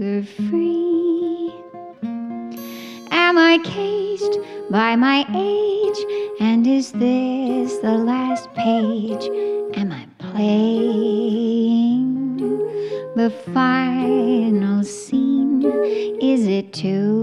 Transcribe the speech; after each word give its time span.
longer 0.00 0.26
free? 0.26 1.52
Am 3.10 3.36
I 3.38 3.58
caged 3.64 4.38
by 4.70 4.96
my 4.96 5.26
age? 5.34 5.98
And 6.40 6.66
is 6.66 6.92
this 6.92 7.76
the 7.78 7.98
last 7.98 8.52
page? 8.54 9.28
Am 9.76 9.92
I 9.92 10.06
playing 10.18 12.16
the 13.14 13.30
final 13.52 14.82
scene? 14.84 15.62
Is 16.20 16.46
it 16.46 16.72
too 16.72 17.19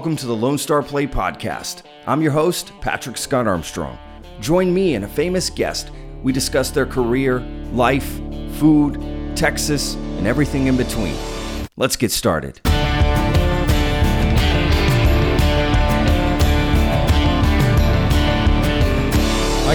Welcome 0.00 0.16
to 0.16 0.26
the 0.26 0.34
Lone 0.34 0.56
Star 0.56 0.82
Plate 0.82 1.10
Podcast. 1.10 1.82
I'm 2.06 2.22
your 2.22 2.32
host, 2.32 2.72
Patrick 2.80 3.18
Scott 3.18 3.46
Armstrong. 3.46 3.98
Join 4.40 4.72
me 4.72 4.94
and 4.94 5.04
a 5.04 5.08
famous 5.08 5.50
guest. 5.50 5.90
We 6.22 6.32
discuss 6.32 6.70
their 6.70 6.86
career, 6.86 7.40
life, 7.74 8.18
food, 8.52 9.36
Texas, 9.36 9.96
and 9.96 10.26
everything 10.26 10.68
in 10.68 10.78
between. 10.78 11.14
Let's 11.76 11.96
get 11.96 12.12
started. 12.12 12.62
Hi, 12.64 12.78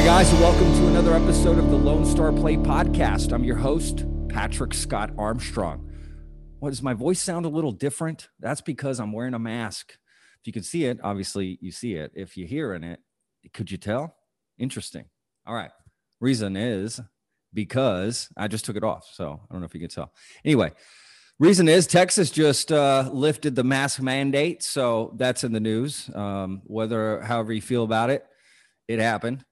guys, 0.03 0.31
and 0.31 0.41
welcome 0.41 0.73
to 0.73 0.87
another 0.87 1.13
episode 1.13 1.59
of 1.59 1.69
the 1.69 1.77
Lone 1.77 2.03
Star 2.03 2.31
Plate 2.31 2.63
Podcast. 2.63 3.31
I'm 3.31 3.43
your 3.43 3.57
host, 3.57 4.05
Patrick 4.29 4.73
Scott 4.73 5.11
Armstrong. 5.19 5.87
What 6.57 6.71
does 6.71 6.81
my 6.81 6.95
voice 6.95 7.21
sound 7.21 7.45
a 7.45 7.49
little 7.49 7.71
different? 7.71 8.29
That's 8.39 8.61
because 8.61 8.99
I'm 8.99 9.11
wearing 9.11 9.35
a 9.35 9.39
mask. 9.39 9.99
If 10.45 10.49
you 10.49 10.53
can 10.53 10.61
see 10.61 10.85
it, 10.85 10.99
obviously 11.03 11.57
you 11.59 11.71
see 11.71 11.95
it. 11.95 12.11
If 12.13 12.37
you're 12.37 12.47
hearing 12.47 12.83
it, 12.83 12.99
could 13.51 13.71
you 13.71 13.77
tell? 13.77 14.15
Interesting. 14.59 15.05
All 15.47 15.55
right. 15.55 15.71
Reason 16.19 16.55
is 16.55 17.01
because 17.51 18.29
I 18.37 18.47
just 18.47 18.63
took 18.63 18.75
it 18.75 18.83
off. 18.83 19.09
So 19.11 19.41
I 19.49 19.51
don't 19.51 19.61
know 19.61 19.65
if 19.65 19.73
you 19.73 19.79
can 19.79 19.89
tell. 19.89 20.13
Anyway, 20.43 20.71
reason 21.39 21.67
is 21.67 21.87
Texas 21.87 22.29
just 22.29 22.71
uh, 22.71 23.09
lifted 23.11 23.55
the 23.55 23.63
mask 23.63 23.99
mandate. 23.99 24.61
So 24.61 25.15
that's 25.17 25.43
in 25.43 25.51
the 25.51 25.59
news. 25.59 26.11
Um, 26.13 26.61
whether, 26.65 27.21
however 27.21 27.51
you 27.51 27.61
feel 27.63 27.83
about 27.83 28.11
it, 28.11 28.23
it 28.87 28.99
happened. 28.99 29.43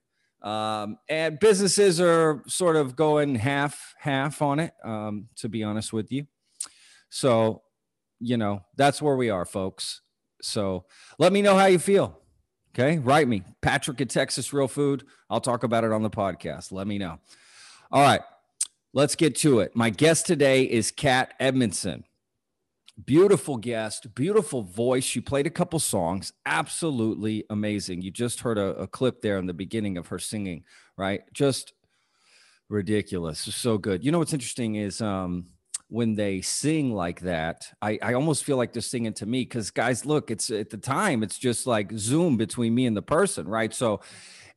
Um, 0.44 0.98
and 1.08 1.40
businesses 1.40 2.00
are 2.00 2.44
sort 2.46 2.76
of 2.76 2.94
going 2.94 3.34
half 3.34 3.94
half 3.98 4.40
on 4.42 4.60
it, 4.60 4.74
um, 4.84 5.26
to 5.38 5.48
be 5.48 5.64
honest 5.64 5.92
with 5.92 6.12
you. 6.12 6.28
So, 7.10 7.62
you 8.20 8.36
know, 8.36 8.60
that's 8.76 9.02
where 9.02 9.16
we 9.16 9.30
are, 9.30 9.44
folks. 9.44 10.02
So 10.44 10.84
let 11.18 11.32
me 11.32 11.42
know 11.42 11.56
how 11.56 11.66
you 11.66 11.78
feel. 11.78 12.18
Okay. 12.74 12.98
Write 12.98 13.28
me, 13.28 13.42
Patrick 13.60 14.00
at 14.00 14.10
Texas 14.10 14.52
Real 14.52 14.68
Food. 14.68 15.04
I'll 15.30 15.40
talk 15.40 15.62
about 15.62 15.84
it 15.84 15.92
on 15.92 16.02
the 16.02 16.10
podcast. 16.10 16.72
Let 16.72 16.86
me 16.86 16.98
know. 16.98 17.18
All 17.90 18.02
right. 18.02 18.20
Let's 18.92 19.16
get 19.16 19.34
to 19.36 19.60
it. 19.60 19.74
My 19.74 19.90
guest 19.90 20.26
today 20.26 20.64
is 20.64 20.90
Kat 20.90 21.34
Edmonson. 21.40 22.04
Beautiful 23.04 23.56
guest, 23.56 24.14
beautiful 24.14 24.62
voice. 24.62 25.02
She 25.02 25.20
played 25.20 25.48
a 25.48 25.50
couple 25.50 25.80
songs, 25.80 26.32
absolutely 26.46 27.44
amazing. 27.50 28.02
You 28.02 28.12
just 28.12 28.38
heard 28.38 28.56
a, 28.56 28.68
a 28.76 28.86
clip 28.86 29.20
there 29.20 29.38
in 29.38 29.46
the 29.46 29.52
beginning 29.52 29.98
of 29.98 30.06
her 30.08 30.20
singing, 30.20 30.62
right? 30.96 31.22
Just 31.32 31.72
ridiculous. 32.68 33.40
So 33.40 33.78
good. 33.78 34.04
You 34.04 34.12
know 34.12 34.20
what's 34.20 34.32
interesting 34.32 34.76
is 34.76 35.00
um 35.00 35.46
when 35.88 36.14
they 36.14 36.40
sing 36.40 36.94
like 36.94 37.20
that, 37.20 37.68
I, 37.80 37.98
I 38.02 38.14
almost 38.14 38.44
feel 38.44 38.56
like 38.56 38.72
they're 38.72 38.82
singing 38.82 39.12
to 39.14 39.26
me 39.26 39.42
because 39.42 39.70
guys, 39.70 40.04
look, 40.04 40.30
it's 40.30 40.50
at 40.50 40.70
the 40.70 40.76
time, 40.76 41.22
it's 41.22 41.38
just 41.38 41.66
like 41.66 41.92
Zoom 41.96 42.36
between 42.36 42.74
me 42.74 42.86
and 42.86 42.96
the 42.96 43.02
person, 43.02 43.46
right? 43.46 43.72
So 43.72 44.00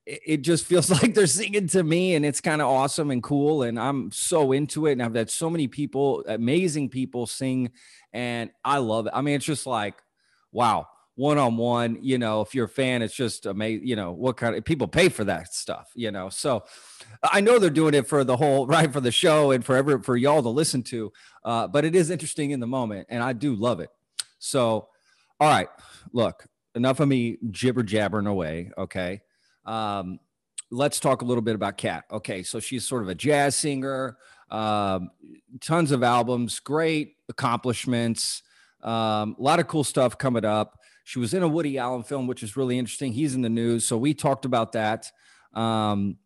it, 0.05 0.22
it 0.25 0.42
just 0.42 0.66
feels 0.67 0.89
like 0.89 1.14
they're 1.14 1.28
singing 1.28 1.67
to 1.67 1.83
me 1.83 2.15
and 2.15 2.26
it's 2.26 2.42
kind 2.42 2.61
of 2.61 2.67
awesome 2.67 3.11
and 3.11 3.21
cool. 3.21 3.64
And 3.64 3.80
I'm 3.80 4.11
so 4.11 4.52
into 4.52 4.88
it. 4.88 4.93
And 4.93 5.04
I've 5.04 5.15
had 5.15 5.30
so 5.30 5.49
many 5.49 5.67
people, 5.67 6.23
amazing 6.27 6.89
people 6.89 7.27
sing, 7.27 7.71
and 8.14 8.49
I 8.64 8.77
love 8.77 9.08
it. 9.08 9.14
I 9.14 9.21
mean, 9.21 9.36
it's 9.36 9.45
just 9.45 9.67
like, 9.67 9.95
wow 10.52 10.88
one 11.17 11.39
on 11.39 11.58
one. 11.58 11.98
You 12.02 12.20
know, 12.20 12.42
if 12.42 12.55
you're 12.55 12.66
a 12.66 12.70
fan, 12.70 13.02
it's 13.02 13.14
just 13.14 13.45
amazing. 13.48 13.86
You 13.86 13.95
know, 13.95 14.11
what 14.11 14.38
kind 14.38 14.55
of 14.55 14.64
people 14.64 14.88
pay 14.88 15.10
for 15.10 15.23
that 15.26 15.54
stuff, 15.54 15.89
you 15.95 16.11
know. 16.11 16.30
So 16.30 16.64
I 17.23 17.42
know 17.42 17.60
they're 17.60 17.70
doing 17.70 17.95
it 17.95 18.08
for 18.08 18.23
the 18.23 18.38
whole, 18.38 18.66
right, 18.67 18.92
for 18.94 19.02
the 19.02 19.11
show 19.11 19.52
and 19.52 19.66
for 19.66 19.76
every, 19.76 20.02
for 20.02 20.16
y'all 20.16 20.44
to 20.44 20.50
listen 20.50 20.83
to. 20.83 21.11
Uh, 21.44 21.67
but 21.67 21.83
it 21.83 21.95
is 21.95 22.11
interesting 22.11 22.52
in 22.52 22.60
the 22.60 22.67
moment 22.67 23.08
and 23.10 23.22
I 23.22 23.33
do 23.33 23.56
love 23.56 23.80
it. 23.80 23.89
So, 24.39 24.89
all 25.39 25.50
right, 25.50 25.67
look, 26.14 26.45
enough 26.76 27.00
of 27.00 27.08
me 27.08 27.38
jibber 27.50 27.83
jabbering 27.83 28.27
away. 28.27 28.72
Okay. 28.77 29.22
Um, 29.66 30.20
let's 30.70 31.00
talk 31.00 31.23
a 31.23 31.26
little 31.26 31.42
bit 31.42 31.56
about 31.56 31.77
Kat. 31.77 32.06
Okay. 32.11 32.44
So 32.44 32.60
she's 32.60 32.86
sort 32.86 33.02
of 33.02 33.10
a 33.10 33.16
jazz 33.16 33.56
singer, 33.56 34.17
um, 34.52 35.10
tons 35.61 35.92
of 35.92 36.04
albums, 36.04 36.60
great 36.60 37.16
accomplishments, 37.27 38.44
um, 38.83 39.36
a 39.39 39.42
lot 39.42 39.60
of 39.60 39.67
cool 39.67 39.83
stuff 39.83 40.17
coming 40.17 40.45
up. 40.45 40.77
She 41.08 41.20
was 41.20 41.34
in 41.34 41.42
a 41.42 41.48
Woody 41.48 41.78
Allen 41.78 42.04
film, 42.04 42.28
which 42.28 42.44
is 42.44 42.58
really 42.58 42.78
interesting. 42.78 43.14
He's 43.14 43.34
in 43.34 43.42
the 43.42 43.48
news. 43.48 43.88
So 43.88 43.98
we 43.98 44.14
talked 44.14 44.44
about 44.44 44.73
that. 44.73 45.10
Um, 45.54 46.18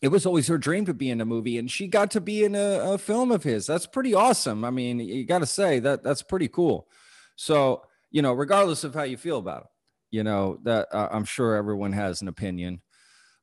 it 0.00 0.08
was 0.08 0.24
always 0.24 0.48
her 0.48 0.56
dream 0.56 0.86
to 0.86 0.94
be 0.94 1.10
in 1.10 1.20
a 1.20 1.26
movie 1.26 1.58
and 1.58 1.70
she 1.70 1.86
got 1.86 2.10
to 2.12 2.20
be 2.22 2.42
in 2.42 2.54
a, 2.54 2.94
a 2.94 2.98
film 2.98 3.30
of 3.30 3.42
his 3.42 3.66
that's 3.66 3.86
pretty 3.86 4.12
awesome 4.12 4.62
i 4.62 4.68
mean 4.68 5.00
you 5.00 5.24
got 5.24 5.38
to 5.38 5.46
say 5.46 5.78
that 5.78 6.02
that's 6.02 6.22
pretty 6.22 6.48
cool 6.48 6.86
so 7.34 7.82
you 8.10 8.20
know 8.20 8.34
regardless 8.34 8.84
of 8.84 8.92
how 8.92 9.04
you 9.04 9.16
feel 9.16 9.38
about 9.38 9.62
it 9.62 9.68
you 10.10 10.22
know 10.22 10.58
that 10.64 10.86
uh, 10.92 11.08
i'm 11.10 11.24
sure 11.24 11.56
everyone 11.56 11.92
has 11.92 12.20
an 12.20 12.28
opinion 12.28 12.82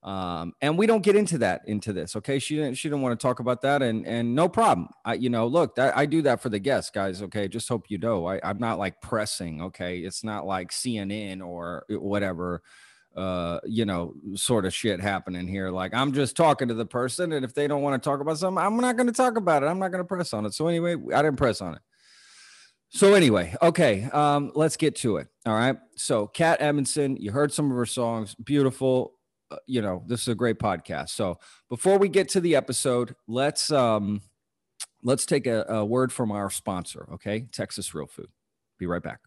um, 0.03 0.53
and 0.61 0.77
we 0.77 0.85
don't 0.85 1.03
get 1.03 1.15
into 1.15 1.37
that 1.37 1.61
into 1.65 1.93
this 1.93 2.15
okay 2.15 2.39
she 2.39 2.55
didn't 2.55 2.75
she 2.75 2.89
didn't 2.89 3.01
want 3.01 3.17
to 3.17 3.21
talk 3.21 3.39
about 3.39 3.61
that 3.61 3.81
and 3.81 4.05
and 4.05 4.35
no 4.35 4.49
problem 4.49 4.87
i 5.05 5.13
you 5.13 5.29
know 5.29 5.47
look 5.47 5.75
that 5.75 5.95
i 5.97 6.05
do 6.05 6.21
that 6.21 6.41
for 6.41 6.49
the 6.49 6.59
guests 6.59 6.91
guys 6.91 7.21
okay 7.21 7.47
just 7.47 7.69
hope 7.69 7.85
you 7.89 7.97
know 7.97 8.27
I, 8.27 8.39
i'm 8.43 8.59
not 8.59 8.79
like 8.79 9.01
pressing 9.01 9.61
okay 9.61 9.99
it's 9.99 10.23
not 10.23 10.45
like 10.45 10.71
cnn 10.71 11.45
or 11.45 11.85
whatever 11.89 12.61
uh, 13.15 13.59
you 13.65 13.85
know, 13.85 14.13
sort 14.35 14.65
of 14.65 14.73
shit 14.73 14.99
happening 14.99 15.47
here. 15.47 15.69
Like 15.69 15.93
I'm 15.93 16.13
just 16.13 16.35
talking 16.35 16.67
to 16.69 16.73
the 16.73 16.85
person, 16.85 17.33
and 17.33 17.45
if 17.45 17.53
they 17.53 17.67
don't 17.67 17.81
want 17.81 18.01
to 18.01 18.09
talk 18.09 18.19
about 18.19 18.37
something, 18.39 18.63
I'm 18.63 18.77
not 18.77 18.97
going 18.97 19.07
to 19.07 19.13
talk 19.13 19.37
about 19.37 19.63
it. 19.63 19.67
I'm 19.67 19.79
not 19.79 19.91
going 19.91 20.03
to 20.03 20.07
press 20.07 20.33
on 20.33 20.45
it. 20.45 20.53
So 20.53 20.67
anyway, 20.67 20.95
I 21.13 21.21
didn't 21.21 21.37
press 21.37 21.61
on 21.61 21.75
it. 21.75 21.81
So 22.89 23.13
anyway, 23.15 23.55
okay, 23.61 24.03
um, 24.13 24.51
let's 24.53 24.77
get 24.77 24.95
to 24.97 25.17
it. 25.17 25.27
All 25.45 25.53
right. 25.53 25.77
So 25.95 26.27
Kat 26.27 26.61
Edmonson, 26.61 27.17
you 27.17 27.31
heard 27.31 27.51
some 27.51 27.71
of 27.71 27.77
her 27.77 27.87
songs, 27.87 28.35
beautiful. 28.35 29.13
Uh, 29.53 29.57
you 29.67 29.81
know, 29.81 30.03
this 30.07 30.21
is 30.21 30.27
a 30.29 30.35
great 30.35 30.57
podcast. 30.57 31.09
So 31.09 31.37
before 31.69 31.99
we 31.99 32.09
get 32.09 32.29
to 32.29 32.41
the 32.41 32.55
episode, 32.55 33.15
let's 33.27 33.71
um, 33.71 34.21
let's 35.03 35.25
take 35.25 35.45
a, 35.45 35.65
a 35.69 35.85
word 35.85 36.11
from 36.11 36.31
our 36.31 36.49
sponsor. 36.49 37.07
Okay, 37.13 37.47
Texas 37.51 37.93
Real 37.93 38.07
Food. 38.07 38.29
Be 38.79 38.87
right 38.87 39.03
back. 39.03 39.19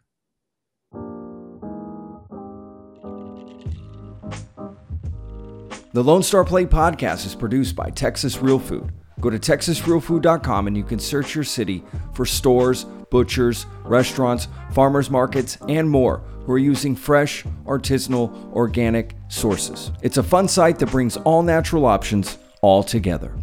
The 5.92 6.02
Lone 6.02 6.22
Star 6.22 6.44
Plate 6.44 6.68
podcast 6.68 7.24
is 7.24 7.34
produced 7.34 7.76
by 7.76 7.90
Texas 7.90 8.42
Real 8.42 8.58
Food. 8.58 8.92
Go 9.20 9.30
to 9.30 9.38
texasrealfood.com 9.38 10.66
and 10.66 10.76
you 10.76 10.84
can 10.84 10.98
search 10.98 11.34
your 11.34 11.44
city 11.44 11.82
for 12.12 12.26
stores, 12.26 12.84
butchers, 13.10 13.66
restaurants, 13.84 14.48
farmers 14.72 15.10
markets, 15.10 15.58
and 15.68 15.88
more 15.88 16.18
who 16.44 16.52
are 16.52 16.58
using 16.58 16.94
fresh, 16.94 17.44
artisanal, 17.64 18.52
organic 18.52 19.16
sources. 19.28 19.90
It's 20.02 20.16
a 20.16 20.22
fun 20.22 20.48
site 20.48 20.78
that 20.78 20.90
brings 20.90 21.16
all 21.18 21.42
natural 21.42 21.86
options 21.86 22.38
all 22.62 22.82
together. 22.82 23.34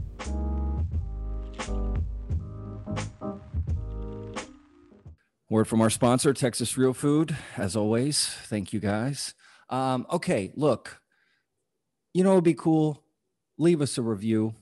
Word 5.50 5.68
from 5.68 5.81
our 5.81 5.90
sponsor, 5.91 6.34
Texas 6.34 6.78
Real 6.78 6.93
Food. 6.93 7.35
As 7.58 7.76
always, 7.76 8.28
thank 8.28 8.73
you 8.73 8.79
guys. 8.79 9.35
Um, 9.70 10.08
okay, 10.11 10.52
look, 10.55 10.99
you 12.14 12.23
know, 12.23 12.32
it'd 12.32 12.43
be 12.43 12.55
cool. 12.55 13.03
Leave 13.58 13.82
us 13.82 13.97
a 13.97 14.02
review. 14.02 14.55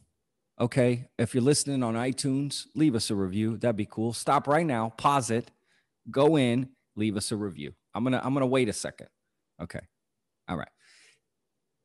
Okay. 0.60 1.08
If 1.18 1.34
you're 1.34 1.44
listening 1.44 1.84
on 1.84 1.96
iTunes, 1.96 2.66
leave 2.76 2.96
us 2.96 3.10
a 3.10 3.16
review. 3.16 3.58
That'd 3.58 3.76
be 3.76 3.88
cool. 3.90 4.14
Stop 4.14 4.48
right 4.48 4.66
now, 4.66 4.90
pause 4.98 5.32
it, 5.32 5.50
go 6.10 6.38
in, 6.38 6.70
leave 6.96 7.18
us 7.18 7.32
a 7.32 7.36
review. 7.36 7.74
I'm 7.94 8.04
gonna 8.04 8.22
I'm 8.24 8.34
gonna 8.34 8.48
wait 8.48 8.70
a 8.70 8.74
second. 8.74 9.08
Okay. 9.62 9.82
All 10.48 10.58
right. 10.58 10.70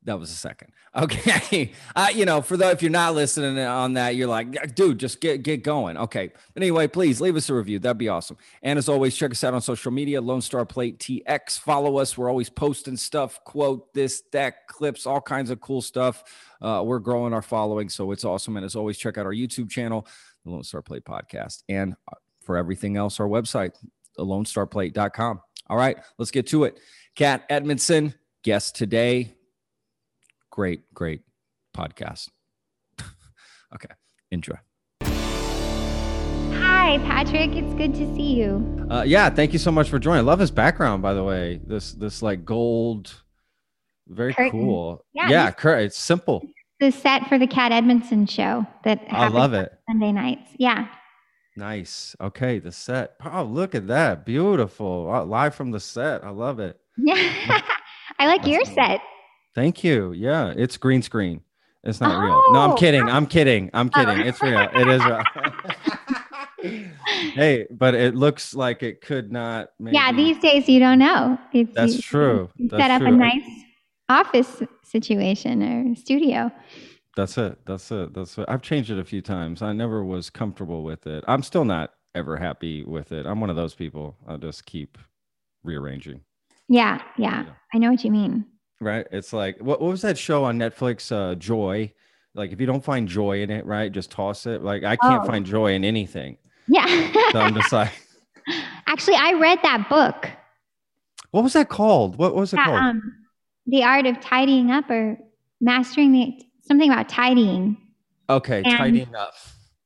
That 0.06 0.19
was 0.19 0.31
a 0.31 0.35
second. 0.35 0.73
Okay. 0.97 1.73
Uh, 1.94 2.08
you 2.14 2.25
know, 2.25 2.41
for 2.41 2.56
the 2.56 2.70
if 2.70 2.81
you're 2.81 2.91
not 2.91 3.14
listening 3.14 3.58
on 3.58 3.93
that, 3.94 4.17
you're 4.17 4.29
like, 4.29 4.75
dude, 4.75 4.97
just 4.97 5.20
get 5.20 5.43
get 5.43 5.62
going. 5.62 5.99
Okay. 5.99 6.29
But 6.29 6.62
anyway, 6.62 6.88
please 6.88 7.20
leave 7.20 7.37
us 7.37 7.50
a 7.50 7.55
review. 7.55 7.79
That'd 7.79 7.99
be 7.99 8.08
awesome. 8.08 8.38
And 8.62 8.79
as 8.79 8.88
always, 8.88 9.14
check 9.14 9.31
us 9.31 9.44
out 9.44 9.53
on 9.53 9.61
social 9.61 9.93
media, 9.93 10.23
Lone 10.23 10.41
Star 10.41 10.64
Plate 10.64 10.99
TX. 10.99 11.58
Follow 11.58 11.99
us. 11.99 12.17
We're 12.17 12.31
always 12.31 12.49
posting 12.49 12.97
stuff, 12.97 13.44
quote 13.44 13.93
this, 13.93 14.23
that, 14.32 14.69
clips, 14.69 15.05
all 15.05 15.20
kinds 15.20 15.50
of 15.50 15.61
cool 15.61 15.82
stuff. 15.82 16.25
Uh, 16.62 16.82
we're 16.82 16.99
growing 16.99 17.35
our 17.35 17.43
following, 17.43 17.91
so 17.91 18.11
it's 18.12 18.25
awesome. 18.25 18.56
And 18.56 18.64
as 18.64 18.75
always, 18.75 18.97
check 18.97 19.19
out 19.19 19.26
our 19.26 19.35
YouTube 19.35 19.69
channel, 19.69 20.06
the 20.47 20.50
Lone 20.50 20.64
Star 20.64 20.81
Plate 20.81 21.05
Podcast, 21.05 21.62
and 21.69 21.94
uh, 22.11 22.17
for 22.41 22.56
everything 22.56 22.97
else, 22.97 23.20
our 23.20 23.29
website, 23.29 23.75
thelonestarplate.com. 24.19 25.43
All 25.67 25.76
right, 25.76 25.99
let's 26.17 26.31
get 26.31 26.47
to 26.47 26.64
it. 26.64 26.81
Kat 27.14 27.44
Edmonson, 27.50 28.14
guest 28.43 28.76
today. 28.76 29.36
Great, 30.56 30.82
great 30.94 31.20
podcast. 31.76 32.31
okay, 33.75 33.91
enjoy. 34.31 34.55
Hi, 35.03 36.97
Patrick. 37.05 37.50
It's 37.55 37.75
good 37.75 37.94
to 37.97 38.17
see 38.17 38.37
you. 38.37 38.87
Uh, 38.91 39.03
yeah, 39.06 39.29
thank 39.29 39.53
you 39.53 39.58
so 39.58 39.70
much 39.70 39.91
for 39.91 39.99
joining. 39.99 40.20
I 40.20 40.23
love 40.23 40.38
his 40.38 40.50
background, 40.50 41.03
by 41.03 41.12
the 41.12 41.23
way. 41.23 41.61
This 41.67 41.93
this 41.93 42.23
like 42.23 42.47
gold, 42.47 43.12
very 44.08 44.32
Curtain. 44.32 44.50
cool. 44.53 45.05
Yeah, 45.12 45.29
Yeah, 45.29 45.50
cur- 45.50 45.76
it's 45.76 45.99
simple. 45.99 46.43
The 46.81 46.91
set 46.91 47.26
for 47.29 47.38
the 47.38 47.47
Kat 47.47 47.70
Edmonson 47.70 48.25
show 48.26 48.64
that 48.85 49.02
I 49.11 49.29
love 49.29 49.52
it. 49.52 49.70
Sunday 49.91 50.11
nights. 50.12 50.49
Yeah. 50.59 50.88
Nice. 51.55 52.17
Okay, 52.19 52.61
the 52.61 52.73
set. 52.73 53.12
Oh, 53.31 53.43
look 53.44 53.75
at 53.75 53.88
that. 53.88 54.25
Beautiful. 54.25 55.11
Uh, 55.12 55.23
live 55.23 55.55
from 55.55 55.70
the 55.70 55.81
set. 55.81 56.25
I 56.25 56.31
love 56.31 56.61
it. 56.61 56.81
Yeah. 56.97 57.61
I 58.19 58.26
like 58.26 58.47
your 58.47 58.64
That's- 58.64 58.75
set. 58.75 59.00
Thank 59.56 59.82
you. 59.82 60.12
Yeah, 60.12 60.53
it's 60.56 60.76
green 60.76 61.00
screen. 61.03 61.41
It's 61.82 62.00
not 62.00 62.20
real. 62.23 62.43
No, 62.53 62.61
I'm 62.61 62.70
Oh. 62.73 62.75
kidding. 62.75 63.08
I'm 63.08 63.26
kidding. 63.26 63.70
I'm 63.73 63.91
Oh. 63.94 64.05
kidding. 64.05 64.26
It's 64.26 64.41
real. 64.43 64.69
It 64.75 64.87
is 64.87 65.05
real. 65.05 65.23
hey, 67.35 67.67
but 67.70 67.94
it 67.94 68.14
looks 68.14 68.55
like 68.55 68.82
it 68.82 69.00
could 69.00 69.32
not. 69.32 69.69
Maybe. 69.79 69.94
Yeah, 69.97 70.12
these 70.12 70.38
days 70.38 70.69
you 70.69 70.79
don't 70.79 70.99
know. 70.99 71.38
It's, 71.53 71.75
That's 71.75 71.97
you- 71.97 72.03
true. 72.03 72.50
you 72.56 72.69
That's 72.69 72.82
set 72.82 72.91
up 72.91 73.00
true. 73.03 73.08
a 73.08 73.17
nice 73.17 73.49
office 74.08 74.62
situation 74.85 75.62
or 75.62 75.94
studio. 75.97 76.50
That's 77.17 77.38
it. 77.38 77.59
That's 77.64 77.91
it. 77.91 78.12
That's 78.12 78.37
it. 78.37 78.44
I've 78.49 78.61
changed 78.62 78.91
it 78.91 78.99
a 78.99 79.05
few 79.05 79.23
times. 79.23 79.62
I 79.62 79.73
never 79.73 80.05
was 80.05 80.29
comfortable 80.29 80.82
with 80.85 81.06
it. 81.06 81.25
I'm 81.26 81.43
still 81.43 81.64
not 81.64 81.94
ever 82.14 82.37
happy 82.37 82.85
with 82.85 83.11
it. 83.11 83.25
I'm 83.25 83.41
one 83.41 83.49
of 83.49 83.56
those 83.56 83.75
people. 83.75 84.17
I'll 84.29 84.37
just 84.38 84.67
keep 84.67 84.99
rearranging. 85.64 86.20
Yeah, 86.69 87.00
yeah. 87.17 87.44
Yeah. 87.44 87.52
I 87.73 87.79
know 87.79 87.91
what 87.91 88.05
you 88.05 88.11
mean. 88.11 88.44
Right. 88.81 89.06
It's 89.11 89.32
like 89.32 89.58
what, 89.58 89.81
what 89.81 89.88
was 89.90 90.02
that 90.02 90.19
show 90.19 90.44
on 90.44 90.58
Netflix? 90.58 91.11
Uh 91.12 91.34
Joy. 91.34 91.93
Like 92.34 92.52
if 92.52 92.61
you 92.61 92.67
don't 92.67 92.84
find 92.84 93.08
joy 93.08 93.40
in 93.43 93.50
it, 93.50 93.64
right, 93.64 93.90
just 93.90 94.11
toss 94.11 94.44
it. 94.46 94.62
Like 94.62 94.84
I 94.84 94.96
can't 94.96 95.23
Oh. 95.25 95.26
find 95.26 95.46
joy 95.46 95.73
in 95.75 95.84
anything. 95.84 96.37
Yeah. 96.69 96.87
So 97.32 97.40
I'm 97.40 97.55
just 97.55 97.73
like, 97.73 97.90
Actually, 98.87 99.17
I 99.17 99.32
read 99.32 99.58
that 99.62 99.88
book. 99.88 100.28
what 101.31 101.43
was 101.43 101.55
that 101.55 101.69
called? 101.69 102.17
What 102.19 102.34
was 102.34 102.52
it 102.52 102.56
that, 102.56 102.67
called? 102.67 102.78
um, 102.81 103.02
the 103.67 103.82
art 103.84 104.06
of 104.06 104.20
tidying 104.20 104.70
up 104.70 104.88
or 104.90 105.17
mastering 105.61 106.12
the 106.12 106.40
something 106.69 106.90
about 106.90 107.08
tidying. 107.08 107.76
okay, 108.28 108.62
and- 108.64 108.76
tidying 108.76 109.14
up. 109.14 109.34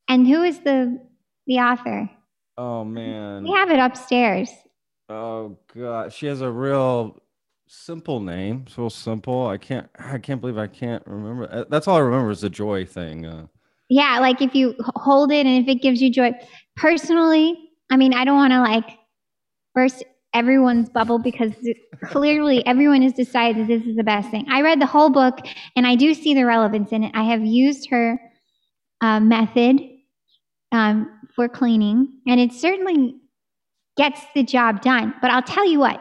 And 0.08 0.26
who 0.26 0.42
is 0.42 0.58
the 0.60 1.00
the 1.46 1.58
author? 1.60 2.10
Oh 2.58 2.84
man. 2.84 3.44
We 3.44 3.52
have 3.52 3.70
it 3.70 3.78
upstairs. 3.78 4.50
Oh 5.08 5.56
god. 5.75 6.12
She 6.12 6.26
has 6.26 6.40
a 6.40 6.50
real 6.50 7.22
simple 7.70 8.20
name. 8.20 8.67
So 8.69 8.88
simple. 8.88 9.46
I 9.46 9.56
can't 9.56 9.88
I 9.99 10.19
can't 10.19 10.40
believe 10.40 10.58
I 10.58 10.67
can't 10.67 11.06
remember. 11.06 11.49
Uh, 11.50 11.64
That's 11.70 11.87
all 11.87 11.96
I 11.96 12.00
remember 12.00 12.31
is 12.31 12.40
the 12.40 12.50
joy 12.50 12.84
thing. 12.84 13.26
Uh, 13.26 13.46
Yeah, 13.88 14.19
like 14.20 14.43
if 14.43 14.55
you 14.55 14.75
hold 14.96 15.31
it 15.32 15.46
and 15.46 15.62
if 15.62 15.69
it 15.69 15.81
gives 15.81 16.02
you 16.02 16.11
joy. 16.11 16.32
Personally, 16.76 17.56
I 17.90 17.96
mean, 17.96 18.12
I 18.12 18.25
don't 18.25 18.37
want 18.37 18.52
to 18.52 18.61
like 18.61 18.99
burst 19.75 20.02
everyone's 20.34 20.88
bubble 20.88 21.19
because 21.19 21.52
clearly 22.05 22.64
everyone 22.67 23.02
has 23.02 23.12
decided 23.12 23.67
this 23.67 23.84
is 23.84 23.96
the 23.96 24.05
best 24.05 24.31
thing. 24.31 24.46
I 24.50 24.62
read 24.62 24.81
the 24.81 24.87
whole 24.87 25.11
book 25.11 25.38
and 25.76 25.87
I 25.87 25.94
do 25.94 26.14
see 26.14 26.34
the 26.34 26.46
relevance 26.46 26.93
in 26.93 27.05
it. 27.05 27.12
I 27.14 27.25
have 27.25 27.44
used 27.44 27.88
her 27.90 28.20
uh, 29.00 29.20
method 29.20 29.81
um, 30.73 31.08
for 31.34 31.49
cleaning 31.49 32.20
and 32.26 32.40
it 32.40 32.52
certainly 32.52 33.16
gets 33.96 34.20
the 34.34 34.43
job 34.43 34.82
done. 34.82 35.14
But 35.20 35.31
I'll 35.31 35.43
tell 35.43 35.69
you 35.69 35.81
what, 35.81 36.00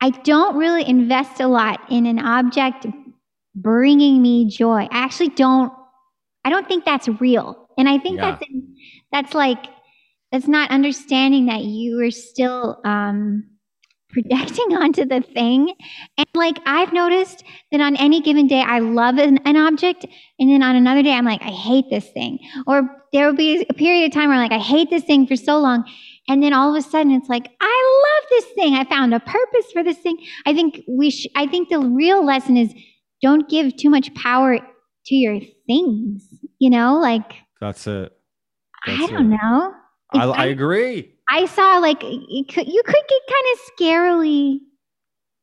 I 0.00 0.10
don't 0.10 0.56
really 0.56 0.86
invest 0.88 1.40
a 1.40 1.48
lot 1.48 1.80
in 1.90 2.06
an 2.06 2.18
object 2.18 2.86
bringing 3.54 4.20
me 4.22 4.48
joy. 4.48 4.86
I 4.90 5.04
actually 5.04 5.30
don't 5.30 5.72
I 6.44 6.50
don't 6.50 6.68
think 6.68 6.84
that's 6.84 7.08
real. 7.20 7.68
And 7.78 7.88
I 7.88 7.98
think 7.98 8.18
Yeah. 8.18 8.32
that's 8.32 8.44
that's 9.12 9.34
like 9.34 9.66
that's 10.32 10.48
not 10.48 10.70
understanding 10.70 11.46
that 11.46 11.64
you 11.64 12.00
are 12.04 12.10
still 12.10 12.80
um 12.84 13.44
projecting 14.10 14.76
onto 14.76 15.04
the 15.04 15.20
thing. 15.20 15.74
And 16.18 16.26
like 16.34 16.58
I've 16.66 16.92
noticed 16.92 17.44
that 17.72 17.80
on 17.80 17.96
any 17.96 18.20
given 18.20 18.46
day 18.46 18.60
I 18.60 18.78
love 18.80 19.18
an, 19.18 19.38
an 19.46 19.56
object 19.56 20.06
and 20.38 20.50
then 20.50 20.62
on 20.62 20.76
another 20.76 21.02
day 21.02 21.12
I'm 21.12 21.24
like 21.24 21.42
I 21.42 21.50
hate 21.50 21.86
this 21.90 22.08
thing. 22.10 22.38
Or 22.66 22.88
there 23.12 23.26
will 23.26 23.36
be 23.36 23.66
a 23.68 23.74
period 23.74 24.06
of 24.06 24.12
time 24.12 24.28
where 24.28 24.38
I'm 24.38 24.42
like 24.48 24.58
I 24.58 24.62
hate 24.62 24.90
this 24.90 25.04
thing 25.04 25.26
for 25.26 25.36
so 25.36 25.58
long 25.58 25.84
and 26.28 26.42
then 26.42 26.52
all 26.52 26.74
of 26.74 26.76
a 26.76 26.82
sudden 26.88 27.12
it's 27.12 27.28
like 27.28 27.48
I 27.60 28.04
love 28.22 28.28
this 28.30 28.44
thing. 28.54 28.74
I 28.74 28.84
found 28.84 29.14
a 29.14 29.20
purpose 29.20 29.70
for 29.72 29.82
this 29.84 29.98
thing. 29.98 30.18
I 30.46 30.54
think 30.54 30.82
we 30.88 31.10
sh- 31.10 31.28
I 31.36 31.46
think 31.46 31.68
the 31.68 31.80
real 31.80 32.24
lesson 32.24 32.56
is 32.56 32.72
don't 33.22 33.48
give 33.48 33.76
too 33.76 33.90
much 33.90 34.12
power 34.14 34.58
to 34.58 35.14
your 35.14 35.40
things, 35.66 36.28
you 36.58 36.68
know? 36.70 36.98
Like 36.98 37.32
that's 37.60 37.86
it. 37.86 38.12
I 38.86 39.06
don't 39.08 39.32
it. 39.32 39.38
know. 39.42 39.72
I, 40.12 40.24
I 40.26 40.44
agree. 40.46 41.12
I 41.28 41.46
saw 41.46 41.78
like 41.78 41.98
it 42.02 42.48
could, 42.52 42.68
you 42.68 42.82
could 42.84 42.94
get 43.08 43.22
kind 43.28 43.46
of 43.52 43.58
scarily 43.80 44.58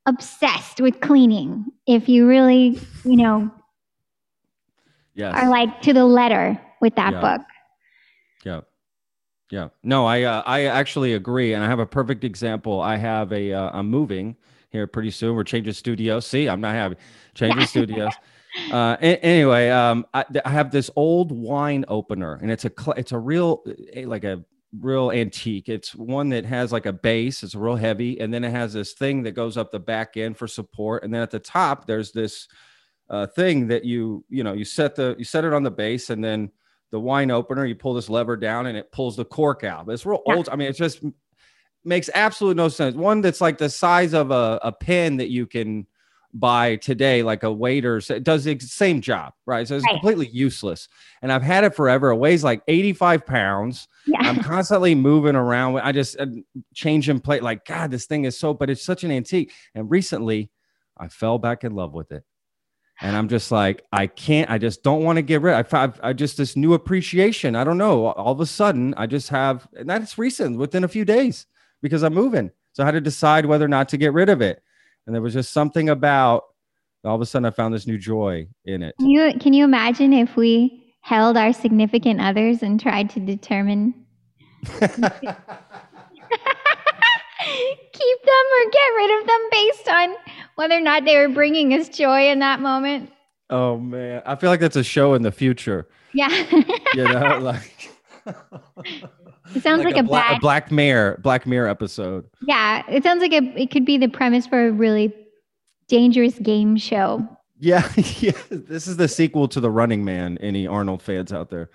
obsessed 0.05 0.79
with 0.81 0.99
cleaning 1.01 1.65
if 1.87 2.07
you 2.09 2.27
really, 2.27 2.79
you 3.03 3.17
know, 3.17 3.49
Yes. 5.15 5.35
are 5.35 5.49
like 5.49 5.81
to 5.83 5.93
the 5.93 6.05
letter 6.05 6.59
with 6.81 6.95
that 6.95 7.13
Yeah. 7.13 7.21
book. 7.21 7.41
Yeah. 9.53 9.67
No, 9.83 10.07
I 10.07 10.23
uh, 10.23 10.41
I 10.47 10.65
actually 10.65 11.13
agree, 11.13 11.53
and 11.53 11.63
I 11.63 11.67
have 11.67 11.77
a 11.77 11.85
perfect 11.85 12.23
example. 12.23 12.81
I 12.81 12.95
have 12.95 13.31
a 13.31 13.53
uh, 13.53 13.69
I'm 13.71 13.87
moving 13.87 14.35
here 14.71 14.87
pretty 14.87 15.11
soon. 15.11 15.35
We're 15.35 15.43
changing 15.43 15.73
studios. 15.73 16.25
See, 16.25 16.49
I'm 16.49 16.59
not 16.59 16.73
happy. 16.73 16.95
Changing 17.35 17.65
studios. 17.67 18.11
Uh, 18.71 18.95
a- 19.01 19.17
anyway, 19.25 19.67
um, 19.71 20.05
I, 20.13 20.25
I 20.45 20.51
have 20.51 20.69
this 20.69 20.91
old 20.95 21.31
wine 21.31 21.85
opener, 21.87 22.35
and 22.39 22.51
it's 22.51 22.65
a 22.65 22.69
cl- 22.69 22.93
it's 22.95 23.11
a 23.11 23.17
real 23.17 23.63
like 24.05 24.23
a 24.23 24.45
real 24.79 25.11
antique. 25.11 25.69
It's 25.69 25.95
one 25.95 26.29
that 26.29 26.45
has 26.45 26.71
like 26.71 26.85
a 26.85 26.93
base. 26.93 27.41
It's 27.41 27.55
real 27.55 27.75
heavy, 27.77 28.19
and 28.19 28.31
then 28.31 28.43
it 28.43 28.51
has 28.51 28.71
this 28.71 28.93
thing 28.93 29.23
that 29.23 29.31
goes 29.31 29.57
up 29.57 29.71
the 29.71 29.79
back 29.79 30.17
end 30.17 30.37
for 30.37 30.47
support, 30.47 31.03
and 31.03 31.11
then 31.11 31.23
at 31.23 31.31
the 31.31 31.39
top 31.39 31.87
there's 31.87 32.11
this 32.11 32.47
uh, 33.09 33.25
thing 33.25 33.69
that 33.69 33.85
you 33.85 34.23
you 34.29 34.43
know 34.43 34.53
you 34.53 34.65
set 34.65 34.93
the 34.97 35.15
you 35.17 35.25
set 35.25 35.45
it 35.45 35.53
on 35.53 35.63
the 35.63 35.71
base, 35.71 36.11
and 36.11 36.23
then 36.23 36.51
the 36.93 36.99
wine 36.99 37.31
opener, 37.31 37.65
you 37.65 37.73
pull 37.73 37.95
this 37.95 38.07
lever 38.07 38.37
down 38.37 38.67
and 38.67 38.77
it 38.77 38.91
pulls 38.91 39.15
the 39.15 39.25
cork 39.25 39.63
out. 39.63 39.87
But 39.87 39.93
it's 39.93 40.05
real 40.05 40.21
Yeah. 40.27 40.35
old. 40.35 40.47
I 40.49 40.55
mean, 40.55 40.67
it 40.69 40.75
just 40.77 41.01
makes 41.83 42.07
absolutely 42.13 42.55
no 42.61 42.69
sense. 42.69 42.95
One 42.95 43.19
that's 43.21 43.41
like 43.41 43.57
the 43.57 43.67
size 43.67 44.13
of 44.13 44.29
a, 44.29 44.59
a 44.61 44.71
pen 44.71 45.17
that 45.17 45.29
you 45.31 45.47
can 45.47 45.87
buy 46.35 46.75
today, 46.75 47.23
like 47.23 47.41
a 47.41 47.51
waiter's, 47.51 48.11
it 48.11 48.23
does 48.23 48.43
the 48.43 48.59
same 48.59 49.01
job, 49.01 49.33
right? 49.47 49.67
So 49.67 49.75
it's 49.75 49.85
Right. 49.85 49.93
completely 49.93 50.27
useless. 50.27 50.87
And 51.23 51.31
I've 51.31 51.41
had 51.41 51.63
it 51.63 51.73
forever. 51.75 52.11
It 52.11 52.17
weighs 52.17 52.43
like 52.43 52.61
85 52.67 53.25
pounds. 53.25 53.87
Yeah. 54.05 54.19
I'm 54.21 54.37
constantly 54.43 54.93
moving 54.93 55.35
around. 55.35 55.79
I 55.79 55.91
just 55.93 56.19
uh, 56.19 56.27
changing 56.75 57.21
plate. 57.21 57.41
Like, 57.41 57.65
God, 57.65 57.89
this 57.89 58.05
thing 58.05 58.25
is 58.25 58.37
so, 58.37 58.53
but 58.53 58.69
it's 58.69 58.85
such 58.85 59.03
an 59.03 59.09
antique. 59.09 59.51
And 59.73 59.89
recently 59.89 60.51
I 60.95 61.07
fell 61.07 61.39
back 61.39 61.63
in 61.63 61.73
love 61.73 61.93
with 61.95 62.11
it. 62.11 62.23
And 63.03 63.17
I'm 63.17 63.27
just 63.27 63.51
like, 63.51 63.83
I 63.91 64.07
can't, 64.07 64.49
I 64.49 64.57
just 64.57 64.81
don't 64.81 65.03
want 65.03 65.17
to 65.17 65.21
get 65.21 65.41
rid. 65.41 65.55
I 65.55 65.63
found, 65.63 65.95
I 66.01 66.13
just 66.13 66.37
this 66.37 66.55
new 66.55 66.73
appreciation. 66.73 67.53
I 67.53 67.65
don't 67.65 67.77
know. 67.77 68.07
All 68.13 68.31
of 68.31 68.39
a 68.39 68.45
sudden, 68.45 68.93
I 68.95 69.07
just 69.07 69.27
have, 69.27 69.67
and 69.77 69.89
that's 69.89 70.17
recent 70.17 70.57
within 70.57 70.85
a 70.85 70.87
few 70.87 71.03
days 71.03 71.45
because 71.81 72.01
I'm 72.01 72.13
moving. 72.13 72.49
So 72.71 72.81
I 72.81 72.85
had 72.85 72.93
to 72.93 73.01
decide 73.01 73.45
whether 73.45 73.65
or 73.65 73.67
not 73.67 73.89
to 73.89 73.97
get 73.97 74.13
rid 74.13 74.29
of 74.29 74.41
it. 74.41 74.63
And 75.05 75.13
there 75.13 75.21
was 75.21 75.33
just 75.33 75.51
something 75.51 75.89
about 75.89 76.45
all 77.03 77.15
of 77.15 77.21
a 77.21 77.25
sudden 77.25 77.45
I 77.45 77.51
found 77.51 77.73
this 77.73 77.85
new 77.85 77.97
joy 77.97 78.47
in 78.63 78.81
it. 78.81 78.95
Can 78.97 79.09
you 79.09 79.33
can 79.37 79.51
you 79.51 79.65
imagine 79.65 80.13
if 80.13 80.37
we 80.37 80.95
held 81.01 81.35
our 81.35 81.51
significant 81.51 82.21
others 82.21 82.63
and 82.63 82.79
tried 82.79 83.09
to 83.09 83.19
determine 83.19 83.93
keep 87.43 88.21
them 88.23 88.45
or 88.57 88.71
get 88.71 88.87
rid 88.95 89.21
of 89.21 89.27
them 89.27 89.41
based 89.51 89.87
on 89.89 90.15
whether 90.55 90.75
or 90.77 90.81
not 90.81 91.05
they 91.05 91.17
were 91.17 91.29
bringing 91.33 91.73
us 91.73 91.89
joy 91.89 92.29
in 92.29 92.39
that 92.39 92.59
moment? 92.59 93.09
oh 93.49 93.77
man. 93.77 94.21
I 94.25 94.35
feel 94.35 94.49
like 94.49 94.59
that's 94.61 94.75
a 94.77 94.83
show 94.83 95.13
in 95.13 95.21
the 95.21 95.31
future. 95.31 95.87
Yeah. 96.13 96.29
You 96.95 97.05
know, 97.05 97.39
like 97.41 97.89
it 99.55 99.63
sounds 99.63 99.83
like, 99.83 99.97
a, 99.97 100.03
Bla- 100.03 100.19
bad 100.19 100.37
a 100.37 100.39
Black 100.39 100.71
Mirror, 100.71 101.19
Black 101.23 101.47
Mirror 101.47 101.67
episode. 101.69 102.25
Yeah, 102.45 102.83
it 102.87 103.03
sounds 103.03 103.21
like 103.21 103.33
a 103.33 103.41
it 103.59 103.71
could 103.71 103.83
be 103.83 103.97
the 103.97 104.07
premise 104.07 104.45
for 104.45 104.67
a 104.67 104.71
really 104.71 105.11
dangerous 105.87 106.37
game 106.39 106.77
show. 106.77 107.27
Yeah, 107.59 107.91
yeah. 108.19 108.31
This 108.51 108.85
is 108.87 108.97
the 108.97 109.07
sequel 109.07 109.47
to 109.49 109.59
the 109.59 109.71
Running 109.71 110.05
Man. 110.05 110.37
Any 110.39 110.67
Arnold 110.67 111.01
fans 111.01 111.33
out 111.33 111.49
there? 111.49 111.69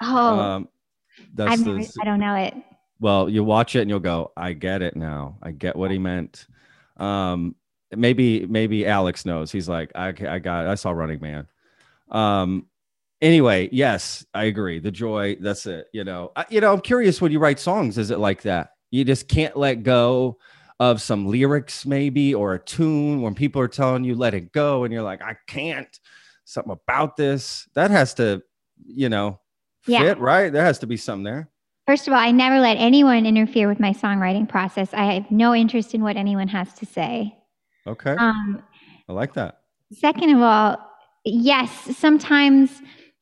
Oh, 0.00 0.38
Um, 0.38 0.68
that's 1.34 1.62
the, 1.62 1.72
never, 1.72 1.88
I 2.00 2.04
don't 2.04 2.20
know 2.20 2.34
it. 2.36 2.54
Well, 3.00 3.28
you 3.28 3.42
watch 3.42 3.74
it 3.76 3.80
and 3.80 3.90
you'll 3.90 4.00
go, 4.00 4.32
I 4.36 4.52
get 4.52 4.82
it 4.82 4.94
now. 4.94 5.38
I 5.42 5.50
get 5.52 5.74
what 5.76 5.90
he 5.90 5.98
meant. 5.98 6.46
Um, 6.98 7.54
maybe 7.96 8.46
maybe 8.46 8.86
Alex 8.86 9.24
knows. 9.24 9.50
He's 9.50 9.68
like, 9.68 9.90
I 9.94 10.08
I 10.08 10.38
got. 10.38 10.66
It. 10.66 10.68
I 10.68 10.74
saw 10.74 10.90
Running 10.90 11.20
Man. 11.20 11.46
Um, 12.10 12.66
anyway, 13.20 13.68
yes, 13.72 14.24
I 14.34 14.44
agree. 14.44 14.78
The 14.78 14.90
joy. 14.90 15.36
That's 15.40 15.66
it. 15.66 15.86
You 15.92 16.04
know. 16.04 16.32
I, 16.36 16.44
you 16.50 16.60
know. 16.60 16.72
I'm 16.72 16.80
curious 16.80 17.20
when 17.20 17.32
you 17.32 17.38
write 17.38 17.58
songs. 17.58 17.98
Is 17.98 18.10
it 18.10 18.18
like 18.18 18.42
that? 18.42 18.72
You 18.90 19.04
just 19.04 19.28
can't 19.28 19.56
let 19.56 19.82
go 19.82 20.38
of 20.78 21.00
some 21.00 21.26
lyrics, 21.26 21.84
maybe, 21.86 22.34
or 22.34 22.54
a 22.54 22.58
tune 22.58 23.22
when 23.22 23.34
people 23.34 23.60
are 23.62 23.68
telling 23.68 24.02
you 24.04 24.14
let 24.14 24.34
it 24.34 24.50
go, 24.52 24.84
and 24.84 24.92
you're 24.92 25.02
like, 25.02 25.22
I 25.22 25.36
can't. 25.46 25.98
Something 26.44 26.72
about 26.72 27.16
this 27.16 27.68
that 27.74 27.90
has 27.92 28.14
to, 28.14 28.42
you 28.84 29.08
know, 29.08 29.38
fit 29.82 29.92
Yeah. 29.92 30.14
right. 30.18 30.52
There 30.52 30.64
has 30.64 30.80
to 30.80 30.86
be 30.86 30.96
something 30.96 31.22
there. 31.22 31.48
First 31.90 32.06
of 32.06 32.12
all, 32.12 32.20
I 32.20 32.30
never 32.30 32.60
let 32.60 32.76
anyone 32.76 33.26
interfere 33.26 33.66
with 33.66 33.80
my 33.80 33.90
songwriting 33.92 34.48
process. 34.48 34.94
I 34.94 35.14
have 35.14 35.28
no 35.28 35.56
interest 35.56 35.92
in 35.92 36.04
what 36.04 36.16
anyone 36.16 36.46
has 36.46 36.72
to 36.74 36.86
say. 36.86 37.36
Okay, 37.84 38.12
Um, 38.12 38.62
I 39.08 39.12
like 39.12 39.32
that. 39.34 39.58
second 39.92 40.30
of 40.36 40.40
all, 40.40 40.78
yes, 41.24 41.72
sometimes 41.96 42.70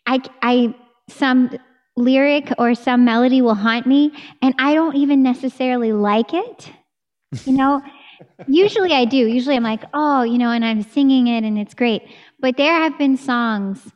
I, 0.06 0.20
I, 0.42 0.74
some 1.08 1.56
lyric 1.96 2.52
or 2.58 2.74
some 2.74 3.06
melody 3.06 3.40
will 3.40 3.54
haunt 3.54 3.86
me, 3.86 4.12
and 4.42 4.54
I 4.58 4.74
don't 4.74 4.96
even 4.96 5.22
necessarily 5.22 5.94
like 5.94 6.34
it. 6.34 6.70
You 7.46 7.54
know, 7.54 7.80
usually 8.48 8.92
I 8.92 9.06
do. 9.06 9.16
Usually 9.16 9.56
I'm 9.56 9.62
like, 9.62 9.84
oh, 9.94 10.24
you 10.24 10.36
know, 10.36 10.50
and 10.50 10.62
I'm 10.62 10.82
singing 10.82 11.28
it 11.28 11.42
and 11.42 11.58
it's 11.58 11.72
great. 11.72 12.02
But 12.38 12.58
there 12.58 12.74
have 12.74 12.98
been 12.98 13.16
songs, 13.16 13.90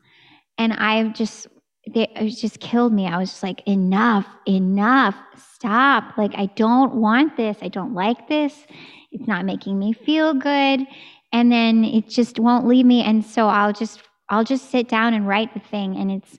and 0.57 0.73
I've 0.73 1.12
just, 1.12 1.47
they, 1.88 2.08
it 2.14 2.30
just 2.30 2.60
killed 2.60 2.92
me. 2.92 3.06
I 3.06 3.18
was 3.18 3.30
just 3.30 3.42
like, 3.42 3.62
enough, 3.66 4.26
enough, 4.46 5.16
stop. 5.36 6.16
Like, 6.16 6.32
I 6.36 6.46
don't 6.46 6.94
want 6.94 7.36
this. 7.36 7.56
I 7.60 7.68
don't 7.68 7.94
like 7.94 8.28
this. 8.28 8.66
It's 9.10 9.26
not 9.26 9.44
making 9.44 9.78
me 9.78 9.92
feel 9.92 10.34
good. 10.34 10.86
And 11.32 11.50
then 11.50 11.84
it 11.84 12.08
just 12.08 12.38
won't 12.38 12.66
leave 12.66 12.86
me. 12.86 13.02
And 13.02 13.24
so 13.24 13.48
I'll 13.48 13.72
just, 13.72 14.02
I'll 14.28 14.44
just 14.44 14.70
sit 14.70 14.88
down 14.88 15.14
and 15.14 15.26
write 15.26 15.54
the 15.54 15.60
thing. 15.60 15.96
And 15.96 16.10
it's, 16.10 16.38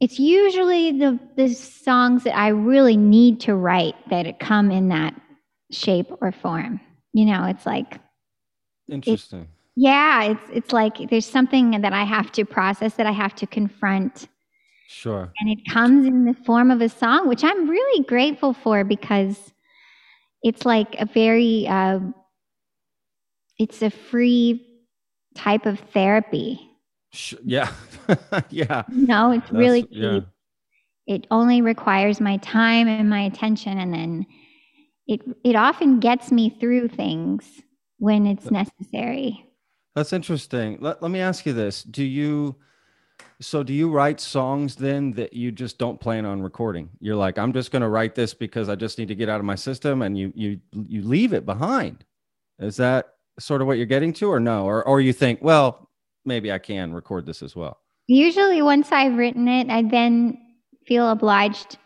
it's 0.00 0.18
usually 0.18 0.92
the, 0.92 1.18
the 1.36 1.48
songs 1.54 2.24
that 2.24 2.36
I 2.36 2.48
really 2.48 2.96
need 2.96 3.40
to 3.42 3.54
write 3.54 3.94
that 4.08 4.40
come 4.40 4.70
in 4.70 4.88
that 4.88 5.14
shape 5.70 6.10
or 6.20 6.32
form. 6.32 6.80
You 7.12 7.26
know, 7.26 7.44
it's 7.44 7.66
like, 7.66 8.00
Interesting. 8.88 9.48
Yeah, 9.76 10.24
it's 10.24 10.50
it's 10.52 10.72
like 10.72 11.10
there's 11.10 11.26
something 11.26 11.80
that 11.80 11.92
I 11.92 12.04
have 12.04 12.30
to 12.32 12.44
process 12.44 12.94
that 12.94 13.06
I 13.06 13.12
have 13.12 13.34
to 13.36 13.46
confront 13.46 14.28
Sure. 14.88 15.32
and 15.38 15.48
it 15.48 15.58
comes 15.70 16.06
in 16.06 16.26
the 16.26 16.34
form 16.44 16.70
of 16.70 16.82
a 16.82 16.88
song 16.88 17.26
which 17.26 17.42
I'm 17.42 17.68
really 17.68 18.04
grateful 18.04 18.52
for 18.52 18.84
because 18.84 19.52
it's 20.42 20.66
like 20.66 20.94
a 20.98 21.06
very 21.06 21.66
uh, 21.66 22.00
it's 23.58 23.80
a 23.80 23.90
free 23.90 24.66
type 25.34 25.64
of 25.66 25.78
therapy. 25.94 26.60
Yeah. 27.44 27.70
yeah. 28.50 28.82
No, 28.88 29.30
it's 29.30 29.50
really 29.50 29.82
That's- 29.82 29.98
yeah. 29.98 30.20
It 31.06 31.26
only 31.30 31.62
requires 31.62 32.20
my 32.20 32.36
time 32.38 32.86
and 32.86 33.10
my 33.10 33.22
attention 33.22 33.78
and 33.78 33.92
then 33.92 34.26
it 35.06 35.20
it 35.44 35.56
often 35.56 36.00
gets 36.00 36.30
me 36.30 36.50
through 36.60 36.88
things 36.88 37.62
when 37.98 38.26
it's 38.26 38.50
necessary. 38.50 39.44
That's 39.94 40.12
interesting. 40.12 40.78
Let, 40.80 41.02
let 41.02 41.10
me 41.10 41.20
ask 41.20 41.44
you 41.44 41.52
this. 41.52 41.82
Do 41.82 42.04
you 42.04 42.56
so 43.40 43.62
do 43.62 43.72
you 43.72 43.90
write 43.90 44.20
songs 44.20 44.74
then 44.76 45.12
that 45.12 45.32
you 45.32 45.52
just 45.52 45.78
don't 45.78 46.00
plan 46.00 46.24
on 46.24 46.42
recording? 46.42 46.88
You're 47.00 47.16
like, 47.16 47.38
I'm 47.38 47.52
just 47.52 47.70
gonna 47.70 47.88
write 47.88 48.14
this 48.14 48.34
because 48.34 48.68
I 48.68 48.74
just 48.74 48.98
need 48.98 49.08
to 49.08 49.14
get 49.14 49.28
out 49.28 49.38
of 49.38 49.44
my 49.44 49.54
system 49.54 50.02
and 50.02 50.16
you 50.16 50.32
you 50.34 50.60
you 50.72 51.02
leave 51.02 51.32
it 51.32 51.44
behind. 51.44 52.04
Is 52.58 52.76
that 52.76 53.14
sort 53.38 53.60
of 53.60 53.66
what 53.66 53.76
you're 53.76 53.86
getting 53.86 54.12
to 54.14 54.30
or 54.30 54.40
no? 54.40 54.64
Or 54.64 54.86
or 54.86 55.00
you 55.00 55.12
think, 55.12 55.40
well, 55.42 55.90
maybe 56.24 56.52
I 56.52 56.58
can 56.58 56.92
record 56.92 57.26
this 57.26 57.42
as 57.42 57.54
well. 57.54 57.78
Usually, 58.06 58.62
once 58.62 58.90
I've 58.92 59.16
written 59.16 59.48
it, 59.48 59.70
I 59.70 59.82
then 59.82 60.38
feel 60.86 61.10
obliged 61.10 61.78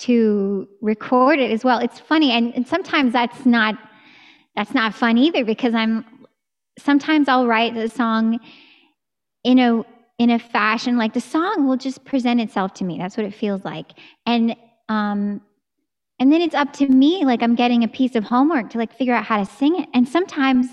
to 0.00 0.68
record 0.80 1.38
it 1.38 1.50
as 1.50 1.64
well. 1.64 1.78
It's 1.78 2.00
funny, 2.00 2.32
and, 2.32 2.54
and 2.54 2.66
sometimes 2.66 3.12
that's 3.12 3.46
not 3.46 3.76
that's 4.56 4.74
not 4.74 4.94
fun 4.94 5.16
either 5.18 5.44
because 5.44 5.74
I'm 5.74 6.04
sometimes 6.78 7.28
I'll 7.28 7.46
write 7.46 7.74
the 7.74 7.88
song 7.88 8.40
in 9.44 9.58
a 9.58 9.84
in 10.18 10.30
a 10.30 10.38
fashion 10.38 10.96
like 10.96 11.14
the 11.14 11.20
song 11.20 11.66
will 11.66 11.76
just 11.76 12.04
present 12.04 12.40
itself 12.40 12.74
to 12.74 12.84
me. 12.84 12.98
That's 12.98 13.16
what 13.16 13.26
it 13.26 13.34
feels 13.34 13.64
like, 13.64 13.92
and 14.26 14.56
um, 14.88 15.40
and 16.18 16.32
then 16.32 16.40
it's 16.40 16.54
up 16.54 16.72
to 16.74 16.88
me. 16.88 17.24
Like 17.24 17.42
I'm 17.42 17.54
getting 17.54 17.84
a 17.84 17.88
piece 17.88 18.14
of 18.14 18.24
homework 18.24 18.70
to 18.70 18.78
like 18.78 18.92
figure 18.96 19.14
out 19.14 19.24
how 19.24 19.38
to 19.38 19.46
sing 19.46 19.80
it, 19.80 19.88
and 19.94 20.08
sometimes 20.08 20.66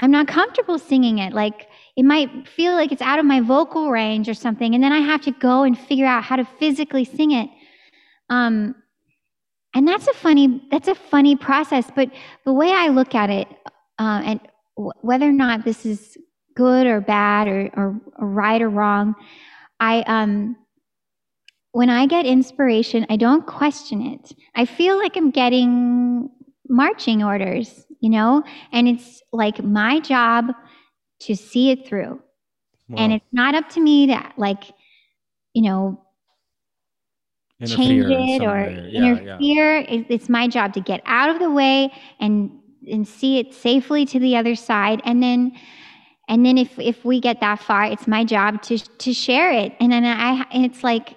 I'm 0.00 0.10
not 0.10 0.28
comfortable 0.28 0.78
singing 0.78 1.18
it. 1.18 1.32
Like 1.32 1.68
it 1.98 2.04
might 2.04 2.46
feel 2.46 2.74
like 2.74 2.92
it's 2.92 3.02
out 3.02 3.18
of 3.18 3.26
my 3.26 3.40
vocal 3.40 3.90
range 3.90 4.28
or 4.28 4.34
something 4.34 4.72
and 4.74 4.82
then 4.82 4.92
i 4.92 5.00
have 5.00 5.20
to 5.20 5.32
go 5.32 5.64
and 5.64 5.76
figure 5.76 6.06
out 6.06 6.22
how 6.22 6.36
to 6.36 6.44
physically 6.44 7.04
sing 7.04 7.32
it 7.32 7.50
um, 8.30 8.74
and 9.74 9.86
that's 9.86 10.06
a 10.06 10.14
funny 10.14 10.62
that's 10.70 10.88
a 10.88 10.94
funny 10.94 11.34
process 11.34 11.90
but 11.94 12.08
the 12.46 12.52
way 12.52 12.70
i 12.72 12.86
look 12.88 13.14
at 13.14 13.28
it 13.28 13.48
uh, 13.98 14.22
and 14.24 14.40
whether 15.02 15.28
or 15.28 15.32
not 15.32 15.64
this 15.64 15.84
is 15.84 16.16
good 16.54 16.86
or 16.86 17.00
bad 17.00 17.48
or, 17.48 17.70
or, 17.76 18.00
or 18.18 18.28
right 18.28 18.62
or 18.62 18.68
wrong 18.68 19.14
i 19.80 20.02
um 20.02 20.56
when 21.72 21.90
i 21.90 22.06
get 22.06 22.26
inspiration 22.26 23.06
i 23.10 23.16
don't 23.16 23.46
question 23.46 24.00
it 24.02 24.32
i 24.54 24.64
feel 24.64 24.96
like 24.98 25.16
i'm 25.16 25.30
getting 25.30 26.28
marching 26.68 27.22
orders 27.22 27.84
you 28.00 28.10
know 28.10 28.42
and 28.72 28.88
it's 28.88 29.22
like 29.32 29.62
my 29.62 30.00
job 30.00 30.46
to 31.20 31.34
see 31.34 31.70
it 31.70 31.84
through. 31.86 32.20
And 32.96 33.12
it's 33.12 33.26
not 33.32 33.56
up 33.56 33.68
to 33.70 33.80
me 33.80 34.06
to 34.06 34.32
like, 34.36 34.62
you 35.52 35.62
know, 35.62 36.00
change 37.60 37.80
Interfere 37.82 38.10
in 38.12 38.28
it 38.28 38.42
or. 38.44 38.58
Yeah, 38.88 39.12
interfere. 39.18 39.76
It- 39.78 40.06
It's 40.08 40.28
my 40.28 40.46
job 40.46 40.72
to 40.74 40.80
get 40.80 41.02
out 41.04 41.28
of 41.28 41.40
the 41.40 41.50
way 41.50 41.92
and 42.20 42.50
and 42.90 43.06
see 43.06 43.38
it 43.38 43.54
safely 43.54 44.04
to 44.06 44.18
the 44.18 44.36
other 44.36 44.54
side. 44.54 45.00
And 45.04 45.22
then 45.22 45.52
and 46.28 46.44
then 46.44 46.58
if 46.58 46.78
if 46.78 47.04
we 47.04 47.20
get 47.20 47.40
that 47.40 47.60
far, 47.60 47.84
it's 47.84 48.06
my 48.06 48.24
job 48.24 48.62
to 48.62 48.78
to 48.78 49.12
share 49.12 49.50
it. 49.52 49.74
And 49.80 49.92
then 49.92 50.04
I 50.04 50.44
and 50.52 50.64
it's 50.64 50.84
like 50.84 51.16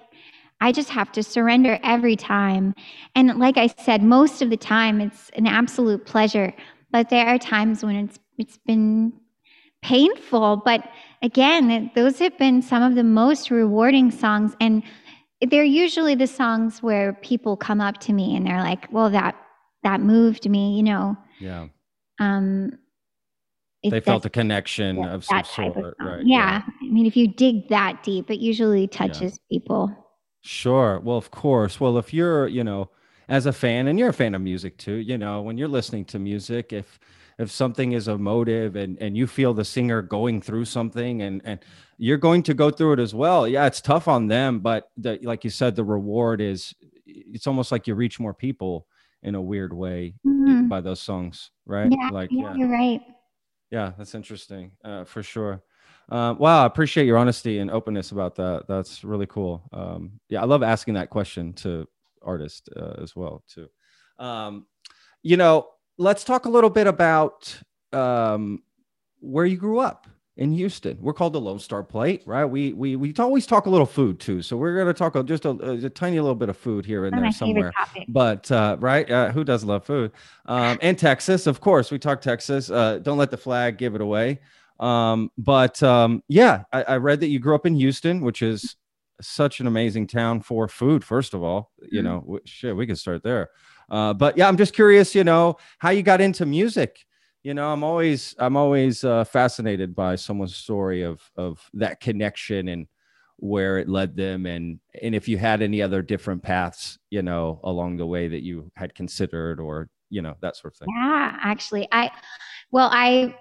I 0.60 0.72
just 0.72 0.90
have 0.90 1.10
to 1.12 1.22
surrender 1.22 1.78
every 1.82 2.16
time. 2.16 2.74
And 3.14 3.38
like 3.38 3.56
I 3.56 3.66
said, 3.66 4.02
most 4.02 4.42
of 4.42 4.50
the 4.50 4.56
time 4.56 5.00
it's 5.00 5.30
an 5.30 5.46
absolute 5.46 6.06
pleasure. 6.06 6.54
But 6.90 7.10
there 7.10 7.26
are 7.26 7.38
times 7.38 7.84
when 7.84 7.96
it's 7.96 8.18
it's 8.38 8.58
been 8.58 9.12
painful. 9.82 10.62
But 10.64 10.88
again, 11.20 11.90
those 11.94 12.18
have 12.20 12.38
been 12.38 12.62
some 12.62 12.82
of 12.82 12.94
the 12.94 13.04
most 13.04 13.50
rewarding 13.50 14.10
songs. 14.10 14.54
And 14.60 14.82
they're 15.50 15.64
usually 15.64 16.14
the 16.14 16.26
songs 16.26 16.82
where 16.82 17.14
people 17.14 17.56
come 17.56 17.80
up 17.80 17.98
to 17.98 18.12
me 18.12 18.36
and 18.36 18.46
they're 18.46 18.62
like, 18.62 18.90
well, 18.92 19.10
that 19.10 19.36
that 19.82 20.00
moved 20.00 20.48
me, 20.48 20.76
you 20.76 20.82
know. 20.82 21.16
Yeah. 21.42 21.68
Um 22.20 22.78
They 23.82 24.00
felt 24.00 24.24
a 24.24 24.30
connection 24.30 24.96
yeah, 24.96 25.12
of 25.12 25.24
some 25.24 25.44
sort. 25.44 25.76
of 25.76 25.94
right. 25.98 26.24
yeah. 26.24 26.62
I 26.66 26.84
mean, 26.84 27.04
if 27.06 27.16
you 27.16 27.26
dig 27.26 27.68
that 27.68 28.02
deep, 28.04 28.30
it 28.30 28.38
usually 28.38 28.86
touches 28.86 29.40
people. 29.50 29.90
Sure. 30.42 31.00
Well, 31.00 31.16
of 31.16 31.30
course. 31.30 31.80
Well, 31.80 31.98
if 31.98 32.14
you're, 32.14 32.46
you 32.48 32.64
know, 32.64 32.90
as 33.28 33.46
a 33.46 33.52
fan, 33.52 33.88
and 33.88 33.98
you're 33.98 34.10
a 34.10 34.12
fan 34.12 34.34
of 34.34 34.42
music 34.42 34.76
too, 34.76 34.94
you 34.94 35.18
know, 35.18 35.42
when 35.42 35.56
you're 35.58 35.68
listening 35.68 36.04
to 36.06 36.18
music, 36.18 36.72
if 36.72 36.98
if 37.38 37.50
something 37.50 37.92
is 37.92 38.06
emotive 38.08 38.76
and 38.76 38.98
and 39.00 39.16
you 39.16 39.26
feel 39.26 39.54
the 39.54 39.64
singer 39.64 40.02
going 40.02 40.40
through 40.42 40.64
something 40.66 41.22
and 41.22 41.40
and 41.44 41.60
you're 41.98 42.18
going 42.18 42.42
to 42.44 42.54
go 42.54 42.70
through 42.70 42.92
it 42.94 42.98
as 43.00 43.14
well. 43.14 43.48
Yeah, 43.48 43.66
it's 43.66 43.80
tough 43.80 44.06
on 44.08 44.28
them, 44.28 44.60
but 44.60 44.90
the, 44.96 45.18
like 45.22 45.44
you 45.44 45.50
said, 45.50 45.74
the 45.74 45.84
reward 45.84 46.40
is 46.40 46.74
it's 47.06 47.46
almost 47.46 47.72
like 47.72 47.86
you 47.86 47.94
reach 47.94 48.20
more 48.20 48.34
people 48.34 48.86
in 49.22 49.34
a 49.34 49.40
weird 49.42 49.72
way 49.72 50.14
Mhm. 50.26 50.68
by 50.68 50.80
those 50.80 51.00
songs, 51.00 51.50
right? 51.66 51.90
Yeah, 51.92 52.08
like 52.10 52.30
yeah, 52.32 52.54
you're 52.56 52.68
right. 52.68 53.00
yeah, 53.70 53.92
that's 53.96 54.14
interesting 54.14 54.72
uh, 54.84 55.04
for 55.04 55.22
sure. 55.22 55.62
Um, 56.08 56.38
wow, 56.38 56.62
I 56.62 56.66
appreciate 56.66 57.06
your 57.06 57.16
honesty 57.16 57.58
and 57.58 57.70
openness 57.70 58.10
about 58.12 58.34
that. 58.36 58.64
That's 58.68 59.04
really 59.04 59.26
cool. 59.26 59.62
Um, 59.72 60.20
yeah, 60.28 60.42
I 60.42 60.44
love 60.44 60.62
asking 60.62 60.94
that 60.94 61.10
question 61.10 61.52
to 61.54 61.86
artists 62.22 62.68
uh, 62.76 62.96
as 63.02 63.16
well 63.16 63.42
too. 63.48 63.68
Um, 64.18 64.66
you 65.22 65.36
know, 65.36 65.68
let's 65.98 66.24
talk 66.24 66.44
a 66.44 66.50
little 66.50 66.70
bit 66.70 66.86
about 66.86 67.56
um, 67.92 68.62
where 69.20 69.46
you 69.46 69.56
grew 69.56 69.78
up 69.78 70.06
in 70.36 70.52
Houston. 70.52 70.96
We're 71.00 71.12
called 71.12 71.34
the 71.34 71.40
Lone 71.40 71.58
Star 71.58 71.82
Plate, 71.82 72.22
right? 72.26 72.44
We 72.44 72.72
we 72.72 72.96
we 72.96 73.12
always 73.18 73.46
talk 73.46 73.66
a 73.66 73.70
little 73.70 73.86
food 73.86 74.18
too, 74.18 74.40
so 74.42 74.56
we're 74.56 74.74
going 74.74 74.86
to 74.86 74.94
talk 74.94 75.14
just 75.26 75.44
a, 75.44 75.50
a 75.50 75.90
tiny 75.90 76.18
little 76.20 76.34
bit 76.34 76.48
of 76.48 76.56
food 76.56 76.86
here 76.86 77.04
and 77.04 77.16
there 77.16 77.24
somewhere. 77.32 77.72
but 78.08 78.50
uh, 78.50 78.76
right 78.80 79.10
uh, 79.10 79.30
who 79.30 79.44
does 79.44 79.62
love 79.64 79.84
food? 79.84 80.12
Um, 80.46 80.78
and 80.80 80.98
texas 80.98 81.46
of 81.46 81.60
course. 81.60 81.90
We 81.90 81.98
talk 81.98 82.20
texas. 82.22 82.70
Uh, 82.70 82.98
don't 82.98 83.18
let 83.18 83.30
the 83.30 83.36
flag 83.36 83.76
give 83.76 83.94
it 83.94 84.00
away. 84.00 84.40
Um, 84.80 85.30
but 85.36 85.82
um, 85.82 86.22
yeah 86.28 86.64
I, 86.72 86.82
I 86.82 86.96
read 86.96 87.20
that 87.20 87.28
you 87.28 87.38
grew 87.38 87.54
up 87.54 87.66
in 87.66 87.74
houston 87.74 88.20
which 88.22 88.40
is 88.42 88.76
such 89.20 89.60
an 89.60 89.66
amazing 89.68 90.06
town 90.08 90.40
for 90.40 90.66
food 90.66 91.04
first 91.04 91.34
of 91.34 91.42
all. 91.42 91.70
You 91.90 92.00
Mhm. 92.00 92.04
know 92.04 92.20
w- 92.20 92.40
shit 92.46 92.74
we 92.74 92.86
could 92.86 92.98
start 92.98 93.22
there. 93.22 93.50
Uh, 93.90 94.14
but 94.14 94.38
yeah 94.38 94.48
i'm 94.48 94.56
just 94.56 94.72
curious 94.74 95.14
you 95.14 95.24
know 95.24 95.56
how 95.78 95.90
you 95.90 96.02
got 96.02 96.20
into 96.22 96.46
music 96.46 97.04
you 97.42 97.54
know 97.54 97.72
i'm 97.72 97.82
always 97.82 98.34
i'm 98.38 98.56
always 98.56 99.04
uh, 99.04 99.24
fascinated 99.24 99.94
by 99.94 100.14
someone's 100.14 100.56
story 100.56 101.02
of 101.02 101.20
of 101.36 101.68
that 101.74 102.00
connection 102.00 102.68
and 102.68 102.86
where 103.36 103.78
it 103.78 103.88
led 103.88 104.16
them 104.16 104.46
and 104.46 104.78
and 105.02 105.14
if 105.14 105.26
you 105.26 105.36
had 105.36 105.62
any 105.62 105.82
other 105.82 106.02
different 106.02 106.42
paths 106.42 106.98
you 107.10 107.22
know 107.22 107.60
along 107.64 107.96
the 107.96 108.06
way 108.06 108.28
that 108.28 108.42
you 108.42 108.70
had 108.76 108.94
considered 108.94 109.58
or 109.58 109.88
you 110.10 110.22
know 110.22 110.34
that 110.40 110.56
sort 110.56 110.74
of 110.74 110.78
thing. 110.78 110.88
Yeah 110.96 111.36
actually 111.42 111.88
i 111.90 112.10
well 112.70 112.88
i 112.92 113.34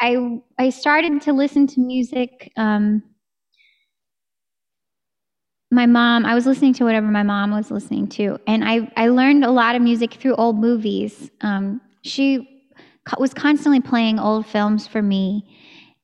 i 0.00 0.40
i 0.58 0.68
started 0.68 1.22
to 1.22 1.32
listen 1.32 1.66
to 1.68 1.80
music 1.80 2.52
um 2.56 3.02
my 5.70 5.86
mom 5.86 6.26
i 6.26 6.34
was 6.34 6.44
listening 6.44 6.74
to 6.74 6.84
whatever 6.84 7.06
my 7.06 7.22
mom 7.22 7.52
was 7.52 7.70
listening 7.70 8.06
to 8.06 8.38
and 8.46 8.62
i 8.62 8.92
i 8.96 9.08
learned 9.08 9.44
a 9.44 9.50
lot 9.50 9.74
of 9.74 9.80
music 9.80 10.14
through 10.14 10.34
old 10.34 10.58
movies. 10.58 11.30
Um 11.40 11.80
she 12.04 12.51
was 13.18 13.34
constantly 13.34 13.80
playing 13.80 14.18
old 14.18 14.46
films 14.46 14.86
for 14.86 15.02
me 15.02 15.44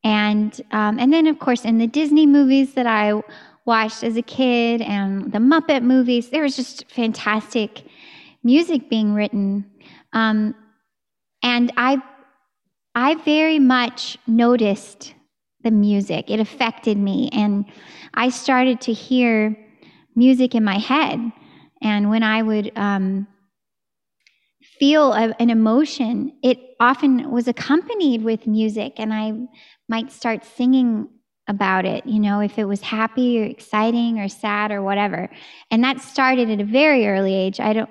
and 0.05 0.61
um, 0.71 0.99
and 0.99 1.13
then 1.13 1.27
of 1.27 1.39
course 1.39 1.65
in 1.65 1.79
the 1.79 1.87
Disney 1.87 2.27
movies 2.27 2.75
that 2.75 2.87
I 2.87 3.21
watched 3.65 4.03
as 4.03 4.17
a 4.17 4.23
kid 4.23 4.81
and 4.81 5.31
the 5.31 5.39
Muppet 5.39 5.83
movies, 5.83 6.31
there 6.31 6.43
was 6.43 6.57
just 6.57 6.91
fantastic 6.91 7.85
music 8.43 8.89
being 8.89 9.13
written, 9.13 9.65
um, 10.15 10.55
and 11.43 11.71
I 11.77 12.03
I 12.95 13.15
very 13.17 13.59
much 13.59 14.17
noticed 14.27 15.15
the 15.63 15.71
music. 15.71 16.31
It 16.31 16.41
affected 16.41 16.97
me, 16.97 17.29
and 17.33 17.67
I 18.15 18.31
started 18.31 18.81
to 18.83 18.93
hear 18.93 19.57
music 20.17 20.55
in 20.55 20.65
my 20.65 20.79
head. 20.79 21.21
And 21.83 22.11
when 22.11 22.23
I 22.23 22.43
would 22.43 22.73
um, 22.77 23.29
feel 24.79 25.13
a, 25.13 25.35
an 25.39 25.51
emotion, 25.51 26.33
it 26.43 26.59
often 26.81 27.31
was 27.31 27.49
accompanied 27.49 28.23
with 28.23 28.47
music, 28.47 28.95
and 28.97 29.13
I 29.13 29.33
might 29.89 30.13
start 30.13 30.45
singing 30.45 31.09
about 31.49 31.87
it, 31.87 32.05
you 32.07 32.21
know, 32.21 32.41
if 32.41 32.59
it 32.59 32.67
was 32.67 32.83
happy 32.83 33.41
or 33.41 33.45
exciting 33.45 34.21
or 34.21 34.29
sad 34.29 34.71
or 34.71 34.83
whatever. 34.83 35.31
And 35.71 35.83
that 35.83 36.01
started 36.01 36.51
at 36.51 36.61
a 36.61 36.65
very 36.65 37.09
early 37.09 37.35
age. 37.35 37.59
I 37.59 37.73
don't, 37.73 37.91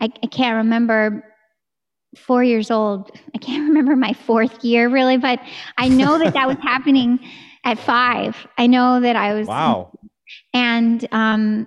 I, 0.00 0.10
I 0.22 0.26
can't 0.26 0.56
remember 0.56 1.24
four 2.16 2.42
years 2.42 2.70
old. 2.70 3.12
I 3.34 3.38
can't 3.38 3.62
remember 3.68 3.94
my 3.94 4.12
fourth 4.12 4.64
year 4.64 4.88
really, 4.88 5.16
but 5.16 5.40
I 5.78 5.88
know 5.88 6.18
that 6.18 6.34
that 6.34 6.48
was 6.48 6.58
happening 6.58 7.20
at 7.64 7.78
five. 7.78 8.46
I 8.58 8.66
know 8.66 9.00
that 9.00 9.16
I 9.16 9.34
was. 9.34 9.46
Wow. 9.46 9.92
And, 10.52 11.06
um, 11.12 11.66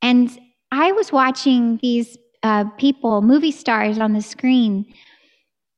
and 0.00 0.30
I 0.70 0.92
was 0.92 1.12
watching 1.12 1.78
these 1.82 2.16
uh, 2.42 2.64
people, 2.78 3.22
movie 3.22 3.52
stars 3.52 3.98
on 3.98 4.12
the 4.12 4.22
screen 4.22 4.92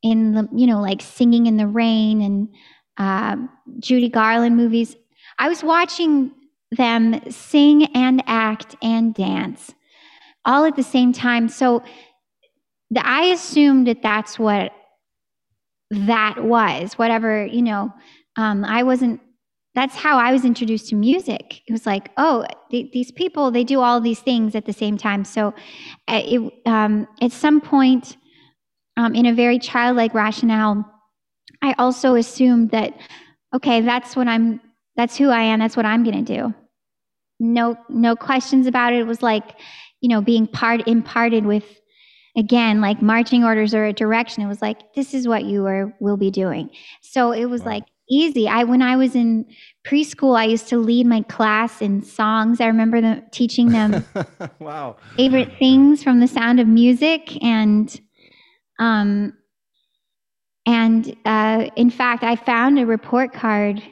in 0.02 0.34
the, 0.34 0.48
you 0.54 0.66
know, 0.66 0.80
like 0.80 1.00
singing 1.00 1.46
in 1.46 1.56
the 1.56 1.66
rain 1.66 2.20
and 2.20 2.48
uh, 2.98 3.36
Judy 3.80 4.08
Garland 4.08 4.56
movies. 4.56 4.96
I 5.38 5.48
was 5.48 5.62
watching 5.62 6.30
them 6.70 7.20
sing 7.30 7.84
and 7.94 8.22
act 8.26 8.76
and 8.82 9.14
dance 9.14 9.74
all 10.44 10.64
at 10.64 10.76
the 10.76 10.82
same 10.82 11.12
time. 11.12 11.48
So 11.48 11.82
the, 12.90 13.06
I 13.06 13.26
assumed 13.26 13.86
that 13.86 14.02
that's 14.02 14.38
what 14.38 14.72
that 15.90 16.42
was, 16.42 16.94
whatever, 16.94 17.46
you 17.46 17.62
know, 17.62 17.92
um, 18.36 18.64
I 18.64 18.82
wasn't, 18.82 19.20
that's 19.74 19.96
how 19.96 20.18
I 20.18 20.32
was 20.32 20.44
introduced 20.44 20.88
to 20.90 20.94
music. 20.94 21.62
It 21.66 21.72
was 21.72 21.84
like, 21.84 22.10
oh, 22.16 22.46
th- 22.70 22.92
these 22.92 23.10
people, 23.10 23.50
they 23.50 23.64
do 23.64 23.80
all 23.80 24.00
these 24.00 24.20
things 24.20 24.54
at 24.54 24.66
the 24.66 24.72
same 24.72 24.96
time. 24.96 25.24
So 25.24 25.48
uh, 26.08 26.22
it, 26.24 26.52
um, 26.66 27.08
at 27.20 27.32
some 27.32 27.60
point, 27.60 28.16
um, 28.96 29.14
in 29.14 29.26
a 29.26 29.34
very 29.34 29.58
childlike 29.58 30.14
rationale, 30.14 30.84
I 31.60 31.74
also 31.78 32.14
assumed 32.14 32.70
that, 32.70 32.96
okay, 33.52 33.80
that's 33.80 34.14
what 34.14 34.28
I'm, 34.28 34.60
that's 34.96 35.16
who 35.16 35.30
I 35.30 35.42
am, 35.42 35.58
that's 35.58 35.76
what 35.76 35.86
I'm 35.86 36.04
going 36.04 36.24
to 36.24 36.36
do. 36.36 36.54
No, 37.40 37.76
no 37.88 38.14
questions 38.14 38.68
about 38.68 38.92
it. 38.92 39.00
It 39.00 39.06
was 39.06 39.22
like, 39.22 39.58
you 40.00 40.08
know, 40.08 40.20
being 40.20 40.46
part 40.46 40.86
imparted 40.86 41.46
with, 41.46 41.64
again, 42.36 42.80
like 42.80 43.02
marching 43.02 43.42
orders 43.42 43.74
or 43.74 43.86
a 43.86 43.92
direction. 43.92 44.44
It 44.44 44.46
was 44.46 44.62
like, 44.62 44.94
this 44.94 45.14
is 45.14 45.26
what 45.26 45.44
you 45.44 45.66
are 45.66 45.92
will 45.98 46.16
be 46.16 46.30
doing. 46.30 46.70
So 47.00 47.32
it 47.32 47.46
was 47.46 47.62
wow. 47.62 47.72
like 47.72 47.84
easy. 48.10 48.48
I 48.48 48.64
when 48.64 48.82
I 48.82 48.96
was 48.96 49.14
in 49.14 49.46
preschool, 49.86 50.38
I 50.38 50.44
used 50.44 50.68
to 50.68 50.78
lead 50.78 51.06
my 51.06 51.22
class 51.22 51.80
in 51.80 52.02
songs. 52.02 52.60
I 52.60 52.66
remember 52.66 53.00
them 53.00 53.22
teaching 53.30 53.68
them 53.68 54.04
wow 54.58 54.96
favorite 55.16 55.58
things 55.58 56.02
from 56.02 56.20
the 56.20 56.28
sound 56.28 56.60
of 56.60 56.66
music 56.66 57.42
and 57.42 58.00
um 58.78 59.34
and 60.66 61.14
uh, 61.24 61.66
in 61.76 61.90
fact, 61.90 62.24
I 62.24 62.36
found 62.36 62.78
a 62.78 62.86
report 62.86 63.32
card 63.32 63.82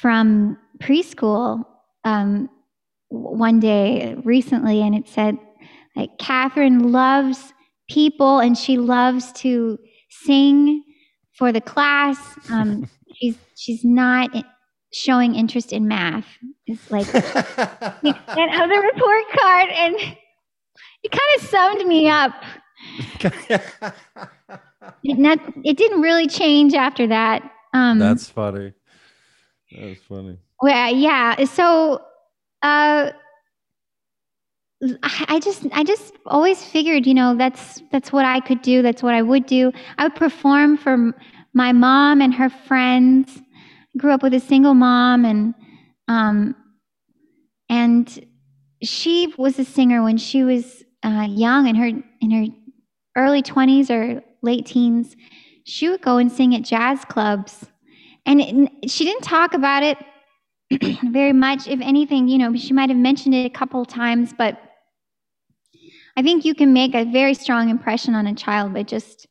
from 0.00 0.56
preschool 0.78 1.64
um, 2.04 2.48
one 3.08 3.58
day 3.58 4.14
recently, 4.24 4.80
and 4.82 4.94
it 4.94 5.08
said, 5.08 5.36
like, 5.96 6.10
Catherine 6.18 6.92
loves 6.92 7.52
people 7.90 8.38
and 8.38 8.56
she 8.56 8.76
loves 8.78 9.32
to 9.32 9.78
sing 10.10 10.84
for 11.38 11.52
the 11.52 11.60
class. 11.60 12.18
Um, 12.50 12.88
she's 13.14 13.38
she's 13.56 13.84
not 13.84 14.30
showing 14.92 15.34
interest 15.34 15.72
in 15.72 15.86
math. 15.88 16.26
It's 16.66 16.90
like 16.90 17.06
that 17.12 17.98
other 18.02 18.80
report 18.80 19.24
card, 19.38 19.68
and 19.70 19.96
it 21.02 21.10
kind 21.10 21.36
of 21.36 21.42
summed 21.42 21.86
me 21.86 22.08
up. 22.08 22.32
it, 25.02 25.18
not, 25.18 25.38
it 25.64 25.76
didn't 25.76 26.00
really 26.00 26.26
change 26.26 26.74
after 26.74 27.06
that. 27.08 27.42
Um, 27.74 27.98
That's 27.98 28.28
funny. 28.28 28.72
That's 29.72 30.00
funny. 30.02 30.38
Well, 30.62 30.94
yeah. 30.94 31.44
So, 31.44 32.02
uh, 32.62 33.10
I 35.02 35.40
just, 35.42 35.66
I 35.72 35.82
just 35.82 36.14
always 36.26 36.62
figured, 36.62 37.04
you 37.04 37.14
know, 37.14 37.34
that's 37.36 37.82
that's 37.90 38.12
what 38.12 38.24
I 38.24 38.38
could 38.38 38.62
do. 38.62 38.80
That's 38.80 39.02
what 39.02 39.12
I 39.12 39.22
would 39.22 39.46
do. 39.46 39.72
I 39.98 40.04
would 40.04 40.14
perform 40.14 40.76
for 40.76 41.12
my 41.52 41.72
mom 41.72 42.20
and 42.20 42.32
her 42.34 42.48
friends. 42.48 43.38
I 43.38 43.98
grew 43.98 44.12
up 44.12 44.22
with 44.22 44.34
a 44.34 44.40
single 44.40 44.74
mom, 44.74 45.24
and 45.24 45.54
um, 46.06 46.54
and 47.68 48.24
she 48.80 49.34
was 49.36 49.58
a 49.58 49.64
singer 49.64 50.04
when 50.04 50.16
she 50.16 50.44
was 50.44 50.84
uh, 51.02 51.26
young, 51.28 51.66
in 51.66 51.74
her 51.74 51.90
in 52.20 52.30
her 52.30 52.46
early 53.16 53.42
twenties 53.42 53.90
or 53.90 54.22
late 54.42 54.66
teens, 54.66 55.16
she 55.64 55.88
would 55.88 56.02
go 56.02 56.18
and 56.18 56.30
sing 56.30 56.54
at 56.54 56.62
jazz 56.62 57.04
clubs. 57.04 57.66
And 58.26 58.40
it, 58.40 58.90
she 58.90 59.04
didn't 59.04 59.22
talk 59.22 59.54
about 59.54 59.82
it 59.82 59.98
very 61.10 61.32
much. 61.32 61.66
If 61.66 61.80
anything, 61.80 62.28
you 62.28 62.38
know, 62.38 62.54
she 62.54 62.72
might 62.72 62.90
have 62.90 62.98
mentioned 62.98 63.34
it 63.34 63.46
a 63.46 63.50
couple 63.50 63.84
times, 63.84 64.32
but 64.36 64.67
I 66.18 66.22
think 66.22 66.44
you 66.44 66.52
can 66.52 66.72
make 66.72 66.96
a 66.96 67.04
very 67.04 67.32
strong 67.32 67.68
impression 67.68 68.16
on 68.16 68.26
a 68.26 68.34
child 68.34 68.74
by 68.74 68.82
just 68.82 69.28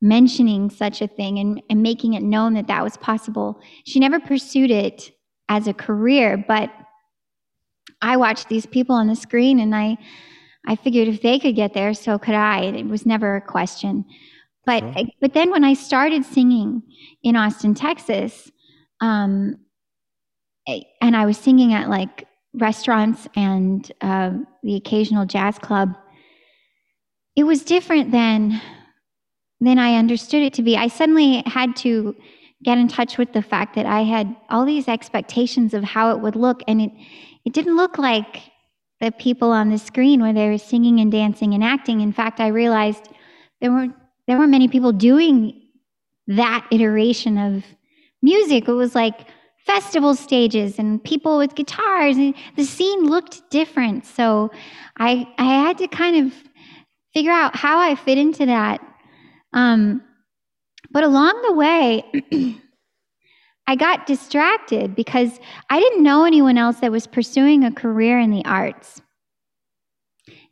mentioning 0.00 0.70
such 0.70 1.02
a 1.02 1.08
thing 1.08 1.40
and, 1.40 1.60
and 1.68 1.82
making 1.82 2.14
it 2.14 2.22
known 2.22 2.54
that 2.54 2.68
that 2.68 2.84
was 2.84 2.96
possible. 2.96 3.60
She 3.84 3.98
never 3.98 4.20
pursued 4.20 4.70
it 4.70 5.10
as 5.48 5.66
a 5.66 5.74
career, 5.74 6.36
but 6.46 6.70
I 8.02 8.16
watched 8.16 8.48
these 8.48 8.66
people 8.66 8.94
on 8.94 9.08
the 9.08 9.16
screen 9.16 9.58
and 9.58 9.74
I 9.74 9.98
I 10.68 10.76
figured 10.76 11.08
if 11.08 11.22
they 11.22 11.40
could 11.40 11.56
get 11.56 11.74
there, 11.74 11.92
so 11.92 12.20
could 12.20 12.36
I. 12.36 12.60
It 12.66 12.86
was 12.86 13.04
never 13.04 13.34
a 13.34 13.40
question. 13.40 14.04
But 14.64 14.84
but 15.20 15.34
then 15.34 15.50
when 15.50 15.64
I 15.64 15.74
started 15.74 16.24
singing 16.24 16.84
in 17.24 17.34
Austin, 17.34 17.74
Texas, 17.74 18.48
um, 19.00 19.56
and 21.00 21.16
I 21.16 21.26
was 21.26 21.36
singing 21.36 21.74
at 21.74 21.90
like 21.90 22.28
restaurants 22.54 23.26
and 23.34 23.90
uh, 24.02 24.30
the 24.62 24.76
occasional 24.76 25.26
jazz 25.26 25.58
club, 25.58 25.96
it 27.36 27.44
was 27.44 27.62
different 27.62 28.10
than 28.10 28.60
than 29.60 29.78
I 29.78 29.94
understood 29.96 30.42
it 30.42 30.54
to 30.54 30.62
be. 30.62 30.76
I 30.76 30.88
suddenly 30.88 31.42
had 31.46 31.76
to 31.76 32.16
get 32.64 32.78
in 32.78 32.88
touch 32.88 33.16
with 33.16 33.32
the 33.32 33.42
fact 33.42 33.76
that 33.76 33.86
I 33.86 34.02
had 34.02 34.34
all 34.50 34.64
these 34.64 34.88
expectations 34.88 35.72
of 35.72 35.84
how 35.84 36.10
it 36.10 36.20
would 36.20 36.36
look, 36.36 36.62
and 36.66 36.80
it 36.80 36.92
it 37.44 37.52
didn't 37.52 37.76
look 37.76 37.98
like 37.98 38.42
the 39.00 39.10
people 39.12 39.50
on 39.50 39.70
the 39.70 39.78
screen 39.78 40.22
where 40.22 40.32
they 40.32 40.48
were 40.48 40.58
singing 40.58 41.00
and 41.00 41.10
dancing 41.10 41.54
and 41.54 41.64
acting. 41.64 42.00
In 42.00 42.12
fact, 42.12 42.40
I 42.40 42.48
realized 42.48 43.08
there 43.60 43.72
weren't 43.72 43.94
there 44.26 44.38
weren't 44.38 44.50
many 44.50 44.68
people 44.68 44.92
doing 44.92 45.60
that 46.28 46.66
iteration 46.70 47.36
of 47.38 47.64
music. 48.22 48.68
It 48.68 48.72
was 48.72 48.94
like 48.94 49.28
festival 49.66 50.14
stages 50.14 50.78
and 50.78 51.02
people 51.02 51.38
with 51.38 51.54
guitars 51.54 52.16
and 52.16 52.34
the 52.56 52.64
scene 52.64 53.06
looked 53.06 53.48
different. 53.50 54.06
So 54.06 54.50
I 54.98 55.26
I 55.38 55.44
had 55.44 55.78
to 55.78 55.88
kind 55.88 56.26
of 56.26 56.32
figure 57.14 57.32
out 57.32 57.56
how 57.56 57.78
I 57.78 57.94
fit 57.94 58.18
into 58.18 58.46
that. 58.46 58.80
Um, 59.52 60.02
but 60.90 61.04
along 61.04 61.42
the 61.42 61.52
way, 61.52 62.04
I 63.66 63.76
got 63.76 64.06
distracted 64.06 64.94
because 64.94 65.38
I 65.70 65.78
didn't 65.80 66.02
know 66.02 66.24
anyone 66.24 66.58
else 66.58 66.80
that 66.80 66.90
was 66.90 67.06
pursuing 67.06 67.64
a 67.64 67.72
career 67.72 68.18
in 68.18 68.30
the 68.30 68.44
arts. 68.44 69.00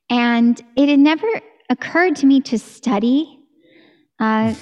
And 0.09 0.61
it 0.77 0.89
had 0.89 0.99
never 0.99 1.27
occurred 1.69 2.17
to 2.17 2.27
me 2.27 2.41
to 2.43 2.59
study 2.59 3.41
uh, 4.19 4.55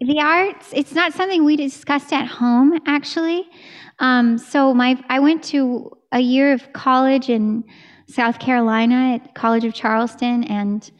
the 0.00 0.20
arts, 0.20 0.70
it's 0.72 0.92
not 0.92 1.12
something 1.12 1.44
we 1.44 1.56
discussed 1.56 2.12
at 2.12 2.26
home, 2.26 2.78
actually. 2.86 3.48
Um, 4.00 4.38
so 4.38 4.74
my, 4.74 5.02
I 5.08 5.20
went 5.20 5.42
to 5.44 5.96
a 6.12 6.20
year 6.20 6.52
of 6.52 6.72
college 6.72 7.28
in 7.28 7.64
South 8.08 8.38
Carolina 8.38 9.14
at 9.14 9.34
College 9.34 9.64
of 9.64 9.74
Charleston, 9.74 10.44
and 10.44 10.90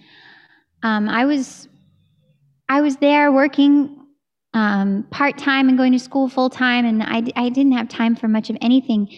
um, 0.83 1.09
I 1.09 1.25
was, 1.25 1.69
I 2.69 2.81
was 2.81 2.97
there 2.97 3.33
working 3.33 3.97
um, 4.55 5.07
part 5.11 5.37
time 5.39 5.69
and 5.69 5.77
going 5.77 5.93
to 5.93 5.99
school 5.99 6.29
full 6.29 6.51
time, 6.51 6.85
and 6.85 7.03
I, 7.03 7.23
I 7.37 7.49
didn't 7.49 7.73
have 7.73 7.89
time 7.89 8.17
for 8.17 8.29
much 8.29 8.51
of 8.51 8.57
anything. 8.61 9.09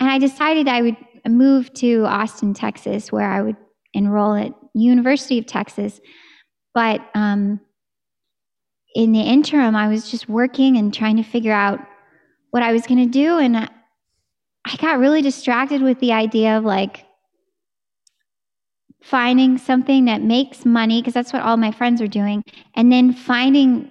And 0.00 0.10
I 0.10 0.18
decided 0.18 0.68
I 0.68 0.82
would 0.82 0.96
move 1.26 1.72
to 1.74 2.04
Austin, 2.06 2.54
Texas, 2.54 3.12
where 3.12 3.28
I 3.28 3.42
would 3.42 3.56
enroll 3.92 4.34
at 4.34 4.52
University 4.74 5.38
of 5.38 5.46
Texas. 5.46 6.00
But 6.74 7.00
um, 7.14 7.60
in 8.94 9.12
the 9.12 9.20
interim, 9.20 9.76
I 9.76 9.88
was 9.88 10.10
just 10.10 10.28
working 10.28 10.76
and 10.76 10.92
trying 10.92 11.16
to 11.16 11.22
figure 11.22 11.52
out 11.52 11.78
what 12.50 12.62
I 12.62 12.72
was 12.72 12.86
going 12.86 13.04
to 13.04 13.10
do. 13.10 13.38
And 13.38 13.56
I, 13.56 13.68
I 14.66 14.76
got 14.76 14.98
really 14.98 15.22
distracted 15.22 15.82
with 15.82 16.00
the 16.00 16.12
idea 16.12 16.56
of 16.56 16.64
like 16.64 17.04
finding 19.04 19.58
something 19.58 20.06
that 20.06 20.22
makes 20.22 20.64
money, 20.64 21.00
because 21.00 21.14
that's 21.14 21.32
what 21.32 21.42
all 21.42 21.56
my 21.56 21.70
friends 21.70 22.00
were 22.00 22.08
doing, 22.08 22.42
and 22.74 22.90
then 22.90 23.12
finding 23.12 23.90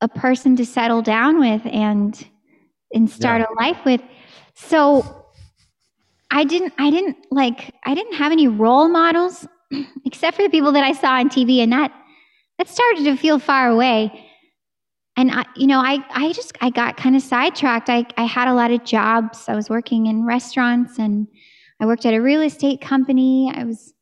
a 0.00 0.08
person 0.08 0.56
to 0.56 0.66
settle 0.66 1.02
down 1.02 1.40
with 1.40 1.62
and 1.66 2.28
and 2.92 3.10
start 3.10 3.40
yeah. 3.40 3.46
a 3.50 3.52
life 3.54 3.84
with. 3.84 4.00
So 4.54 5.26
I 6.30 6.44
didn't 6.44 6.74
I 6.78 6.90
didn't 6.90 7.16
like 7.30 7.74
I 7.84 7.94
didn't 7.94 8.14
have 8.14 8.30
any 8.30 8.46
role 8.46 8.88
models 8.88 9.46
except 10.04 10.36
for 10.36 10.42
the 10.42 10.50
people 10.50 10.72
that 10.72 10.84
I 10.84 10.92
saw 10.92 11.14
on 11.14 11.28
TV 11.28 11.58
and 11.58 11.72
that 11.72 11.92
that 12.58 12.68
started 12.68 13.04
to 13.04 13.16
feel 13.16 13.38
far 13.38 13.68
away. 13.68 14.28
And 15.16 15.30
I, 15.30 15.44
you 15.56 15.66
know, 15.66 15.78
I, 15.78 16.04
I 16.10 16.32
just, 16.32 16.56
I 16.60 16.70
got 16.70 16.96
kind 16.96 17.14
of 17.14 17.22
sidetracked. 17.22 17.88
I, 17.88 18.04
I 18.16 18.24
had 18.24 18.48
a 18.48 18.54
lot 18.54 18.72
of 18.72 18.84
jobs. 18.84 19.48
I 19.48 19.54
was 19.54 19.70
working 19.70 20.06
in 20.06 20.24
restaurants 20.24 20.98
and 20.98 21.28
I 21.84 21.86
worked 21.86 22.06
at 22.06 22.14
a 22.14 22.22
real 22.22 22.40
estate 22.40 22.80
company. 22.80 23.52
I 23.54 23.64
was, 23.64 23.92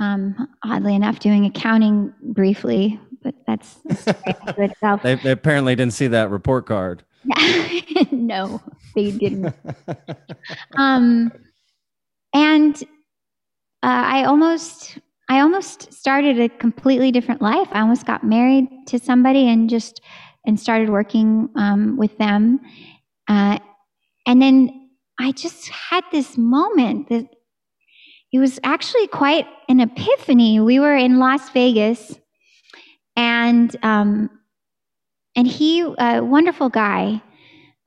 um, 0.00 0.48
oddly 0.64 0.96
enough, 0.96 1.20
doing 1.20 1.44
accounting 1.46 2.12
briefly, 2.20 2.98
but 3.22 3.36
that's, 3.46 3.78
itself. 3.86 5.02
They, 5.04 5.14
they 5.14 5.30
apparently 5.30 5.76
didn't 5.76 5.92
see 5.92 6.08
that 6.08 6.28
report 6.28 6.66
card. 6.66 7.04
no, 8.10 8.60
they 8.96 9.12
didn't. 9.12 9.54
um, 10.76 11.30
and 12.34 12.82
uh, 13.84 14.02
I 14.04 14.24
almost 14.24 14.98
I 15.30 15.38
almost 15.38 15.92
started 15.92 16.40
a 16.40 16.48
completely 16.48 17.12
different 17.12 17.40
life. 17.40 17.68
I 17.70 17.80
almost 17.82 18.06
got 18.06 18.24
married 18.24 18.66
to 18.86 18.98
somebody 18.98 19.48
and 19.48 19.70
just 19.70 20.00
and 20.44 20.58
started 20.58 20.90
working 20.90 21.48
um, 21.54 21.96
with 21.96 22.18
them. 22.18 22.58
Uh, 23.28 23.60
and 24.26 24.42
then 24.42 24.77
I 25.18 25.32
just 25.32 25.68
had 25.68 26.04
this 26.12 26.38
moment 26.38 27.08
that 27.08 27.26
it 28.32 28.38
was 28.38 28.60
actually 28.62 29.06
quite 29.08 29.46
an 29.68 29.80
epiphany. 29.80 30.60
We 30.60 30.78
were 30.78 30.96
in 30.96 31.18
Las 31.18 31.48
Vegas, 31.50 32.18
and 33.16 33.74
um, 33.82 34.30
and 35.34 35.46
he, 35.46 35.80
a 35.80 36.20
wonderful 36.20 36.68
guy, 36.68 37.22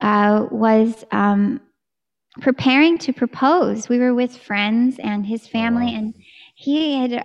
uh, 0.00 0.46
was 0.50 1.04
um, 1.12 1.60
preparing 2.40 2.98
to 2.98 3.12
propose. 3.12 3.88
We 3.88 3.98
were 3.98 4.14
with 4.14 4.36
friends 4.36 4.98
and 4.98 5.24
his 5.24 5.46
family, 5.46 5.94
and 5.94 6.14
he 6.54 6.96
had 6.96 7.24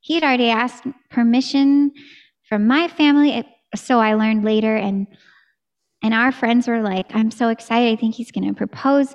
he 0.00 0.14
had 0.14 0.22
already 0.22 0.50
asked 0.50 0.84
permission 1.10 1.92
from 2.48 2.66
my 2.66 2.88
family 2.88 3.44
so 3.74 3.98
i 3.98 4.14
learned 4.14 4.44
later 4.44 4.74
and 4.74 5.06
and 6.02 6.14
our 6.14 6.32
friends 6.32 6.66
were 6.66 6.80
like 6.80 7.06
i'm 7.14 7.30
so 7.30 7.48
excited 7.48 7.92
i 7.92 7.96
think 7.96 8.14
he's 8.14 8.30
going 8.30 8.46
to 8.46 8.54
propose 8.54 9.14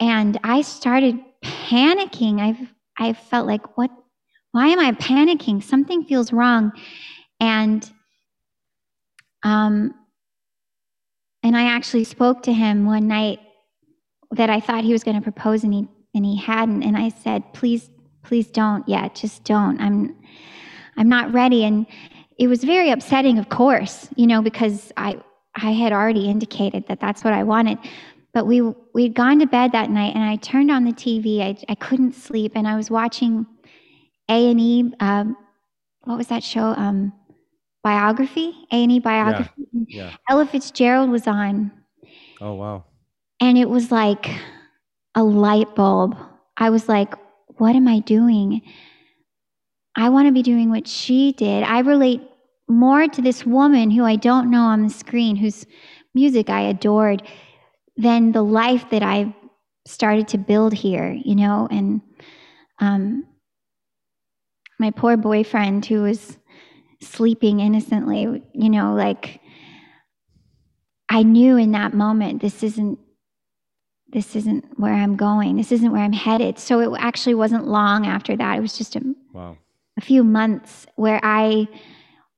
and 0.00 0.38
i 0.44 0.62
started 0.62 1.18
panicking. 1.42 2.40
I've 2.40 2.68
i 2.98 3.12
felt 3.12 3.46
like 3.46 3.76
what 3.76 3.90
why 4.52 4.68
am 4.68 4.78
i 4.78 4.92
panicking? 4.92 5.62
Something 5.62 6.04
feels 6.04 6.32
wrong. 6.32 6.72
And 7.40 7.88
um 9.42 9.94
and 11.42 11.56
i 11.56 11.64
actually 11.64 12.04
spoke 12.04 12.42
to 12.44 12.52
him 12.52 12.86
one 12.86 13.06
night 13.06 13.40
that 14.32 14.50
i 14.50 14.60
thought 14.60 14.84
he 14.84 14.92
was 14.92 15.04
going 15.04 15.16
to 15.16 15.22
propose 15.22 15.64
and 15.64 15.74
he 15.74 15.88
and 16.14 16.24
he 16.24 16.36
hadn't. 16.36 16.82
And 16.82 16.96
i 16.96 17.08
said 17.08 17.52
please 17.52 17.90
please 18.22 18.48
don't 18.48 18.88
yet. 18.88 19.14
Just 19.14 19.44
don't. 19.44 19.80
I'm 19.80 20.16
i'm 20.96 21.08
not 21.08 21.32
ready. 21.32 21.64
And 21.64 21.86
it 22.38 22.48
was 22.48 22.64
very 22.64 22.90
upsetting 22.90 23.38
of 23.38 23.48
course 23.48 24.08
you 24.16 24.26
know 24.26 24.42
because 24.42 24.92
i 24.96 25.18
i 25.54 25.70
had 25.70 25.92
already 25.92 26.28
indicated 26.28 26.86
that 26.86 27.00
that's 27.00 27.24
what 27.24 27.32
i 27.32 27.42
wanted 27.42 27.78
but 28.36 28.46
we 28.46 28.60
we'd 28.92 29.14
gone 29.14 29.38
to 29.38 29.46
bed 29.46 29.72
that 29.72 29.88
night 29.88 30.14
and 30.14 30.22
i 30.22 30.36
turned 30.36 30.70
on 30.70 30.84
the 30.84 30.92
tv 30.92 31.40
i, 31.40 31.56
I 31.68 31.74
couldn't 31.74 32.14
sleep 32.14 32.52
and 32.54 32.68
i 32.68 32.76
was 32.76 32.90
watching 32.90 33.46
a&e 34.28 34.92
um, 35.00 35.36
what 36.04 36.18
was 36.18 36.26
that 36.26 36.42
show 36.42 36.74
um, 36.84 37.12
biography 37.82 38.54
a&e 38.72 39.00
biography 39.00 39.50
yeah. 39.72 40.10
yeah. 40.10 40.16
ella 40.28 40.46
fitzgerald 40.46 41.10
was 41.10 41.26
on 41.26 41.72
oh 42.40 42.54
wow 42.54 42.84
and 43.40 43.56
it 43.56 43.70
was 43.70 43.90
like 43.90 44.28
a 45.14 45.22
light 45.22 45.74
bulb 45.74 46.16
i 46.58 46.68
was 46.68 46.88
like 46.88 47.14
what 47.58 47.74
am 47.74 47.88
I 47.88 48.00
doing? 48.00 48.62
I 49.96 50.08
want 50.08 50.28
to 50.28 50.32
be 50.32 50.42
doing 50.42 50.70
what 50.70 50.86
she 50.86 51.32
did. 51.32 51.62
I 51.62 51.80
relate 51.80 52.22
more 52.68 53.08
to 53.08 53.22
this 53.22 53.46
woman 53.46 53.90
who 53.90 54.04
I 54.04 54.16
don't 54.16 54.50
know 54.50 54.62
on 54.62 54.82
the 54.82 54.90
screen, 54.90 55.36
whose 55.36 55.66
music 56.14 56.50
I 56.50 56.62
adored, 56.62 57.22
than 57.96 58.32
the 58.32 58.42
life 58.42 58.90
that 58.90 59.02
I 59.02 59.34
started 59.86 60.28
to 60.28 60.38
build 60.38 60.72
here, 60.74 61.12
you 61.12 61.34
know? 61.34 61.68
And 61.70 62.00
um, 62.78 63.26
my 64.78 64.90
poor 64.90 65.16
boyfriend 65.16 65.86
who 65.86 66.02
was 66.02 66.36
sleeping 67.00 67.60
innocently, 67.60 68.42
you 68.52 68.70
know, 68.70 68.94
like 68.94 69.40
I 71.08 71.22
knew 71.22 71.56
in 71.56 71.72
that 71.72 71.94
moment 71.94 72.42
this 72.42 72.62
isn't 72.62 72.98
this 74.08 74.36
isn't 74.36 74.64
where 74.78 74.94
I'm 74.94 75.16
going. 75.16 75.56
This 75.56 75.72
isn't 75.72 75.90
where 75.90 76.00
I'm 76.00 76.12
headed. 76.12 76.58
So 76.58 76.80
it 76.80 76.98
actually 77.00 77.34
wasn't 77.34 77.66
long 77.66 78.06
after 78.06 78.36
that. 78.36 78.56
It 78.56 78.60
was 78.60 78.78
just 78.78 78.94
a, 78.94 79.02
wow. 79.32 79.58
a 79.98 80.00
few 80.00 80.22
months 80.22 80.86
where 80.94 81.20
I 81.22 81.68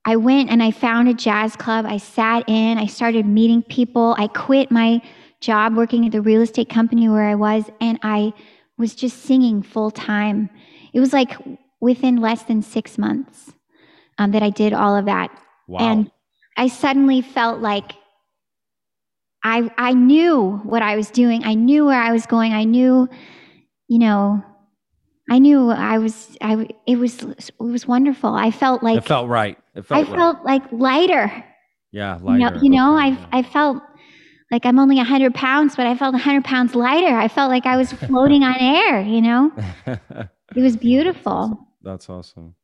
I 0.04 0.16
went 0.16 0.48
and 0.50 0.62
I 0.62 0.70
found 0.70 1.08
a 1.08 1.14
jazz 1.14 1.54
club. 1.56 1.84
I 1.86 1.98
sat 1.98 2.48
in, 2.48 2.78
I 2.78 2.86
started 2.86 3.26
meeting 3.26 3.62
people. 3.62 4.16
I 4.18 4.28
quit 4.28 4.70
my 4.70 5.02
job 5.40 5.76
working 5.76 6.06
at 6.06 6.12
the 6.12 6.20
real 6.20 6.42
estate 6.42 6.68
company 6.68 7.08
where 7.08 7.28
I 7.28 7.34
was 7.34 7.64
and 7.80 7.98
I 8.02 8.32
was 8.76 8.94
just 8.94 9.22
singing 9.22 9.62
full 9.62 9.90
time. 9.90 10.50
It 10.92 11.00
was 11.00 11.12
like 11.12 11.32
within 11.80 12.16
less 12.16 12.42
than 12.44 12.62
6 12.62 12.98
months 12.98 13.52
um, 14.18 14.32
that 14.32 14.42
I 14.42 14.50
did 14.50 14.72
all 14.72 14.96
of 14.96 15.04
that. 15.06 15.30
Wow. 15.66 15.78
And 15.80 16.10
I 16.56 16.68
suddenly 16.68 17.22
felt 17.22 17.60
like 17.60 17.92
I, 19.44 19.70
I 19.78 19.92
knew 19.92 20.60
what 20.64 20.82
I 20.82 20.96
was 20.96 21.10
doing. 21.10 21.44
I 21.44 21.54
knew 21.54 21.86
where 21.86 22.00
I 22.00 22.12
was 22.12 22.26
going. 22.26 22.52
I 22.52 22.64
knew, 22.64 23.08
you 23.86 23.98
know, 23.98 24.42
I 25.30 25.38
knew 25.38 25.70
I 25.70 25.98
was, 25.98 26.36
I, 26.40 26.68
it 26.86 26.96
was, 26.96 27.22
it 27.22 27.52
was 27.58 27.86
wonderful. 27.86 28.34
I 28.34 28.50
felt 28.50 28.82
like, 28.82 28.98
it 28.98 29.04
felt 29.04 29.28
right. 29.28 29.56
It 29.74 29.82
felt 29.86 29.98
I 29.98 30.10
right. 30.10 30.18
felt 30.18 30.44
like 30.44 30.62
lighter. 30.72 31.44
Yeah. 31.92 32.18
Lighter. 32.20 32.38
You 32.38 32.50
know, 32.50 32.62
you 32.62 32.70
know 32.70 32.96
I, 32.96 33.28
I 33.30 33.42
felt 33.42 33.82
like 34.50 34.64
I'm 34.64 34.78
only 34.78 34.98
hundred 34.98 35.34
pounds, 35.34 35.76
but 35.76 35.86
I 35.86 35.96
felt 35.96 36.14
hundred 36.16 36.44
pounds 36.44 36.74
lighter. 36.74 37.16
I 37.16 37.28
felt 37.28 37.50
like 37.50 37.66
I 37.66 37.76
was 37.76 37.92
floating 38.06 38.42
on 38.42 38.56
air, 38.58 39.00
you 39.00 39.20
know, 39.20 39.52
it 39.86 40.60
was 40.60 40.76
beautiful. 40.76 41.66
That's 41.82 42.08
awesome. 42.08 42.54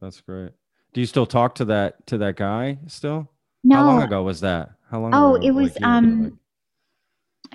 That's 0.00 0.20
great. 0.20 0.52
Do 0.92 1.00
you 1.00 1.06
still 1.06 1.26
talk 1.26 1.54
to 1.56 1.66
that, 1.66 2.06
to 2.06 2.18
that 2.18 2.36
guy 2.36 2.78
still? 2.86 3.30
No. 3.64 3.76
How 3.76 3.84
long 3.84 4.02
ago 4.02 4.22
was 4.22 4.40
that? 4.40 4.70
How 4.90 5.00
long? 5.00 5.14
Oh, 5.14 5.34
ago, 5.34 5.46
it 5.46 5.50
was 5.50 5.74
like 5.74 5.84
um, 5.84 6.38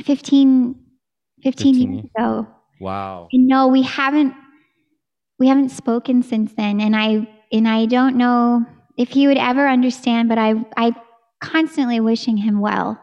15, 0.03 0.75
15, 1.43 1.73
15 1.73 1.93
years 1.93 2.05
ago. 2.15 2.47
Wow. 2.79 3.29
And 3.31 3.47
no, 3.47 3.67
we 3.67 3.83
haven't 3.83 4.33
we 5.39 5.47
haven't 5.47 5.69
spoken 5.69 6.21
since 6.21 6.53
then, 6.53 6.79
and 6.81 6.95
I 6.95 7.27
and 7.51 7.67
I 7.67 7.85
don't 7.85 8.15
know 8.15 8.65
if 8.97 9.09
he 9.09 9.27
would 9.27 9.37
ever 9.37 9.67
understand. 9.67 10.29
But 10.29 10.37
I 10.37 10.55
I 10.77 10.95
constantly 11.39 11.99
wishing 11.99 12.37
him 12.37 12.59
well. 12.59 12.99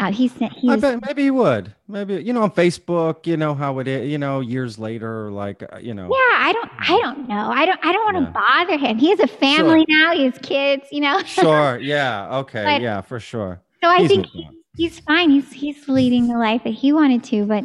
Uh, 0.00 0.12
he's, 0.12 0.32
he's 0.34 0.70
I 0.70 0.76
bet 0.76 1.04
maybe 1.04 1.24
he 1.24 1.30
would. 1.32 1.74
Maybe 1.88 2.22
you 2.22 2.32
know 2.32 2.42
on 2.42 2.52
Facebook, 2.52 3.26
you 3.26 3.36
know 3.36 3.52
how 3.52 3.80
it 3.80 3.88
is. 3.88 4.08
You 4.08 4.16
know, 4.16 4.38
years 4.38 4.78
later, 4.78 5.32
like 5.32 5.64
uh, 5.72 5.78
you 5.78 5.92
know. 5.92 6.04
Yeah, 6.04 6.36
I 6.38 6.52
don't. 6.52 6.70
I 6.78 7.00
don't 7.02 7.28
know. 7.28 7.50
I 7.50 7.66
don't. 7.66 7.84
I 7.84 7.92
don't 7.92 8.14
want 8.14 8.16
to 8.18 8.32
yeah. 8.32 8.64
bother 8.66 8.78
him. 8.78 8.98
He 8.98 9.10
has 9.10 9.18
a 9.18 9.26
family 9.26 9.84
sure. 9.88 9.98
now. 9.98 10.14
He 10.14 10.24
has 10.24 10.38
kids. 10.38 10.84
You 10.92 11.00
know. 11.00 11.20
sure. 11.24 11.78
Yeah. 11.80 12.36
Okay. 12.38 12.64
But, 12.64 12.80
yeah. 12.80 13.00
For 13.00 13.18
sure. 13.18 13.60
So 13.82 13.88
I 13.88 13.98
he's 14.02 14.08
think 14.08 14.26
he, 14.26 14.48
he's 14.76 15.00
fine. 15.00 15.30
He's 15.30 15.50
he's 15.50 15.88
leading 15.88 16.28
the 16.28 16.38
life 16.38 16.62
that 16.62 16.74
he 16.74 16.92
wanted 16.92 17.24
to. 17.24 17.44
But, 17.46 17.64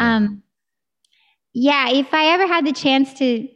um, 0.00 0.42
yeah. 1.52 1.90
If 1.90 2.12
I 2.12 2.32
ever 2.32 2.48
had 2.48 2.66
the 2.66 2.72
chance 2.72 3.14
to 3.14 3.46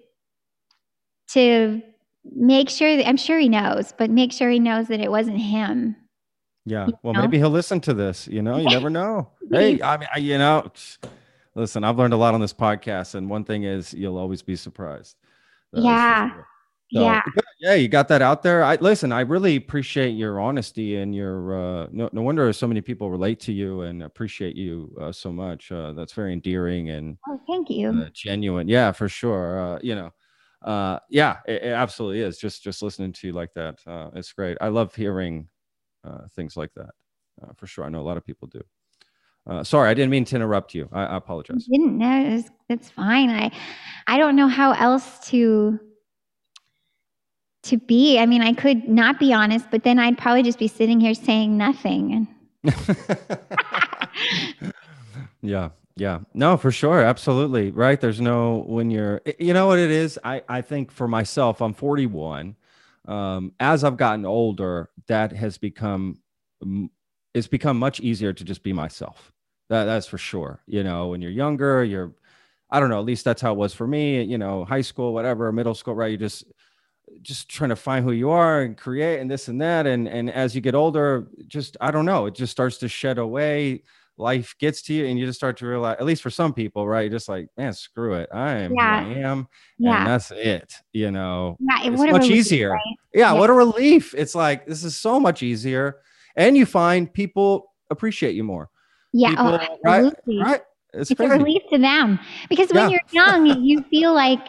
to 1.31 1.83
make 2.25 2.71
sure 2.71 2.97
that 2.97 3.09
I'm 3.09 3.17
sure 3.17 3.41
he 3.41 3.49
knows, 3.49 3.93
but 3.99 4.11
make 4.11 4.33
sure 4.33 4.49
he 4.49 4.61
knows 4.61 4.87
that 4.89 5.01
it 5.01 5.11
wasn't 5.11 5.41
him. 5.41 5.97
Yeah. 6.65 6.87
You 6.89 6.95
Well, 7.03 7.15
know? 7.15 7.21
maybe 7.23 7.39
he'll 7.39 7.51
listen 7.51 7.81
to 7.83 7.95
this. 7.95 8.29
You 8.29 8.43
know, 8.43 8.59
you 8.59 8.69
never 8.69 8.91
know. 8.91 9.31
hey, 9.51 9.81
I 9.83 9.97
mean, 9.97 10.09
I, 10.15 10.19
you 10.19 10.39
know, 10.39 10.71
listen, 11.55 11.85
I've 11.85 11.99
learned 11.99 12.15
a 12.15 12.17
lot 12.17 12.35
on 12.35 12.41
this 12.41 12.53
podcast, 12.55 13.15
and 13.15 13.29
one 13.29 13.45
thing 13.45 13.65
is 13.65 13.93
you'll 13.95 14.19
always 14.19 14.43
be 14.43 14.57
surprised. 14.57 15.17
That 15.73 15.83
Yeah. 15.83 16.31
sure. 16.33 16.47
So, 16.93 17.01
yeah. 17.01 17.23
Yeah, 17.61 17.75
you 17.75 17.89
got 17.89 18.09
that 18.09 18.21
out 18.23 18.43
there. 18.43 18.63
I 18.63 18.75
listen, 18.77 19.13
I 19.13 19.21
really 19.21 19.57
appreciate 19.57 20.11
your 20.11 20.39
honesty 20.41 20.97
and 20.97 21.15
your 21.15 21.55
uh 21.85 21.87
no, 21.91 22.11
no 22.13 22.21
wonder 22.23 22.53
so 22.53 22.67
many 22.67 22.81
people 22.83 23.09
relate 23.11 23.41
to 23.41 23.53
you 23.53 23.83
and 23.83 24.03
appreciate 24.03 24.57
you 24.57 24.95
uh, 25.01 25.11
so 25.13 25.33
much. 25.33 25.73
Uh 25.73 25.93
that's 25.93 26.13
very 26.13 26.33
endearing 26.35 26.91
and 26.91 27.17
Oh, 27.29 27.41
thank 27.47 27.71
you. 27.71 27.91
uh, 27.91 28.11
genuine. 28.13 28.69
Yeah, 28.69 28.93
for 28.93 29.09
sure. 29.09 29.59
Uh, 29.77 29.79
you 29.83 29.95
know, 29.95 30.11
uh, 30.63 30.99
yeah, 31.09 31.39
it, 31.47 31.63
it 31.63 31.73
absolutely 31.73 32.21
is. 32.21 32.37
Just 32.37 32.63
just 32.63 32.83
listening 32.83 33.13
to 33.15 33.27
you 33.29 33.33
like 33.33 33.55
that, 33.55 33.79
uh, 33.87 34.11
it's 34.15 34.33
great. 34.33 34.59
I 34.61 34.69
love 34.69 34.95
hearing 34.95 35.49
things 36.35 36.57
like 36.57 36.73
that. 36.75 36.91
Uh, 37.43 37.53
for 37.57 37.67
sure, 37.67 37.85
I 37.85 37.89
know 37.89 38.01
a 38.01 38.03
lot 38.03 38.17
of 38.17 38.27
people 38.27 38.49
do. 38.49 38.63
Uh, 39.47 39.65
sorry, 39.65 39.91
I 39.91 39.95
didn't 39.95 40.11
mean 40.11 40.25
to 40.27 40.37
interrupt 40.37 40.75
you. 40.75 40.89
I, 40.93 41.05
I 41.05 41.17
apologize. 41.17 41.67
didn't. 41.67 41.99
Know 41.99 42.37
it's, 42.37 42.51
it's 42.69 42.91
fine. 42.91 43.31
I 43.31 43.51
i 44.07 44.19
don't 44.19 44.37
know 44.37 44.49
how 44.49 44.73
else 44.73 45.19
to 45.31 45.79
to 47.65 47.77
be. 47.79 48.19
I 48.19 48.27
mean 48.27 48.43
i 48.43 48.53
could 48.53 48.89
not 48.89 49.19
be 49.21 49.33
honest 49.33 49.67
but 49.71 49.85
then 49.85 49.99
i'd 50.01 50.19
probably 50.19 50.43
just 50.43 50.59
be 50.59 50.69
sitting 50.69 50.99
here 51.01 51.15
saying 51.15 51.57
nothing 51.57 52.27
and 52.65 52.75
yeah 55.43 55.71
yeah. 55.97 56.21
No 56.33 56.57
for 56.57 56.73
sure. 56.73 57.03
Absolutely. 57.03 57.71
Right? 57.71 58.01
There's 58.01 58.21
no 58.21 58.65
when 58.67 58.91
you're 58.91 59.21
you 59.39 59.53
know 59.53 59.67
what 59.67 59.79
it 59.79 59.91
is? 59.91 60.19
I 60.25 60.43
i 60.49 60.61
think 60.61 60.91
for 60.91 61.07
myself 61.07 61.61
i'm 61.61 61.75
41 61.75 62.57
um 63.09 63.53
as 63.59 63.83
i've 63.83 63.97
gotten 63.97 64.25
older 64.25 64.89
that 65.09 65.33
has 65.33 65.59
become 65.59 66.19
it's 67.35 67.49
become 67.49 67.79
much 67.79 68.01
easier 68.01 68.33
to 68.33 68.45
just 68.45 68.63
be 68.63 68.73
myself. 68.73 69.33
That 69.69 69.85
that's 69.85 70.07
for 70.07 70.19
sure. 70.19 70.63
You 70.67 70.85
know 70.85 71.09
when 71.09 71.23
you're 71.23 71.31
younger 71.31 71.83
you're 71.85 72.13
i 72.71 72.81
don't 72.81 72.91
know 72.91 72.99
at 72.99 73.05
least 73.05 73.25
that's 73.25 73.43
how 73.43 73.53
it 73.53 73.59
was 73.59 73.75
for 73.75 73.87
me 73.87 74.23
you 74.23 74.39
know 74.39 74.65
high 74.65 74.81
school 74.81 75.13
whatever 75.13 75.51
middle 75.53 75.75
school 75.75 75.95
right? 75.95 76.13
You 76.13 76.17
just 76.19 76.45
just 77.23 77.49
trying 77.49 77.71
to 77.71 77.77
find 77.77 78.05
who 78.05 78.13
you 78.13 78.31
are 78.31 78.63
and 78.63 78.77
create 78.77 79.21
and 79.21 79.31
this 79.31 79.49
and 79.49 79.61
that. 79.61 79.87
And 79.87 80.09
and 80.09 80.31
as 80.31 80.55
you 80.55 80.61
get 80.61 80.75
older 80.75 81.29
just 81.47 81.77
i 81.81 81.91
don't 81.91 82.07
know 82.07 82.27
it 82.27 82.35
just 82.35 82.53
starts 82.53 82.79
to 82.79 82.89
shed 82.89 83.19
away 83.19 83.83
life 84.23 84.55
gets 84.59 84.81
to 84.83 84.95
you 84.95 85.07
and 85.07 85.19
you 85.19 85.27
just 85.27 85.39
start 85.39 85.57
to 85.59 85.67
realize 85.67 85.97
at 85.99 86.07
least 86.07 86.23
for 86.23 86.31
some 86.31 86.55
people 86.55 86.87
right? 86.89 87.03
You're 87.03 87.11
just 87.19 87.29
like 87.29 87.49
man 87.57 87.73
screw 87.75 88.15
it. 88.15 88.29
I 88.33 88.53
am 88.53 88.73
Yeah. 88.75 89.05
who 89.05 89.11
i 89.11 89.15
am 89.19 89.39
and 89.41 89.47
yeah. 89.79 90.05
that's 90.05 90.31
it 90.31 90.75
you 90.93 91.11
know? 91.11 91.57
Yeah 91.61 91.91
it's 91.91 92.01
much 92.01 92.11
relief, 92.23 92.31
easier. 92.33 92.71
right? 92.71 92.81
yeah, 93.13 93.33
Yeah. 93.33 93.39
what 93.41 93.51
a 93.51 93.53
relief. 93.53 94.15
It's 94.17 94.35
like 94.35 94.67
this 94.67 94.85
is 94.85 94.97
so 94.97 95.21
much 95.21 95.43
easier. 95.43 95.97
And 96.37 96.57
you 96.57 96.65
find 96.65 97.13
people 97.13 97.73
appreciate 97.91 98.35
you 98.35 98.45
more. 98.45 98.71
Yeah 99.13 99.35
oh, 99.37 99.59
people, 99.59 99.77
oh, 99.85 99.91
right 99.91 100.13
right? 100.43 100.61
It's, 100.95 101.11
it's 101.11 101.21
a 101.21 101.29
relief 101.29 101.63
to 101.73 101.79
them. 101.79 102.19
Because 102.49 102.71
when 102.73 102.91
Yeah. 102.91 102.99
you're 103.13 103.27
young 103.27 103.47
you 103.65 103.83
feel 103.91 104.15
like 104.15 104.47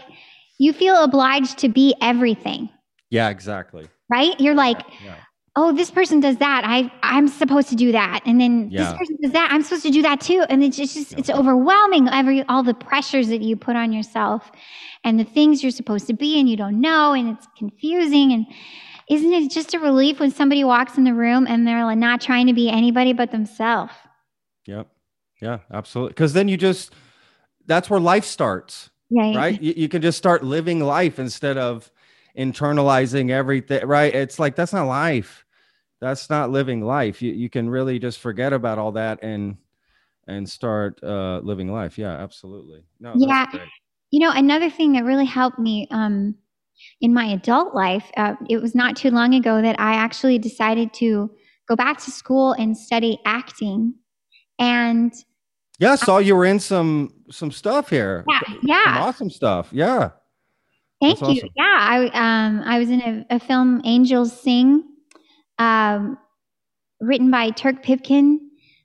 you 0.59 0.71
feel 0.71 1.03
obliged 1.03 1.57
to 1.59 1.67
be 1.67 1.95
everything. 2.01 2.69
Yeah 3.09 3.29
exactly. 3.29 3.87
Right? 4.09 4.39
You're 4.39 4.55
like 4.55 4.81
yeah 5.03 5.15
oh 5.55 5.71
this 5.71 5.91
person 5.91 6.19
does 6.19 6.37
that 6.37 6.63
i 6.65 6.91
i'm 7.03 7.27
supposed 7.27 7.69
to 7.69 7.75
do 7.75 7.91
that 7.91 8.21
and 8.25 8.39
then 8.41 8.69
Yeah. 8.71 8.83
this 8.89 8.97
person 8.97 9.17
does 9.21 9.31
that 9.33 9.49
i'm 9.51 9.61
supposed 9.63 9.83
to 9.83 9.91
do 9.91 10.01
that 10.01 10.19
too 10.21 10.45
and 10.49 10.63
it's 10.63 10.77
just, 10.77 11.11
Yeah. 11.11 11.17
it's 11.19 11.29
overwhelming 11.29 12.07
every 12.09 12.43
all 12.49 12.63
the 12.63 12.73
pressures 12.73 13.27
that 13.29 13.41
you 13.41 13.55
put 13.55 13.75
on 13.75 13.91
yourself 13.93 14.51
and 15.03 15.19
the 15.19 15.23
things 15.23 15.61
you're 15.61 15.71
supposed 15.71 16.07
to 16.07 16.13
be 16.13 16.39
and 16.39 16.49
you 16.49 16.57
don't 16.57 16.79
know 16.81 17.13
and 17.13 17.29
it's 17.29 17.47
confusing 17.57 18.31
and 18.33 18.45
isn't 19.09 19.33
it 19.33 19.51
just 19.51 19.73
a 19.73 19.79
relief 19.79 20.19
when 20.19 20.31
somebody 20.31 20.63
walks 20.63 20.97
in 20.97 21.03
the 21.03 21.13
room 21.13 21.45
and 21.47 21.67
they're 21.67 21.83
like 21.85 21.97
not 21.97 22.21
trying 22.21 22.47
to 22.47 22.53
be 22.53 22.69
anybody 22.69 23.13
but 23.13 23.31
themselves 23.31 23.93
Yep. 24.65 24.87
Yeah, 25.41 25.57
absolutely. 25.73 26.11
Because 26.11 26.31
then 26.31 26.47
you 26.47 26.55
just, 26.55 26.93
that's 27.65 27.89
where 27.89 27.99
life 27.99 28.23
starts, 28.23 28.89
right 29.11 29.35
right? 29.35 29.61
You, 29.61 29.73
you 29.75 29.89
can 29.89 30.01
just 30.01 30.17
start 30.17 30.41
living 30.41 30.79
life 30.79 31.19
instead 31.19 31.57
of 31.57 31.91
internalizing 32.37 33.29
everything, 33.31 33.85
right? 33.85 34.13
It's 34.13 34.39
like, 34.39 34.55
that's 34.55 34.73
not 34.73 34.87
life. 34.87 35.45
That's 36.01 36.29
not 36.29 36.49
living 36.49 36.81
life. 36.81 37.21
You, 37.21 37.31
you 37.31 37.49
can 37.49 37.69
really 37.69 37.99
just 37.99 38.19
forget 38.19 38.53
about 38.53 38.77
all 38.77 38.91
that 38.93 39.23
and, 39.23 39.57
and 40.27 40.49
start 40.49 40.99
uh, 41.03 41.39
living 41.39 41.71
life. 41.71 41.97
Yeah, 41.97 42.11
absolutely. 42.11 42.83
No, 42.99 43.13
Yeah. 43.15 43.45
You 44.11 44.19
know, 44.19 44.31
another 44.31 44.69
thing 44.69 44.93
that 44.93 45.05
really 45.05 45.25
helped 45.25 45.57
me 45.57 45.87
um, 45.89 46.35
in 47.01 47.13
my 47.13 47.25
adult 47.25 47.73
life, 47.73 48.11
uh, 48.17 48.35
it 48.49 48.61
was 48.61 48.75
not 48.75 48.95
too 48.95 49.09
long 49.09 49.33
ago 49.33 49.61
that 49.61 49.79
I 49.79 49.95
actually 49.95 50.37
decided 50.37 50.93
to 50.95 51.31
go 51.67 51.75
back 51.75 51.97
to 52.03 52.11
school 52.11 52.53
and 52.53 52.77
study 52.77 53.19
acting. 53.25 53.95
And 54.59 55.13
Yeah, 55.79 55.93
I 55.93 55.95
saw 55.95 56.19
you 56.19 56.35
were 56.35 56.45
in 56.45 56.59
some, 56.59 57.13
some 57.31 57.51
stuff 57.51 57.89
here. 57.89 58.23
yeah, 58.27 58.39
Some 58.45 58.59
yeah, 58.63 59.01
awesome 59.01 59.29
stuff. 59.29 59.69
Yeah. 59.71 60.11
Thank 61.03 61.19
that's 61.19 61.31
you. 61.33 61.41
awesome. 61.41 61.49
Yeah, 61.55 61.77
I 61.79 62.45
um, 62.45 62.61
I 62.65 62.79
was 62.79 62.89
in 62.89 63.01
a, 63.01 63.35
a 63.35 63.39
film, 63.39 63.81
Angels 63.85 64.31
Sing, 64.41 64.83
um, 65.59 66.17
written 66.99 67.29
by 67.31 67.49
Turk 67.51 67.83
Pipkin, 67.83 68.39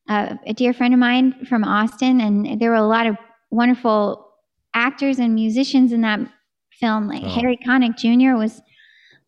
uh, 0.09 0.35
a 0.46 0.52
dear 0.52 0.72
friend 0.72 0.92
of 0.94 1.00
mine 1.00 1.44
from 1.48 1.64
Austin, 1.64 2.20
and 2.20 2.61
there 2.61 2.70
were 2.70 2.76
a 2.76 2.87
lot 2.87 3.07
of 3.07 3.16
wonderful 3.50 4.26
actors 4.74 5.18
and 5.18 5.35
musicians 5.35 5.92
in 5.92 6.02
that 6.02 6.20
film. 6.72 7.09
Like 7.09 7.22
Oh. 7.24 7.28
Harry 7.28 7.57
Connick 7.57 7.96
Jr. 7.96 8.37
was 8.37 8.61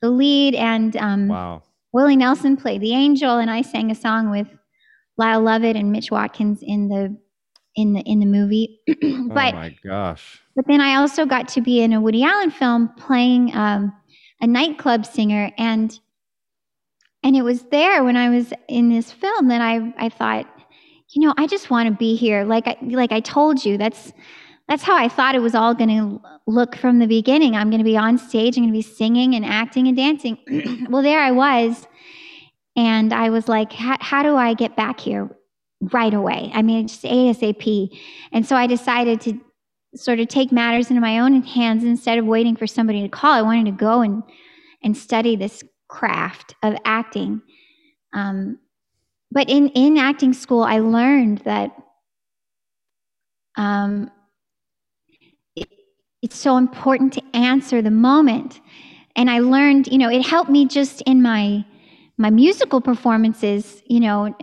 the 0.02 0.10
lead, 0.10 0.54
and 0.54 0.96
um, 0.96 1.28
Wow. 1.28 1.62
Willie 1.92 2.16
Nelson 2.16 2.56
played 2.56 2.80
the 2.80 2.94
angel, 2.94 3.38
and 3.38 3.50
I 3.50 3.62
sang 3.62 3.90
a 3.90 3.94
song 3.94 4.30
with 4.30 4.46
Lyle 5.16 5.40
Lovett 5.40 5.76
and 5.76 5.90
Mitch 5.92 6.10
Watkins 6.10 6.60
in 6.62 6.88
the 6.88 7.16
in 7.80 7.92
the 7.94 8.00
in 8.00 8.20
the 8.20 8.26
movie. 8.26 8.80
but 8.86 9.00
oh 9.02 9.30
my 9.30 9.76
gosh. 9.84 10.40
but 10.54 10.66
then 10.66 10.80
I 10.80 10.96
also 10.96 11.26
got 11.26 11.48
to 11.48 11.60
be 11.60 11.80
in 11.80 11.92
a 11.92 12.00
Woody 12.00 12.22
Allen 12.22 12.50
film 12.50 12.88
playing 12.96 13.54
um, 13.54 13.92
a 14.40 14.46
nightclub 14.46 15.06
singer, 15.06 15.50
and 15.58 15.98
and 17.22 17.36
it 17.36 17.42
was 17.42 17.62
there 17.64 18.04
when 18.04 18.16
I 18.16 18.30
was 18.30 18.52
in 18.68 18.88
this 18.88 19.10
film 19.12 19.48
that 19.48 19.60
I 19.60 19.92
I 19.96 20.08
thought, 20.08 20.46
you 21.10 21.26
know, 21.26 21.34
I 21.36 21.46
just 21.46 21.70
want 21.70 21.88
to 21.88 21.94
be 21.94 22.16
here. 22.16 22.44
Like 22.44 22.66
I 22.66 22.76
like 22.82 23.12
I 23.12 23.20
told 23.20 23.64
you, 23.64 23.78
that's 23.78 24.12
that's 24.68 24.82
how 24.82 24.96
I 24.96 25.08
thought 25.08 25.34
it 25.34 25.42
was 25.42 25.54
all 25.54 25.74
going 25.74 25.90
to 25.90 26.22
look 26.46 26.76
from 26.76 27.00
the 27.00 27.06
beginning. 27.06 27.56
I'm 27.56 27.70
going 27.70 27.80
to 27.80 27.84
be 27.84 27.96
on 27.96 28.18
stage, 28.18 28.56
I'm 28.56 28.62
going 28.62 28.72
to 28.72 28.78
be 28.78 28.82
singing 28.82 29.34
and 29.34 29.44
acting 29.44 29.88
and 29.88 29.96
dancing. 29.96 30.38
well, 30.90 31.02
there 31.02 31.20
I 31.20 31.32
was, 31.32 31.88
and 32.76 33.12
I 33.12 33.30
was 33.30 33.48
like, 33.48 33.72
how 33.72 33.96
how 34.00 34.22
do 34.22 34.36
I 34.36 34.54
get 34.54 34.76
back 34.76 35.00
here 35.00 35.28
right 35.80 36.14
away? 36.14 36.50
I 36.54 36.62
mean, 36.62 36.88
just 36.88 37.02
ASAP. 37.02 37.98
And 38.32 38.46
so 38.46 38.56
I 38.56 38.66
decided 38.66 39.20
to 39.22 39.40
sort 39.94 40.20
of 40.20 40.28
take 40.28 40.52
matters 40.52 40.90
into 40.90 41.00
my 41.00 41.18
own 41.18 41.42
hands 41.42 41.84
instead 41.84 42.18
of 42.18 42.26
waiting 42.26 42.56
for 42.56 42.66
somebody 42.66 43.02
to 43.02 43.08
call. 43.08 43.32
I 43.32 43.42
wanted 43.42 43.66
to 43.66 43.72
go 43.72 44.02
and 44.02 44.22
and 44.82 44.96
study 44.96 45.36
this 45.36 45.62
craft 45.88 46.54
of 46.62 46.74
acting. 46.84 47.42
Um, 48.14 48.58
but 49.30 49.48
in 49.48 49.68
in 49.70 49.98
acting 49.98 50.32
school, 50.32 50.62
I 50.62 50.78
learned 50.78 51.38
that 51.38 51.76
um, 53.56 54.10
it, 55.54 55.68
it's 56.22 56.36
so 56.36 56.56
important 56.56 57.12
to 57.14 57.22
answer 57.34 57.82
the 57.82 57.90
moment. 57.90 58.60
And 59.16 59.28
I 59.28 59.40
learned, 59.40 59.88
you 59.88 59.98
know, 59.98 60.08
it 60.08 60.24
helped 60.24 60.50
me 60.50 60.66
just 60.66 61.02
in 61.02 61.20
my 61.20 61.64
my 62.16 62.30
musical 62.30 62.80
performances, 62.80 63.82
you 63.86 64.00
know, 64.00 64.34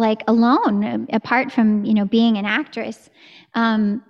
like 0.00 0.22
alone, 0.28 1.06
apart 1.12 1.52
from 1.52 1.84
you 1.84 1.94
know 1.94 2.04
being 2.06 2.36
an 2.38 2.46
actress. 2.46 3.10
Um, 3.54 4.02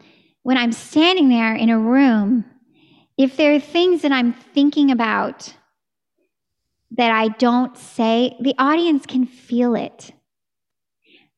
when 0.42 0.56
I'm 0.56 0.72
standing 0.72 1.28
there 1.28 1.54
in 1.54 1.70
a 1.70 1.78
room, 1.78 2.44
if 3.18 3.36
there 3.36 3.54
are 3.54 3.60
things 3.60 4.02
that 4.02 4.12
I'm 4.12 4.32
thinking 4.32 4.90
about 4.90 5.54
that 6.92 7.10
I 7.12 7.28
don't 7.28 7.76
say, 7.76 8.36
the 8.40 8.54
audience 8.58 9.06
can 9.06 9.26
feel 9.26 9.74
it. 9.74 10.12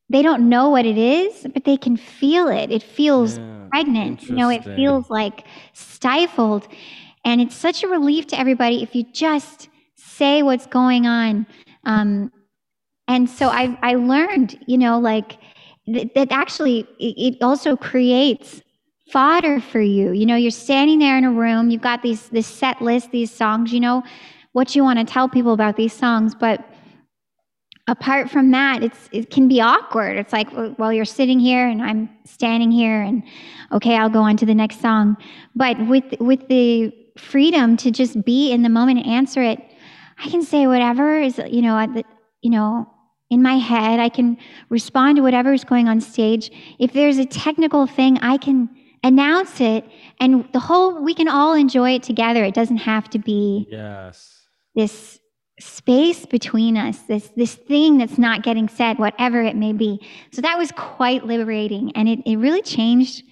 They 0.09 0.23
don't 0.23 0.49
know 0.49 0.71
what 0.71 0.87
it 0.87 0.99
is, 0.99 1.47
but 1.55 1.65
they 1.65 1.77
can 1.77 1.97
feel 1.97 2.49
it. 2.49 2.71
It 2.71 2.83
feels 2.83 3.39
Yeah, 3.39 3.69
pregnant. 3.71 4.29
You 4.29 4.37
know, 4.37 4.51
it 4.51 4.65
feels 4.77 5.11
like 5.11 5.45
stifled. 5.73 6.69
And 7.25 7.41
it's 7.41 7.57
such 7.57 7.83
a 7.83 7.89
relief 7.89 8.27
to 8.29 8.39
everybody 8.39 8.83
if 8.83 8.95
you 8.95 9.05
just 9.13 9.69
say 9.97 10.43
what's 10.43 10.67
going 10.67 11.07
on. 11.07 11.47
Um, 11.85 12.33
and 13.09 13.29
so 13.29 13.49
I, 13.49 13.79
I 13.83 13.95
learned, 13.95 14.59
you 14.67 14.79
know, 14.79 14.99
like 14.99 15.39
th- 15.87 16.11
that 16.15 16.31
actually 16.31 16.81
it, 16.99 17.35
it 17.35 17.43
also 17.43 17.77
creates 17.77 18.63
fodder 19.11 19.61
for 19.61 19.81
you. 19.81 20.13
You 20.13 20.27
know, 20.27 20.37
you're 20.37 20.51
standing 20.51 20.99
there 20.99 21.19
in 21.19 21.25
a 21.25 21.33
room, 21.33 21.71
you've 21.71 21.83
got 21.83 22.03
these 22.03 22.29
this 22.29 22.47
set 22.47 22.81
list, 22.81 23.11
these 23.11 23.31
songs, 23.31 23.73
you 23.73 23.81
know, 23.81 24.03
what 24.53 24.75
you 24.75 24.83
want 24.83 24.99
to 24.99 25.05
tell 25.05 25.29
people 25.29 25.53
about 25.53 25.77
these 25.77 25.93
songs, 25.93 26.35
but 26.35 26.65
apart 27.89 28.31
from 28.31 28.51
that, 28.53 28.83
it's 28.83 29.09
it 29.13 29.31
can 29.31 29.49
be 29.49 29.61
awkward. 29.61 30.17
It's 30.17 30.33
like 30.33 30.49
well, 30.79 30.93
you're 30.93 31.05
sitting 31.05 31.41
here 31.41 31.67
and 31.67 31.83
I'm 31.83 32.09
standing 32.25 32.71
here 32.71 33.03
and 33.03 33.23
okay, 33.73 33.97
I'll 33.97 34.11
go 34.11 34.23
on 34.23 34.37
to 34.39 34.47
the 34.47 34.55
next 34.55 34.81
song. 34.81 35.17
But 35.55 35.79
with 35.87 36.05
with 36.21 36.49
the 36.49 36.95
freedom 37.17 37.77
to 37.77 37.91
just 37.91 38.25
be 38.25 38.53
in 38.53 38.63
the 38.63 38.69
moment 38.69 38.99
and 38.99 39.09
answer 39.09 39.43
it. 39.43 39.59
I 40.19 40.29
can 40.29 40.43
say 40.43 40.67
whatever 40.67 41.21
is, 41.21 41.39
you 41.51 41.63
know, 41.63 41.87
the, 41.87 42.05
you 42.43 42.51
know, 42.51 42.92
in 43.33 43.43
my 43.43 43.55
head. 43.55 43.99
I 43.99 44.11
can 44.11 44.37
respond 44.69 45.17
to 45.17 45.23
whatever 45.23 45.55
is 45.55 45.65
going 45.65 45.89
on 45.89 46.03
stage. 46.03 46.53
If 46.79 46.93
there's 46.93 47.17
a 47.17 47.25
technical 47.25 47.87
thing, 47.87 48.19
I 48.19 48.37
can 48.37 48.69
announce 49.03 49.59
it 49.59 49.85
and 50.21 50.47
the 50.53 50.61
whole 50.61 51.03
we 51.03 51.15
can 51.15 51.29
all 51.29 51.55
enjoy 51.55 51.93
it 51.95 52.03
together. 52.03 52.45
It 52.45 52.55
doesn't 52.55 52.77
have 52.77 53.09
to 53.11 53.19
be 53.19 53.67
yes. 53.71 54.47
this 54.75 55.19
space 55.59 56.27
between 56.27 56.77
us, 56.77 56.99
this 57.09 57.31
this 57.35 57.55
thing 57.55 57.97
that's 57.97 58.19
not 58.19 58.43
getting 58.43 58.69
said, 58.69 58.99
whatever 58.99 59.41
it 59.43 59.57
may 59.57 59.73
be. 59.73 60.07
So 60.31 60.43
that 60.43 60.59
was 60.59 60.71
quite 60.73 61.25
liberating 61.25 61.91
and 61.95 62.09
it, 62.09 62.19
it 62.27 62.37
really 62.37 62.63
changed 62.63 63.25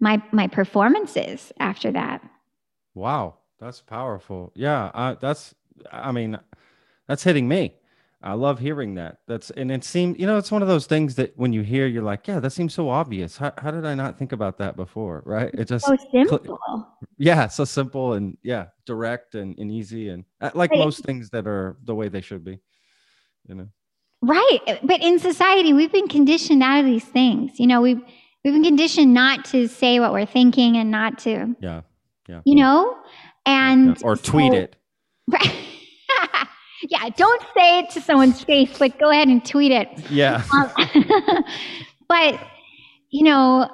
my 0.00 0.22
my 0.32 0.48
performances 0.48 1.50
after 1.58 1.90
that. 1.92 2.20
Wow, 2.92 3.38
that's 3.58 3.80
powerful. 3.80 4.52
Yeah, 4.54 4.90
uh, 4.92 5.14
that's 5.18 5.54
I 5.90 6.12
mean, 6.12 6.38
that's 7.08 7.24
hitting 7.24 7.48
me. 7.48 7.74
I 8.24 8.32
love 8.32 8.58
hearing 8.58 8.94
that. 8.94 9.18
That's 9.28 9.50
and 9.50 9.70
it 9.70 9.84
seemed, 9.84 10.18
you 10.18 10.26
know, 10.26 10.38
it's 10.38 10.50
one 10.50 10.62
of 10.62 10.68
those 10.68 10.86
things 10.86 11.14
that 11.16 11.36
when 11.36 11.52
you 11.52 11.60
hear, 11.60 11.86
you're 11.86 12.02
like, 12.02 12.26
yeah, 12.26 12.40
that 12.40 12.50
seems 12.50 12.72
so 12.72 12.88
obvious. 12.88 13.36
How, 13.36 13.52
how 13.58 13.70
did 13.70 13.84
I 13.84 13.94
not 13.94 14.18
think 14.18 14.32
about 14.32 14.56
that 14.58 14.76
before? 14.76 15.22
Right? 15.26 15.50
It 15.52 15.68
just 15.68 15.84
so 15.84 15.94
simple. 16.10 16.58
yeah, 17.18 17.46
so 17.48 17.66
simple 17.66 18.14
and 18.14 18.38
yeah, 18.42 18.68
direct 18.86 19.34
and, 19.34 19.58
and 19.58 19.70
easy 19.70 20.08
and 20.08 20.24
uh, 20.40 20.50
like 20.54 20.70
right. 20.70 20.80
most 20.80 21.04
things 21.04 21.28
that 21.30 21.46
are 21.46 21.76
the 21.84 21.94
way 21.94 22.08
they 22.08 22.22
should 22.22 22.44
be. 22.44 22.58
You 23.46 23.56
know. 23.56 23.68
Right, 24.22 24.80
but 24.82 25.02
in 25.02 25.18
society, 25.18 25.74
we've 25.74 25.92
been 25.92 26.08
conditioned 26.08 26.62
out 26.62 26.80
of 26.80 26.86
these 26.86 27.04
things. 27.04 27.60
You 27.60 27.66
know, 27.66 27.82
we've 27.82 28.00
we've 28.42 28.54
been 28.54 28.64
conditioned 28.64 29.12
not 29.12 29.44
to 29.46 29.68
say 29.68 30.00
what 30.00 30.14
we're 30.14 30.24
thinking 30.24 30.78
and 30.78 30.90
not 30.90 31.18
to. 31.20 31.54
Yeah. 31.60 31.82
Yeah. 32.26 32.40
You 32.46 32.54
know, 32.54 32.96
and 33.44 33.88
yeah. 33.88 34.02
or 34.02 34.16
tweet 34.16 34.52
so, 34.52 34.58
it. 34.58 34.76
Right. 35.26 35.56
Yeah, 36.88 37.08
don't 37.16 37.42
say 37.56 37.80
it 37.80 37.90
to 37.90 38.00
someone's 38.00 38.42
face, 38.42 38.78
but 38.78 38.98
go 38.98 39.10
ahead 39.10 39.28
and 39.28 39.44
tweet 39.44 39.72
it. 39.72 39.88
Yeah. 40.10 40.42
Um, 40.52 41.44
but 42.08 42.40
you 43.10 43.24
know, 43.24 43.68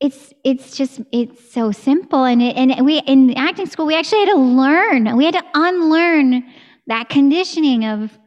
it's 0.00 0.32
it's 0.44 0.76
just 0.76 1.00
it's 1.12 1.52
so 1.52 1.72
simple, 1.72 2.24
and 2.24 2.42
it, 2.42 2.56
and 2.56 2.84
we 2.84 2.98
in 3.00 3.34
acting 3.36 3.66
school 3.66 3.86
we 3.86 3.96
actually 3.96 4.20
had 4.20 4.32
to 4.32 4.38
learn, 4.38 5.16
we 5.16 5.24
had 5.24 5.34
to 5.34 5.44
unlearn 5.54 6.44
that 6.86 7.08
conditioning 7.08 7.84
of 7.84 8.18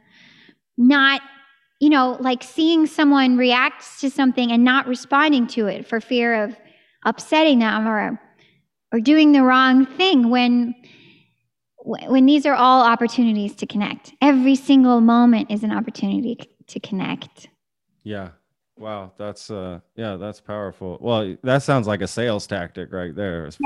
not 0.78 1.22
you 1.80 1.90
know 1.90 2.18
like 2.20 2.44
seeing 2.44 2.86
someone 2.86 3.38
react 3.38 4.00
to 4.00 4.10
something 4.10 4.52
and 4.52 4.64
not 4.64 4.88
responding 4.88 5.48
to 5.48 5.68
it 5.68 5.88
for 5.88 6.00
fear 6.00 6.44
of 6.44 6.56
upsetting 7.06 7.60
them 7.60 7.88
or 7.88 8.20
or 8.92 9.00
doing 9.00 9.32
the 9.32 9.44
wrong 9.44 9.86
thing 9.86 10.30
when 10.30 10.74
when 11.88 12.26
these 12.26 12.46
are 12.46 12.56
all 12.56 12.84
opportunities 12.84 13.56
to 13.56 13.66
connect. 13.66 14.14
Every 14.22 14.56
single 14.56 15.00
moment 15.00 15.50
is 15.50 15.64
an 15.64 15.72
opportunity 15.72 16.38
to 16.68 16.80
connect. 16.80 17.48
Yeah. 18.04 18.30
Wow, 18.78 19.14
that's 19.18 19.50
uh 19.50 19.80
yeah, 19.96 20.18
that's 20.18 20.40
powerful. 20.40 21.00
Well, 21.02 21.36
that 21.44 21.64
sounds 21.64 21.88
like 21.88 22.02
a 22.02 22.08
sales 22.08 22.46
tactic 22.46 22.92
right 22.92 23.16
there. 23.16 23.50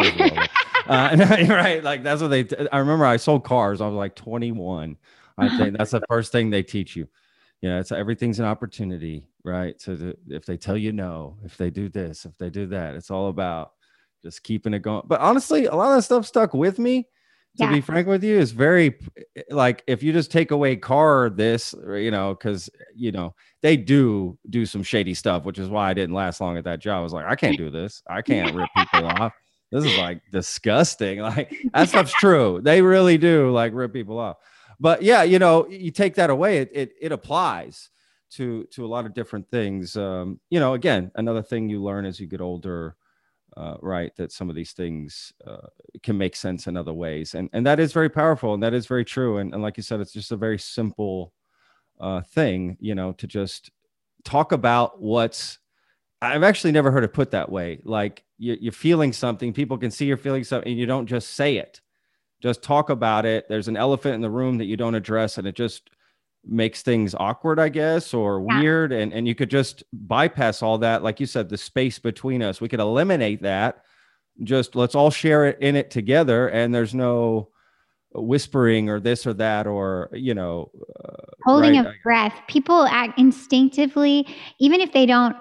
uh, 0.87 1.17
right, 1.49 1.83
like 1.83 2.01
that's 2.03 2.21
what 2.21 2.29
they. 2.29 2.45
T- 2.45 2.55
I 2.71 2.77
remember 2.77 3.05
I 3.05 3.17
sold 3.17 3.43
cars. 3.43 3.81
I 3.81 3.87
was 3.87 3.95
like 3.95 4.15
21. 4.15 4.95
I 5.37 5.49
think 5.57 5.77
that's 5.77 5.91
the 5.91 6.01
first 6.07 6.31
thing 6.31 6.49
they 6.49 6.63
teach 6.63 6.95
you. 6.95 7.09
You 7.61 7.69
know, 7.69 7.79
it's 7.79 7.91
everything's 7.91 8.39
an 8.39 8.45
opportunity, 8.45 9.25
right? 9.43 9.79
So 9.81 9.95
the, 9.95 10.15
if 10.29 10.45
they 10.45 10.55
tell 10.55 10.77
you 10.77 10.93
no, 10.93 11.37
if 11.43 11.57
they 11.57 11.69
do 11.69 11.89
this, 11.89 12.23
if 12.23 12.37
they 12.37 12.49
do 12.49 12.67
that, 12.67 12.95
it's 12.95 13.11
all 13.11 13.27
about 13.27 13.73
just 14.23 14.43
keeping 14.43 14.73
it 14.73 14.79
going. 14.79 15.03
But 15.07 15.19
honestly, 15.19 15.65
a 15.65 15.75
lot 15.75 15.91
of 15.91 15.97
that 15.97 16.03
stuff 16.03 16.25
stuck 16.25 16.53
with 16.53 16.79
me 16.79 17.09
to 17.57 17.65
yeah. 17.65 17.71
be 17.71 17.81
frank 17.81 18.07
with 18.07 18.23
you 18.23 18.37
is 18.37 18.51
very 18.51 18.97
like 19.49 19.83
if 19.85 20.01
you 20.01 20.13
just 20.13 20.31
take 20.31 20.51
away 20.51 20.75
car 20.75 21.29
this 21.29 21.75
you 21.95 22.09
know 22.09 22.33
because 22.33 22.69
you 22.95 23.11
know 23.11 23.33
they 23.61 23.75
do 23.75 24.37
do 24.49 24.65
some 24.65 24.81
shady 24.81 25.13
stuff 25.13 25.43
which 25.43 25.59
is 25.59 25.67
why 25.67 25.89
i 25.89 25.93
didn't 25.93 26.15
last 26.15 26.39
long 26.39 26.57
at 26.57 26.63
that 26.63 26.79
job. 26.79 26.99
I 26.99 27.03
was 27.03 27.13
like 27.13 27.25
i 27.25 27.35
can't 27.35 27.57
do 27.57 27.69
this. 27.69 28.01
I 28.07 28.21
can't 28.21 28.55
rip 28.55 28.69
people 28.75 29.05
off. 29.07 29.33
This 29.71 29.85
is 29.85 29.97
like 29.97 30.21
disgusting. 30.31 31.19
Like 31.21 31.55
that 31.73 31.89
stuff's 31.89 32.13
true. 32.13 32.59
They 32.61 32.81
really 32.81 33.17
do 33.17 33.51
like 33.51 33.73
rip 33.73 33.93
people 33.93 34.17
off. 34.17 34.37
But 34.79 35.01
yeah 35.01 35.23
you 35.23 35.39
know 35.39 35.67
you 35.67 35.91
take 35.91 36.15
that 36.15 36.29
away 36.29 36.59
it 36.59 36.69
it, 36.73 36.93
it 37.01 37.11
applies 37.11 37.89
to 38.31 38.63
to 38.71 38.85
a 38.85 38.87
lot 38.87 39.05
of 39.05 39.13
different 39.13 39.49
things. 39.49 39.97
Um 39.97 40.39
you 40.49 40.59
know 40.59 40.73
again 40.73 41.11
another 41.15 41.41
thing 41.41 41.69
you 41.69 41.83
learn 41.83 42.05
as 42.05 42.19
you 42.19 42.27
get 42.27 42.39
older 42.39 42.95
uh, 43.57 43.75
right 43.81 44.15
that 44.15 44.31
some 44.31 44.49
of 44.49 44.55
these 44.55 44.71
things 44.71 45.33
uh, 45.45 45.67
can 46.03 46.17
make 46.17 46.35
sense 46.35 46.67
in 46.67 46.77
other 46.77 46.93
ways. 46.93 47.35
And 47.35 47.49
and 47.53 47.65
that 47.65 47.79
is 47.79 47.93
very 47.93 48.09
powerful 48.09 48.53
and 48.53 48.63
that 48.63 48.73
is 48.73 48.87
very 48.87 49.05
true. 49.05 49.37
And, 49.37 49.53
and 49.53 49.61
like 49.61 49.77
you 49.77 49.83
said 49.83 49.99
it's 49.99 50.13
just 50.13 50.31
a 50.31 50.37
very 50.37 50.57
simple 50.57 51.33
uh, 51.99 52.21
thing 52.21 52.77
you 52.79 52.95
know 52.95 53.11
to 53.13 53.27
just 53.27 53.69
talk 54.23 54.51
about 54.51 54.99
what's 54.99 55.59
i've 56.23 56.41
actually 56.43 56.71
never 56.71 56.91
heard 56.91 57.03
it 57.03 57.13
put 57.13 57.31
that 57.31 57.51
way. 57.51 57.79
Like 57.83 58.23
you, 58.37 58.57
you're 58.59 58.71
feeling 58.71 59.13
something 59.13 59.53
people 59.53 59.77
can 59.77 59.91
see 59.91 60.05
you're 60.05 60.17
feeling 60.17 60.43
something 60.43 60.71
and 60.71 60.79
you 60.79 60.85
don't 60.85 61.07
just 61.07 61.31
say 61.31 61.57
it. 61.57 61.81
Just 62.41 62.63
talk 62.63 62.89
about 62.89 63.25
it. 63.25 63.45
There's 63.49 63.67
an 63.67 63.77
elephant 63.77 64.15
in 64.15 64.21
the 64.21 64.29
room 64.29 64.57
that 64.57 64.65
you 64.65 64.77
don't 64.77 64.95
address 64.95 65.37
and 65.37 65.47
it 65.47 65.55
just 65.55 65.91
makes 66.45 66.81
things 66.81 67.13
awkward, 67.15 67.59
I 67.59 67.69
guess, 67.69 68.13
or 68.13 68.43
yeah. 68.49 68.59
weird. 68.59 68.91
And, 68.91 69.13
and 69.13 69.27
you 69.27 69.35
could 69.35 69.49
just 69.49 69.83
bypass 69.93 70.61
all 70.61 70.77
that. 70.79 71.03
Like 71.03 71.19
you 71.19 71.25
said, 71.25 71.49
the 71.49 71.57
space 71.57 71.99
between 71.99 72.41
us, 72.41 72.59
we 72.59 72.67
could 72.67 72.79
eliminate 72.79 73.41
that. 73.43 73.83
Just 74.43 74.75
let's 74.75 74.95
all 74.95 75.11
share 75.11 75.45
it 75.45 75.57
in 75.61 75.75
it 75.75 75.91
together. 75.91 76.47
And 76.47 76.73
there's 76.73 76.95
no 76.95 77.49
whispering 78.13 78.89
or 78.89 78.99
this 78.99 79.27
or 79.27 79.33
that, 79.35 79.67
or, 79.67 80.09
you 80.13 80.33
know, 80.33 80.71
uh, 81.03 81.31
holding 81.45 81.75
right? 81.75 81.85
a 81.85 81.93
breath. 82.03 82.33
People 82.47 82.85
act 82.85 83.19
instinctively, 83.19 84.27
even 84.59 84.81
if 84.81 84.93
they 84.93 85.05
don't 85.05 85.35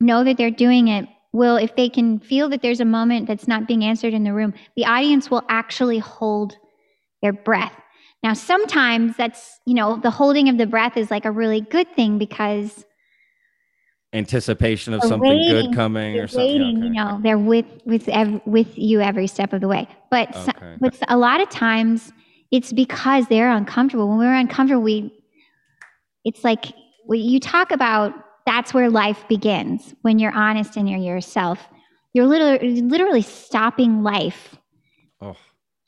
know 0.00 0.24
that 0.24 0.36
they're 0.36 0.50
doing 0.50 0.88
it. 0.88 1.08
Will, 1.32 1.56
if 1.56 1.76
they 1.76 1.88
can 1.88 2.18
feel 2.18 2.48
that 2.48 2.62
there's 2.62 2.80
a 2.80 2.86
moment 2.86 3.26
that's 3.26 3.46
not 3.46 3.68
being 3.68 3.84
answered 3.84 4.14
in 4.14 4.24
the 4.24 4.32
room, 4.32 4.54
the 4.76 4.84
audience 4.84 5.30
will 5.30 5.44
actually 5.48 5.98
hold 5.98 6.56
their 7.20 7.32
breath 7.32 7.74
now, 8.22 8.34
sometimes 8.34 9.16
that's, 9.16 9.60
you 9.64 9.74
know, 9.74 9.96
the 9.96 10.10
holding 10.10 10.48
of 10.48 10.58
the 10.58 10.66
breath 10.66 10.96
is 10.96 11.10
like 11.10 11.24
a 11.24 11.30
really 11.30 11.60
good 11.60 11.94
thing 11.94 12.18
because 12.18 12.84
anticipation 14.12 14.94
of 14.94 15.02
something 15.02 15.28
waiting, 15.28 15.46
good 15.48 15.74
coming 15.74 16.16
or 16.18 16.26
something. 16.26 16.60
Waiting, 16.60 16.76
okay. 16.78 16.86
You 16.86 16.92
know, 16.92 17.20
they're 17.22 17.38
with 17.38 17.66
with 17.84 18.08
ev- 18.08 18.40
with 18.44 18.76
you 18.76 19.00
every 19.00 19.28
step 19.28 19.52
of 19.52 19.60
the 19.60 19.68
way. 19.68 19.86
But 20.10 20.34
okay. 20.34 20.44
so, 20.44 20.52
but 20.80 20.98
a 21.08 21.16
lot 21.16 21.40
of 21.40 21.48
times 21.48 22.12
it's 22.50 22.72
because 22.72 23.28
they're 23.28 23.50
uncomfortable. 23.50 24.08
When 24.08 24.18
we're 24.18 24.34
uncomfortable, 24.34 24.82
we 24.82 25.12
it's 26.24 26.42
like 26.42 26.72
you 27.08 27.38
talk 27.38 27.70
about 27.70 28.12
that's 28.46 28.74
where 28.74 28.90
life 28.90 29.28
begins 29.28 29.94
when 30.02 30.18
you're 30.18 30.34
honest 30.34 30.76
and 30.76 30.88
you're 30.90 30.98
yourself. 30.98 31.68
You're 32.14 32.26
literally 32.26 32.80
literally 32.82 33.22
stopping 33.22 34.02
life. 34.02 34.56
Oh 35.20 35.36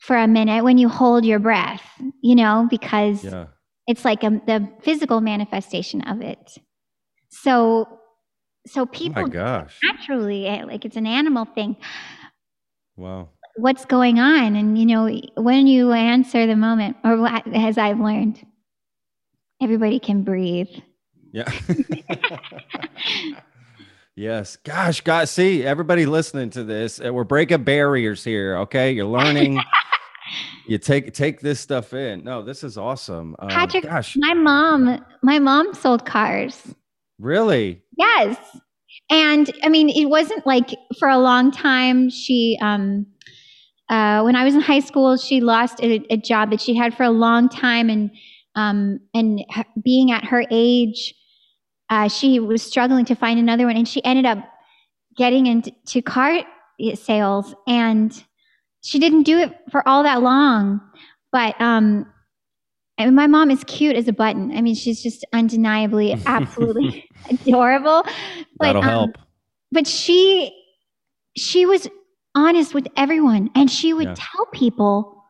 for 0.01 0.17
a 0.17 0.27
minute 0.27 0.63
when 0.63 0.77
you 0.77 0.89
hold 0.89 1.23
your 1.23 1.39
breath, 1.39 1.83
you 2.21 2.35
know, 2.35 2.67
because 2.69 3.23
yeah. 3.23 3.45
it's 3.87 4.03
like 4.03 4.23
a, 4.23 4.41
the 4.47 4.67
physical 4.81 5.21
manifestation 5.21 6.01
of 6.01 6.21
it. 6.21 6.57
So, 7.29 7.87
so 8.65 8.85
people 8.87 9.23
oh 9.23 9.27
gosh. 9.27 9.77
naturally, 9.83 10.47
eh, 10.47 10.65
like 10.65 10.85
it's 10.85 10.97
an 10.97 11.05
animal 11.05 11.45
thing. 11.45 11.77
Wow. 12.97 13.29
What's 13.57 13.85
going 13.85 14.19
on? 14.19 14.55
And, 14.55 14.77
you 14.77 14.85
know, 14.85 15.21
when 15.35 15.67
you 15.67 15.91
answer 15.91 16.47
the 16.47 16.55
moment, 16.55 16.97
or 17.03 17.27
as 17.53 17.77
I've 17.77 17.99
learned, 17.99 18.43
everybody 19.61 19.99
can 19.99 20.23
breathe. 20.23 20.69
Yeah. 21.31 21.51
Yes. 24.15 24.57
Gosh, 24.57 25.01
guys, 25.01 25.31
see 25.31 25.63
everybody 25.63 26.05
listening 26.05 26.49
to 26.51 26.63
this. 26.63 26.99
Uh, 27.03 27.13
we're 27.13 27.23
breaking 27.23 27.63
barriers 27.63 28.23
here. 28.23 28.57
Okay. 28.57 28.91
You're 28.91 29.05
learning. 29.05 29.59
you 30.67 30.77
take 30.77 31.13
take 31.13 31.41
this 31.41 31.59
stuff 31.59 31.93
in. 31.93 32.23
No, 32.23 32.41
this 32.41 32.63
is 32.63 32.77
awesome. 32.77 33.35
Um, 33.39 33.49
Patrick, 33.49 33.83
gosh. 33.83 34.15
my 34.17 34.33
mom, 34.33 35.03
my 35.21 35.39
mom 35.39 35.73
sold 35.73 36.05
cars. 36.05 36.73
Really? 37.19 37.81
Yes. 37.97 38.37
And 39.09 39.51
I 39.63 39.69
mean, 39.69 39.89
it 39.89 40.05
wasn't 40.05 40.45
like 40.47 40.69
for 40.97 41.07
a 41.09 41.17
long 41.17 41.51
time. 41.51 42.09
She, 42.09 42.57
um, 42.61 43.05
uh, 43.89 44.21
when 44.21 44.35
I 44.35 44.43
was 44.43 44.55
in 44.55 44.61
high 44.61 44.79
school, 44.79 45.17
she 45.17 45.41
lost 45.41 45.81
a, 45.81 46.01
a 46.09 46.17
job 46.17 46.51
that 46.51 46.61
she 46.61 46.73
had 46.73 46.95
for 46.95 47.03
a 47.03 47.09
long 47.09 47.49
time, 47.49 47.89
and 47.89 48.09
um, 48.55 48.99
and 49.13 49.43
being 49.83 50.11
at 50.11 50.23
her 50.25 50.45
age, 50.49 51.13
uh, 51.89 52.07
she 52.07 52.39
was 52.39 52.61
struggling 52.61 53.05
to 53.05 53.15
find 53.15 53.37
another 53.37 53.65
one, 53.65 53.75
and 53.75 53.87
she 53.87 54.03
ended 54.05 54.25
up 54.25 54.39
getting 55.17 55.45
into 55.45 56.01
car 56.01 56.43
sales, 56.95 57.53
and 57.67 58.23
she 58.81 58.99
didn't 58.99 59.23
do 59.23 59.37
it 59.39 59.53
for 59.71 59.87
all 59.87 60.03
that 60.03 60.21
long. 60.21 60.81
But 61.31 61.59
um, 61.61 62.05
I 62.97 63.05
mean, 63.05 63.15
my 63.15 63.27
mom 63.27 63.49
is 63.51 63.63
cute 63.65 63.95
as 63.95 64.07
a 64.07 64.13
button. 64.13 64.51
I 64.55 64.61
mean, 64.61 64.75
she's 64.75 65.01
just 65.01 65.25
undeniably, 65.33 66.13
absolutely 66.25 67.07
adorable. 67.29 68.03
But, 68.57 68.73
That'll 68.73 68.83
um, 68.83 68.89
help. 68.89 69.17
But 69.71 69.87
she, 69.87 70.51
she 71.37 71.65
was 71.65 71.87
honest 72.35 72.73
with 72.73 72.87
everyone. 72.97 73.49
And 73.55 73.71
she 73.71 73.93
would 73.93 74.07
Yeah. 74.07 74.15
tell 74.17 74.45
people, 74.47 75.23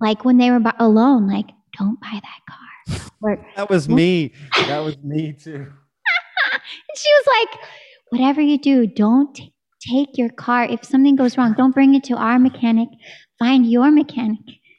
like 0.00 0.24
when 0.24 0.38
they 0.38 0.50
were 0.50 0.60
bu- 0.60 0.70
alone, 0.78 1.28
like, 1.28 1.46
don't 1.78 2.00
buy 2.00 2.20
that 2.20 2.40
car. 2.48 3.08
Or 3.22 3.46
That 3.56 3.70
was 3.70 3.88
me. 3.88 4.32
That 4.66 4.80
was 4.80 4.96
me 4.98 5.32
too. 5.32 5.66
And 6.66 6.96
she 6.98 7.08
was 7.12 7.26
like, 7.26 7.60
whatever 8.10 8.40
you 8.40 8.58
do, 8.58 8.86
don't 8.86 9.34
t- 9.34 9.53
take 9.88 10.16
your 10.18 10.28
car. 10.30 10.64
If 10.64 10.84
something 10.84 11.16
goes 11.16 11.36
wrong, 11.36 11.54
don't 11.56 11.72
bring 11.72 11.94
it 11.94 12.04
to 12.04 12.14
our 12.14 12.38
mechanic. 12.38 12.88
Find 13.38 13.70
your 13.70 13.90
mechanic. 13.90 14.38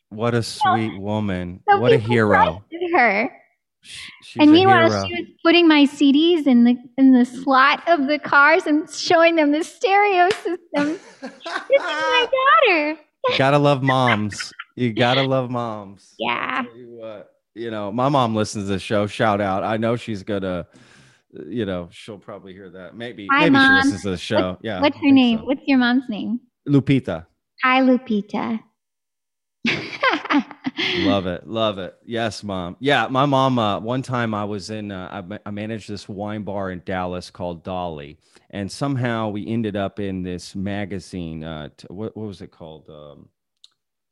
What 0.10 0.34
a 0.34 0.43
sweet 0.43 0.97
woman. 0.99 1.62
So 1.70 1.80
What 1.80 1.91
a 1.91 1.97
hero. 1.97 2.64
her. 2.93 3.32
She's 4.24 4.41
and 4.41 4.51
meanwhile, 4.51 4.89
hero. 4.89 5.06
she 5.06 5.14
was 5.14 5.30
putting 5.43 5.68
my 5.68 5.84
CDs 5.84 6.47
in 6.47 6.64
the 6.64 6.76
in 6.97 7.14
the 7.14 7.26
slot 7.26 7.84
of 7.88 8.08
the 8.08 8.18
cars 8.18 8.66
and 8.66 8.89
showing 8.89 9.36
them 9.36 9.51
the 9.51 9.64
stereo 9.64 10.30
system. 10.30 10.99
This 11.22 11.82
is 11.82 11.84
my 11.84 12.28
daughter. 12.68 12.99
gotta 13.38 13.58
love 13.60 13.84
moms. 13.84 14.51
You 14.76 14.93
gotta 14.93 15.24
love 15.24 15.49
moms. 15.49 16.14
Yeah. 16.18 16.64
You 16.76 16.88
what, 16.99 17.32
you 17.53 17.70
know, 17.72 17.91
my 17.91 18.10
mom 18.10 18.36
listens 18.36 18.66
to 18.66 18.72
the 18.74 18.80
show. 18.80 19.08
Shout 19.08 19.41
out. 19.41 19.64
I 19.64 19.78
know 19.78 19.95
she's 19.95 20.24
gonna, 20.24 20.68
you 21.47 21.65
know, 21.65 21.89
she'll 21.91 22.17
probably 22.17 22.53
hear 22.53 22.69
that. 22.71 22.95
Maybe, 22.95 23.27
Hi, 23.31 23.41
maybe 23.41 23.49
Mom. 23.51 23.81
she 23.81 23.86
listens 23.86 24.01
to 24.03 24.09
the 24.11 24.17
show. 24.17 24.57
yeah. 24.61 24.81
What's 24.81 24.97
her 24.97 25.11
name? 25.11 25.39
so. 25.39 25.45
What's 25.45 25.61
your 25.65 25.77
mom's 25.77 26.03
name? 26.09 26.39
Lupita. 26.67 27.25
Hi, 27.63 27.81
Lupita. 27.81 28.59
Love 30.99 31.25
it. 31.27 31.47
Love 31.47 31.77
it. 31.79 31.95
Yes, 32.05 32.43
mom. 32.43 32.75
Yeah, 32.79 33.07
my 33.07 33.25
mom. 33.25 33.57
Uh, 33.57 33.79
one 33.79 34.01
time 34.01 34.33
I 34.33 34.43
was 34.43 34.69
in, 34.69 34.91
uh, 34.91 35.07
I, 35.11 35.21
ma- 35.21 35.38
I 35.45 35.51
managed 35.51 35.89
this 35.89 36.07
wine 36.09 36.43
bar 36.43 36.71
in 36.71 36.81
Dallas 36.86 37.29
called 37.31 37.63
Dolly, 37.63 38.17
and 38.51 38.69
somehow 38.71 39.29
we 39.29 39.47
ended 39.47 39.75
up 39.75 39.99
in 39.99 40.21
this 40.23 40.53
magazine. 40.55 41.43
Uh, 41.43 41.69
t- 41.75 41.88
what, 41.89 42.15
what 42.17 42.27
was 42.27 42.41
it 42.41 42.51
called? 42.51 42.89
Um, 42.89 43.29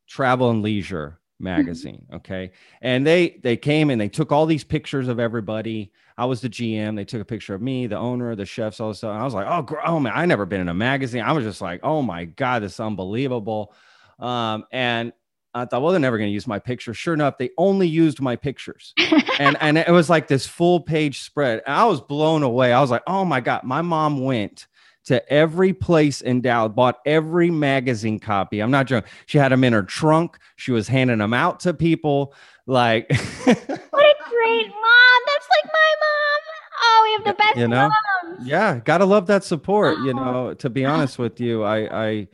Travel 0.08 0.50
and 0.52 0.62
Leisure 0.62 1.20
magazine. 1.40 2.06
Okay, 2.14 2.52
and 2.82 3.06
they 3.06 3.40
they 3.44 3.58
came 3.58 3.90
and 3.90 4.00
they 4.00 4.10
took 4.10 4.32
all 4.32 4.46
these 4.46 4.64
pictures 4.64 5.08
of 5.08 5.20
everybody. 5.20 5.92
I 6.18 6.26
was 6.26 6.42
the 6.42 6.50
GM. 6.50 6.96
They 6.96 7.06
took 7.06 7.22
a 7.22 7.26
picture 7.26 7.56
of 7.56 7.62
me, 7.62 7.88
the 7.88 7.98
owner, 7.98 8.36
the 8.36 8.46
chefs, 8.46 8.80
all 8.80 8.90
this 8.90 9.00
stuff. 9.00 9.14
And 9.14 9.20
I 9.20 9.26
was 9.26 9.34
like, 9.34 9.48
oh, 9.48 9.78
oh 9.86 10.00
man, 10.00 10.14
I 10.16 10.26
never 10.26 10.46
been 10.46 10.62
in 10.62 10.70
a 10.70 10.74
magazine. 10.74 11.24
I 11.24 11.32
was 11.32 11.44
just 11.44 11.62
like, 11.62 11.80
oh 11.84 12.02
my 12.02 12.26
god, 12.26 12.62
this 12.62 12.74
is 12.74 12.80
unbelievable. 12.80 13.74
Um, 14.20 14.66
and 14.72 15.12
I 15.56 15.66
thought, 15.66 15.82
well, 15.82 15.92
they're 15.92 16.00
never 16.00 16.18
going 16.18 16.30
to 16.30 16.34
use 16.34 16.48
my 16.48 16.60
picture. 16.60 16.94
Sure 16.94 17.14
enough, 17.14 17.38
they 17.38 17.50
only 17.58 17.88
used 17.88 18.22
my 18.22 18.36
pictures, 18.36 18.94
and 19.40 19.58
and 19.60 19.78
it 19.78 19.90
was 19.90 20.10
like 20.10 20.28
this 20.28 20.46
full 20.48 20.80
page 20.80 21.22
spread. 21.22 21.62
And 21.66 21.76
I 21.76 21.86
was 21.86 22.02
blown 22.02 22.44
away. 22.44 22.74
I 22.74 22.82
was 22.82 22.92
like, 22.92 23.04
oh 23.08 23.26
my 23.26 23.40
god, 23.40 23.64
my 23.64 23.82
mom 23.82 24.24
went 24.24 24.68
to 25.06 25.28
every 25.32 25.74
place 25.74 26.22
in 26.22 26.42
Dallas, 26.42 26.72
bought 26.76 27.00
every 27.06 27.50
magazine 27.52 28.20
copy. 28.20 28.60
I'm 28.62 28.72
not 28.72 28.88
joking. 28.88 29.10
She 29.26 29.38
had 29.38 29.52
them 29.52 29.64
in 29.64 29.74
her 29.74 29.84
trunk. 29.84 30.38
She 30.56 30.72
was 30.72 30.88
handing 30.88 31.18
them 31.20 31.34
out 31.34 31.60
to 31.62 31.74
people. 31.74 32.34
Like, 32.66 33.10
what 33.44 33.58
a 33.58 34.30
great 34.30 34.68
mom. 34.68 35.20
That's 35.28 35.48
like 35.50 35.66
my 35.66 35.94
mom. 36.00 36.42
Oh, 36.86 37.02
we 37.04 37.12
have 37.26 37.36
the 37.38 37.44
best 37.44 37.58
You 37.58 37.68
know? 37.68 37.90
moms. 38.26 38.48
yeah, 38.48 38.80
gotta 38.86 39.06
love 39.06 39.28
that 39.28 39.44
support. 39.44 39.98
You 40.00 40.12
Oh. 40.12 40.24
know, 40.48 40.54
to 40.56 40.70
be 40.70 40.86
honest 40.86 41.20
with 41.20 41.40
you, 41.42 41.64
I, 41.64 42.06
I, 42.06 42.28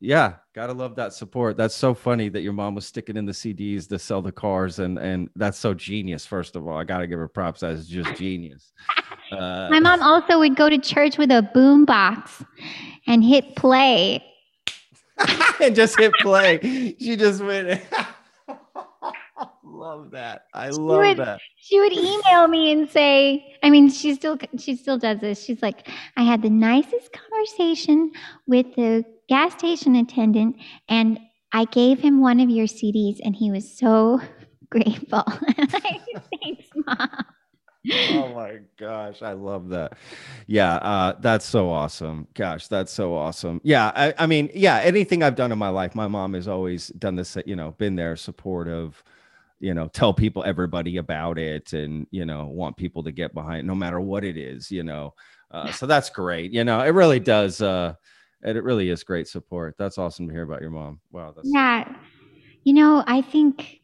yeah, 0.00 0.34
gotta 0.54 0.72
love 0.72 0.94
that 0.96 1.12
support. 1.12 1.56
That's 1.56 1.74
so 1.74 1.92
funny 1.94 2.28
that 2.28 2.42
your 2.42 2.52
mom 2.52 2.76
was 2.76 2.86
sticking 2.86 3.16
in 3.16 3.26
the 3.26 3.32
CDs 3.32 3.88
to 3.88 3.98
sell 3.98 4.22
the 4.22 4.30
cars, 4.30 4.78
and 4.78 4.96
and 4.98 5.28
that's 5.34 5.58
so 5.58 5.74
genius. 5.74 6.24
First 6.24 6.54
of 6.54 6.68
all, 6.68 6.76
I 6.78 6.84
gotta 6.84 7.08
give 7.08 7.18
her 7.18 7.26
props. 7.28 7.60
That's 7.60 7.86
just 7.86 8.14
genius. 8.14 8.72
Uh, 9.32 9.68
My 9.70 9.80
mom 9.80 10.02
also 10.02 10.38
would 10.38 10.56
go 10.56 10.68
to 10.68 10.78
church 10.78 11.18
with 11.18 11.30
a 11.30 11.42
boom 11.54 11.84
box 11.84 12.42
and 13.06 13.22
hit 13.24 13.56
play. 13.56 14.24
and 15.60 15.74
just 15.74 15.98
hit 15.98 16.12
play. 16.20 16.94
She 17.00 17.16
just 17.16 17.42
went. 17.42 17.82
love 19.64 20.10
that. 20.12 20.46
I 20.54 20.70
love 20.70 20.98
would- 20.98 21.18
that. 21.18 21.40
She 21.60 21.78
would 21.80 21.92
email 21.92 22.48
me 22.48 22.72
and 22.72 22.88
say, 22.88 23.56
I 23.62 23.68
mean, 23.70 23.90
she 23.90 24.14
still 24.14 24.38
she 24.58 24.74
still 24.76 24.96
does 24.98 25.20
this. 25.20 25.44
She's 25.44 25.60
like, 25.60 25.86
I 26.16 26.22
had 26.22 26.40
the 26.42 26.48
nicest 26.50 27.10
conversation 27.12 28.10
with 28.46 28.74
the 28.74 29.04
gas 29.28 29.52
station 29.52 29.94
attendant, 29.94 30.56
and 30.88 31.18
I 31.52 31.66
gave 31.66 31.98
him 32.00 32.22
one 32.22 32.40
of 32.40 32.48
your 32.48 32.66
CDs, 32.66 33.18
and 33.22 33.36
he 33.36 33.50
was 33.50 33.76
so 33.78 34.20
grateful. 34.70 35.24
Thanks, 35.68 36.68
mom. 36.86 37.08
Oh 37.92 38.34
my 38.34 38.58
gosh 38.78 39.22
i 39.22 39.32
love 39.32 39.68
that. 39.68 39.94
Yeah 40.46 40.74
uh 40.76 41.14
that's 41.20 41.44
so 41.44 41.70
awesome. 41.70 42.26
Gosh 42.34 42.68
that's 42.68 42.92
so 42.92 43.14
awesome. 43.14 43.60
Yeah 43.64 43.92
I, 43.94 44.14
I 44.18 44.26
mean 44.26 44.50
yeah 44.54 44.78
anything 44.78 45.22
i've 45.22 45.36
done 45.36 45.52
in 45.52 45.58
my 45.58 45.68
life 45.68 45.94
my 45.94 46.08
mom 46.08 46.34
has 46.34 46.48
always 46.48 46.88
done 46.88 47.16
this 47.16 47.36
you 47.46 47.56
know 47.56 47.72
been 47.72 47.96
there 47.96 48.16
supportive 48.16 49.02
you 49.60 49.74
know 49.74 49.88
tell 49.88 50.14
people 50.14 50.44
everybody 50.44 50.98
about 50.98 51.38
it 51.38 51.72
and 51.72 52.06
you 52.10 52.24
know 52.24 52.46
want 52.46 52.76
people 52.76 53.02
to 53.02 53.12
get 53.12 53.34
behind 53.34 53.66
no 53.66 53.74
matter 53.74 54.00
what 54.00 54.24
it 54.24 54.36
is 54.36 54.70
you 54.70 54.82
know 54.82 55.14
uh, 55.50 55.72
so 55.72 55.86
that's 55.92 56.10
great 56.10 56.52
you 56.52 56.64
know 56.64 56.80
it 56.80 56.90
really 56.90 57.20
does 57.20 57.60
uh 57.60 57.92
and 58.42 58.56
it 58.56 58.64
really 58.64 58.88
is 58.90 59.02
great 59.04 59.28
support. 59.28 59.74
That's 59.78 59.98
awesome 59.98 60.28
to 60.28 60.32
hear 60.32 60.42
about 60.42 60.60
your 60.60 60.70
mom. 60.70 61.00
Wow 61.10 61.32
that's 61.34 61.48
Yeah, 61.52 61.96
you 62.64 62.72
know, 62.72 63.02
I 63.06 63.22
think 63.22 63.80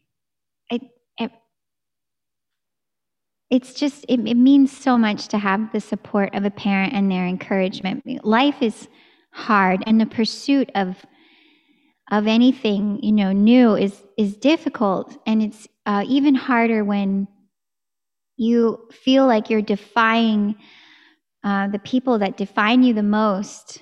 it, 0.69 0.81
it 1.17 1.31
it's 3.49 3.73
just 3.73 4.05
it, 4.09 4.19
it 4.27 4.35
means 4.37 4.75
so 4.75 4.97
much 4.97 5.27
to 5.29 5.37
have 5.37 5.71
the 5.71 5.79
support 5.79 6.33
of 6.33 6.45
a 6.45 6.51
parent 6.51 6.93
and 6.93 7.11
their 7.11 7.25
encouragement. 7.27 8.03
Life 8.25 8.61
is 8.61 8.87
hard, 9.31 9.83
and 9.85 9.99
the 9.99 10.05
pursuit 10.05 10.69
of 10.75 11.05
of 12.11 12.27
anything 12.27 12.99
you 13.01 13.11
know 13.11 13.31
new 13.31 13.75
is 13.75 14.03
is 14.17 14.35
difficult, 14.37 15.17
and 15.27 15.41
it's 15.41 15.67
uh, 15.85 16.03
even 16.07 16.35
harder 16.35 16.83
when 16.83 17.27
you 18.37 18.87
feel 18.91 19.25
like 19.27 19.49
you're 19.49 19.61
defying 19.61 20.55
uh, 21.43 21.67
the 21.67 21.79
people 21.79 22.19
that 22.19 22.37
define 22.37 22.83
you 22.83 22.93
the 22.93 23.03
most 23.03 23.81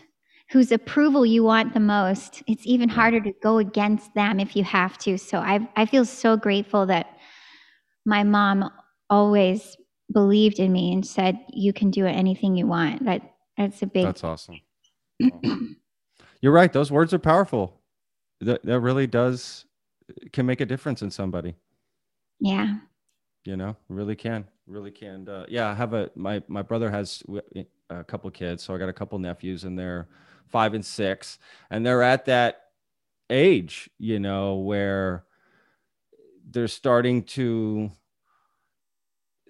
whose 0.52 0.72
approval 0.72 1.26
you 1.26 1.44
want 1.44 1.74
the 1.74 1.80
most, 1.80 2.44
it's 2.46 2.62
even 2.68 2.88
harder 2.88 3.20
to 3.20 3.34
go 3.42 3.58
against 3.58 4.14
them 4.14 4.40
if 4.40 4.56
you 4.56 4.64
have 4.64 4.98
to. 5.00 5.18
So 5.18 5.40
I 5.40 5.68
I 5.76 5.86
feel 5.86 6.06
so 6.06 6.38
grateful 6.38 6.86
that 6.88 7.08
my 8.06 8.24
mom 8.24 8.70
always 9.14 9.78
believed 10.12 10.60
in 10.60 10.72
me 10.72 10.92
and 10.92 11.06
said 11.06 11.38
you 11.50 11.72
can 11.72 11.92
do 11.92 12.08
anything 12.08 12.56
you 12.56 12.66
want. 12.66 13.06
That 13.06 13.22
that's 13.56 13.84
a 13.84 13.86
big 13.86 14.06
That's 14.06 14.24
awesome. 14.24 14.60
You're 16.42 16.52
right. 16.52 16.74
Those 16.74 16.92
words 16.92 17.14
are 17.14 17.20
powerful. 17.20 17.80
That 18.42 18.66
that 18.66 18.80
really 18.80 19.06
does 19.08 19.66
can 20.32 20.46
make 20.46 20.62
a 20.62 20.66
difference 20.66 21.02
in 21.02 21.12
somebody. 21.12 21.56
yeah. 22.40 22.78
You 23.46 23.58
know, 23.58 23.76
really 23.90 24.16
can, 24.16 24.46
really 24.68 24.92
can. 24.92 25.28
Uh, 25.28 25.46
yeah, 25.50 25.70
I 25.70 25.74
have 25.74 25.94
a 25.94 26.10
my 26.16 26.42
my 26.48 26.62
brother 26.62 26.90
has 26.90 27.22
a 27.90 28.04
couple 28.06 28.32
kids, 28.32 28.64
so 28.64 28.74
I 28.74 28.78
got 28.78 28.88
a 28.88 28.94
couple 28.94 29.20
nephews, 29.20 29.66
and 29.66 29.78
they're 29.78 30.08
five 30.48 30.74
and 30.74 30.86
six, 30.86 31.40
and 31.70 31.86
they're 31.86 32.04
at 32.04 32.24
that 32.26 32.62
age, 33.30 33.90
you 34.00 34.20
know, 34.20 34.56
where 34.56 35.26
they're 36.50 36.70
starting 36.70 37.24
to 37.24 37.92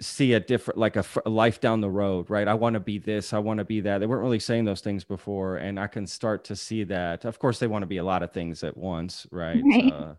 see 0.01 0.33
a 0.33 0.39
different 0.39 0.77
like 0.77 0.95
a, 0.95 1.05
life 1.25 1.61
down 1.61 1.79
the 1.81 1.89
road 1.89 2.29
right? 2.29 2.47
I 2.47 2.53
want 2.55 2.73
to 2.73 2.79
be 2.79 2.97
this 2.97 3.33
i 3.33 3.39
want 3.39 3.59
to 3.59 3.65
be 3.65 3.81
that. 3.81 3.99
They 3.99 4.07
weren't 4.07 4.23
really 4.23 4.39
saying 4.39 4.65
those 4.65 4.81
things 4.81 5.03
before 5.03 5.57
and 5.57 5.79
i 5.79 5.87
can 5.87 6.07
start 6.07 6.43
to 6.45 6.55
see 6.55 6.83
that. 6.85 7.25
Of 7.25 7.39
course 7.39 7.59
they 7.59 7.67
want 7.67 7.83
to 7.83 7.87
be 7.87 7.97
a 7.97 8.03
lot 8.03 8.23
of 8.23 8.31
things 8.31 8.63
at 8.63 8.75
once 8.75 9.27
right, 9.31 9.63
Right. 9.63 9.93
Uh, 9.93 10.15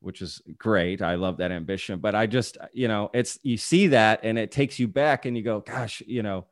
which 0.00 0.22
is 0.22 0.40
great. 0.56 1.02
I 1.02 1.16
love 1.16 1.38
that 1.38 1.50
ambition 1.52 1.98
but 1.98 2.14
i 2.14 2.26
just 2.26 2.56
you 2.72 2.88
know 2.88 3.10
it's 3.12 3.38
you 3.42 3.56
see 3.56 3.88
that 3.88 4.20
and 4.22 4.38
it 4.38 4.50
takes 4.50 4.78
you 4.78 4.88
back 4.88 5.26
and 5.26 5.36
you 5.36 5.42
go 5.42 5.60
gosh 5.60 6.02
you 6.06 6.22
know 6.22 6.46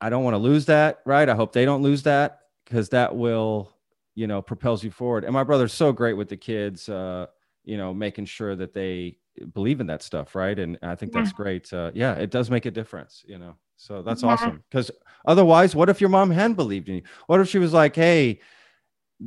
i 0.00 0.08
don't 0.08 0.24
want 0.24 0.34
to 0.34 0.38
lose 0.38 0.66
that 0.66 1.00
right? 1.04 1.28
I 1.28 1.34
hope 1.34 1.52
they 1.52 1.64
don't 1.64 1.82
lose 1.82 2.04
that 2.04 2.40
because 2.64 2.88
that 2.90 3.14
will 3.16 3.72
you 4.14 4.26
know 4.26 4.40
propels 4.42 4.82
you 4.82 4.90
forward. 4.90 5.24
And 5.24 5.32
my 5.32 5.44
brother's 5.44 5.72
so 5.74 5.92
great 5.92 6.14
with 6.14 6.28
the 6.28 6.36
kids 6.36 6.88
uh 6.88 7.26
you 7.64 7.76
know 7.76 7.92
making 7.92 8.24
sure 8.24 8.56
that 8.56 8.72
they 8.72 9.18
believe 9.52 9.80
in 9.80 9.86
that 9.88 10.02
stuff 10.02 10.34
right? 10.34 10.58
And 10.58 10.78
i 10.82 10.94
think 10.94 11.12
that's 11.12 11.32
great 11.32 11.72
uh, 11.72 11.90
yeah 11.94 12.14
it 12.14 12.30
does 12.30 12.50
make 12.50 12.66
a 12.66 12.70
difference 12.70 13.24
you 13.26 13.38
know? 13.38 13.54
So 13.76 14.02
that's 14.02 14.22
Yeah. 14.22 14.30
awesome 14.30 14.62
because 14.70 14.90
otherwise 15.26 15.74
what 15.76 15.88
if 15.88 16.00
your 16.00 16.10
mom 16.10 16.30
hadn't 16.30 16.54
believed 16.56 16.88
in 16.88 16.96
you? 16.96 17.02
What 17.26 17.40
if 17.40 17.48
she 17.48 17.58
was 17.58 17.72
like 17.72 17.94
hey 17.96 18.40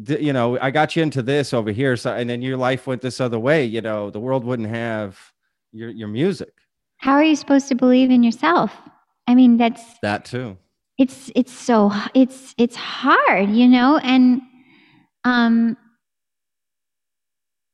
th- 0.05 0.21
you 0.21 0.33
know 0.33 0.57
i 0.59 0.71
got 0.71 0.95
you 0.95 1.03
into 1.03 1.21
this 1.21 1.53
over 1.53 1.71
here 1.71 1.95
so 1.97 2.13
and 2.13 2.29
then 2.29 2.41
your 2.41 2.57
life 2.57 2.87
went 2.87 3.01
this 3.01 3.19
other 3.21 3.39
way 3.39 3.65
you 3.65 3.81
know? 3.81 4.09
The 4.09 4.19
world 4.19 4.43
wouldn't 4.43 4.69
have 4.69 5.17
your 5.71 5.89
your 5.89 6.07
music. 6.07 6.53
How 6.97 7.13
are 7.13 7.23
you 7.23 7.35
supposed 7.35 7.67
to 7.69 7.75
believe 7.75 8.09
in 8.11 8.23
yourself? 8.23 8.71
I 9.27 9.35
mean, 9.35 9.57
that's 9.57 9.83
that 10.01 10.25
too. 10.25 10.57
It's 10.97 11.31
it's 11.35 11.53
so 11.53 11.91
it's 12.15 12.53
it's 12.57 12.75
hard 12.75 13.49
you 13.51 13.67
know? 13.67 13.99
And 13.99 14.41
um 15.23 15.77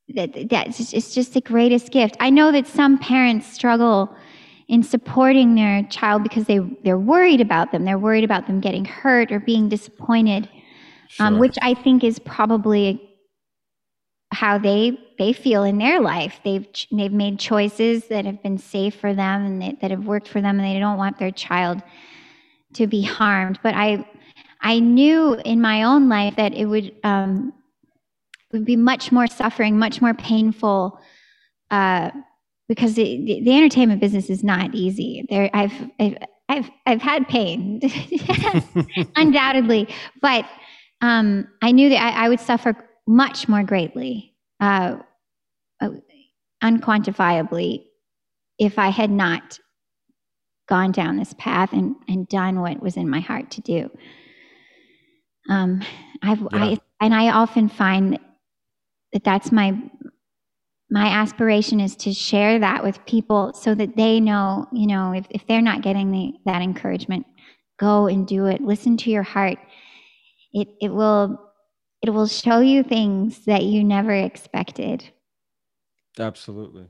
that 0.09 0.49
that's 0.49 0.77
just, 0.77 0.93
it's 0.93 1.13
just 1.13 1.33
the 1.33 1.41
greatest 1.41 1.91
gift 1.91 2.15
i 2.19 2.29
know 2.29 2.51
that 2.51 2.67
some 2.67 2.97
parents 2.97 3.47
struggle 3.47 4.15
in 4.67 4.81
supporting 4.81 5.55
their 5.55 5.83
child 5.83 6.23
because 6.23 6.45
they 6.45 6.59
they're 6.83 6.97
worried 6.97 7.41
about 7.41 7.71
them 7.71 7.85
they're 7.85 7.99
worried 7.99 8.23
about 8.23 8.47
them 8.47 8.59
getting 8.59 8.85
hurt 8.85 9.31
or 9.31 9.39
being 9.39 9.67
disappointed 9.69 10.47
um, 11.19 11.39
which 11.39 11.57
I 11.61 11.73
think 11.73 12.03
is 12.03 12.19
probably 12.19 13.01
how 14.31 14.57
they 14.57 14.97
they 15.17 15.33
feel 15.33 15.63
in 15.63 15.77
their 15.77 16.01
life. 16.01 16.39
They've 16.43 16.67
they've 16.91 17.11
made 17.11 17.39
choices 17.39 18.07
that 18.07 18.25
have 18.25 18.41
been 18.43 18.57
safe 18.57 18.95
for 18.95 19.13
them 19.13 19.45
and 19.45 19.61
they, 19.61 19.77
that 19.81 19.91
have 19.91 20.05
worked 20.05 20.27
for 20.27 20.41
them, 20.41 20.59
and 20.59 20.67
they 20.67 20.79
don't 20.79 20.97
want 20.97 21.17
their 21.17 21.31
child 21.31 21.81
to 22.73 22.87
be 22.87 23.01
harmed. 23.01 23.59
But 23.63 23.75
I 23.75 24.05
I 24.61 24.79
knew 24.79 25.35
in 25.45 25.61
my 25.61 25.83
own 25.83 26.09
life 26.09 26.35
that 26.35 26.53
it 26.53 26.65
would 26.65 26.93
um, 27.03 27.53
would 28.55 28.65
be 28.65 28.77
much 28.77 29.11
more 29.11 29.27
suffering, 29.27 29.77
much 29.77 30.01
more 30.01 30.13
painful. 30.13 30.99
Uh, 31.69 32.09
because 32.67 32.95
the, 32.95 33.23
the, 33.25 33.41
the 33.43 33.55
entertainment 33.55 34.01
business 34.01 34.29
is 34.29 34.43
not 34.43 34.73
easy. 34.73 35.25
There, 35.29 35.49
I've, 35.53 35.73
I've, 35.99 36.17
I've, 36.49 36.71
I've 36.85 37.01
had 37.01 37.27
pain, 37.27 37.81
undoubtedly, 39.15 39.87
but 40.21 40.45
um, 41.01 41.47
I 41.61 41.71
knew 41.71 41.89
that 41.89 42.01
I, 42.01 42.25
I 42.25 42.29
would 42.29 42.39
suffer 42.39 42.75
much 43.05 43.47
more 43.47 43.63
greatly, 43.63 44.33
uh, 44.59 44.97
uh, 45.81 45.89
unquantifiably, 46.63 47.83
if 48.57 48.79
I 48.79 48.89
had 48.89 49.11
not 49.11 49.59
gone 50.67 50.91
down 50.91 51.17
this 51.17 51.35
path 51.37 51.73
and, 51.73 51.95
and 52.07 52.27
done 52.27 52.61
what 52.61 52.81
was 52.81 52.97
in 52.97 53.09
my 53.09 53.19
heart 53.19 53.51
to 53.51 53.61
do. 53.61 53.91
Um, 55.49 55.83
I've, 56.23 56.39
Yeah. 56.39 56.47
I, 56.53 56.77
and 57.01 57.13
I 57.13 57.29
often 57.29 57.69
find 57.69 58.17
that 59.15 59.23
that's 59.23 59.49
my 59.49 59.73
my 60.91 61.07
aspiration 61.07 61.79
is 61.79 61.95
to 61.95 62.13
share 62.13 62.59
that 62.59 62.83
with 62.83 63.03
people 63.05 63.53
so 63.53 63.73
that 63.73 63.95
they 63.95 64.19
know, 64.19 64.67
you 64.73 64.85
know, 64.85 65.13
if, 65.13 65.25
if 65.29 65.47
they're 65.47 65.61
not 65.61 65.81
getting 65.81 66.11
the, 66.11 66.33
that 66.45 66.61
encouragement, 66.61 67.25
go 67.79 68.07
and 68.07 68.27
do 68.27 68.45
it. 68.45 68.61
Listen 68.61 68.95
to 68.97 69.09
your 69.09 69.23
heart. 69.23 69.57
It, 70.53 70.67
it 70.81 70.89
will 70.89 71.41
it 72.01 72.09
will 72.09 72.27
show 72.27 72.59
you 72.59 72.83
things 72.83 73.45
that 73.45 73.63
you 73.63 73.83
never 73.85 74.11
expected. 74.11 75.09
Absolutely. 76.19 76.87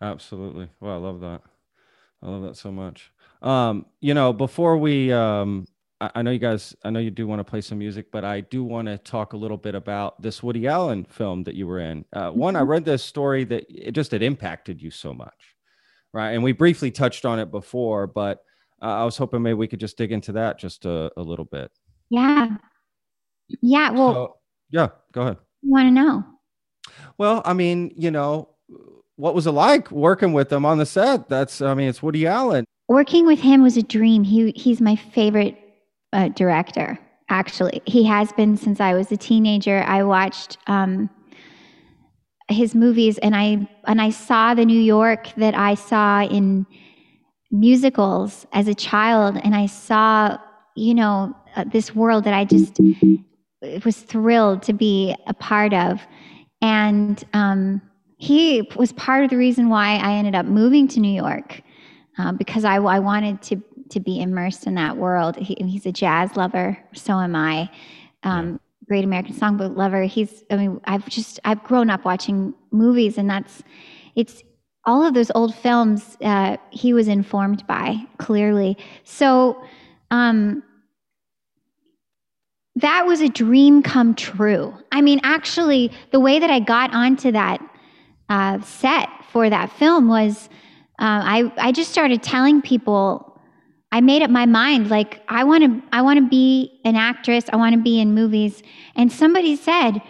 Absolutely. 0.00 0.68
Well, 0.78 0.92
I 0.94 0.98
love 0.98 1.20
that. 1.20 1.40
I 2.22 2.28
love 2.28 2.42
that 2.42 2.56
so 2.56 2.70
much. 2.70 3.10
Um, 3.40 3.86
you 4.00 4.12
know, 4.12 4.34
before 4.34 4.76
we 4.76 5.10
um 5.10 5.66
I, 6.00 6.22
know 6.22 6.30
you 6.30 6.38
guys 6.38 6.74
I 6.84 6.90
know 6.90 7.00
you 7.00 7.10
do 7.10 7.26
want 7.26 7.40
to 7.40 7.44
play 7.44 7.60
some 7.60 7.78
music, 7.78 8.10
but 8.10 8.24
I 8.24 8.40
do 8.40 8.64
want 8.64 8.88
to 8.88 8.96
talk 8.98 9.34
a 9.34 9.36
little 9.36 9.56
bit 9.58 9.74
about 9.74 10.20
this 10.22 10.42
Woody 10.42 10.66
Allen 10.66 11.04
film 11.04 11.42
that 11.44 11.54
you 11.54 11.66
were 11.66 11.80
in. 11.80 12.04
Uh, 12.12 12.30
one, 12.30 12.56
I 12.56 12.60
Mhm. 12.62 12.68
read 12.68 12.84
this 12.86 13.02
story 13.04 13.44
that 13.44 13.66
it 13.68 13.92
just 13.92 14.12
it 14.14 14.22
impacted 14.22 14.80
you 14.80 14.90
so 14.90 15.12
much. 15.12 15.54
Right. 16.12 16.30
And 16.30 16.42
we 16.42 16.52
briefly 16.52 16.90
touched 16.90 17.24
on 17.24 17.38
it 17.38 17.50
before, 17.50 18.06
but 18.06 18.42
uh, 18.82 18.86
I 18.86 19.04
was 19.04 19.16
hoping 19.18 19.42
maybe 19.42 19.54
we 19.54 19.68
could 19.68 19.78
just 19.80 19.98
dig 19.98 20.10
into 20.10 20.32
that 20.32 20.58
just 20.58 20.86
a, 20.86 21.12
a 21.16 21.22
little 21.22 21.44
bit. 21.44 21.70
Yeah. 22.08 22.56
Yeah. 23.60 23.90
Well, 23.90 24.12
so, 24.14 24.36
yeah, 24.70 24.88
go 25.12 25.22
ahead. 25.22 25.36
you 25.62 25.70
want 25.70 25.86
to 25.86 25.90
know? 25.90 26.24
Well, 27.18 27.42
I 27.44 27.52
mean, 27.52 27.92
you 27.94 28.10
know, 28.10 28.48
what 29.16 29.34
was 29.34 29.46
it 29.46 29.50
like 29.52 29.90
working 29.90 30.32
with 30.32 30.48
them 30.48 30.64
on 30.64 30.78
the 30.78 30.86
set? 30.86 31.28
That's, 31.28 31.60
I 31.60 31.74
mean, 31.74 31.88
it's 31.88 32.02
Woody 32.02 32.26
Allen. 32.26 32.64
Working 32.88 33.26
with 33.26 33.38
him 33.40 33.62
was 33.62 33.76
a 33.76 33.82
dream. 33.82 34.24
He 34.24 34.50
he's 34.56 34.80
my 34.80 34.96
favorite 34.96 35.56
director. 36.34 36.98
Actually, 37.28 37.80
he 37.86 38.04
has 38.04 38.32
been 38.32 38.56
since 38.56 38.80
I 38.80 38.94
was 38.94 39.12
a 39.12 39.16
teenager. 39.16 39.84
I 39.86 40.02
watched 40.02 40.58
um, 40.66 41.08
his 42.48 42.74
movies, 42.74 43.18
and 43.18 43.36
I 43.36 43.68
and 43.86 44.00
I 44.00 44.10
saw 44.10 44.54
the 44.54 44.64
New 44.64 44.80
York 44.80 45.28
that 45.36 45.54
I 45.54 45.74
saw 45.74 46.24
in 46.24 46.66
musicals 47.52 48.46
as 48.52 48.66
a 48.66 48.74
child, 48.74 49.38
and 49.44 49.54
I 49.54 49.66
saw, 49.66 50.38
you 50.76 50.94
know, 50.94 51.36
uh, 51.54 51.64
this 51.64 51.94
world 51.94 52.24
that 52.24 52.34
I 52.34 52.44
just 52.44 52.78
was 53.84 53.98
thrilled 53.98 54.62
to 54.64 54.72
be 54.72 55.14
a 55.28 55.34
part 55.34 55.72
of, 55.72 56.00
and 56.60 57.22
um, 57.32 57.80
he 58.20 58.68
was 58.76 58.92
part 58.92 59.24
of 59.24 59.30
the 59.30 59.36
reason 59.36 59.68
why 59.68 59.96
I 59.96 60.14
ended 60.14 60.34
up 60.34 60.46
moving 60.46 60.88
to 60.88 61.00
New 61.00 61.12
York 61.12 61.62
uh, 62.18 62.32
because 62.32 62.64
I, 62.64 62.76
I 62.76 62.98
wanted 62.98 63.40
to 63.42 63.62
to 63.90 64.00
be 64.00 64.20
immersed 64.20 64.66
in 64.66 64.74
that 64.74 64.96
world. 64.96 65.36
He, 65.36 65.56
he's 65.60 65.86
a 65.86 65.92
jazz 65.92 66.36
lover, 66.36 66.78
so 66.94 67.14
am 67.14 67.36
I. 67.36 67.70
Um, 68.22 68.60
Great 68.86 69.04
American 69.04 69.34
Songbook 69.34 69.76
lover. 69.76 70.02
He's. 70.02 70.42
I 70.50 70.56
mean, 70.56 70.80
I've 70.84 71.08
just 71.08 71.38
I've 71.44 71.62
grown 71.62 71.90
up 71.90 72.04
watching 72.04 72.54
movies, 72.72 73.18
and 73.18 73.30
that's 73.30 73.62
it's 74.16 74.42
all 74.84 75.06
of 75.06 75.14
those 75.14 75.30
old 75.34 75.54
films. 75.54 76.16
Uh, 76.20 76.56
he 76.70 76.92
was 76.92 77.08
informed 77.08 77.66
by 77.66 77.96
clearly. 78.18 78.76
So. 79.04 79.62
Um, 80.10 80.64
that 82.76 83.04
was 83.06 83.20
a 83.20 83.28
dream 83.28 83.82
come 83.82 84.14
true. 84.14 84.74
I 84.90 85.02
mean, 85.02 85.20
actually, 85.22 85.92
the 86.12 86.20
way 86.20 86.38
that 86.38 86.50
I 86.50 86.60
got 86.60 86.94
onto 86.94 87.30
that 87.32 87.60
uh, 88.28 88.60
set 88.62 89.08
for 89.30 89.50
that 89.50 89.70
film 89.72 90.08
was 90.08 90.48
uh, 90.98 91.22
I 91.24 91.52
I 91.58 91.72
just 91.72 91.90
started 91.90 92.22
telling 92.22 92.60
people. 92.60 93.29
I 93.92 94.00
made 94.00 94.22
up 94.22 94.30
my 94.30 94.46
mind 94.46 94.88
like 94.88 95.20
I 95.28 95.44
want 95.44 95.64
to 95.64 95.82
I 95.92 96.02
want 96.02 96.18
to 96.18 96.28
be 96.28 96.80
an 96.84 96.96
actress. 96.96 97.44
I 97.52 97.56
want 97.56 97.74
to 97.74 97.80
be 97.80 98.00
in 98.00 98.14
movies. 98.14 98.62
And 98.94 99.10
somebody 99.10 99.56
said, 99.56 100.00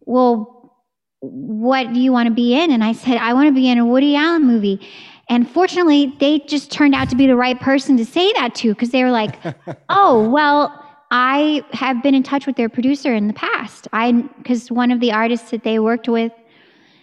"Well, 0.00 0.72
what 1.20 1.92
do 1.92 2.00
you 2.00 2.12
want 2.12 2.28
to 2.28 2.34
be 2.34 2.54
in?" 2.54 2.70
And 2.70 2.82
I 2.82 2.92
said, 2.92 3.18
"I 3.18 3.34
want 3.34 3.48
to 3.48 3.54
be 3.54 3.68
in 3.68 3.78
a 3.78 3.84
Woody 3.86 4.16
Allen 4.16 4.44
movie." 4.44 4.80
And 5.28 5.48
fortunately, 5.50 6.14
they 6.20 6.38
just 6.40 6.70
turned 6.70 6.94
out 6.94 7.10
to 7.10 7.16
be 7.16 7.26
the 7.26 7.36
right 7.36 7.60
person 7.60 7.96
to 7.96 8.06
say 8.06 8.32
that 8.34 8.54
to 8.56 8.72
because 8.72 8.90
they 8.90 9.04
were 9.04 9.10
like, 9.10 9.36
"Oh, 9.88 10.28
well." 10.28 10.82
I 11.08 11.62
have 11.70 12.02
been 12.02 12.16
in 12.16 12.24
touch 12.24 12.48
with 12.48 12.56
their 12.56 12.68
producer 12.68 13.14
in 13.14 13.28
the 13.28 13.32
past. 13.32 13.86
I 13.92 14.10
because 14.38 14.72
one 14.72 14.90
of 14.90 14.98
the 14.98 15.12
artists 15.12 15.52
that 15.52 15.62
they 15.62 15.78
worked 15.78 16.08
with 16.08 16.32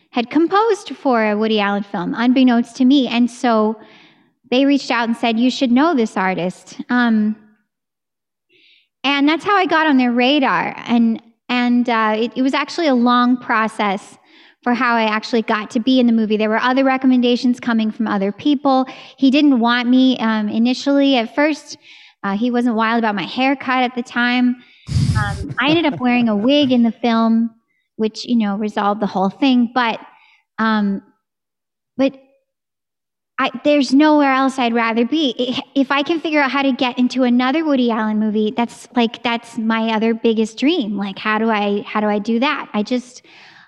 had 0.10 0.30
composed 0.30 0.90
for 0.90 1.24
a 1.24 1.38
Woody 1.38 1.62
Allen 1.62 1.84
film, 1.84 2.14
unbeknownst 2.14 2.76
to 2.76 2.86
me, 2.86 3.08
and 3.08 3.32
so 3.32 3.80
they 4.52 4.66
reached 4.66 4.92
out 4.92 5.08
and 5.08 5.18
said, 5.18 5.40
"You 5.40 5.50
should 5.50 5.72
know 5.72 5.96
this 5.96 6.18
artist." 6.18 6.82
Um, 6.90 7.36
and 9.04 9.28
that's 9.28 9.44
how 9.44 9.56
I 9.56 9.66
got 9.66 9.88
on 9.88 9.98
their 9.98 10.12
radar. 10.12 10.74
And 10.78 11.22
and 11.50 11.90
uh, 11.90 12.16
it, 12.18 12.32
it 12.36 12.42
was 12.42 12.54
actually 12.54 12.88
a 12.88 12.96
long 12.96 13.38
process 13.38 14.18
for 14.64 14.74
how 14.74 14.96
I 14.96 15.04
actually 15.04 15.42
got 15.42 15.70
to 15.72 15.80
be 15.80 16.00
in 16.00 16.08
the 16.08 16.14
movie. 16.14 16.38
There 16.38 16.50
were 16.50 16.58
other 16.58 16.86
recommendations 16.86 17.60
coming 17.60 17.92
from 17.92 18.08
other 18.08 18.32
people. 18.32 18.86
He 19.18 19.30
didn't 19.30 19.60
want 19.60 19.90
me 19.90 20.18
um, 20.20 20.48
initially 20.48 21.18
at 21.18 21.36
first. 21.36 21.78
Uh, 22.24 22.38
he 22.38 22.50
wasn't 22.50 22.76
wild 22.76 23.00
about 23.00 23.16
my 23.16 23.24
haircut 23.24 23.84
at 23.84 23.94
the 23.96 24.04
time. 24.04 24.64
Um, 25.18 25.54
I 25.60 25.70
ended 25.70 25.86
up 25.86 26.00
wearing 26.00 26.30
a 26.30 26.36
wig 26.36 26.72
in 26.72 26.84
the 26.84 26.92
film, 26.92 27.54
which 27.98 28.26
you 28.26 28.38
know 28.38 28.56
resolved 28.56 29.02
the 29.02 29.08
whole 29.08 29.30
thing. 29.30 29.72
But 29.74 30.00
um, 30.58 31.04
but 31.98 32.18
I, 33.40 33.50
there's 33.64 33.94
nowhere 33.94 34.32
else 34.32 34.60
I'd 34.60 34.74
rather 34.74 35.06
be. 35.06 35.58
If 35.76 35.92
I 35.92 36.04
can 36.04 36.20
figure 36.20 36.40
out 36.40 36.52
how 36.52 36.62
to 36.62 36.72
get 36.72 37.00
into 37.00 37.24
another 37.24 37.66
Woody 37.66 37.90
Allen 37.90 38.20
movie, 38.20 38.54
that's 38.56 38.88
like 38.96 39.24
that's 39.24 39.58
my 39.58 39.94
other 39.94 40.14
biggest 40.14 40.60
dream. 40.60 40.98
Like 40.98 41.18
how 41.18 41.40
do 41.40 41.50
I 41.50 41.82
how 41.82 42.00
do 42.00 42.08
I 42.08 42.20
do 42.20 42.40
that? 42.40 42.70
I 42.74 42.84
just 42.84 43.24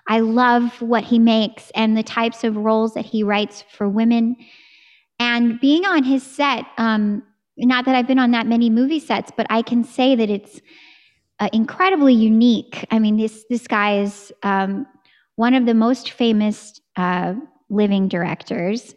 I 0.07 0.19
love 0.19 0.81
what 0.81 1.03
he 1.03 1.17
makes 1.17 1.71
and 1.73 1.97
the 1.97 2.03
types 2.03 2.43
of 2.43 2.55
roles 2.55 2.93
that 2.93 3.05
he 3.05 3.23
writes 3.23 3.63
for 3.71 3.89
women. 3.89 4.35
And 5.19 5.59
being 5.59 5.85
on 5.85 6.03
his 6.03 6.21
set, 6.23 6.65
um, 6.77 7.23
not 7.57 7.85
that 7.85 7.95
I've 7.95 8.07
been 8.07 8.19
on 8.19 8.31
that 8.31 8.45
many 8.45 8.69
movie 8.69 8.99
sets, 8.99 9.31
but 9.35 9.47
I 9.49 9.61
can 9.61 9.83
say 9.83 10.15
that 10.15 10.29
it's 10.29 10.61
uh, 11.39 11.49
incredibly 11.53 12.13
unique. 12.13 12.85
I 12.91 12.99
mean, 12.99 13.17
this 13.17 13.45
this 13.49 13.67
guy 13.67 13.99
is 13.99 14.31
um, 14.43 14.85
one 15.35 15.53
of 15.53 15.65
the 15.65 15.73
most 15.73 16.11
famous 16.11 16.79
uh, 16.97 17.33
living 17.69 18.07
directors, 18.07 18.93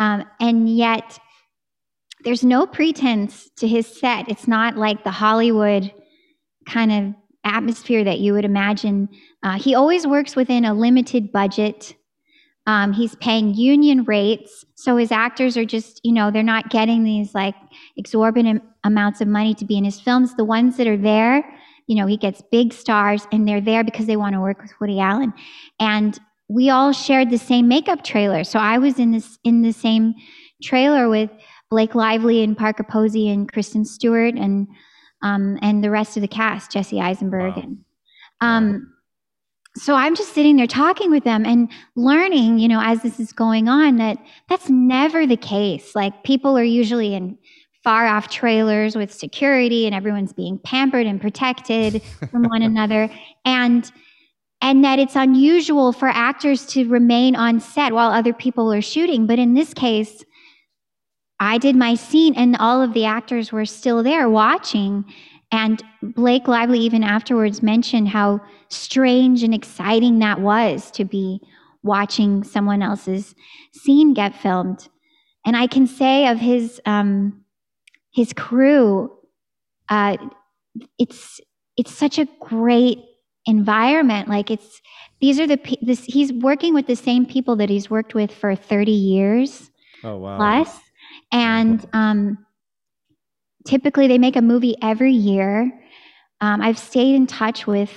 um, 0.00 0.24
and 0.40 0.68
yet 0.68 1.18
there's 2.24 2.42
no 2.42 2.66
pretense 2.66 3.50
to 3.58 3.68
his 3.68 3.86
set. 3.86 4.28
It's 4.28 4.48
not 4.48 4.76
like 4.76 5.04
the 5.04 5.10
Hollywood 5.10 5.92
kind 6.66 6.90
of 6.90 7.14
atmosphere 7.44 8.02
that 8.04 8.18
you 8.18 8.32
would 8.32 8.44
imagine. 8.44 9.08
Uh, 9.42 9.58
he 9.58 9.74
always 9.74 10.06
works 10.06 10.34
within 10.34 10.64
a 10.64 10.74
limited 10.74 11.30
budget. 11.30 11.94
Um, 12.66 12.92
he's 12.92 13.14
paying 13.16 13.54
union 13.54 14.04
rates, 14.04 14.64
so 14.74 14.96
his 14.96 15.12
actors 15.12 15.56
are 15.56 15.64
just, 15.64 16.00
you 16.02 16.12
know, 16.12 16.30
they're 16.30 16.42
not 16.42 16.70
getting 16.70 17.04
these 17.04 17.34
like 17.34 17.54
exorbitant 17.96 18.62
amounts 18.84 19.20
of 19.20 19.28
money 19.28 19.54
to 19.54 19.64
be 19.64 19.76
in 19.76 19.84
his 19.84 20.00
films. 20.00 20.34
The 20.34 20.44
ones 20.44 20.76
that 20.76 20.86
are 20.86 20.96
there, 20.96 21.42
you 21.86 21.96
know, 21.96 22.06
he 22.06 22.16
gets 22.16 22.42
big 22.50 22.72
stars, 22.72 23.26
and 23.32 23.48
they're 23.48 23.62
there 23.62 23.82
because 23.82 24.06
they 24.06 24.16
want 24.16 24.34
to 24.34 24.40
work 24.40 24.62
with 24.62 24.72
Woody 24.80 25.00
Allen. 25.00 25.32
And 25.78 26.18
we 26.50 26.68
all 26.68 26.92
shared 26.92 27.30
the 27.30 27.38
same 27.38 27.68
makeup 27.68 28.02
trailer, 28.02 28.42
so 28.44 28.58
I 28.58 28.78
was 28.78 28.98
in 28.98 29.12
this 29.12 29.38
in 29.44 29.62
the 29.62 29.72
same 29.72 30.14
trailer 30.62 31.08
with 31.08 31.30
Blake 31.70 31.94
Lively 31.94 32.42
and 32.42 32.56
Parker 32.56 32.82
Posey 32.82 33.28
and 33.28 33.50
Kristen 33.50 33.84
Stewart 33.84 34.34
and 34.34 34.66
um, 35.22 35.58
and 35.62 35.84
the 35.84 35.90
rest 35.90 36.16
of 36.16 36.22
the 36.22 36.28
cast, 36.28 36.72
Jesse 36.72 37.00
Eisenberg 37.00 37.56
Wow. 37.56 37.62
and 37.62 37.78
um, 38.40 38.94
so 39.76 39.94
I'm 39.94 40.16
just 40.16 40.34
sitting 40.34 40.56
there 40.56 40.66
talking 40.66 41.10
with 41.10 41.22
them 41.22 41.46
and 41.46 41.70
learning, 41.94 42.58
you 42.58 42.66
know, 42.66 42.80
as 42.82 43.02
this 43.02 43.20
is 43.20 43.32
going 43.32 43.68
on, 43.68 43.96
that 43.98 44.18
that's 44.48 44.68
never 44.68 45.26
the 45.26 45.36
case. 45.36 45.94
Like 45.94 46.24
people 46.24 46.58
are 46.58 46.64
usually 46.64 47.14
in 47.14 47.38
far 47.84 48.06
off 48.06 48.28
trailers 48.28 48.96
with 48.96 49.12
security 49.12 49.86
and 49.86 49.94
everyone's 49.94 50.32
being 50.32 50.58
pampered 50.58 51.06
and 51.06 51.20
protected 51.20 52.02
from 52.30 52.42
one 52.44 52.62
another 52.70 53.08
and 53.44 53.90
and 54.62 54.84
that 54.84 54.98
it's 54.98 55.16
unusual 55.16 55.92
for 55.92 56.08
actors 56.08 56.66
to 56.66 56.88
remain 56.88 57.34
on 57.34 57.60
set 57.60 57.92
while 57.92 58.10
other 58.10 58.32
people 58.32 58.72
are 58.72 58.82
shooting. 58.82 59.26
But 59.26 59.38
in 59.38 59.54
this 59.54 59.72
case 59.74 60.24
I 61.40 61.56
did 61.56 61.74
my 61.74 61.94
scene 61.94 62.34
and 62.34 62.54
all 62.58 62.82
of 62.82 62.92
the 62.92 63.06
actors 63.06 63.50
were 63.50 63.64
still 63.64 64.02
there 64.02 64.28
watching. 64.28 65.06
And 65.50 65.82
Blake 66.02 66.46
Lively 66.46 66.78
even 66.80 67.02
afterwards 67.02 67.62
mentioned 67.62 68.08
how 68.08 68.40
strange 68.68 69.42
and 69.42 69.54
exciting 69.54 70.18
that 70.18 70.40
was 70.40 70.90
to 70.92 71.04
be 71.04 71.40
watching 71.82 72.44
someone 72.44 72.82
else's 72.82 73.34
scene 73.72 74.12
get 74.12 74.36
filmed. 74.36 74.88
And 75.46 75.56
I 75.56 75.66
can 75.66 75.86
say 75.86 76.28
of 76.28 76.38
his 76.38 76.80
um, 76.84 77.42
his 78.12 78.34
crew, 78.34 79.10
uh, 79.88 80.18
it's 80.98 81.40
it's 81.78 81.92
such 81.92 82.18
a 82.18 82.28
great 82.38 82.98
environment. 83.50 84.28
Like 84.28 84.50
it's 84.50 84.80
these 85.20 85.38
are 85.38 85.46
the 85.46 85.60
this 85.82 86.04
he's 86.04 86.32
working 86.32 86.72
with 86.72 86.86
the 86.86 86.96
same 86.96 87.26
people 87.26 87.56
that 87.56 87.68
he's 87.68 87.90
worked 87.90 88.14
with 88.14 88.32
for 88.32 88.54
thirty 88.54 88.92
years. 88.92 89.70
Oh 90.02 90.16
wow! 90.16 90.36
Plus, 90.36 90.78
and 91.32 91.86
um, 91.92 92.38
typically 93.66 94.08
they 94.08 94.18
make 94.18 94.36
a 94.36 94.42
movie 94.42 94.76
every 94.82 95.12
year. 95.12 95.70
Um, 96.40 96.62
I've 96.62 96.78
stayed 96.78 97.14
in 97.14 97.26
touch 97.26 97.66
with 97.66 97.92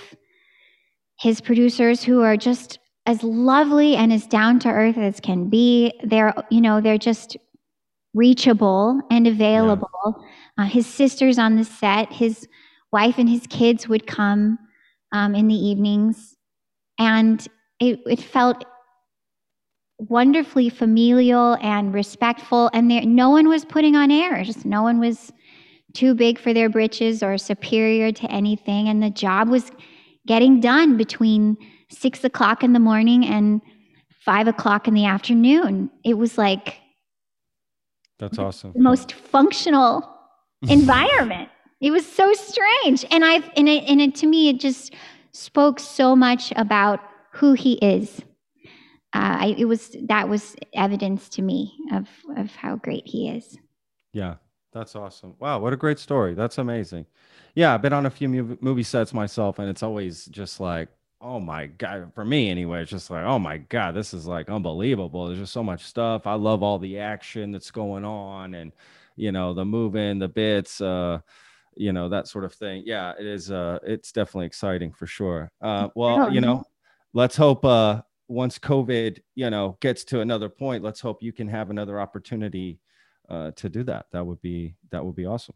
his 1.20 1.40
producers 1.40 2.04
who 2.04 2.22
are 2.22 2.36
just 2.36 2.80
as 3.06 3.24
lovely 3.24 3.96
and 3.96 4.12
as 4.12 4.28
down 4.28 4.60
to 4.60 4.70
earth 4.70 4.98
as 4.98 5.20
can 5.20 5.50
be. 5.50 5.94
They're, 6.04 6.34
you 6.50 6.62
know, 6.62 6.82
they're 6.82 6.98
just 6.98 7.38
reachable 8.14 9.02
and 9.10 9.28
available. 9.28 9.90
Yeah. 10.58 10.66
Uh, 10.66 10.68
his 10.68 10.86
sisters 10.86 11.40
on 11.40 11.56
the 11.56 11.64
set, 11.64 12.12
his 12.12 12.48
wife 12.92 13.18
and 13.18 13.30
his 13.30 13.48
kids 13.48 13.88
would 13.88 14.06
come 14.06 14.60
um, 15.14 15.36
in 15.36 15.48
the 15.48 15.56
evenings, 15.56 16.36
and 17.00 17.48
it, 17.80 18.00
it 18.06 18.22
felt 18.22 18.66
wonderfully 20.00 20.70
familial 20.70 21.58
and 21.62 21.94
respectful. 21.94 22.70
And 22.74 22.92
there, 22.92 23.06
no 23.06 23.30
one 23.30 23.48
was 23.48 23.64
putting 23.64 23.96
on 23.96 24.12
airs. 24.12 24.66
No 24.66 24.82
one 24.82 25.00
was 25.00 25.32
too 25.94 26.16
big 26.16 26.40
for 26.40 26.54
their 26.54 26.70
britches 26.70 27.24
or 27.24 27.38
superior 27.38 28.12
to 28.12 28.32
anything. 28.32 28.90
And 28.90 29.02
the 29.02 29.10
job 29.10 29.50
was 29.50 29.72
getting 30.28 30.60
done 30.60 30.98
between 30.98 31.58
six 31.90 32.24
o'clock 32.24 32.64
in 32.64 32.74
the 32.74 32.80
morning 32.80 33.26
and 33.26 33.62
five 34.26 34.48
o'clock 34.48 34.88
in 34.88 34.94
the 34.94 35.06
afternoon. 35.06 35.90
It 36.04 36.18
was 36.18 36.38
like 36.38 36.80
that's 38.20 38.40
awesome. 38.40 38.74
The 38.74 38.82
most 38.82 39.12
functional 39.14 40.10
environment. 40.68 41.50
It 41.84 41.92
was 41.92 42.08
so 42.08 42.32
strange, 42.32 43.06
and 43.12 43.26
I've 43.26 43.44
and 43.58 43.68
it, 43.68 43.84
and 43.90 44.00
it 44.00 44.16
to 44.16 44.26
me 44.26 44.48
it 44.48 44.58
just 44.58 44.94
spoke 45.34 45.82
so 45.82 46.16
much 46.16 46.54
about 46.56 47.02
who 47.32 47.52
he 47.52 47.74
is. 47.74 48.22
Uh, 49.14 49.38
I, 49.42 49.56
it 49.58 49.66
was 49.66 49.94
that 50.04 50.30
was 50.30 50.56
evidence 50.74 51.28
to 51.30 51.42
me 51.42 51.76
of 51.92 52.08
of 52.38 52.56
how 52.56 52.78
great 52.78 53.06
he 53.06 53.28
is. 53.28 53.58
Yeah, 54.14 54.36
that's 54.72 54.96
awesome. 54.96 55.36
Wow, 55.40 55.60
what 55.60 55.74
a 55.74 55.78
great 55.78 56.00
story. 56.00 56.34
That's 56.36 56.58
amazing. 56.58 57.06
Yeah, 57.54 57.74
I've 57.74 57.82
been 57.82 57.92
on 57.92 58.06
a 58.06 58.10
few 58.10 58.30
movie 58.62 58.84
sets 58.84 59.14
myself, 59.14 59.60
and 59.60 59.70
it's 59.70 59.84
always 59.84 60.26
just 60.28 60.62
like 60.62 60.88
oh 61.20 61.40
my 61.40 61.68
god 61.68 62.12
for 62.14 62.26
me 62.26 62.50
anyway 62.50 62.82
it's 62.82 62.92
just 62.92 63.10
like 63.10 63.24
oh 63.24 63.40
my 63.40 63.58
god 63.58 63.96
this 63.96 64.14
is 64.14 64.28
like 64.28 64.50
unbelievable 64.50 65.28
there's 65.28 65.40
just 65.40 65.54
so 65.54 65.64
much 65.64 65.86
stuff 65.86 66.28
i 66.28 66.34
love 66.34 66.62
all 66.62 66.78
the 66.78 67.00
action 67.00 67.50
that's 67.50 67.72
going 67.72 68.04
on 68.04 68.54
and 68.56 68.74
you 69.16 69.32
know 69.32 69.54
the 69.54 69.64
moving 69.64 70.20
the 70.20 70.28
bits 70.28 70.82
uh 70.82 71.18
you 71.76 71.94
know 71.94 72.10
that 72.10 72.28
sort 72.28 72.44
of 72.44 72.54
thing 72.54 72.84
yeah 72.86 73.14
it 73.20 73.26
is 73.26 73.52
uh 73.52 73.80
it's 73.84 74.12
definitely 74.12 74.46
exciting 74.46 74.92
for 74.92 75.06
sure 75.06 75.52
uh 75.62 75.88
well 75.96 76.32
you 76.32 76.42
know 76.42 76.64
let's 77.14 77.36
hope 77.36 77.64
uh 77.66 78.02
once 78.28 78.58
covid 78.58 79.20
you 79.36 79.50
know 79.50 79.78
gets 79.82 80.04
to 80.04 80.22
another 80.22 80.50
point 80.50 80.84
let's 80.84 81.00
hope 81.00 81.22
you 81.22 81.34
can 81.34 81.48
have 81.48 81.70
another 81.70 82.00
opportunity 82.00 82.80
uh 83.30 83.52
to 83.52 83.70
do 83.70 83.84
that 83.84 84.06
that 84.12 84.26
would 84.26 84.42
be 84.42 84.76
that 84.92 85.04
would 85.04 85.16
be 85.16 85.26
awesome 85.26 85.56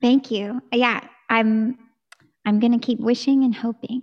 thank 0.00 0.30
you 0.30 0.60
yeah 0.72 1.00
i'm 1.28 1.78
i'm 2.44 2.60
gonna 2.60 2.78
keep 2.78 3.00
wishing 3.00 3.44
and 3.44 3.54
hoping 3.54 4.02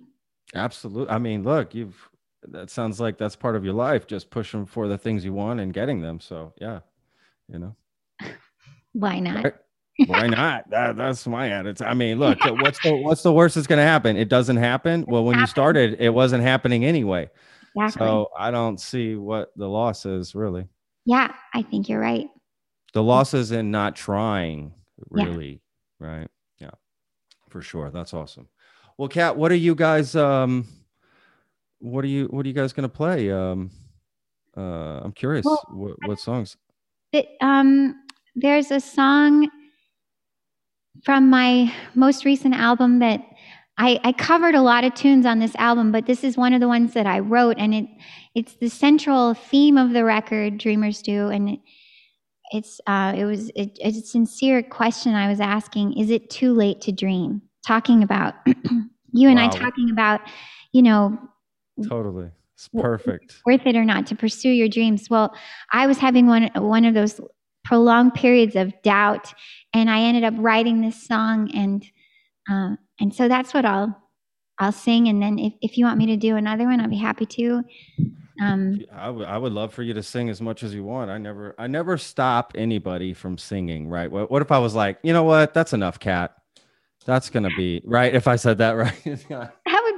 Absolutely. 0.56 1.14
I 1.14 1.18
mean, 1.18 1.44
look, 1.44 1.74
you've 1.74 2.10
that 2.48 2.70
sounds 2.70 3.00
like 3.00 3.18
that's 3.18 3.36
part 3.36 3.56
of 3.56 3.64
your 3.64 3.74
life, 3.74 4.08
just 4.08 4.30
pushing 4.30 4.66
for 4.66 4.88
the 4.88 4.98
things 4.98 5.24
you 5.24 5.34
want 5.34 5.60
and 5.60 5.74
getting 5.74 6.02
them. 6.02 6.20
So 6.20 6.54
yeah, 6.60 6.80
you 7.48 7.60
know. 7.60 7.76
Why 8.94 9.20
not? 9.20 9.44
Right? 9.44 9.54
Why 10.08 10.28
not? 10.28 10.70
That, 10.70 10.96
that's 10.98 11.26
my 11.28 11.50
attitude. 11.50 11.88
I 11.88 11.94
mean, 11.94 12.20
look, 12.20 12.40
what's 12.44 12.80
the 12.82 12.96
what's 12.96 13.24
the 13.24 13.34
worst 13.34 13.56
that's 13.56 13.68
going 13.68 13.80
to 13.80 13.84
happen? 13.84 14.18
It 14.18 14.30
doesn't 14.30 14.58
happen. 14.58 15.06
Well, 15.08 15.24
when 15.24 15.40
you 15.40 15.48
started, 15.48 15.98
it 16.00 16.10
wasn't 16.10 16.44
happening 16.44 16.86
anyway. 16.86 17.30
Exactly. 17.76 18.08
So 18.08 18.30
I 18.38 18.52
don't 18.52 18.80
see 18.80 19.16
what 19.16 19.52
the 19.56 19.68
loss 19.68 20.06
is 20.06 20.36
really. 20.36 20.68
Yeah, 21.06 21.34
I 21.54 21.62
think 21.64 21.90
you're 21.90 22.02
right. 22.02 22.28
The 22.94 23.02
loss 23.02 23.34
is 23.34 23.52
in 23.52 23.72
not 23.72 23.96
trying, 23.96 24.74
really. 25.10 25.62
Yeah. 26.00 26.08
Right. 26.08 26.28
Yeah, 26.60 26.72
for 27.50 27.62
sure. 27.62 27.90
That's 27.90 28.14
awesome. 28.14 28.50
Well, 28.98 29.08
Kat, 29.08 29.38
what 29.38 29.52
are 29.52 29.56
you 29.56 29.74
guys? 29.76 30.16
Um, 30.16 30.68
what 31.80 32.04
are 32.04 32.10
you? 32.10 32.26
What 32.26 32.46
are 32.46 32.50
you 32.50 32.54
guys 32.54 32.74
going 32.74 32.90
to 32.90 32.96
play? 32.96 33.32
Um, 33.32 33.72
uh, 34.58 35.00
I'm 35.04 35.14
curious. 35.14 35.46
Well, 35.46 35.66
what, 35.72 35.96
what 36.06 36.20
songs? 36.20 36.58
It, 37.14 37.30
um, 37.42 37.96
there's 38.36 38.72
a 38.72 38.80
song 38.80 39.50
from 41.04 41.30
my 41.30 41.74
most 41.96 42.26
recent 42.26 42.54
album 42.54 43.00
that 43.00 43.22
I, 43.78 44.00
I, 44.04 44.12
covered 44.12 44.54
a 44.54 44.62
lot 44.62 44.84
of 44.84 44.94
tunes 44.94 45.26
on 45.26 45.40
this 45.40 45.56
album, 45.56 45.92
but 45.92 46.06
this 46.06 46.24
is 46.24 46.38
one 46.38 46.54
of 46.54 46.60
the 46.60 46.68
ones 46.68 46.94
that 46.94 47.08
I 47.08 47.20
wrote, 47.20 47.58
and 47.58 47.74
it 47.74 47.86
it's 48.36 48.56
the 48.56 48.70
central 48.70 49.34
theme 49.34 49.78
of 49.78 49.94
the 49.94 50.04
record, 50.04 50.58
"Dreamers 50.58 51.02
Do," 51.02 51.30
and 51.30 51.50
it, 51.50 51.60
it's 52.52 52.82
uh, 52.86 53.14
it 53.16 53.26
was 53.26 53.50
it, 53.56 53.78
it's 53.82 53.98
a 53.98 54.02
sincere 54.02 54.62
question 54.62 55.16
I 55.16 55.30
was 55.30 55.40
asking: 55.40 55.98
Is 55.98 56.10
it 56.10 56.30
too 56.30 56.54
late 56.54 56.82
to 56.82 56.92
dream? 56.92 57.42
Talking 57.66 58.04
about 58.04 58.36
you 59.14 59.30
and 59.30 59.40
wow. 59.40 59.46
I 59.46 59.50
talking 59.50 59.90
about, 59.90 60.22
you 60.74 60.82
know, 60.82 61.18
totally. 61.88 62.30
It's 62.56 62.68
perfect. 62.68 63.42
Worth 63.46 63.66
it 63.66 63.76
or 63.76 63.86
not 63.86 64.06
to 64.08 64.16
pursue 64.16 64.50
your 64.50 64.68
dreams. 64.68 65.10
Well, 65.10 65.34
I 65.72 65.88
was 65.88 65.98
having 65.98 66.28
one 66.28 66.52
one 66.56 66.86
of 66.86 66.94
those 66.94 67.20
prolonged 67.64 68.14
periods 68.14 68.56
of 68.56 68.74
doubt, 68.84 69.34
and 69.74 69.90
I 69.90 70.02
ended 70.02 70.24
up 70.24 70.34
writing 70.38 70.82
this 70.82 71.02
song, 71.02 71.52
and 71.54 71.86
uh, 72.50 72.76
and 73.00 73.14
so 73.14 73.28
that's 73.28 73.54
what 73.54 73.66
I'll 73.66 73.98
I'll 74.60 74.72
sing, 74.72 75.08
and 75.08 75.22
then 75.22 75.40
if, 75.40 75.54
if 75.62 75.78
you 75.78 75.86
want 75.86 75.98
me 75.98 76.06
to 76.08 76.18
do 76.18 76.36
another 76.36 76.66
one, 76.66 76.80
I'll 76.80 76.90
be 76.90 76.98
happy 76.98 77.26
to. 77.26 77.64
Um, 78.42 78.80
I 78.92 79.10
would 79.10 79.28
I 79.28 79.38
would 79.38 79.54
love 79.54 79.74
for 79.74 79.84
you 79.84 79.94
to 79.94 80.04
sing 80.04 80.30
as 80.30 80.42
much 80.42 80.64
as 80.64 80.74
you 80.74 80.84
want. 80.84 81.12
I 81.12 81.18
never 81.18 81.56
I 81.58 81.68
never 81.68 81.98
stop 81.98 82.54
anybody 82.56 83.14
from 83.14 83.38
singing. 83.38 83.88
Right? 83.88 84.12
What, 84.12 84.32
what 84.32 84.42
if 84.42 84.52
I 84.52 84.60
was 84.60 84.74
like, 84.74 85.00
you 85.04 85.14
know 85.14 85.24
what? 85.24 85.54
That's 85.54 85.74
enough, 85.74 86.00
Kat. 86.00 86.36
That's 87.06 87.30
gonna 87.30 87.50
be 87.56 87.82
right 87.86 88.14
if 88.14 88.28
I 88.28 88.36
said 88.36 88.58
that 88.60 88.72
right. 89.30 89.50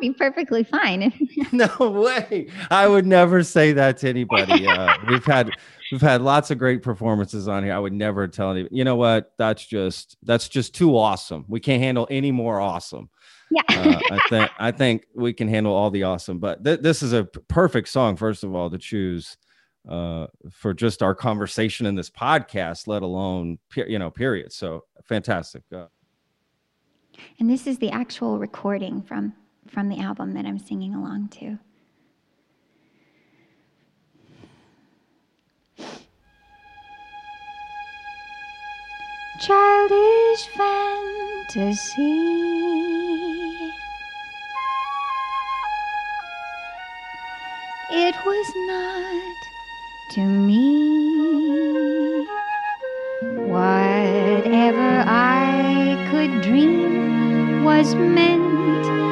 Be 0.03 0.13
perfectly 0.13 0.63
fine. 0.63 1.13
no 1.51 1.69
way. 1.79 2.47
I 2.69 2.87
would 2.87 3.05
never 3.05 3.43
say 3.43 3.73
that 3.73 3.97
to 3.99 4.09
anybody. 4.09 4.67
Uh, 4.67 4.93
we've 5.07 5.25
had 5.25 5.51
we've 5.91 6.01
had 6.01 6.21
lots 6.21 6.51
of 6.51 6.57
great 6.57 6.81
performances 6.81 7.47
on 7.47 7.63
here. 7.63 7.73
I 7.73 7.79
would 7.79 7.93
never 7.93 8.27
tell 8.27 8.51
anybody. 8.51 8.75
You 8.75 8.83
know 8.83 8.95
what? 8.95 9.33
That's 9.37 9.65
just 9.65 10.17
that's 10.23 10.49
just 10.49 10.75
too 10.75 10.97
awesome. 10.97 11.45
We 11.47 11.59
can't 11.59 11.81
handle 11.81 12.07
any 12.09 12.31
more 12.31 12.59
awesome. 12.59 13.09
Yeah. 13.49 13.61
uh, 13.69 13.99
I 14.11 14.19
think 14.29 14.51
I 14.59 14.71
think 14.71 15.05
we 15.15 15.33
can 15.33 15.47
handle 15.47 15.73
all 15.73 15.89
the 15.89 16.03
awesome. 16.03 16.39
But 16.39 16.63
th- 16.63 16.81
this 16.81 17.01
is 17.03 17.13
a 17.13 17.23
perfect 17.23 17.87
song, 17.87 18.15
first 18.17 18.43
of 18.43 18.53
all, 18.53 18.69
to 18.69 18.77
choose 18.77 19.37
uh, 19.87 20.27
for 20.51 20.73
just 20.73 21.03
our 21.03 21.15
conversation 21.15 21.85
in 21.85 21.95
this 21.95 22.09
podcast, 22.09 22.87
let 22.87 23.03
alone 23.03 23.59
you 23.75 23.99
know, 23.99 24.09
period. 24.09 24.51
So 24.51 24.83
fantastic. 25.03 25.63
Uh, 25.73 25.85
and 27.39 27.49
this 27.49 27.67
is 27.67 27.77
the 27.77 27.91
actual 27.91 28.39
recording 28.39 29.01
from, 29.01 29.33
from 29.73 29.89
the 29.89 29.99
album 29.99 30.33
that 30.33 30.45
I'm 30.45 30.59
singing 30.59 30.93
along 30.93 31.29
to. 31.39 31.57
Childish 39.41 40.47
fantasy. 40.55 41.91
It 47.91 48.15
was 48.25 48.53
not 48.67 49.35
to 50.11 50.21
me. 50.21 50.93
Whatever 53.49 55.03
I 55.05 56.07
could 56.11 56.41
dream 56.41 57.63
was 57.63 57.95
meant 57.95 59.02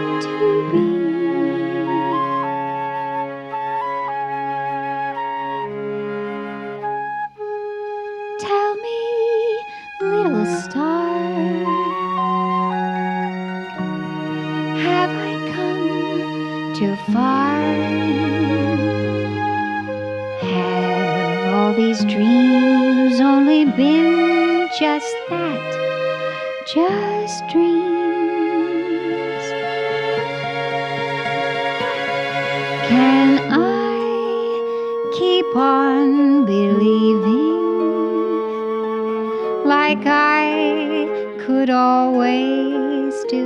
could 41.62 41.70
always 41.70 43.14
do? 43.26 43.46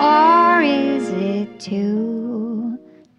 Or 0.00 0.62
is 0.62 1.08
it 1.08 1.58
too 1.58 2.78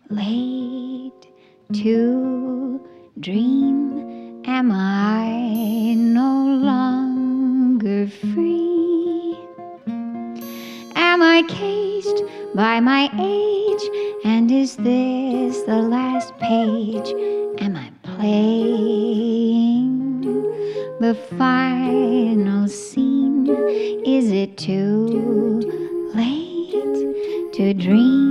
late 0.10 1.28
to 1.74 2.80
dream? 3.20 4.42
Am 4.46 4.72
I 4.72 5.96
no 5.98 6.46
longer 6.64 8.08
free? 8.08 9.38
Am 10.96 11.22
I 11.22 11.44
caged 11.50 12.24
by 12.56 12.80
my 12.80 13.10
age? 13.20 13.90
And 14.24 14.50
is 14.50 14.78
this 14.78 15.64
the 15.64 15.82
last 15.96 16.34
page? 16.38 17.14
Am 17.60 17.76
I 17.76 17.92
playing 18.02 19.52
the 21.02 21.16
final 21.38 22.70
scene? 22.70 23.11
Is 24.04 24.32
it 24.32 24.58
too 24.58 25.62
late 26.16 27.54
to 27.54 27.74
dream? 27.76 28.31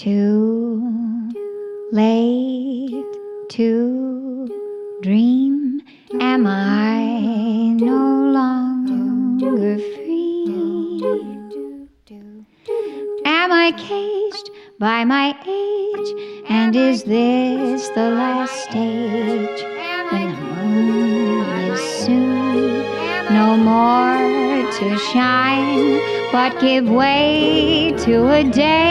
Too 0.00 0.80
late 1.92 3.04
to 3.50 4.48
dream? 5.02 5.82
Am 6.18 6.46
I 6.46 7.76
no 7.78 8.32
longer 8.32 9.76
free? 9.76 11.02
Am 13.26 13.52
I 13.52 13.72
caged 13.76 14.48
by 14.78 15.04
my 15.04 15.36
age? 15.46 16.10
And 16.48 16.74
is 16.74 17.02
this 17.02 17.90
the 17.90 18.08
last 18.22 18.54
stage 18.70 19.62
when 20.12 20.28
the 20.34 20.46
moon 20.64 21.44
is 21.72 21.80
soon 22.04 22.84
no 23.34 23.54
more 23.54 24.72
to 24.78 24.98
shine, 25.12 26.00
but 26.32 26.58
give 26.58 26.88
way 26.88 27.92
to 27.98 28.30
a 28.30 28.44
day 28.44 28.89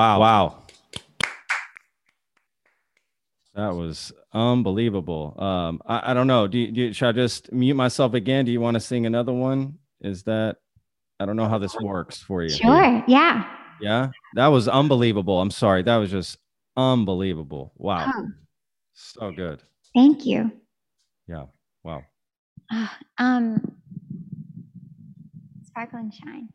Wow. 0.00 0.18
Wow. 0.18 0.56
That 3.54 3.74
was 3.74 4.14
unbelievable. 4.32 5.34
Um, 5.38 5.82
I, 5.84 6.12
I 6.12 6.14
don't 6.14 6.26
know. 6.26 6.48
Do 6.48 6.56
you, 6.56 6.72
do 6.72 6.80
you, 6.80 6.92
should 6.94 7.08
I 7.08 7.12
just 7.12 7.52
mute 7.52 7.74
myself 7.74 8.14
again? 8.14 8.46
Do 8.46 8.50
you 8.50 8.62
want 8.62 8.76
to 8.76 8.80
sing 8.80 9.04
another 9.04 9.34
one? 9.34 9.74
Is 10.00 10.22
that, 10.22 10.56
I 11.18 11.26
don't 11.26 11.36
know 11.36 11.50
how 11.50 11.58
this 11.58 11.78
works 11.82 12.16
for 12.16 12.42
you. 12.42 12.48
Sure. 12.48 13.04
Yeah. 13.06 13.44
Yeah. 13.78 14.08
That 14.36 14.46
was 14.46 14.68
unbelievable. 14.68 15.38
I'm 15.38 15.50
sorry. 15.50 15.82
That 15.82 15.96
was 15.96 16.10
just 16.10 16.38
unbelievable. 16.78 17.74
Wow. 17.76 18.10
Oh, 18.16 18.28
So 18.94 19.32
good. 19.32 19.62
thank 19.94 20.24
you. 20.24 20.50
Yeah. 21.28 21.44
Wow. 21.84 22.04
Ah, 22.72 22.98
um, 23.18 23.76
sparkle 25.66 25.98
and 25.98 26.14
shine. 26.14 26.48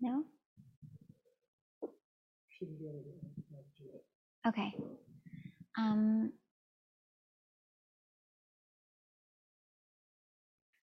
No. 0.00 0.22
Okay. 4.46 4.74
Um, 5.78 6.32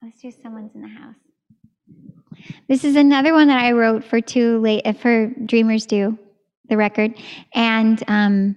let's 0.02 0.22
do 0.22 0.32
someone's 0.32 0.74
in 0.76 0.82
the 0.82 0.88
house. 0.88 1.16
This 2.68 2.84
is 2.84 2.96
another 2.96 3.34
one 3.34 3.48
that 3.48 3.62
I 3.62 3.74
wrote 3.74 4.04
for 4.04 4.22
too 4.22 4.60
late 4.60 4.86
uh, 4.86 4.94
for 4.94 5.28
Dreamers 5.46 5.86
Do, 5.86 6.18
the 6.70 6.78
record, 6.78 7.16
and 7.54 8.02
um, 8.08 8.56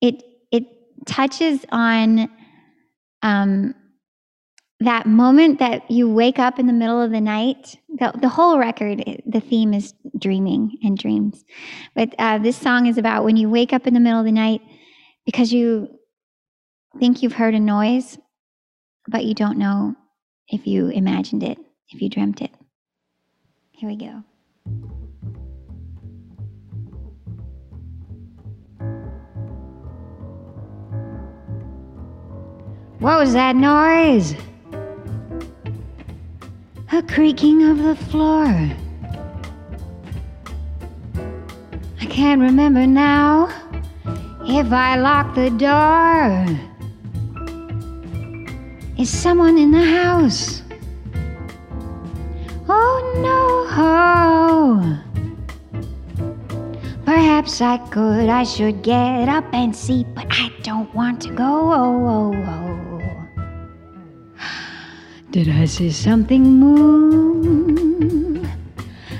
it 0.00 0.22
it 0.52 0.64
touches 1.06 1.64
on 1.72 2.30
um, 3.22 3.74
that 4.84 5.06
moment 5.06 5.58
that 5.58 5.90
you 5.90 6.08
wake 6.08 6.38
up 6.38 6.58
in 6.58 6.66
the 6.66 6.72
middle 6.72 7.00
of 7.00 7.10
the 7.10 7.20
night. 7.20 7.78
The, 7.88 8.12
the 8.20 8.28
whole 8.28 8.58
record, 8.58 9.22
the 9.26 9.40
theme 9.40 9.74
is 9.74 9.94
dreaming 10.18 10.78
and 10.82 10.96
dreams. 10.96 11.44
But 11.94 12.14
uh, 12.18 12.38
this 12.38 12.56
song 12.56 12.86
is 12.86 12.98
about 12.98 13.24
when 13.24 13.36
you 13.36 13.48
wake 13.48 13.72
up 13.72 13.86
in 13.86 13.94
the 13.94 14.00
middle 14.00 14.18
of 14.18 14.24
the 14.24 14.32
night 14.32 14.60
because 15.24 15.52
you 15.52 15.88
think 16.98 17.22
you've 17.22 17.34
heard 17.34 17.54
a 17.54 17.60
noise, 17.60 18.18
but 19.08 19.24
you 19.24 19.34
don't 19.34 19.58
know 19.58 19.94
if 20.48 20.66
you 20.66 20.88
imagined 20.88 21.42
it, 21.42 21.58
if 21.90 22.00
you 22.00 22.08
dreamt 22.08 22.42
it. 22.42 22.50
Here 23.72 23.88
we 23.88 23.96
go. 23.96 24.22
What 32.98 33.18
was 33.18 33.32
that 33.32 33.56
noise? 33.56 34.36
A 36.94 37.02
creaking 37.02 37.62
of 37.70 37.78
the 37.78 37.96
floor. 37.96 38.44
I 41.98 42.04
can't 42.04 42.38
remember 42.38 42.86
now 42.86 43.48
if 44.44 44.70
I 44.70 44.96
locked 44.96 45.34
the 45.34 45.48
door. 45.48 46.46
Is 48.98 49.08
someone 49.08 49.56
in 49.56 49.70
the 49.70 49.82
house? 49.82 50.62
Oh 52.68 52.98
no. 53.22 53.52
Perhaps 57.06 57.60
I 57.62 57.78
could, 57.88 58.28
I 58.28 58.44
should 58.44 58.82
get 58.82 59.30
up 59.30 59.44
and 59.54 59.74
see, 59.74 60.04
but 60.14 60.26
I 60.30 60.52
don't 60.62 60.94
want 60.94 61.22
to 61.22 61.30
go. 61.30 61.72
Oh, 61.72 62.06
oh, 62.06 62.32
oh. 62.34 62.71
Did 65.32 65.48
I 65.48 65.64
see 65.64 65.90
something 65.90 66.44
move? 66.44 68.46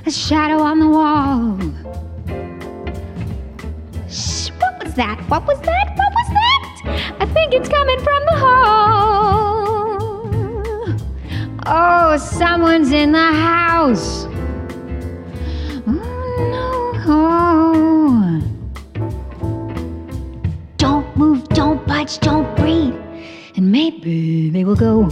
A 0.05 0.11
shadow 0.11 0.63
on 0.63 0.79
the 0.79 0.87
wall. 0.87 1.59
Shh, 4.11 4.51
what 4.61 4.85
was 4.85 4.93
that? 4.93 5.19
What 5.31 5.47
was 5.47 5.59
that? 5.63 5.97
What 5.97 6.13
was 6.13 6.29
that? 6.29 7.17
I 7.19 7.25
think 7.25 7.55
it's 7.55 7.71
coming 7.71 7.99
from 8.01 8.27
the 8.27 8.37
hall. 8.37 9.97
Oh, 11.65 12.19
someone's 12.19 12.93
in 12.93 13.13
the 13.13 13.33
house. 13.33 14.27
Oh, 15.87 16.93
no. 17.07 18.43
Don't 20.77 21.17
move, 21.17 21.49
don't 21.49 21.87
budge, 21.87 22.21
don't 22.21 22.55
breathe. 22.59 22.95
And 23.57 23.73
maybe 23.73 24.51
they 24.51 24.65
will 24.65 24.77
go. 24.77 25.09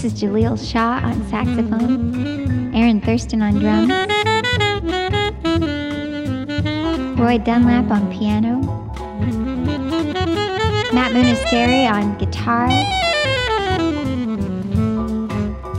This 0.00 0.14
is 0.14 0.22
Jaleel 0.22 0.56
Shaw 0.56 0.98
on 1.04 1.28
saxophone, 1.28 2.74
Aaron 2.74 3.02
Thurston 3.02 3.42
on 3.42 3.58
drums, 3.58 3.90
Roy 7.20 7.36
Dunlap 7.36 7.90
on 7.90 8.10
piano, 8.10 8.62
Matt 10.94 11.12
Munisteri 11.12 11.86
on 11.86 12.16
guitar, 12.16 12.70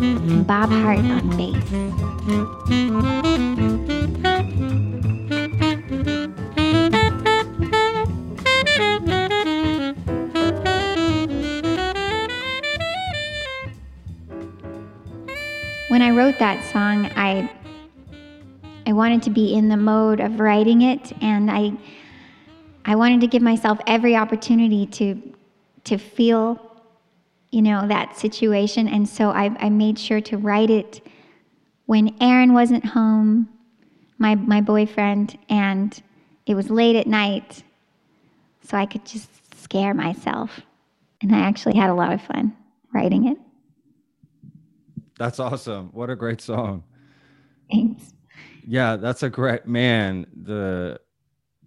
and 0.03 0.45
Bob 0.45 0.69
Hart 0.69 0.99
on 0.99 1.28
bass. 1.36 3.20
Wanted 19.01 19.23
to 19.23 19.31
be 19.31 19.55
in 19.55 19.67
the 19.67 19.77
mode 19.77 20.19
of 20.19 20.39
writing 20.39 20.83
it 20.83 21.11
and 21.21 21.49
I 21.49 21.73
I 22.85 22.95
wanted 22.95 23.21
to 23.21 23.27
give 23.27 23.41
myself 23.41 23.79
every 23.87 24.15
opportunity 24.15 24.85
to 24.97 25.07
to 25.85 25.97
feel 25.97 26.43
you 27.49 27.63
know 27.63 27.87
that 27.87 28.17
situation 28.17 28.87
and 28.87 29.09
so 29.09 29.31
I, 29.31 29.45
I 29.59 29.69
made 29.69 29.97
sure 29.97 30.21
to 30.21 30.37
write 30.37 30.69
it 30.69 31.01
when 31.91 32.15
Aaron 32.21 32.53
wasn't 32.53 32.85
home, 32.85 33.49
my 34.17 34.35
my 34.35 34.61
boyfriend, 34.61 35.37
and 35.49 36.01
it 36.45 36.55
was 36.55 36.69
late 36.69 36.95
at 36.95 37.05
night, 37.05 37.63
so 38.63 38.77
I 38.77 38.85
could 38.85 39.05
just 39.05 39.29
scare 39.61 39.93
myself. 39.93 40.61
And 41.21 41.35
I 41.35 41.39
actually 41.39 41.75
had 41.75 41.89
a 41.89 41.93
lot 41.93 42.13
of 42.13 42.21
fun 42.21 42.55
writing 42.93 43.27
it. 43.27 43.37
That's 45.17 45.37
awesome. 45.37 45.89
What 45.91 46.09
a 46.09 46.15
great 46.15 46.39
song. 46.39 46.83
Thanks. 47.69 48.13
Yeah, 48.72 48.95
that's 48.95 49.22
a 49.22 49.30
great 49.30 49.67
man. 49.67 50.28
The 50.43 50.97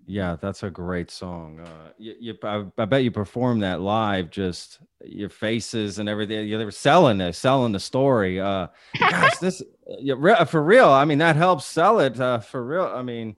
yeah, 0.07 0.39
that's 0.41 0.63
a 0.63 0.71
great 0.71 1.11
song. 1.11 1.61
Uh, 1.61 1.91
you, 1.99 2.15
you 2.19 2.39
I, 2.43 2.65
I 2.79 2.87
bet 2.87 3.05
you 3.05 3.11
performed 3.11 3.63
that 3.63 3.83
live. 3.83 4.31
Just 4.31 4.79
your 5.05 5.29
faces 5.29 5.99
and 5.99 6.09
everything. 6.09 6.49
You, 6.49 6.57
they 6.57 6.65
were 6.65 6.71
selling 6.71 7.21
it, 7.21 7.35
selling 7.35 7.73
the 7.73 7.79
story. 7.79 8.41
Uh, 8.41 8.69
gosh, 8.99 9.37
this 9.37 9.63
yeah, 9.99 10.45
for 10.45 10.63
real. 10.63 10.89
I 10.89 11.05
mean, 11.05 11.19
that 11.19 11.37
helps 11.37 11.67
sell 11.67 12.01
it 12.01 12.19
uh, 12.19 12.39
for 12.39 12.65
real. 12.65 12.87
I 12.87 13.03
mean, 13.03 13.37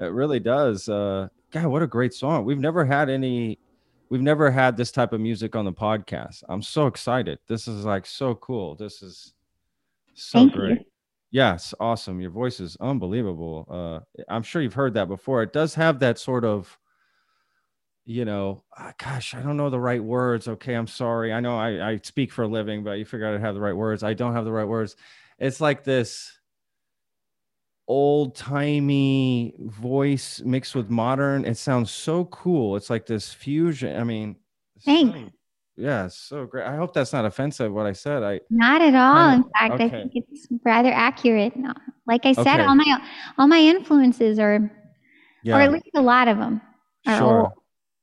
it 0.00 0.06
really 0.06 0.40
does. 0.40 0.88
Uh, 0.88 1.28
God, 1.52 1.66
what 1.66 1.82
a 1.82 1.86
great 1.86 2.14
song. 2.14 2.44
We've 2.44 2.58
never 2.58 2.84
had 2.84 3.08
any. 3.08 3.60
We've 4.08 4.22
never 4.22 4.50
had 4.50 4.76
this 4.76 4.90
type 4.90 5.12
of 5.12 5.20
music 5.20 5.54
on 5.54 5.64
the 5.64 5.72
podcast. 5.72 6.42
I'm 6.48 6.62
so 6.62 6.88
excited. 6.88 7.38
This 7.46 7.68
is 7.68 7.84
like 7.84 8.06
so 8.06 8.34
cool. 8.34 8.74
This 8.74 9.02
is 9.02 9.34
so 10.14 10.40
Thank 10.40 10.54
great. 10.54 10.78
you. 10.80 10.84
Yes, 11.34 11.74
awesome. 11.80 12.20
Your 12.20 12.30
voice 12.30 12.60
is 12.60 12.76
unbelievable. 12.80 13.66
Uh, 13.68 14.22
I'm 14.28 14.44
sure 14.44 14.62
you've 14.62 14.74
heard 14.74 14.94
that 14.94 15.08
before. 15.08 15.42
It 15.42 15.52
does 15.52 15.74
have 15.74 15.98
that 15.98 16.16
sort 16.16 16.44
of, 16.44 16.78
you 18.04 18.24
know, 18.24 18.62
ah, 18.78 18.92
gosh, 19.02 19.34
I 19.34 19.40
don't 19.40 19.56
know 19.56 19.68
the 19.68 19.80
right 19.80 20.02
words. 20.02 20.46
Okay, 20.46 20.74
I'm 20.74 20.86
sorry. 20.86 21.32
I 21.32 21.40
know 21.40 21.58
I, 21.58 21.90
I 21.90 22.00
speak 22.04 22.30
for 22.30 22.44
a 22.44 22.46
living, 22.46 22.84
but 22.84 22.98
you 22.98 23.04
figure 23.04 23.26
out 23.26 23.32
to 23.32 23.40
have 23.40 23.56
the 23.56 23.60
right 23.60 23.74
words. 23.74 24.04
I 24.04 24.14
don't 24.14 24.34
have 24.34 24.44
the 24.44 24.52
right 24.52 24.68
words. 24.68 24.94
It's 25.40 25.60
like 25.60 25.82
this 25.82 26.38
old 27.88 28.36
timey 28.36 29.56
voice 29.58 30.40
mixed 30.44 30.76
with 30.76 30.88
modern. 30.88 31.44
It 31.46 31.56
sounds 31.56 31.90
so 31.90 32.26
cool. 32.26 32.76
It's 32.76 32.90
like 32.90 33.06
this 33.06 33.34
fusion. 33.34 34.00
I 34.00 34.04
mean, 34.04 34.36
Thanks. 34.84 35.32
Yeah, 35.76 36.06
so 36.08 36.46
great. 36.46 36.66
I 36.66 36.76
hope 36.76 36.94
that's 36.94 37.12
not 37.12 37.24
offensive 37.24 37.72
what 37.72 37.86
I 37.86 37.92
said. 37.92 38.22
I 38.22 38.40
Not 38.50 38.80
at 38.80 38.94
all. 38.94 39.30
In 39.34 39.42
fact, 39.42 39.80
I 39.80 39.88
think 39.88 40.12
it's 40.14 40.46
rather 40.64 40.92
accurate. 40.92 41.56
No, 41.56 41.72
Like 42.06 42.26
I 42.26 42.32
said, 42.32 42.60
Okay. 42.60 42.64
all 42.64 42.74
my 42.76 43.08
all 43.38 43.48
my 43.48 43.58
influences 43.58 44.38
are, 44.38 44.70
yeah. 45.42 45.56
or 45.56 45.60
at 45.60 45.72
least 45.72 45.88
a 45.96 46.02
lot 46.02 46.28
of 46.28 46.38
them, 46.38 46.60
are 47.06 47.18
Sure. 47.18 47.40
old, 47.40 47.52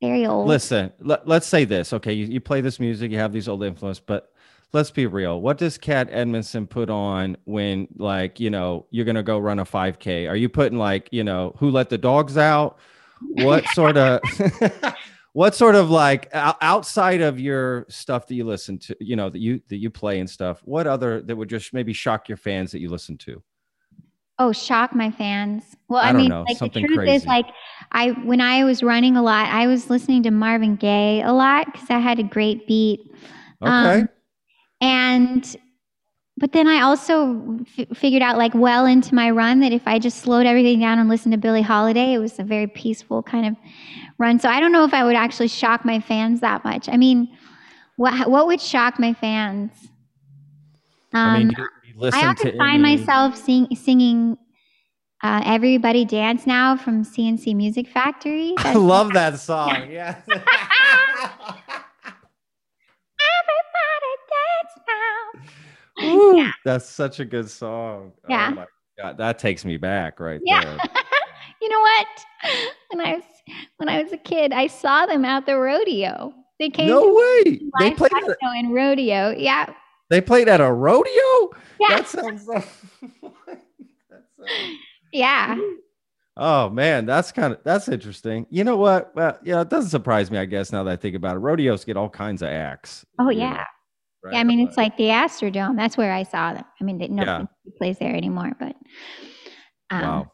very 0.02 0.26
old. 0.26 0.48
Listen, 0.48 0.92
let, 1.00 1.26
let's 1.26 1.46
say 1.46 1.64
this. 1.64 1.92
Okay, 1.94 2.12
you, 2.12 2.26
you 2.26 2.40
play 2.40 2.60
this 2.60 2.78
music, 2.78 3.10
you 3.10 3.18
have 3.18 3.32
these 3.32 3.48
old 3.48 3.64
influences, 3.64 4.02
but 4.04 4.32
let's 4.74 4.90
be 4.90 5.06
real. 5.06 5.40
What 5.40 5.56
does 5.56 5.78
Kat 5.78 6.08
Edmonson 6.10 6.66
put 6.66 6.90
on 6.90 7.36
when, 7.44 7.88
like, 7.96 8.38
you 8.38 8.50
know, 8.50 8.84
you're 8.90 9.04
gonna 9.06 9.22
go 9.22 9.38
run 9.38 9.60
a 9.60 9.64
5K? 9.64 10.28
Are 10.28 10.36
you 10.36 10.50
putting 10.50 10.78
like, 10.78 11.08
you 11.10 11.24
know, 11.24 11.54
who 11.58 11.70
let 11.70 11.88
the 11.88 11.98
dogs 11.98 12.36
out? 12.36 12.78
What 13.36 13.64
sort 13.68 13.96
of, 13.96 14.20
what 15.32 15.54
sort 15.54 15.74
of 15.74 15.90
like 15.90 16.28
outside 16.32 17.20
of 17.22 17.40
your 17.40 17.86
stuff 17.88 18.26
that 18.26 18.34
you 18.34 18.44
listen 18.44 18.78
to, 18.78 18.96
you 19.00 19.16
know, 19.16 19.30
that 19.30 19.38
you 19.38 19.60
that 19.68 19.76
you 19.78 19.90
play 19.90 20.20
and 20.20 20.28
stuff? 20.28 20.60
What 20.64 20.86
other 20.86 21.22
that 21.22 21.36
would 21.36 21.48
just 21.48 21.72
maybe 21.72 21.92
shock 21.92 22.28
your 22.28 22.36
fans 22.36 22.72
that 22.72 22.80
you 22.80 22.90
listen 22.90 23.16
to? 23.18 23.42
Oh, 24.38 24.52
shock 24.52 24.94
my 24.94 25.10
fans. 25.10 25.62
Well, 25.88 26.00
I 26.02 26.10
I, 26.10 26.12
mean, 26.12 26.28
know, 26.28 26.44
like 26.48 26.56
something 26.56 26.82
the 26.82 26.88
truth 26.88 26.98
crazy. 26.98 27.16
is, 27.16 27.26
like 27.26 27.46
I 27.92 28.10
when 28.10 28.40
I 28.40 28.64
was 28.64 28.82
running 28.82 29.16
a 29.16 29.22
lot, 29.22 29.46
I 29.48 29.66
was 29.66 29.88
listening 29.88 30.22
to 30.24 30.30
Marvin 30.30 30.76
Gaye 30.76 31.22
a 31.22 31.32
lot 31.32 31.66
because 31.72 31.88
I 31.90 31.98
had 31.98 32.18
a 32.18 32.24
great 32.24 32.66
beat. 32.66 33.00
Okay, 33.62 34.00
Um, 34.00 34.08
and 34.80 35.56
but 36.38 36.52
then 36.52 36.66
I 36.66 36.80
also 36.80 37.60
f- 37.78 37.96
figured 37.96 38.22
out, 38.22 38.38
like, 38.38 38.54
well 38.54 38.86
into 38.86 39.14
my 39.14 39.30
run, 39.30 39.60
that 39.60 39.70
if 39.72 39.86
I 39.86 39.98
just 39.98 40.18
slowed 40.18 40.46
everything 40.46 40.80
down 40.80 40.98
and 40.98 41.08
listened 41.08 41.32
to 41.32 41.38
Billie 41.38 41.62
Holiday, 41.62 42.14
it 42.14 42.18
was 42.18 42.38
a 42.38 42.42
very 42.42 42.66
peaceful 42.66 43.22
kind 43.22 43.46
of 43.46 43.56
run. 44.18 44.38
So 44.38 44.48
I 44.48 44.60
don't 44.60 44.72
know 44.72 44.84
if 44.84 44.94
I 44.94 45.04
would 45.04 45.16
actually 45.16 45.48
shock 45.48 45.84
my 45.84 46.00
fans 46.00 46.40
that 46.40 46.64
much. 46.64 46.88
I 46.88 46.96
mean, 46.96 47.28
what 47.96 48.28
what 48.30 48.46
would 48.46 48.60
shock 48.60 48.98
my 48.98 49.12
fans? 49.14 49.70
I 51.14 51.38
mean, 51.38 51.48
Um, 51.48 51.66
you, 51.94 52.02
you 52.04 52.10
I 52.12 52.26
often 52.26 52.56
find 52.56 52.84
any- 52.84 52.96
myself 52.96 53.36
sing, 53.36 53.68
singing 53.76 54.36
uh, 55.22 55.42
"Everybody 55.44 56.04
Dance 56.04 56.46
Now" 56.46 56.76
from 56.76 57.04
C+C 57.04 57.54
Music 57.54 57.86
Factory. 57.88 58.54
I 58.58 58.62
That's- 58.62 58.76
love 58.76 59.12
that 59.14 59.38
song. 59.38 59.90
Yeah. 59.90 60.16
Everybody 63.42 64.12
dance 64.32 64.74
now. 64.88 66.12
Woo, 66.16 66.36
Yeah. 66.38 66.50
That's 66.64 66.88
such 66.88 67.20
a 67.20 67.24
good 67.24 67.48
song. 67.50 68.12
Yeah. 68.28 68.48
Oh 68.52 68.54
my 68.54 68.66
God, 68.98 69.18
that 69.18 69.38
takes 69.38 69.64
me 69.64 69.76
back 69.76 70.18
right 70.20 70.40
Yeah. 70.44 70.64
there. 70.64 70.78
You 71.62 71.68
know 71.68 71.80
what? 71.80 72.06
When 72.92 73.06
I 73.06 73.14
was 73.14 73.22
when 73.78 73.88
I 73.88 74.02
was 74.02 74.12
a 74.12 74.16
kid, 74.18 74.52
I 74.52 74.66
saw 74.66 75.06
them 75.06 75.24
at 75.24 75.46
the 75.46 75.56
rodeo. 75.56 76.34
They 76.58 76.68
came 76.68 76.88
No 76.88 77.14
way. 77.14 77.60
They 77.78 77.92
played. 77.92 78.12
At, 78.12 78.36
in 78.58 78.70
rodeo. 78.72 79.30
Yeah, 79.30 79.72
they 80.10 80.20
played 80.20 80.48
at 80.48 80.60
a 80.60 80.70
rodeo. 80.70 81.50
yeah, 81.80 81.88
That 81.96 82.06
sounds. 82.08 82.46
Like, 82.46 82.64
that 82.64 83.52
sounds- 84.38 84.76
yeah. 85.12 85.56
oh 86.36 86.68
man, 86.70 87.06
that's 87.06 87.32
kind 87.32 87.52
of 87.54 87.60
that's 87.64 87.88
interesting. 87.88 88.46
You 88.50 88.64
know 88.64 88.76
what? 88.76 89.14
Well, 89.14 89.38
yeah, 89.42 89.60
it 89.62 89.70
doesn't 89.70 89.90
surprise 89.90 90.30
me. 90.30 90.38
I 90.38 90.44
guess 90.44 90.72
now 90.72 90.82
that 90.84 90.90
I 90.92 90.96
think 90.96 91.16
about 91.16 91.36
it, 91.36 91.40
rodeos 91.40 91.84
get 91.84 91.96
all 91.96 92.10
kinds 92.10 92.42
of 92.42 92.48
acts. 92.48 93.06
Oh 93.18 93.30
you 93.30 93.40
know, 93.40 93.46
yeah. 93.46 93.64
right? 94.22 94.34
Yeah, 94.34 94.40
I 94.40 94.44
mean, 94.44 94.60
it's 94.66 94.76
like 94.76 94.96
the 94.96 95.04
Astrodome. 95.04 95.76
That's 95.76 95.96
where 95.96 96.12
I 96.12 96.24
saw 96.24 96.52
them. 96.54 96.64
I 96.80 96.84
mean, 96.84 96.98
they- 96.98 97.08
no 97.08 97.22
Yeah. 97.24 97.38
one 97.38 97.48
plays 97.78 97.98
there 97.98 98.14
anymore, 98.14 98.52
but 98.58 98.76
um, 99.90 100.02
wow. 100.02 100.32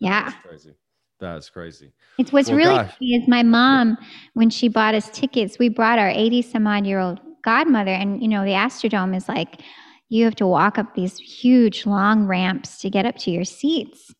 Yeah. 0.00 0.30
That's 0.30 0.46
crazy. 0.46 0.74
That's 1.20 1.50
crazy. 1.50 1.92
It's 2.18 2.32
what's 2.32 2.48
Well, 2.48 2.58
really 2.58 2.76
gosh. 2.76 2.92
funny 2.98 3.14
is 3.16 3.28
my 3.28 3.42
mom, 3.42 3.96
when 4.34 4.50
she 4.50 4.68
bought 4.68 4.94
us 4.94 5.10
tickets, 5.10 5.58
we 5.58 5.68
brought 5.68 5.98
our 5.98 6.08
80 6.08 6.42
some 6.42 6.66
odd 6.66 6.86
year 6.86 7.00
old 7.00 7.20
godmother. 7.44 7.90
And, 7.92 8.22
you 8.22 8.28
know, 8.28 8.44
the 8.44 8.52
Astrodome 8.52 9.16
is 9.16 9.28
like, 9.28 9.62
you 10.08 10.24
have 10.24 10.36
to 10.36 10.46
walk 10.46 10.78
up 10.78 10.94
these 10.94 11.18
huge 11.18 11.86
long 11.86 12.26
ramps 12.26 12.78
to 12.80 12.90
get 12.90 13.04
up 13.04 13.16
to 13.18 13.30
your 13.30 13.44
seats. 13.44 14.14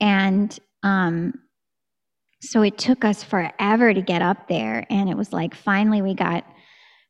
And 0.00 0.56
um, 0.82 1.34
so 2.40 2.62
it 2.62 2.78
took 2.78 3.04
us 3.04 3.22
forever 3.24 3.92
to 3.92 4.02
get 4.02 4.22
up 4.22 4.48
there. 4.48 4.86
And 4.90 5.08
it 5.08 5.16
was 5.16 5.32
like, 5.32 5.54
finally, 5.54 6.02
we 6.02 6.14
got 6.14 6.44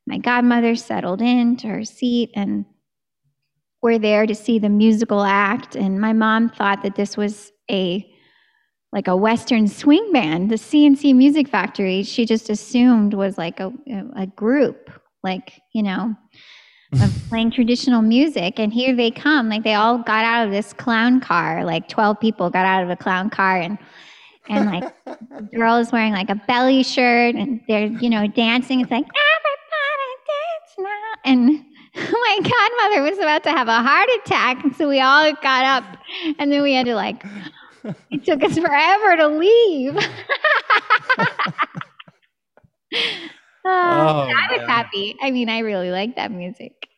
my 0.07 0.19
godmother 0.19 0.77
settled 0.77 1.21
into 1.21 1.67
her 1.67 1.85
seat 1.85 2.31
and 2.35 2.65
we're 3.83 3.99
there 3.99 4.27
to 4.27 4.35
see 4.35 4.59
the 4.59 4.69
musical 4.69 5.23
act. 5.23 5.75
And 5.75 6.01
my 6.01 6.13
mom 6.13 6.49
thought 6.49 6.83
that 6.83 6.95
this 6.95 7.17
was 7.17 7.53
a 7.71 8.07
like 8.93 9.09
a 9.09 9.17
Western 9.17 9.69
swing 9.69 10.11
band. 10.13 10.51
The 10.51 10.57
C+C 10.57 11.13
Music 11.13 11.49
Factory, 11.49 12.03
she 12.03 12.25
just 12.25 12.49
assumed 12.49 13.13
was 13.13 13.37
like 13.37 13.61
a, 13.61 13.71
a 14.17 14.27
group, 14.27 14.91
like, 15.23 15.61
you 15.75 15.83
know, 15.83 16.15
of 17.03 17.15
playing 17.29 17.51
traditional 17.51 18.01
music. 18.01 18.59
And 18.59 18.73
here 18.73 18.97
they 18.97 19.11
come. 19.11 19.49
Like 19.49 19.65
they 19.65 19.75
all 19.75 19.99
got 19.99 20.25
out 20.25 20.47
of 20.47 20.53
this 20.53 20.73
clown 20.73 21.21
car, 21.21 21.65
like 21.65 21.89
12 21.89 22.19
people 22.21 22.49
got 22.49 22.65
out 22.65 22.85
of 22.85 22.91
a 22.91 22.97
clown 22.97 23.29
car 23.29 23.59
and 23.59 23.79
and 24.49 24.67
like 24.67 24.85
the 25.05 25.49
girl 25.55 25.77
is 25.77 25.91
wearing 25.93 26.13
like 26.13 26.31
a 26.31 26.41
belly 26.47 26.83
shirt 26.83 27.35
and 27.35 27.61
they're, 27.69 27.87
you 27.87 28.09
know, 28.09 28.27
dancing. 28.29 28.81
It's 28.81 28.91
like, 28.91 29.05
everybody 29.05 30.17
dance 30.27 30.75
now. 30.79 31.31
And 31.31 31.65
oh 31.97 32.39
my 32.41 32.49
godmother 32.49 33.03
was 33.11 33.19
about 33.19 33.43
to 33.43 33.51
have 33.51 33.69
a 33.69 33.83
heart 33.83 34.09
attack. 34.23 34.65
And 34.65 34.75
so 34.75 34.89
we 34.89 35.01
all 35.01 35.33
got 35.43 35.65
up 35.65 35.99
and 36.39 36.51
then 36.51 36.63
we 36.63 36.73
had 36.73 36.87
to 36.87 36.95
like, 36.95 37.23
it 38.11 38.25
took 38.25 38.43
us 38.43 38.59
forever 38.59 39.17
to 39.17 39.29
leave. 39.29 39.97
Uh, 39.97 40.07
I 43.69 44.49
was 44.51 44.59
man. 44.59 44.69
happy. 44.69 45.17
I 45.23 45.31
mean, 45.31 45.49
I 45.49 45.61
really 45.61 45.91
like 45.91 46.17
that 46.17 46.31
music. 46.31 46.89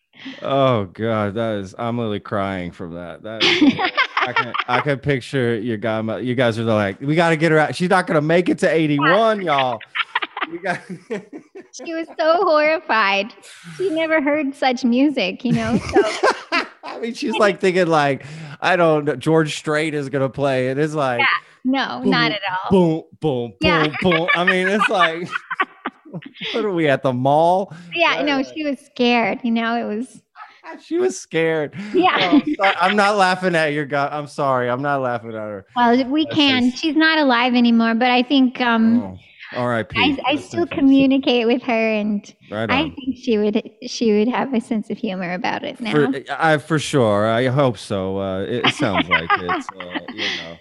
Oh 0.43 0.87
God, 0.87 1.35
that 1.35 1.57
is 1.59 1.75
I'm 1.79 1.97
literally 1.97 2.21
crying 2.21 2.73
from 2.73 2.95
that. 2.95 3.23
That 3.23 3.43
is, 3.45 3.75
I 4.17 4.33
can 4.33 4.53
I 4.67 4.81
can 4.81 4.99
picture 4.99 5.59
your 5.59 5.77
guy. 5.77 6.19
You 6.19 6.35
guys 6.35 6.59
are 6.59 6.65
like, 6.65 7.01
we 7.01 7.15
got 7.15 7.31
to 7.31 7.37
get 7.37 7.53
her 7.53 7.59
out. 7.59 7.75
She's 7.77 7.91
not 7.91 8.07
gonna 8.07 8.21
make 8.21 8.49
it 8.49 8.59
to 8.59 8.71
81, 8.71 9.43
y'all. 9.43 9.79
Got- 10.63 10.81
she 11.73 11.95
was 11.95 12.09
so 12.19 12.43
horrified. 12.43 13.33
She 13.77 13.91
never 13.91 14.21
heard 14.21 14.55
such 14.55 14.85
music, 14.85 15.45
you 15.45 15.53
know. 15.53 15.79
So. 15.79 16.63
I 16.85 16.99
mean, 16.99 17.15
she's 17.15 17.35
like 17.35 17.61
thinking 17.61 17.87
like, 17.87 18.25
I 18.61 18.77
don't 18.77 19.05
know, 19.05 19.17
George 19.17 19.57
Strait 19.57 19.95
is 19.95 20.09
gonna 20.09 20.29
play. 20.29 20.69
It 20.69 20.79
is 20.79 20.95
like, 20.95 21.21
yeah, 21.21 21.27
no, 21.65 22.01
boom, 22.03 22.11
not 22.11 22.33
at 22.33 22.41
all. 22.51 22.71
Boom, 22.71 23.03
boom, 23.21 23.53
yeah. 23.61 23.87
boom, 23.87 23.97
boom. 24.03 24.29
I 24.35 24.45
mean, 24.45 24.69
it's 24.69 24.89
like, 24.89 25.29
what 26.53 26.65
are 26.65 26.73
we 26.73 26.89
at 26.89 27.03
the 27.03 27.13
mall? 27.13 27.75
Yeah, 27.95 28.23
no, 28.23 28.43
she 28.43 28.65
was 28.65 28.79
scared. 28.79 29.41
You 29.43 29.53
know, 29.53 29.77
it 29.77 29.97
was. 29.97 30.23
She 30.85 30.99
was 30.99 31.19
scared. 31.19 31.75
Yeah. 31.95 32.41
Oh, 32.61 32.73
I'm 32.79 32.95
not 32.95 33.17
laughing 33.17 33.55
at 33.55 33.73
your 33.73 33.87
guy. 33.87 34.07
I'm 34.13 34.27
sorry. 34.27 34.69
I'm 34.69 34.83
not 34.83 35.01
laughing 35.01 35.31
at 35.31 35.37
her. 35.37 35.65
Well, 35.75 36.05
we 36.05 36.27
can. 36.27 36.73
She's 36.73 36.95
not 36.95 37.19
alive 37.19 37.55
anymore, 37.55 37.95
but 37.95 38.11
I 38.11 38.23
think 38.23 38.61
um 38.61 39.01
oh. 39.01 39.19
R.I.P. 39.55 39.99
I, 39.99 40.33
I 40.33 40.37
still 40.37 40.67
communicate 40.67 41.47
with 41.47 41.63
her, 41.63 41.73
and 41.73 42.35
right 42.51 42.71
I 42.71 42.91
think 42.91 43.17
she 43.17 43.39
would 43.39 43.71
she 43.87 44.13
would 44.13 44.29
have 44.29 44.53
a 44.53 44.61
sense 44.61 44.91
of 44.91 44.99
humor 44.99 45.33
about 45.33 45.65
it 45.65 45.81
now. 45.81 45.91
For, 45.91 46.13
I 46.31 46.59
for 46.59 46.79
sure. 46.79 47.27
I 47.27 47.47
hope 47.47 47.79
so. 47.79 48.19
Uh, 48.21 48.41
it, 48.43 48.67
it 48.67 48.75
sounds 48.75 49.09
like 49.09 49.31
it's 49.33 49.69
uh, 49.71 50.01
you 50.13 50.37
know, 50.37 50.59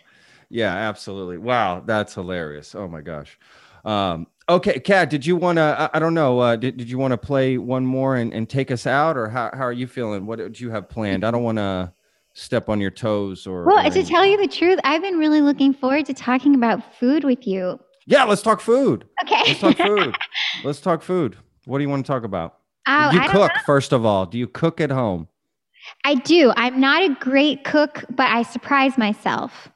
yeah, 0.50 0.74
absolutely. 0.74 1.38
Wow, 1.38 1.84
that's 1.86 2.14
hilarious. 2.14 2.76
Oh 2.76 2.88
my 2.88 3.02
gosh. 3.02 3.38
Um, 3.84 4.28
okay, 4.48 4.80
Kat, 4.80 5.10
did 5.10 5.26
you 5.26 5.36
want 5.36 5.58
to? 5.58 5.62
I, 5.62 5.98
I, 5.98 6.00
don't 6.00 6.14
know. 6.14 6.40
Uh, 6.40 6.56
did 6.56 6.78
did 6.78 6.90
you 6.90 6.98
want 6.98 7.12
to 7.12 7.18
play 7.18 7.58
one 7.58 7.86
more 7.86 8.16
and, 8.16 8.34
and 8.34 8.50
take 8.50 8.72
us 8.72 8.88
out, 8.88 9.18
or 9.18 9.28
how 9.28 9.50
how 9.54 9.64
are 9.64 9.74
you 9.74 9.88
feeling? 9.88 10.26
What 10.26 10.40
did 10.40 10.60
you 10.60 10.70
have 10.72 10.88
planned? 10.88 11.26
I 11.26 11.32
don't 11.32 11.44
want 11.44 11.58
to 11.58 11.94
step 12.34 12.70
on 12.70 12.80
your 12.80 12.92
toes 12.92 13.46
or. 13.46 13.66
Well, 13.66 13.86
or 13.86 13.90
to 13.90 14.04
tell 14.04 14.26
you 14.26 14.38
the 14.38 14.48
truth, 14.48 14.80
I've 14.86 15.02
been 15.02 15.18
really 15.18 15.42
looking 15.42 15.74
forward 15.74 16.06
to 16.06 16.14
talking 16.14 16.56
about 16.56 16.96
food 16.96 17.26
with 17.26 17.46
you. 17.46 17.80
Yeah, 18.08 18.24
let's 18.24 18.42
talk 18.42 18.62
food. 18.62 19.06
Okay. 19.24 19.44
Let's 19.48 19.60
talk 19.60 19.78
food. 19.78 20.16
let's 20.64 20.80
talk 20.80 21.02
food. 21.04 21.38
What 21.66 21.78
do 21.78 21.84
you 21.84 21.90
want 21.90 22.06
to 22.06 22.12
talk 22.12 22.24
about? 22.24 22.60
Oh, 22.88 23.12
you 23.12 23.20
cook 23.30 23.52
first 23.66 23.92
of 23.92 24.06
all? 24.06 24.26
Do 24.26 24.38
you 24.38 24.48
cook 24.48 24.80
at 24.80 24.90
home? 24.90 25.28
I 26.06 26.16
do. 26.16 26.54
I'm 26.56 26.80
not 26.80 27.04
a 27.04 27.14
great 27.16 27.66
cook, 27.66 28.06
but 28.10 28.28
I 28.30 28.44
surprise 28.44 28.98
myself. 28.98 29.70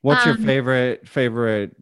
What's 0.00 0.26
um, 0.26 0.28
your 0.28 0.46
favorite 0.46 1.06
favorite 1.06 1.76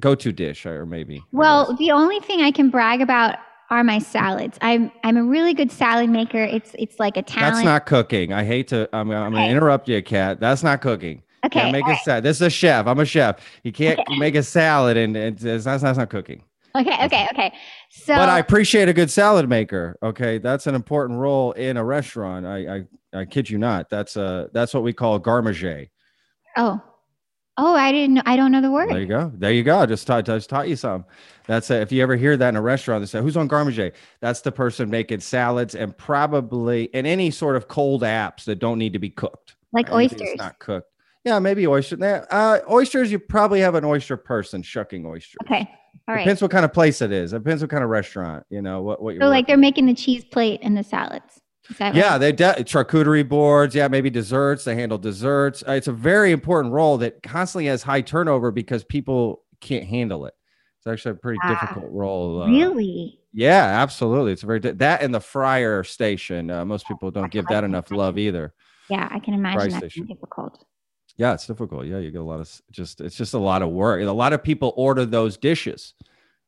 go-to 0.00 0.32
dish 0.32 0.66
or 0.66 0.84
maybe? 0.84 1.22
Well, 1.32 1.76
the 1.76 1.92
only 1.92 2.18
thing 2.20 2.40
I 2.40 2.50
can 2.50 2.68
brag 2.68 3.00
about 3.00 3.36
are 3.70 3.84
my 3.84 4.00
salads. 4.00 4.58
I'm 4.60 4.90
I'm 5.04 5.16
a 5.16 5.22
really 5.22 5.54
good 5.54 5.70
salad 5.70 6.10
maker. 6.10 6.42
It's 6.42 6.74
it's 6.78 6.98
like 6.98 7.16
a 7.16 7.22
talent. 7.22 7.54
That's 7.54 7.64
not 7.64 7.86
cooking. 7.86 8.32
I 8.32 8.44
hate 8.44 8.68
to 8.68 8.88
I'm 8.92 9.10
I'm 9.10 9.26
okay. 9.26 9.30
going 9.30 9.44
to 9.44 9.50
interrupt 9.50 9.88
you, 9.88 10.02
Kat. 10.02 10.40
That's 10.40 10.64
not 10.64 10.80
cooking. 10.80 11.22
Okay. 11.46 11.60
Can't 11.60 11.72
make 11.72 11.86
a 11.86 11.96
salad. 11.98 12.24
This 12.24 12.38
is 12.38 12.42
a 12.42 12.50
chef. 12.50 12.86
I'm 12.86 12.98
a 12.98 13.04
chef. 13.04 13.40
You 13.62 13.72
can't 13.72 13.98
okay. 13.98 14.18
make 14.18 14.34
a 14.34 14.42
salad 14.42 14.96
and 14.96 15.16
it's, 15.16 15.44
it's, 15.44 15.66
not, 15.66 15.80
that's 15.80 15.98
not 15.98 16.10
cooking. 16.10 16.42
Okay. 16.76 17.04
Okay. 17.04 17.28
Okay. 17.32 17.52
So, 17.90 18.14
but 18.14 18.28
I 18.28 18.38
appreciate 18.38 18.88
a 18.88 18.92
good 18.92 19.10
salad 19.10 19.48
maker. 19.48 19.96
Okay, 20.02 20.38
that's 20.38 20.66
an 20.66 20.74
important 20.74 21.18
role 21.18 21.52
in 21.52 21.76
a 21.76 21.84
restaurant. 21.84 22.46
I 22.46 22.84
I, 23.12 23.20
I 23.20 23.24
kid 23.24 23.48
you 23.48 23.58
not. 23.58 23.88
That's 23.88 24.16
a 24.16 24.50
that's 24.52 24.74
what 24.74 24.82
we 24.82 24.92
call 24.92 25.18
garde 25.18 25.44
manger. 25.44 25.86
Oh. 26.56 26.80
Oh, 27.60 27.74
I 27.74 27.90
didn't 27.90 28.14
know. 28.14 28.22
I 28.24 28.36
don't 28.36 28.52
know 28.52 28.60
the 28.60 28.70
word. 28.70 28.88
There 28.88 29.00
you 29.00 29.06
go. 29.06 29.32
There 29.34 29.50
you 29.50 29.64
go. 29.64 29.84
Just 29.84 30.06
taught, 30.06 30.24
just 30.26 30.48
taught 30.48 30.68
you 30.68 30.76
some. 30.76 31.04
That's 31.48 31.70
a, 31.70 31.80
if 31.80 31.90
you 31.90 32.00
ever 32.04 32.14
hear 32.14 32.36
that 32.36 32.50
in 32.50 32.56
a 32.56 32.62
restaurant, 32.62 33.02
they 33.02 33.06
say, 33.06 33.20
"Who's 33.20 33.36
on 33.36 33.48
garde 33.48 33.66
manger?" 33.66 33.92
That's 34.20 34.42
the 34.42 34.52
person 34.52 34.88
making 34.88 35.20
salads 35.20 35.74
and 35.74 35.96
probably 35.96 36.88
and 36.94 37.04
any 37.04 37.32
sort 37.32 37.56
of 37.56 37.66
cold 37.66 38.02
apps 38.02 38.44
that 38.44 38.60
don't 38.60 38.78
need 38.78 38.92
to 38.92 39.00
be 39.00 39.10
cooked. 39.10 39.56
Like 39.72 39.90
oysters. 39.90 40.36
not 40.36 40.60
cooked. 40.60 40.88
Yeah, 41.28 41.38
maybe 41.40 41.66
oyster. 41.66 42.26
Uh, 42.30 42.60
oysters, 42.70 43.12
you 43.12 43.18
probably 43.18 43.60
have 43.60 43.74
an 43.74 43.84
oyster 43.84 44.16
person 44.16 44.62
shucking 44.62 45.04
oysters. 45.04 45.36
Okay. 45.44 45.70
All 46.08 46.14
right. 46.14 46.24
Depends 46.24 46.40
what 46.40 46.50
kind 46.50 46.64
of 46.64 46.72
place 46.72 47.02
it 47.02 47.12
is. 47.12 47.34
It 47.34 47.44
depends 47.44 47.62
what 47.62 47.70
kind 47.70 47.84
of 47.84 47.90
restaurant. 47.90 48.46
You 48.48 48.62
know 48.62 48.80
what? 48.80 49.02
What 49.02 49.14
you're. 49.14 49.22
So, 49.22 49.28
like 49.28 49.46
they're 49.46 49.58
making 49.58 49.84
the 49.84 49.94
cheese 49.94 50.24
plate 50.24 50.60
and 50.62 50.74
the 50.74 50.82
salads. 50.82 51.42
yeah, 51.78 52.12
right? 52.12 52.18
they 52.18 52.32
de- 52.32 52.64
charcuterie 52.64 53.28
boards. 53.28 53.74
Yeah, 53.74 53.88
maybe 53.88 54.08
desserts. 54.08 54.64
They 54.64 54.74
handle 54.74 54.96
desserts. 54.96 55.62
Uh, 55.68 55.72
it's 55.72 55.88
a 55.88 55.92
very 55.92 56.32
important 56.32 56.72
role 56.72 56.96
that 56.96 57.22
constantly 57.22 57.66
has 57.66 57.82
high 57.82 58.00
turnover 58.00 58.50
because 58.50 58.84
people 58.84 59.42
can't 59.60 59.84
handle 59.84 60.24
it. 60.24 60.32
It's 60.78 60.86
actually 60.86 61.12
a 61.12 61.16
pretty 61.16 61.40
ah, 61.44 61.60
difficult 61.60 61.92
role. 61.92 62.42
Uh, 62.42 62.46
really? 62.46 63.18
Yeah, 63.34 63.64
absolutely. 63.64 64.32
It's 64.32 64.44
a 64.44 64.46
very 64.46 64.60
di- 64.60 64.70
that 64.70 65.02
and 65.02 65.14
the 65.14 65.20
fryer 65.20 65.84
station. 65.84 66.50
Uh, 66.50 66.64
most 66.64 66.88
people 66.88 67.10
don't 67.10 67.30
give 67.30 67.44
that 67.48 67.64
enough 67.64 67.90
love 67.90 68.16
either. 68.16 68.54
Yeah, 68.88 69.06
I 69.10 69.18
can 69.18 69.34
imagine 69.34 69.78
that's 69.78 69.94
difficult. 69.94 70.64
Yeah, 71.18 71.34
it's 71.34 71.46
difficult. 71.46 71.86
Yeah, 71.86 71.98
you 71.98 72.12
get 72.12 72.20
a 72.20 72.24
lot 72.24 72.40
of 72.40 72.62
just 72.70 73.00
it's 73.00 73.16
just 73.16 73.34
a 73.34 73.38
lot 73.38 73.60
of 73.60 73.70
work. 73.70 74.00
A 74.00 74.10
lot 74.10 74.32
of 74.32 74.42
people 74.42 74.72
order 74.76 75.04
those 75.04 75.36
dishes, 75.36 75.94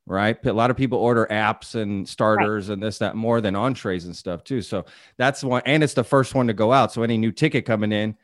right? 0.06 0.38
A 0.46 0.52
lot 0.52 0.70
of 0.70 0.76
people 0.76 0.98
order 0.98 1.26
apps 1.28 1.74
and 1.74 2.08
starters 2.08 2.68
right. 2.68 2.74
and 2.74 2.82
this, 2.82 2.98
that 2.98 3.16
more 3.16 3.40
than 3.40 3.56
entrees 3.56 4.04
and 4.04 4.16
stuff 4.16 4.44
too. 4.44 4.62
So 4.62 4.86
that's 5.18 5.42
one, 5.42 5.62
and 5.66 5.82
it's 5.82 5.94
the 5.94 6.04
first 6.04 6.36
one 6.36 6.46
to 6.46 6.54
go 6.54 6.72
out. 6.72 6.92
So 6.92 7.02
any 7.02 7.18
new 7.18 7.32
ticket 7.32 7.66
coming 7.66 7.90
in, 7.90 8.16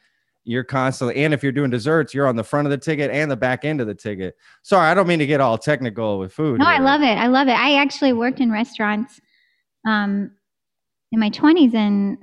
you're 0.45 0.63
constantly, 0.63 1.25
and 1.25 1.35
if 1.35 1.43
you're 1.43 1.51
doing 1.51 1.71
desserts, 1.71 2.15
you're 2.15 2.29
on 2.29 2.37
the 2.37 2.45
front 2.45 2.69
of 2.69 2.71
the 2.71 2.79
ticket 2.79 3.11
and 3.11 3.29
the 3.29 3.37
back 3.37 3.65
end 3.65 3.81
of 3.81 3.89
the 3.89 3.95
ticket. 3.95 4.37
Sorry, 4.63 4.89
I 4.89 4.95
don't 4.95 5.09
mean 5.09 5.19
to 5.19 5.27
get 5.27 5.41
all 5.41 5.59
technical 5.59 6.21
with 6.21 6.33
food. 6.33 6.61
No, 6.61 6.65
here. 6.65 6.75
I 6.75 6.79
love 6.79 7.03
it. 7.03 7.19
I 7.19 7.27
love 7.27 7.49
it. 7.49 7.59
I 7.59 7.75
actually 7.75 8.13
worked 8.13 8.39
in 8.39 8.53
restaurants 8.53 9.21
um, 9.85 10.31
in 11.11 11.19
my 11.19 11.31
20s 11.31 11.75
and 11.75 12.19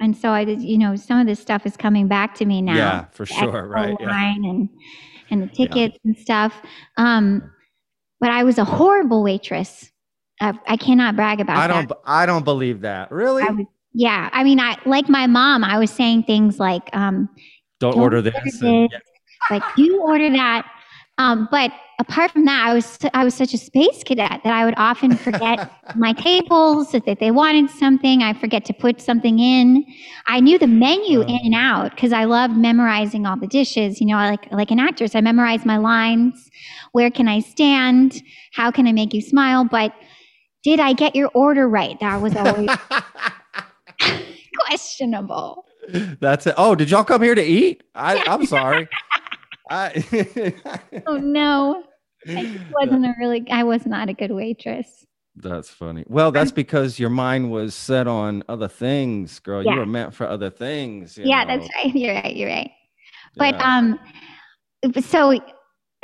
and 0.00 0.16
so 0.16 0.30
I, 0.30 0.44
did, 0.44 0.62
you 0.62 0.78
know, 0.78 0.96
some 0.96 1.20
of 1.20 1.26
this 1.26 1.40
stuff 1.40 1.66
is 1.66 1.76
coming 1.76 2.08
back 2.08 2.34
to 2.36 2.44
me 2.44 2.62
now. 2.62 2.76
Yeah, 2.76 3.04
for 3.12 3.26
sure, 3.26 3.66
right? 3.66 3.96
Yeah. 4.00 4.34
and 4.34 4.68
and 5.30 5.42
the 5.42 5.46
tickets 5.46 5.98
yeah. 6.02 6.10
and 6.10 6.18
stuff. 6.18 6.60
Um, 6.96 7.50
but 8.20 8.30
I 8.30 8.44
was 8.44 8.58
a 8.58 8.64
horrible 8.64 9.22
waitress. 9.22 9.90
I, 10.40 10.52
I 10.66 10.76
cannot 10.76 11.16
brag 11.16 11.40
about. 11.40 11.56
I 11.56 11.66
don't. 11.66 11.88
That. 11.88 11.98
I 12.04 12.26
don't 12.26 12.44
believe 12.44 12.80
that. 12.80 13.10
Really? 13.10 13.42
I 13.42 13.50
was, 13.50 13.66
yeah. 13.92 14.30
I 14.32 14.44
mean, 14.44 14.60
I 14.60 14.76
like 14.84 15.08
my 15.08 15.26
mom. 15.26 15.64
I 15.64 15.78
was 15.78 15.90
saying 15.90 16.24
things 16.24 16.58
like, 16.58 16.88
um, 16.92 17.28
"Don't, 17.80 17.92
don't 17.92 18.02
order 18.02 18.20
this." 18.20 18.34
this. 18.44 18.62
And, 18.62 18.88
yeah. 18.90 18.98
Like 19.50 19.62
you 19.76 20.02
order 20.02 20.30
that. 20.30 20.66
Um, 21.18 21.48
but 21.50 21.70
apart 21.98 22.30
from 22.30 22.44
that, 22.44 22.68
I 22.68 22.74
was 22.74 22.98
I 23.14 23.24
was 23.24 23.34
such 23.34 23.54
a 23.54 23.58
space 23.58 24.02
cadet 24.04 24.40
that 24.44 24.52
I 24.52 24.64
would 24.64 24.74
often 24.76 25.16
forget 25.16 25.70
my 25.96 26.12
tables 26.12 26.92
that 26.92 27.18
they 27.20 27.30
wanted 27.30 27.70
something. 27.70 28.22
I 28.22 28.32
forget 28.32 28.64
to 28.66 28.72
put 28.72 29.00
something 29.00 29.38
in. 29.38 29.84
I 30.26 30.40
knew 30.40 30.58
the 30.58 30.66
menu 30.66 31.22
in 31.22 31.40
and 31.44 31.54
out 31.54 31.90
because 31.90 32.12
I 32.12 32.24
loved 32.24 32.56
memorizing 32.56 33.26
all 33.26 33.38
the 33.38 33.46
dishes. 33.46 34.00
You 34.00 34.06
know, 34.06 34.16
I 34.16 34.30
like 34.30 34.52
like 34.52 34.70
an 34.70 34.78
actress, 34.78 35.14
I 35.14 35.20
memorized 35.20 35.66
my 35.66 35.76
lines. 35.76 36.50
Where 36.92 37.10
can 37.10 37.28
I 37.28 37.40
stand? 37.40 38.22
How 38.52 38.70
can 38.70 38.86
I 38.86 38.92
make 38.92 39.12
you 39.14 39.20
smile? 39.20 39.64
But 39.64 39.92
did 40.62 40.80
I 40.80 40.92
get 40.92 41.14
your 41.14 41.30
order 41.34 41.68
right? 41.68 41.98
That 42.00 42.20
was 42.20 42.34
always 42.36 42.70
questionable. 44.58 45.66
That's 46.20 46.46
it. 46.46 46.54
Oh, 46.56 46.74
did 46.74 46.90
y'all 46.90 47.04
come 47.04 47.22
here 47.22 47.34
to 47.34 47.42
eat? 47.42 47.82
I, 47.94 48.24
I'm 48.26 48.46
sorry. 48.46 48.88
I 49.70 50.52
oh 51.06 51.16
no. 51.16 51.84
I 52.26 52.60
wasn't 52.72 53.06
a 53.06 53.14
really 53.18 53.44
I 53.50 53.64
was 53.64 53.86
not 53.86 54.08
a 54.08 54.14
good 54.14 54.30
waitress. 54.30 55.06
That's 55.36 55.68
funny. 55.68 56.04
Well, 56.06 56.30
that's 56.30 56.52
because 56.52 56.98
your 56.98 57.10
mind 57.10 57.50
was 57.50 57.74
set 57.74 58.06
on 58.06 58.44
other 58.48 58.68
things, 58.68 59.40
girl. 59.40 59.64
Yeah. 59.64 59.72
You 59.72 59.78
were 59.80 59.86
meant 59.86 60.14
for 60.14 60.28
other 60.28 60.48
things. 60.48 61.18
yeah, 61.18 61.42
know? 61.42 61.58
that's 61.58 61.68
right. 61.74 61.94
You're 61.94 62.14
right. 62.14 62.36
You're 62.36 62.50
right. 62.50 62.70
But 63.36 63.54
yeah. 63.54 63.76
um 63.78 63.98
so 65.00 65.38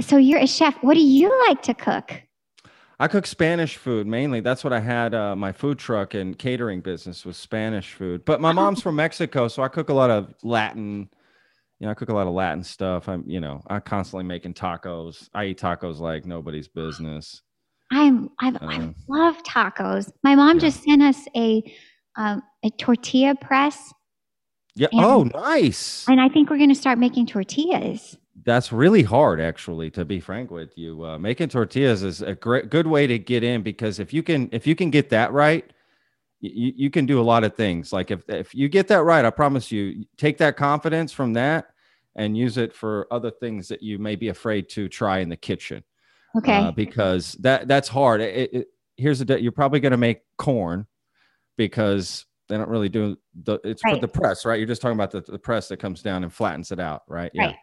so 0.00 0.16
you're 0.16 0.40
a 0.40 0.46
chef. 0.46 0.76
What 0.82 0.94
do 0.94 1.00
you 1.00 1.28
like 1.48 1.62
to 1.62 1.74
cook? 1.74 2.22
I 2.98 3.08
cook 3.08 3.26
Spanish 3.26 3.76
food 3.76 4.06
mainly. 4.06 4.40
That's 4.40 4.62
what 4.62 4.72
I 4.72 4.80
had 4.80 5.14
uh, 5.14 5.34
my 5.34 5.52
food 5.52 5.78
truck 5.78 6.14
and 6.14 6.38
catering 6.38 6.80
business 6.80 7.24
was 7.24 7.36
Spanish 7.36 7.94
food. 7.94 8.24
But 8.24 8.40
my 8.40 8.52
mom's 8.52 8.82
from 8.82 8.96
Mexico, 8.96 9.48
so 9.48 9.62
I 9.62 9.68
cook 9.68 9.88
a 9.88 9.94
lot 9.94 10.11
of 10.11 10.34
Latin 10.42 11.08
you 11.81 11.87
know, 11.87 11.91
I 11.93 11.95
cook 11.95 12.11
a 12.11 12.14
lot 12.14 12.26
of 12.26 12.35
Latin 12.35 12.62
stuff. 12.62 13.09
I'm, 13.09 13.24
you 13.26 13.41
know, 13.41 13.62
I'm 13.68 13.81
constantly 13.81 14.24
making 14.24 14.53
tacos. 14.55 15.28
I 15.35 15.47
eat 15.47 15.59
tacos 15.61 15.99
like 15.99 16.26
nobody's 16.26 16.68
business. 16.68 17.41
I'm, 17.91 18.28
I've, 18.41 18.57
I 18.62 18.76
Uh, 18.76 18.93
love 19.09 19.43
tacos. 19.43 20.12
My 20.22 20.35
mom 20.35 20.57
Yeah. 20.57 20.61
just 20.61 20.85
sent 20.85 21.03
us 21.03 21.26
a 21.35 21.62
um, 22.16 22.43
a 22.64 22.70
tortilla 22.70 23.35
press, 23.35 23.95
Yeah. 24.74 24.89
And- 24.93 25.01
oh, 25.05 25.22
nice. 25.22 26.05
and 26.09 26.20
I 26.20 26.28
think 26.28 26.51
we're 26.51 26.59
going 26.59 26.68
to 26.68 26.74
start 26.74 26.99
making 26.99 27.26
tortillas. 27.26 28.18
That's 28.45 28.72
really 28.72 29.03
hard, 29.05 29.41
actually. 29.41 29.91
To 29.93 30.05
be 30.05 30.18
frank 30.20 30.51
with 30.51 30.76
you, 30.76 31.05
uh, 31.05 31.18
making 31.18 31.49
tortillas 31.51 32.03
is 32.03 32.20
a 32.20 32.35
great, 32.35 32.68
good 32.68 32.87
way 32.87 33.07
to 33.07 33.18
get 33.18 33.43
in 33.45 33.62
because 33.62 33.99
if 34.01 34.12
you 34.12 34.22
can, 34.22 34.49
if 34.53 34.66
you 34.66 34.74
can 34.74 34.91
get 34.91 35.09
that 35.11 35.33
right, 35.33 35.64
you, 36.41 36.72
you 36.76 36.91
can 36.91 37.07
do 37.07 37.20
a 37.20 37.22
lot 37.22 37.45
of 37.45 37.55
things. 37.55 37.93
Like 37.93 38.11
if 38.11 38.28
if 38.28 38.55
you 38.55 38.68
get 38.68 38.89
that 38.89 39.03
right, 39.05 39.24
I 39.24 39.31
promise 39.31 39.70
you, 39.70 40.05
take 40.16 40.37
that 40.39 40.57
confidence 40.57 41.12
from 41.12 41.33
that 41.35 41.70
and 42.16 42.36
use 42.36 42.56
it 42.58 42.74
for 42.74 43.06
other 43.11 43.30
things 43.30 43.68
that 43.68 43.82
you 43.82 43.98
may 43.98 44.16
be 44.16 44.28
afraid 44.28 44.68
to 44.70 44.88
try 44.88 45.18
in 45.20 45.28
the 45.28 45.36
kitchen. 45.36 45.82
Okay. 46.36 46.54
uh, 46.54 46.70
because 46.70 47.32
that 47.40 47.66
that's 47.66 47.88
hard. 47.88 48.20
It, 48.20 48.52
it, 48.54 48.66
here's 48.96 49.18
the 49.18 49.24
de- 49.24 49.40
you're 49.42 49.50
probably 49.52 49.80
going 49.80 49.90
to 49.92 49.96
make 49.98 50.20
corn 50.38 50.86
because 51.56 52.26
they 52.48 52.56
don't 52.56 52.68
really 52.68 52.88
do 52.88 53.16
the 53.44 53.58
it's 53.64 53.82
for 53.82 53.92
Right. 53.92 54.00
the 54.00 54.08
press, 54.08 54.44
right? 54.44 54.58
You're 54.58 54.66
just 54.68 54.82
talking 54.82 54.96
about 54.96 55.11
the, 55.11 55.20
the 55.22 55.38
press 55.38 55.68
that 55.68 55.78
comes 55.78 56.02
down 56.02 56.22
and 56.22 56.32
flattens 56.32 56.70
it 56.72 56.80
out, 56.80 57.02
right? 57.08 57.30
Yeah. 57.34 57.46
Right. 57.46 57.56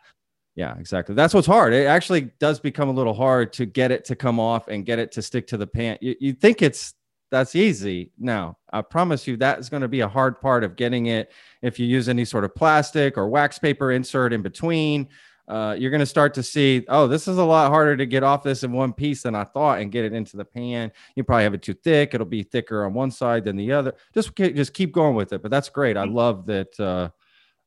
Yeah, 0.56 0.76
exactly. 0.80 1.14
That's 1.14 1.36
what's 1.36 1.46
hard. 1.46 1.72
It 1.72 1.86
actually 1.86 2.32
does 2.40 2.60
become 2.60 2.90
a 2.90 2.92
little 2.92 3.14
hard 3.14 3.54
to 3.54 3.66
get 3.68 3.92
it 3.92 4.04
to 4.06 4.16
come 4.16 4.40
off 4.40 4.68
and 4.70 4.86
get 4.88 4.98
it 4.98 5.12
to 5.12 5.22
stick 5.22 5.46
to 5.48 5.58
the 5.58 5.68
pan. 5.68 6.00
You, 6.02 6.16
you 6.20 6.34
think 6.34 6.64
it's 6.64 6.96
that's 7.30 7.56
easy. 7.56 8.12
now 8.18 8.58
I 8.72 8.82
promise 8.82 9.28
you 9.28 9.38
that 9.38 9.60
is 9.60 9.70
going 9.70 9.82
to 9.82 9.88
be 9.88 10.02
a 10.02 10.08
hard 10.08 10.40
part 10.42 10.64
of 10.64 10.76
getting 10.76 11.08
it. 11.08 11.32
If 11.62 11.80
you 11.80 11.86
use 11.86 12.08
any 12.10 12.26
sort 12.26 12.44
of 12.44 12.54
plastic 12.56 13.18
or 13.18 13.28
wax 13.30 13.60
paper 13.60 13.92
insert 13.92 14.34
in 14.34 14.42
between, 14.42 15.08
uh, 15.48 15.76
you're 15.80 15.92
going 15.92 16.02
to 16.02 16.06
start 16.06 16.34
to 16.34 16.44
see, 16.44 16.86
oh, 16.90 17.08
this 17.08 17.28
is 17.28 17.38
a 17.38 17.44
lot 17.44 17.70
harder 17.70 17.96
to 17.96 18.06
get 18.06 18.22
off 18.24 18.44
this 18.44 18.64
in 18.64 18.72
one 18.74 18.92
piece 18.92 19.24
than 19.24 19.34
I 19.36 19.46
thought 19.46 19.80
and 19.80 19.92
get 19.92 20.04
it 20.04 20.12
into 20.14 20.36
the 20.36 20.44
pan. 20.44 20.92
You 21.16 21.24
probably 21.24 21.44
have 21.44 21.54
it 21.54 21.62
too 21.62 21.74
thick. 21.74 22.14
It'll 22.14 22.26
be 22.28 22.44
thicker 22.44 22.84
on 22.86 22.94
one 22.94 23.12
side 23.12 23.46
than 23.46 23.56
the 23.56 23.72
other. 23.72 23.94
Just 24.14 24.36
just 24.36 24.74
keep 24.74 24.92
going 24.92 25.16
with 25.16 25.32
it. 25.32 25.42
But 25.42 25.52
that's 25.52 25.70
great. 25.70 25.96
I 25.96 26.04
love 26.04 26.46
that. 26.48 26.78
Uh, 26.80 27.10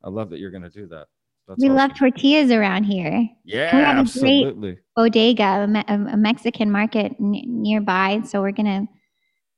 I 0.04 0.11
love 0.11 0.28
that 0.30 0.38
you're 0.40 0.50
going 0.50 0.62
to 0.62 0.70
do 0.70 0.86
that. 0.88 1.06
That's 1.48 1.61
we 1.62 1.70
love 1.70 1.92
tortillas 1.98 2.50
around 2.50 2.84
here. 2.84 3.26
Yeah, 3.44 3.74
we 3.74 3.82
have 3.82 4.06
a 4.06 4.18
great- 4.20 4.44
absolutely. 4.44 4.78
Bodega, 4.94 5.62
a, 5.64 5.66
Me- 5.66 5.84
a 5.88 5.94
a 5.94 6.16
Mexican 6.16 6.70
market 6.70 7.12
n- 7.18 7.42
nearby. 7.46 8.20
So 8.26 8.40
we're 8.42 8.52
gonna 8.52 8.86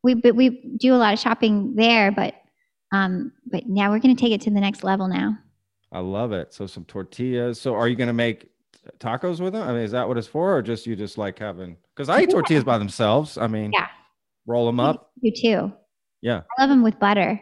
we 0.03 0.15
but 0.15 0.35
we 0.35 0.77
do 0.79 0.95
a 0.95 0.97
lot 0.97 1.13
of 1.13 1.19
shopping 1.21 1.75
there, 1.77 2.11
but 2.13 2.35
um, 2.93 3.33
but 3.47 3.67
now 3.67 3.91
we're 3.91 3.99
gonna 4.01 4.15
take 4.15 4.33
it 4.33 4.41
to 4.43 4.51
the 4.51 4.61
next 4.61 4.85
level 4.85 5.09
now. 5.09 5.37
I 5.93 6.01
love 6.01 6.33
it. 6.33 6.53
So 6.55 6.67
some 6.67 6.85
tortillas. 6.87 7.61
So 7.61 7.75
are 7.75 7.87
you 7.87 7.97
going 7.97 8.07
to 8.07 8.15
make 8.15 8.49
tacos 8.99 9.41
with 9.41 9.53
them? 9.53 9.63
I 9.69 9.73
mean, 9.73 9.83
is 9.83 9.91
that 9.91 10.09
what 10.09 10.17
it's 10.17 10.27
for, 10.27 10.57
or 10.57 10.63
just 10.63 10.87
you 10.87 10.97
just 10.97 11.19
like 11.19 11.39
having? 11.39 11.77
Because 11.95 12.09
I 12.09 12.23
eat 12.23 12.31
Yeah. 12.31 12.37
tortillas 12.37 12.65
by 12.65 12.79
themselves. 12.79 13.37
I 13.37 13.47
mean, 13.47 13.73
Yeah. 13.75 13.89
roll 14.47 14.65
them 14.65 14.81
up. 14.81 15.11
You 15.21 15.33
too. 15.37 15.73
Yeah, 16.23 16.43
I 16.57 16.63
love 16.63 16.71
them 16.71 16.83
with 16.83 16.99
butter. 16.99 17.41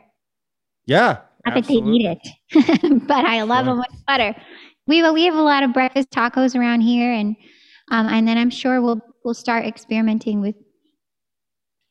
yeah. 0.86 1.18
Not 1.46 1.54
that 1.54 1.66
they 1.68 1.74
eat 1.74 2.04
it, 2.52 3.02
but 3.06 3.24
I 3.24 3.42
love 3.42 3.66
them 3.66 3.78
with 3.78 4.04
butter. 4.06 4.34
We 4.86 5.08
we 5.12 5.24
have 5.26 5.34
a 5.36 5.42
lot 5.42 5.62
of 5.62 5.72
breakfast 5.72 6.10
tacos 6.10 6.54
around 6.58 6.80
here, 6.80 7.12
and 7.12 7.36
um, 7.92 8.08
and 8.08 8.26
then 8.28 8.36
I'm 8.36 8.50
sure 8.50 8.82
we'll 8.82 9.00
we'll 9.24 9.34
start 9.34 9.64
experimenting 9.64 10.40
with 10.40 10.56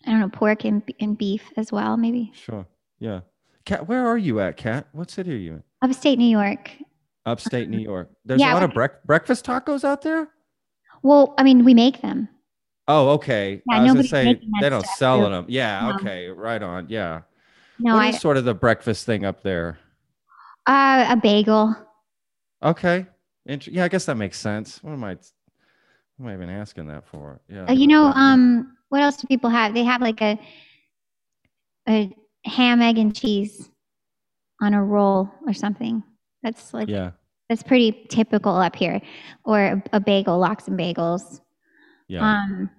I 0.06 0.12
don't 0.12 0.20
know 0.20 0.30
pork 0.30 0.66
and 0.66 0.82
and 1.00 1.18
beef 1.18 1.44
as 1.58 1.72
well, 1.72 1.98
maybe 1.98 2.32
Sure. 2.34 2.66
Yeah. 3.00 3.22
Kat, 3.66 3.88
where 3.88 4.06
are 4.08 4.18
you 4.18 4.40
at, 4.40 4.58
Kat? 4.58 4.88
What 4.94 5.12
city 5.12 5.34
are 5.34 5.38
you 5.38 5.52
in? 5.54 5.64
upstate 5.82 6.18
New 6.18 6.26
York. 6.30 6.72
Upstate 7.26 7.70
New 7.70 7.80
York. 7.80 8.10
There's 8.26 8.40
Yeah, 8.42 8.54
a 8.54 8.56
lot 8.56 8.64
of 8.64 8.72
brec- 8.72 9.04
breakfast 9.06 9.46
tacos 9.46 9.84
out 9.84 10.02
there. 10.02 10.30
Well, 11.04 11.34
I 11.38 11.44
mean, 11.44 11.64
we 11.64 11.74
make 11.74 12.02
them. 12.02 12.28
Oh, 12.88 13.10
okay. 13.12 13.62
Yeah, 13.70 13.78
I 13.78 13.84
was 13.84 13.94
gonna 13.94 14.04
say 14.06 14.40
they 14.62 14.70
don't 14.70 14.86
sell 14.86 15.30
them. 15.30 15.46
Yeah. 15.48 15.90
No. 15.90 15.96
Okay. 15.96 16.28
Right 16.30 16.62
on. 16.64 16.88
Yeah. 16.90 17.22
No, 17.78 17.94
What 17.94 18.02
I 18.04 18.08
is 18.10 18.20
sort 18.20 18.36
of 18.38 18.46
the 18.46 18.54
breakfast 18.56 19.06
thing 19.06 19.24
up 19.26 19.44
there? 19.44 19.78
uh, 20.68 21.06
a 21.10 21.16
bagel. 21.18 21.76
Okay. 22.64 23.06
Int- 23.46 23.68
yeah, 23.68 23.84
I 23.86 23.88
guess 23.88 24.06
that 24.06 24.16
makes 24.16 24.38
sense. 24.40 24.84
What 24.84 24.92
am 24.94 25.04
I? 25.04 25.16
What 26.18 26.26
am 26.26 26.28
I 26.28 26.34
even 26.34 26.50
asking 26.50 26.88
that 26.88 27.06
for? 27.06 27.40
Yeah. 27.48 27.66
Uh, 27.66 27.72
you 27.74 27.88
know, 27.88 28.06
um, 28.06 28.76
what 28.90 29.02
else 29.02 29.18
do 29.18 29.28
people 29.28 29.50
have? 29.50 29.74
They 29.74 29.84
have 29.84 30.02
like 30.02 30.22
a 30.22 30.40
a 31.88 32.12
ham, 32.46 32.82
egg, 32.82 32.98
and 32.98 33.16
cheese 33.16 33.70
on 34.62 34.74
a 34.74 34.84
roll 34.84 35.30
or 35.48 35.54
something. 35.54 36.04
That's 36.44 36.74
like 36.74 36.90
Yeah. 36.90 37.12
that's 37.48 37.64
pretty 37.64 38.06
typical 38.10 38.56
up 38.56 38.76
here, 38.76 39.02
or 39.46 39.60
a, 39.60 39.84
a 39.94 40.00
bagel, 40.00 40.38
lox 40.38 40.68
and 40.68 40.78
bagels. 40.78 41.42
Yeah. 42.08 42.22
Um, 42.22 42.70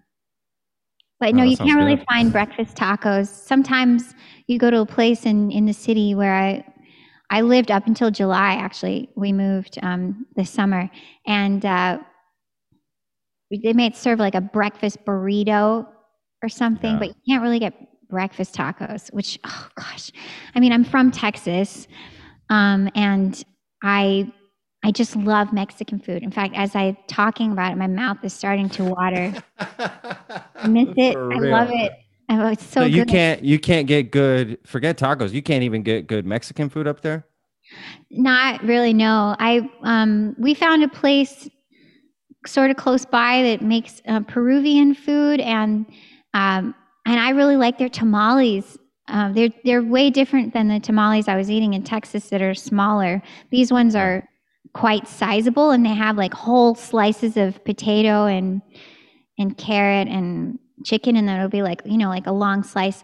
but 1.19 1.35
Oh, 1.35 1.37
no, 1.39 1.45
you 1.45 1.57
can't 1.57 1.79
really 1.79 1.97
good. 1.97 2.07
find 2.09 2.33
breakfast 2.33 2.77
tacos. 2.77 3.29
Sometimes 3.29 4.15
you 4.47 4.59
go 4.59 4.71
to 4.71 4.81
a 4.81 4.87
place 4.87 5.27
in 5.27 5.51
in 5.51 5.67
the 5.67 5.73
city 5.75 6.15
where 6.15 6.35
I 6.35 6.65
I 7.31 7.43
lived 7.43 7.71
up 7.71 7.87
until 7.87 8.11
July. 8.11 8.55
Actually, 8.55 9.11
we 9.17 9.33
moved 9.33 9.79
um, 9.83 10.27
this 10.35 10.51
summer, 10.51 10.91
and 11.27 11.65
uh, 11.65 11.99
they 13.51 13.73
may 13.73 13.91
serve 13.93 14.19
like 14.19 14.35
a 14.35 14.41
breakfast 14.41 15.05
burrito 15.05 15.87
or 16.43 16.49
something, 16.49 16.93
Yeah. 16.93 16.99
but 16.99 17.09
you 17.09 17.15
can't 17.29 17.43
really 17.43 17.59
get 17.59 17.75
breakfast 18.09 18.55
tacos. 18.55 19.13
Which 19.13 19.39
oh 19.45 19.69
gosh, 19.77 20.11
I 20.55 20.61
mean, 20.61 20.73
I'm 20.73 20.85
from 20.85 21.11
Texas, 21.11 21.87
um, 22.49 22.89
and 22.95 23.43
I 23.83 24.33
I 24.83 24.91
just 24.93 25.15
love 25.17 25.53
Mexican 25.53 25.99
food. 26.01 26.23
In 26.23 26.31
fact, 26.31 26.55
as 26.57 26.75
I'm 26.75 26.97
talking 27.07 27.53
about 27.53 27.73
it, 27.73 27.77
my 27.77 27.87
mouth 27.87 28.19
is 28.23 28.33
starting 28.33 28.69
to 28.71 28.85
water. 28.85 29.35
I 29.59 30.69
miss 30.69 30.89
it. 30.97 31.17
I 31.17 31.39
love 31.39 31.69
it. 31.71 31.93
Oh, 32.31 32.47
it's 32.49 32.65
so 32.65 32.83
So 32.83 32.87
you 32.87 33.05
good. 33.05 33.09
can't 33.11 33.45
you 33.45 33.59
can't 33.59 33.87
get 33.87 34.11
good 34.11 34.59
forget 34.65 34.97
tacos. 34.97 35.33
You 35.33 35.43
can't 35.43 35.65
even 35.65 35.83
get 35.83 36.07
good 36.07 36.25
Mexican 36.25 36.69
food 36.71 36.87
up 36.87 37.01
there. 37.03 37.27
Not 38.11 38.63
really. 38.63 38.93
No, 38.93 39.37
I 39.39 39.69
um 39.83 40.35
we 40.39 40.55
found 40.55 40.83
a 40.83 40.89
place 40.89 41.49
sort 42.47 42.71
of 42.71 42.77
close 42.77 43.05
by 43.05 43.43
that 43.43 43.63
makes 43.63 44.01
uh, 44.09 44.21
Peruvian 44.21 44.95
food, 44.95 45.41
and 45.41 45.85
um 46.35 46.75
and 47.07 47.19
I 47.19 47.31
really 47.31 47.57
like 47.57 47.79
their 47.79 47.89
tamales. 47.89 48.79
Um, 49.09 49.33
they're 49.35 49.51
they're 49.65 49.83
way 49.83 50.11
different 50.11 50.53
than 50.53 50.69
the 50.69 50.79
tamales 50.79 51.29
I 51.29 51.37
was 51.37 51.51
eating 51.51 51.75
in 51.75 51.83
Texas 51.83 52.29
that 52.29 52.43
are 52.43 52.55
smaller. 52.55 53.23
These 53.51 53.73
ones 53.73 53.95
are 53.95 54.29
quite 54.73 55.09
sizable, 55.09 55.71
and 55.71 55.85
they 55.85 55.95
have 55.95 56.17
like 56.17 56.33
whole 56.33 56.75
slices 56.75 57.37
of 57.37 57.65
potato 57.65 58.27
and 58.27 58.63
and 59.39 59.57
carrot 59.57 60.09
and 60.09 60.59
chicken, 60.85 61.17
and 61.17 61.27
then 61.27 61.37
it'll 61.37 61.49
be 61.49 61.63
like 61.63 61.83
you 61.85 61.99
know 61.99 62.09
like 62.09 62.27
a 62.27 62.33
long 62.33 62.63
slice. 62.63 63.03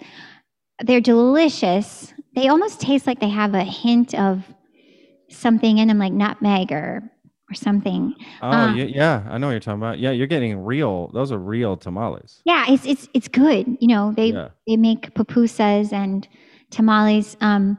They're 0.84 1.00
delicious. 1.00 2.12
They 2.34 2.48
almost 2.48 2.80
taste 2.80 3.06
like 3.06 3.20
they 3.20 3.30
have 3.30 3.54
a 3.54 3.64
hint 3.64 4.14
of 4.14 4.44
something 5.30 5.78
in 5.78 5.88
them, 5.88 5.98
like 5.98 6.12
nutmeg 6.12 6.70
or 6.70 7.02
or 7.50 7.54
something. 7.54 8.14
Oh 8.42 8.48
Uh, 8.50 8.74
yeah, 8.74 8.84
yeah, 8.84 9.26
I 9.28 9.38
know 9.38 9.46
what 9.46 9.52
you're 9.52 9.60
talking 9.60 9.80
about. 9.80 9.98
Yeah, 9.98 10.10
you're 10.10 10.26
getting 10.26 10.58
real. 10.64 11.08
Those 11.14 11.30
are 11.32 11.38
real 11.38 11.76
tamales. 11.76 12.42
Yeah, 12.44 12.64
it's 12.68 12.84
it's 12.86 13.08
it's 13.14 13.28
good. 13.28 13.76
You 13.80 13.88
know, 13.88 14.12
they 14.16 14.32
Yeah. 14.32 14.48
they 14.66 14.76
make 14.76 15.14
pupusas 15.14 15.92
and 15.92 16.26
tamales. 16.70 17.36
Um, 17.40 17.78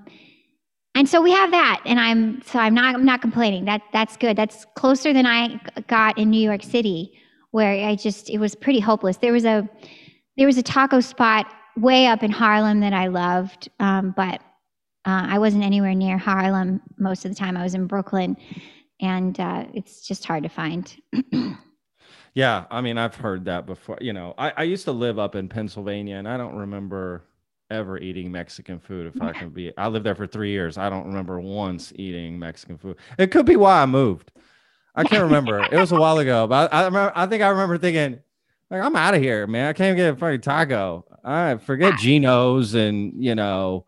and 0.95 1.07
so 1.07 1.21
we 1.21 1.31
have 1.31 1.51
that, 1.51 1.81
and 1.85 1.99
I'm 1.99 2.41
so 2.43 2.59
I'm 2.59 2.73
not 2.73 2.95
I'm 2.95 3.05
not 3.05 3.21
complaining. 3.21 3.65
That 3.65 3.81
that's 3.93 4.17
good. 4.17 4.35
That's 4.37 4.65
closer 4.75 5.13
than 5.13 5.25
I 5.25 5.59
got 5.87 6.17
in 6.17 6.29
New 6.29 6.41
York 6.41 6.63
City, 6.63 7.11
where 7.51 7.85
I 7.87 7.95
just 7.95 8.29
it 8.29 8.39
was 8.39 8.55
pretty 8.55 8.79
hopeless. 8.79 9.17
There 9.17 9.33
was 9.33 9.45
a 9.45 9.67
there 10.37 10.47
was 10.47 10.57
a 10.57 10.63
taco 10.63 10.99
spot 11.01 11.45
way 11.75 12.07
up 12.07 12.23
in 12.23 12.31
Harlem 12.31 12.79
that 12.79 12.93
I 12.93 13.07
loved, 13.07 13.69
um, 13.79 14.13
but 14.15 14.41
uh, 15.05 15.25
I 15.29 15.37
wasn't 15.39 15.63
anywhere 15.63 15.93
near 15.93 16.17
Harlem 16.17 16.81
most 16.97 17.25
of 17.25 17.31
the 17.31 17.35
time. 17.35 17.55
I 17.57 17.63
was 17.63 17.75
in 17.75 17.85
Brooklyn, 17.85 18.35
and 18.99 19.39
uh, 19.39 19.65
it's 19.73 20.05
just 20.07 20.25
hard 20.25 20.43
to 20.43 20.49
find. 20.49 20.95
Yeah, 22.37 22.65
I 22.69 22.81
mean, 22.81 22.99
I've 22.99 23.15
heard 23.15 23.45
that 23.45 23.65
before. 23.65 23.97
You 23.99 24.13
know, 24.13 24.35
I, 24.37 24.53
I 24.57 24.63
used 24.63 24.83
to 24.85 24.91
live 24.91 25.17
up 25.17 25.33
in 25.33 25.49
Pennsylvania, 25.49 26.17
and 26.17 26.27
I 26.27 26.37
don't 26.37 26.55
remember 26.55 27.23
ever 27.71 27.97
eating 27.97 28.31
Mexican 28.31 28.77
food. 28.77 29.07
If 29.07 29.19
I 29.19 29.33
can 29.33 29.49
be, 29.49 29.75
I 29.75 29.87
lived 29.87 30.05
there 30.05 30.13
for 30.13 30.27
three 30.27 30.51
years. 30.51 30.77
I 30.77 30.87
don't 30.91 31.07
remember 31.07 31.39
once 31.39 31.91
eating 31.95 32.37
Mexican 32.37 32.77
food. 32.77 32.97
It 33.17 33.31
could 33.31 33.47
be 33.47 33.55
why 33.55 33.81
I 33.81 33.87
moved. 33.87 34.29
I 34.93 35.03
can't 35.03 35.23
remember. 35.31 35.63
it 35.63 35.79
was 35.79 35.91
a 35.91 35.99
while 35.99 36.19
ago, 36.19 36.45
but 36.45 36.71
I, 36.71 36.81
I 36.81 36.85
remember. 36.85 37.11
I 37.15 37.25
think 37.25 37.41
I 37.41 37.47
remember 37.47 37.79
thinking, 37.79 38.19
like, 38.69 38.83
I'm 38.83 38.95
out 38.95 39.15
of 39.15 39.21
here, 39.23 39.47
man. 39.47 39.69
I 39.69 39.73
can't 39.73 39.97
get 39.97 40.13
a 40.13 40.15
fucking 40.15 40.41
taco. 40.41 41.05
I 41.23 41.57
forget 41.57 41.97
Geno's, 41.97 42.75
and 42.75 43.13
you 43.17 43.33
know. 43.33 43.87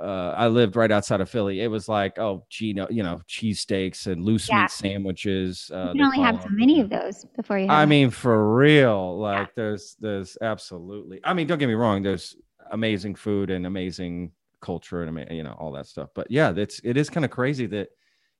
Uh, 0.00 0.34
I 0.36 0.48
lived 0.48 0.76
right 0.76 0.90
outside 0.90 1.20
of 1.20 1.28
Philly. 1.28 1.60
It 1.60 1.68
was 1.68 1.88
like, 1.88 2.18
oh, 2.18 2.44
Gino, 2.48 2.86
you 2.90 3.02
know, 3.02 3.20
cheesesteaks 3.28 4.06
and 4.06 4.24
loose 4.24 4.48
Yeah. 4.48 4.62
meat 4.62 4.70
sandwiches. 4.70 5.70
Uh, 5.72 5.92
you 5.94 6.00
can 6.00 6.02
only 6.02 6.20
have 6.20 6.40
so 6.42 6.48
many 6.50 6.80
of 6.80 6.88
those 6.88 7.26
before 7.36 7.58
you. 7.58 7.66
Have 7.66 7.70
I 7.72 7.80
them. 7.82 7.90
mean, 7.90 8.10
for 8.10 8.54
real, 8.54 9.18
like 9.18 9.54
there's 9.54 9.96
there's 10.00 10.38
absolutely. 10.40 11.20
I 11.22 11.34
mean, 11.34 11.46
don't 11.46 11.58
get 11.58 11.66
me 11.68 11.74
wrong. 11.74 12.02
There's 12.02 12.36
amazing 12.70 13.16
food 13.16 13.50
and 13.50 13.66
amazing 13.66 14.32
culture 14.60 15.02
and 15.02 15.26
you 15.30 15.42
know 15.42 15.56
all 15.58 15.72
that 15.72 15.86
stuff. 15.86 16.10
But 16.14 16.30
yeah, 16.30 16.52
that's 16.52 16.80
it 16.84 16.96
is 16.96 17.10
kind 17.10 17.24
of 17.24 17.30
crazy 17.30 17.66
that 17.66 17.88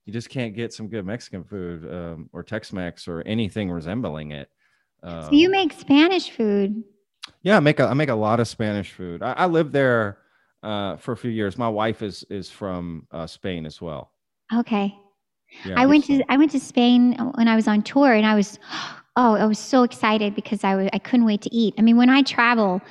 you 0.05 0.13
just 0.13 0.29
can't 0.29 0.55
get 0.55 0.73
some 0.73 0.87
good 0.87 1.05
Mexican 1.05 1.43
food 1.43 1.85
um, 1.93 2.29
or 2.33 2.41
Tex-Mex 2.41 3.07
or 3.07 3.21
anything 3.21 3.69
resembling 3.69 4.31
it. 4.31 4.49
Um, 5.03 5.23
so 5.23 5.31
you 5.33 5.47
um, 5.47 5.51
make 5.51 5.73
Spanish 5.73 6.31
food? 6.31 6.83
Yeah, 7.43 7.57
I 7.57 7.59
make 7.59 7.79
a, 7.79 7.85
I 7.85 7.93
make 7.93 8.09
a 8.09 8.15
lot 8.15 8.39
of 8.39 8.47
Spanish 8.47 8.91
food. 8.91 9.21
I, 9.21 9.33
I 9.33 9.45
lived 9.45 9.73
there 9.73 10.17
uh, 10.63 10.97
for 10.97 11.11
a 11.11 11.17
few 11.17 11.31
years. 11.31 11.57
My 11.57 11.69
wife 11.69 12.01
is 12.01 12.23
is 12.29 12.49
from 12.49 13.07
uh, 13.11 13.27
Spain 13.27 13.65
as 13.65 13.81
well. 13.81 14.11
Okay. 14.53 14.95
Yeah, 15.65 15.75
I 15.77 15.85
went 15.85 16.05
to 16.05 16.23
I 16.29 16.37
went 16.37 16.51
to 16.51 16.59
Spain 16.59 17.13
when 17.35 17.47
I 17.47 17.55
was 17.55 17.67
on 17.67 17.81
tour, 17.83 18.13
and 18.13 18.25
I 18.25 18.35
was 18.35 18.59
oh 19.15 19.35
I 19.35 19.45
was 19.45 19.59
so 19.59 19.83
excited 19.83 20.35
because 20.35 20.63
I 20.63 20.75
was 20.75 20.89
I 20.93 20.99
couldn't 20.99 21.25
wait 21.25 21.41
to 21.41 21.53
eat. 21.53 21.73
I 21.77 21.81
mean, 21.81 21.97
when 21.97 22.09
I 22.09 22.21
travel, 22.21 22.81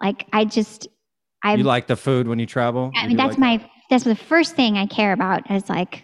like 0.00 0.26
I 0.32 0.44
just 0.44 0.88
I 1.42 1.54
you 1.54 1.64
like 1.64 1.86
the 1.86 1.96
food 1.96 2.28
when 2.28 2.38
you 2.38 2.46
travel. 2.46 2.92
I 2.96 3.06
mean, 3.06 3.16
that's 3.16 3.38
like 3.38 3.60
my 3.60 3.70
that's 3.90 4.04
the 4.04 4.16
first 4.16 4.56
thing 4.56 4.78
I 4.78 4.86
care 4.86 5.12
about. 5.12 5.50
Is 5.50 5.68
like 5.68 6.02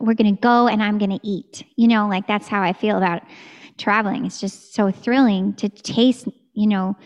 we're 0.00 0.14
gonna 0.14 0.32
go 0.32 0.68
and 0.68 0.82
I'm 0.82 0.98
gonna 0.98 1.20
eat. 1.22 1.64
You 1.76 1.88
know, 1.88 2.08
like 2.08 2.26
that's 2.26 2.48
how 2.48 2.62
I 2.62 2.72
feel 2.72 2.96
about 2.96 3.22
traveling. 3.78 4.26
It's 4.26 4.40
just 4.40 4.74
so 4.74 4.90
thrilling 4.90 5.54
to 5.54 5.68
taste. 5.68 6.28
You 6.54 6.66
know, 6.68 6.96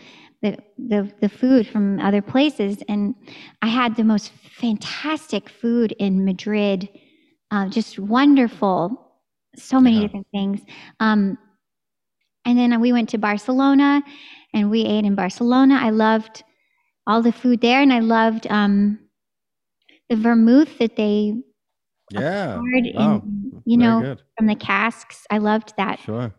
the, 0.45 0.57
the, 0.77 1.11
the 1.21 1.29
food 1.29 1.67
from 1.67 1.99
other 1.99 2.21
places. 2.21 2.77
And 2.87 3.15
I 3.61 3.67
had 3.67 3.95
the 3.95 4.03
most 4.03 4.31
fantastic 4.59 5.49
food 5.49 5.93
in 5.93 6.23
Madrid, 6.23 6.87
uh, 7.49 7.67
just 7.69 7.97
wonderful, 7.97 9.11
so 9.55 9.79
many 9.79 9.97
yeah. 9.97 10.01
different 10.03 10.27
things. 10.31 10.61
Um, 10.99 11.37
and 12.45 12.59
then 12.59 12.79
we 12.79 12.93
went 12.93 13.09
to 13.09 13.17
Barcelona 13.17 14.03
and 14.53 14.69
we 14.69 14.85
ate 14.85 15.05
in 15.05 15.15
Barcelona. 15.15 15.79
I 15.81 15.89
loved 15.89 16.43
all 17.07 17.23
the 17.23 17.31
food 17.31 17.61
there 17.61 17.81
and 17.81 17.91
I 17.91 17.99
loved 17.99 18.45
um, 18.47 18.99
the 20.09 20.15
vermouth 20.15 20.77
that 20.77 20.95
they 20.95 21.33
yeah 22.11 22.57
wow. 22.57 23.15
in, 23.15 23.61
you 23.65 23.79
Very 23.79 23.89
know 23.89 24.01
good. 24.01 24.21
from 24.37 24.45
the 24.45 24.55
casks. 24.55 25.25
I 25.31 25.39
loved 25.39 25.73
that. 25.77 25.99
Sure 26.01 26.31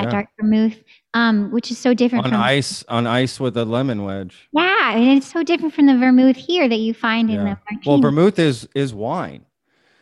that 0.00 0.06
yeah. 0.06 0.10
dark 0.10 0.28
vermouth, 0.40 0.82
um, 1.14 1.50
which 1.50 1.70
is 1.70 1.78
so 1.78 1.94
different 1.94 2.24
on 2.24 2.32
from 2.32 2.40
ice 2.40 2.84
on 2.88 3.06
ice 3.06 3.38
with 3.38 3.56
a 3.56 3.64
lemon 3.64 4.04
wedge. 4.04 4.48
Yeah, 4.52 4.96
and 4.96 5.18
it's 5.18 5.30
so 5.30 5.42
different 5.42 5.74
from 5.74 5.86
the 5.86 5.96
vermouth 5.96 6.36
here 6.36 6.68
that 6.68 6.78
you 6.78 6.94
find 6.94 7.28
yeah. 7.28 7.38
in 7.38 7.44
the 7.44 7.50
martini. 7.50 7.82
Well, 7.86 8.00
vermouth 8.00 8.38
is 8.38 8.68
is 8.74 8.94
wine. 8.94 9.44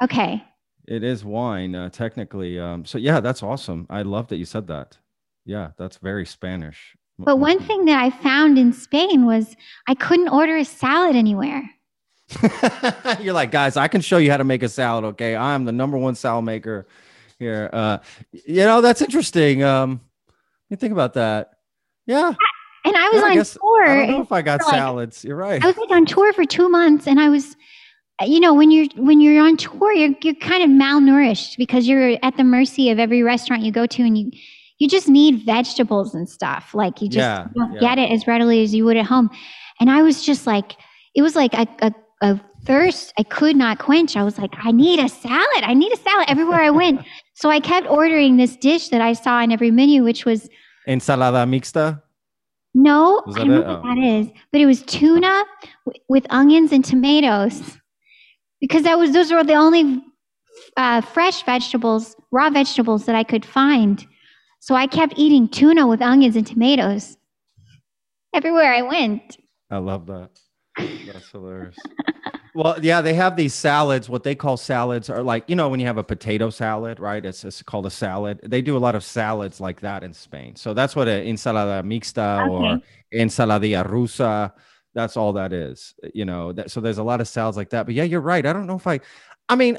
Okay. 0.02 0.44
It 0.86 1.04
is 1.04 1.24
wine, 1.24 1.74
uh, 1.74 1.90
technically. 1.90 2.58
Um, 2.58 2.84
so 2.84 2.98
yeah, 2.98 3.20
that's 3.20 3.42
awesome. 3.42 3.86
I 3.90 4.02
love 4.02 4.28
that 4.28 4.36
you 4.36 4.44
said 4.44 4.68
that. 4.68 4.96
Yeah, 5.44 5.72
that's 5.76 5.98
very 5.98 6.24
Spanish. 6.24 6.96
But 7.18 7.38
one 7.38 7.58
thing 7.58 7.84
that 7.86 8.00
I 8.00 8.10
found 8.10 8.58
in 8.58 8.72
Spain 8.72 9.26
was 9.26 9.56
I 9.88 9.94
couldn't 9.94 10.28
order 10.28 10.56
a 10.56 10.64
salad 10.64 11.16
anywhere. 11.16 11.68
You're 13.20 13.34
like, 13.34 13.50
guys, 13.50 13.76
I 13.76 13.88
can 13.88 14.00
show 14.02 14.18
you 14.18 14.30
how 14.30 14.36
to 14.36 14.44
make 14.44 14.62
a 14.62 14.68
salad. 14.68 15.04
Okay, 15.04 15.34
I'm 15.34 15.64
the 15.64 15.72
number 15.72 15.98
one 15.98 16.14
salad 16.14 16.44
maker 16.44 16.86
here. 17.38 17.70
Uh, 17.72 17.98
you 18.32 18.64
know, 18.64 18.80
that's 18.80 19.02
interesting. 19.02 19.62
Um, 19.62 20.00
you 20.68 20.76
think 20.76 20.92
about 20.92 21.14
that. 21.14 21.52
Yeah. 22.06 22.34
And 22.84 22.96
I 22.96 23.08
was 23.08 23.20
yeah, 23.20 23.24
on 23.24 23.30
I 23.30 23.34
guess, 23.34 23.52
tour. 23.54 23.86
I 23.86 23.96
don't 23.96 24.10
know 24.10 24.22
if 24.22 24.32
I 24.32 24.42
got 24.42 24.60
like, 24.62 24.74
salads. 24.74 25.24
You're 25.24 25.36
right. 25.36 25.62
I 25.62 25.66
was 25.66 25.76
like 25.76 25.90
on 25.90 26.06
tour 26.06 26.32
for 26.32 26.44
two 26.44 26.68
months, 26.68 27.06
and 27.06 27.20
I 27.20 27.28
was, 27.28 27.56
you 28.24 28.40
know, 28.40 28.54
when 28.54 28.70
you're 28.70 28.86
when 28.96 29.20
you're 29.20 29.42
on 29.44 29.56
tour, 29.56 29.92
you're 29.92 30.14
you're 30.22 30.34
kind 30.36 30.62
of 30.62 30.70
malnourished 30.70 31.58
because 31.58 31.86
you're 31.86 32.16
at 32.22 32.36
the 32.36 32.44
mercy 32.44 32.90
of 32.90 32.98
every 32.98 33.22
restaurant 33.22 33.62
you 33.62 33.72
go 33.72 33.84
to, 33.84 34.02
and 34.02 34.16
you 34.16 34.30
you 34.78 34.88
just 34.88 35.08
need 35.08 35.44
vegetables 35.44 36.14
and 36.14 36.28
stuff. 36.28 36.72
Like 36.72 37.02
you 37.02 37.08
just 37.08 37.18
yeah, 37.18 37.48
don't 37.54 37.74
yeah. 37.74 37.80
get 37.80 37.98
it 37.98 38.10
as 38.10 38.26
readily 38.26 38.62
as 38.62 38.74
you 38.74 38.84
would 38.84 38.96
at 38.96 39.06
home. 39.06 39.28
And 39.80 39.90
I 39.90 40.02
was 40.02 40.24
just 40.24 40.46
like, 40.46 40.76
it 41.14 41.22
was 41.22 41.36
like 41.36 41.54
a, 41.54 41.66
a, 41.80 41.92
a 42.22 42.40
thirst 42.64 43.12
I 43.18 43.24
could 43.24 43.56
not 43.56 43.78
quench. 43.78 44.16
I 44.16 44.22
was 44.22 44.38
like, 44.38 44.52
I 44.56 44.70
need 44.70 45.00
a 45.00 45.08
salad. 45.08 45.62
I 45.62 45.74
need 45.74 45.92
a 45.92 45.96
salad 45.96 46.26
everywhere 46.28 46.60
I 46.60 46.70
went. 46.70 47.00
So 47.38 47.50
I 47.50 47.60
kept 47.60 47.86
ordering 47.86 48.36
this 48.36 48.56
dish 48.56 48.88
that 48.88 49.00
I 49.00 49.12
saw 49.12 49.40
in 49.40 49.52
every 49.52 49.70
menu, 49.70 50.02
which 50.02 50.24
was 50.24 50.48
ensalada 50.88 51.46
mixta. 51.46 52.02
No, 52.74 53.22
I 53.28 53.44
don't 53.44 53.48
know 53.48 53.60
what 53.60 53.82
that 53.84 53.98
is, 53.98 54.26
but 54.50 54.60
it 54.60 54.66
was 54.66 54.82
tuna 54.82 55.44
w- 55.86 56.02
with 56.08 56.26
onions 56.30 56.72
and 56.72 56.84
tomatoes, 56.84 57.78
because 58.60 58.82
that 58.82 58.98
was 58.98 59.12
those 59.12 59.30
were 59.30 59.44
the 59.44 59.54
only 59.54 60.02
uh, 60.76 61.00
fresh 61.00 61.44
vegetables, 61.44 62.16
raw 62.32 62.50
vegetables 62.50 63.06
that 63.06 63.14
I 63.14 63.22
could 63.22 63.46
find. 63.46 64.04
So 64.58 64.74
I 64.74 64.88
kept 64.88 65.14
eating 65.16 65.48
tuna 65.48 65.86
with 65.86 66.02
onions 66.02 66.34
and 66.34 66.44
tomatoes 66.44 67.16
everywhere 68.34 68.74
I 68.74 68.82
went. 68.82 69.36
I 69.70 69.78
love 69.78 70.06
that. 70.06 70.40
That's 70.78 71.30
hilarious. 71.30 71.76
Well, 72.54 72.76
yeah, 72.82 73.00
they 73.02 73.14
have 73.14 73.36
these 73.36 73.54
salads. 73.54 74.08
What 74.08 74.24
they 74.24 74.34
call 74.34 74.56
salads 74.56 75.08
are 75.08 75.22
like, 75.22 75.44
you 75.48 75.54
know, 75.54 75.68
when 75.68 75.78
you 75.78 75.86
have 75.86 75.98
a 75.98 76.02
potato 76.02 76.50
salad, 76.50 76.98
right? 76.98 77.24
It's, 77.24 77.44
it's 77.44 77.62
called 77.62 77.86
a 77.86 77.90
salad. 77.90 78.40
They 78.42 78.62
do 78.62 78.76
a 78.76 78.78
lot 78.78 78.96
of 78.96 79.04
salads 79.04 79.60
like 79.60 79.80
that 79.80 80.02
in 80.02 80.12
Spain. 80.12 80.56
So 80.56 80.74
that's 80.74 80.96
what 80.96 81.06
an 81.06 81.24
ensalada 81.24 81.84
mixta 81.84 82.42
okay. 82.42 82.50
or 82.50 82.80
ensaladilla 83.16 83.86
rusa. 83.86 84.52
That's 84.94 85.16
all 85.16 85.32
that 85.34 85.52
is, 85.52 85.94
you 86.14 86.24
know. 86.24 86.52
That, 86.52 86.70
so 86.70 86.80
there's 86.80 86.98
a 86.98 87.04
lot 87.04 87.20
of 87.20 87.28
salads 87.28 87.56
like 87.56 87.70
that. 87.70 87.86
But 87.86 87.94
yeah, 87.94 88.04
you're 88.04 88.20
right. 88.20 88.44
I 88.44 88.52
don't 88.52 88.66
know 88.66 88.76
if 88.76 88.86
I, 88.88 88.98
I 89.48 89.54
mean, 89.54 89.78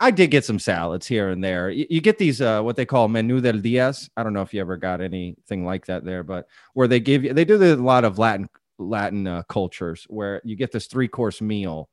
I 0.00 0.10
did 0.10 0.32
get 0.32 0.44
some 0.44 0.58
salads 0.58 1.06
here 1.06 1.28
and 1.28 1.44
there. 1.44 1.70
You, 1.70 1.86
you 1.88 2.00
get 2.00 2.18
these, 2.18 2.40
uh, 2.40 2.62
what 2.62 2.74
they 2.74 2.86
call 2.86 3.06
menu 3.06 3.40
del 3.40 3.60
dias. 3.60 4.10
I 4.16 4.24
don't 4.24 4.32
know 4.32 4.42
if 4.42 4.52
you 4.52 4.60
ever 4.60 4.76
got 4.76 5.00
anything 5.00 5.64
like 5.64 5.86
that 5.86 6.04
there, 6.04 6.24
but 6.24 6.48
where 6.74 6.88
they 6.88 6.98
give 6.98 7.22
you, 7.22 7.32
they 7.32 7.44
do 7.44 7.62
a 7.62 7.76
lot 7.76 8.04
of 8.04 8.18
Latin 8.18 8.48
Latin 8.78 9.26
uh, 9.26 9.42
cultures 9.48 10.06
where 10.08 10.40
you 10.44 10.56
get 10.56 10.72
this 10.72 10.86
three 10.86 11.08
course 11.08 11.40
meal 11.40 11.88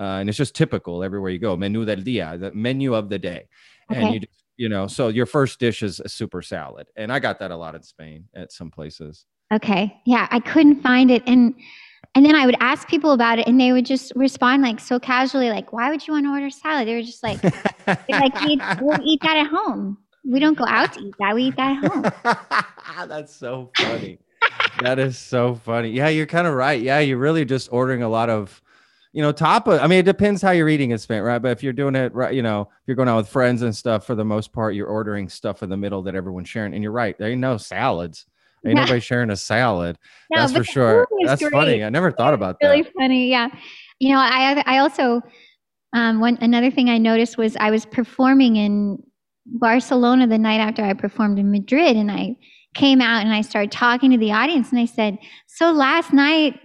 uh, 0.00 0.18
and 0.18 0.28
it's 0.28 0.38
just 0.38 0.54
typical 0.54 1.04
everywhere 1.04 1.30
you 1.30 1.38
go. 1.38 1.56
Menu 1.56 1.84
del 1.84 1.96
dia, 1.96 2.36
the 2.38 2.50
menu 2.52 2.94
of 2.94 3.10
the 3.10 3.18
day, 3.18 3.46
okay. 3.90 4.00
and 4.02 4.14
you 4.14 4.20
just, 4.20 4.44
you 4.56 4.68
know, 4.68 4.86
so 4.86 5.08
your 5.08 5.26
first 5.26 5.60
dish 5.60 5.82
is 5.82 6.00
a 6.00 6.08
super 6.08 6.40
salad, 6.40 6.88
and 6.96 7.12
I 7.12 7.18
got 7.18 7.38
that 7.40 7.50
a 7.50 7.56
lot 7.56 7.74
in 7.74 7.82
Spain 7.82 8.24
at 8.34 8.50
some 8.50 8.70
places. 8.70 9.26
Okay, 9.52 10.00
yeah, 10.06 10.26
I 10.30 10.40
couldn't 10.40 10.80
find 10.80 11.10
it, 11.10 11.22
and 11.26 11.54
and 12.14 12.24
then 12.24 12.34
I 12.34 12.46
would 12.46 12.56
ask 12.60 12.88
people 12.88 13.12
about 13.12 13.38
it, 13.38 13.46
and 13.46 13.60
they 13.60 13.72
would 13.72 13.84
just 13.84 14.12
respond 14.16 14.62
like 14.62 14.80
so 14.80 14.98
casually, 14.98 15.50
like, 15.50 15.72
"Why 15.72 15.90
would 15.90 16.06
you 16.06 16.14
want 16.14 16.24
to 16.24 16.30
order 16.30 16.48
salad?" 16.48 16.88
They 16.88 16.94
were 16.94 17.02
just 17.02 17.22
like, 17.22 17.42
"Like 17.86 18.40
we 18.40 18.58
we'll 18.80 19.00
eat 19.04 19.20
that 19.22 19.36
at 19.36 19.48
home. 19.48 19.98
We 20.24 20.40
don't 20.40 20.56
go 20.56 20.64
out 20.66 20.94
to 20.94 21.00
eat 21.00 21.14
that. 21.18 21.34
We 21.34 21.44
eat 21.44 21.56
that 21.56 21.84
at 21.84 21.92
home." 21.92 23.06
That's 23.08 23.34
so 23.34 23.70
funny. 23.76 24.18
That 24.80 24.98
is 24.98 25.18
so 25.18 25.54
funny. 25.54 25.90
Yeah, 25.90 26.08
you're 26.08 26.26
kind 26.26 26.46
of 26.46 26.54
right. 26.54 26.80
Yeah, 26.80 27.00
you're 27.00 27.18
really 27.18 27.44
just 27.44 27.68
ordering 27.72 28.02
a 28.02 28.08
lot 28.08 28.30
of 28.30 28.60
you 29.12 29.22
know, 29.22 29.32
top 29.32 29.66
of, 29.66 29.80
I 29.80 29.86
mean, 29.86 29.98
it 29.98 30.04
depends 30.04 30.40
how 30.40 30.52
you're 30.52 30.68
eating 30.68 30.92
is 30.92 31.02
spent, 31.02 31.24
right? 31.24 31.40
But 31.40 31.50
if 31.50 31.62
you're 31.62 31.72
doing 31.72 31.96
it 31.96 32.14
right, 32.14 32.32
you 32.32 32.42
know, 32.42 32.62
if 32.62 32.82
you're 32.86 32.96
going 32.96 33.08
out 33.08 33.16
with 33.16 33.28
friends 33.28 33.62
and 33.62 33.74
stuff, 33.74 34.06
for 34.06 34.14
the 34.14 34.24
most 34.24 34.52
part, 34.52 34.74
you're 34.74 34.86
ordering 34.86 35.28
stuff 35.28 35.62
in 35.62 35.68
the 35.68 35.76
middle 35.76 36.02
that 36.02 36.14
everyone's 36.14 36.48
sharing. 36.48 36.74
And 36.74 36.82
you're 36.82 36.92
right, 36.92 37.18
there 37.18 37.28
ain't 37.28 37.40
no 37.40 37.56
salads. 37.56 38.26
Ain't 38.64 38.76
yeah. 38.76 38.84
nobody 38.84 39.00
sharing 39.00 39.30
a 39.30 39.36
salad. 39.36 39.98
No, 40.30 40.40
That's 40.40 40.52
for 40.52 40.64
sure. 40.64 41.08
That's 41.24 41.40
great. 41.40 41.52
funny. 41.52 41.82
I 41.82 41.88
never 41.88 42.12
thought 42.12 42.34
about 42.34 42.58
that. 42.60 42.68
Really 42.68 42.88
funny. 42.96 43.30
Yeah. 43.30 43.48
You 43.98 44.10
know, 44.10 44.20
I 44.20 44.62
I 44.66 44.78
also 44.78 45.22
um 45.94 46.20
one 46.20 46.36
another 46.42 46.70
thing 46.70 46.90
I 46.90 46.98
noticed 46.98 47.38
was 47.38 47.56
I 47.56 47.70
was 47.70 47.86
performing 47.86 48.56
in 48.56 49.02
Barcelona 49.46 50.26
the 50.26 50.36
night 50.36 50.60
after 50.60 50.84
I 50.84 50.92
performed 50.92 51.38
in 51.38 51.50
Madrid 51.50 51.96
and 51.96 52.10
I 52.10 52.36
came 52.74 53.00
out 53.00 53.22
and 53.22 53.32
I 53.32 53.40
started 53.40 53.72
talking 53.72 54.10
to 54.10 54.18
the 54.18 54.32
audience 54.32 54.70
and 54.70 54.78
I 54.78 54.86
said, 54.86 55.18
"So 55.46 55.72
last 55.72 56.12
night 56.12 56.60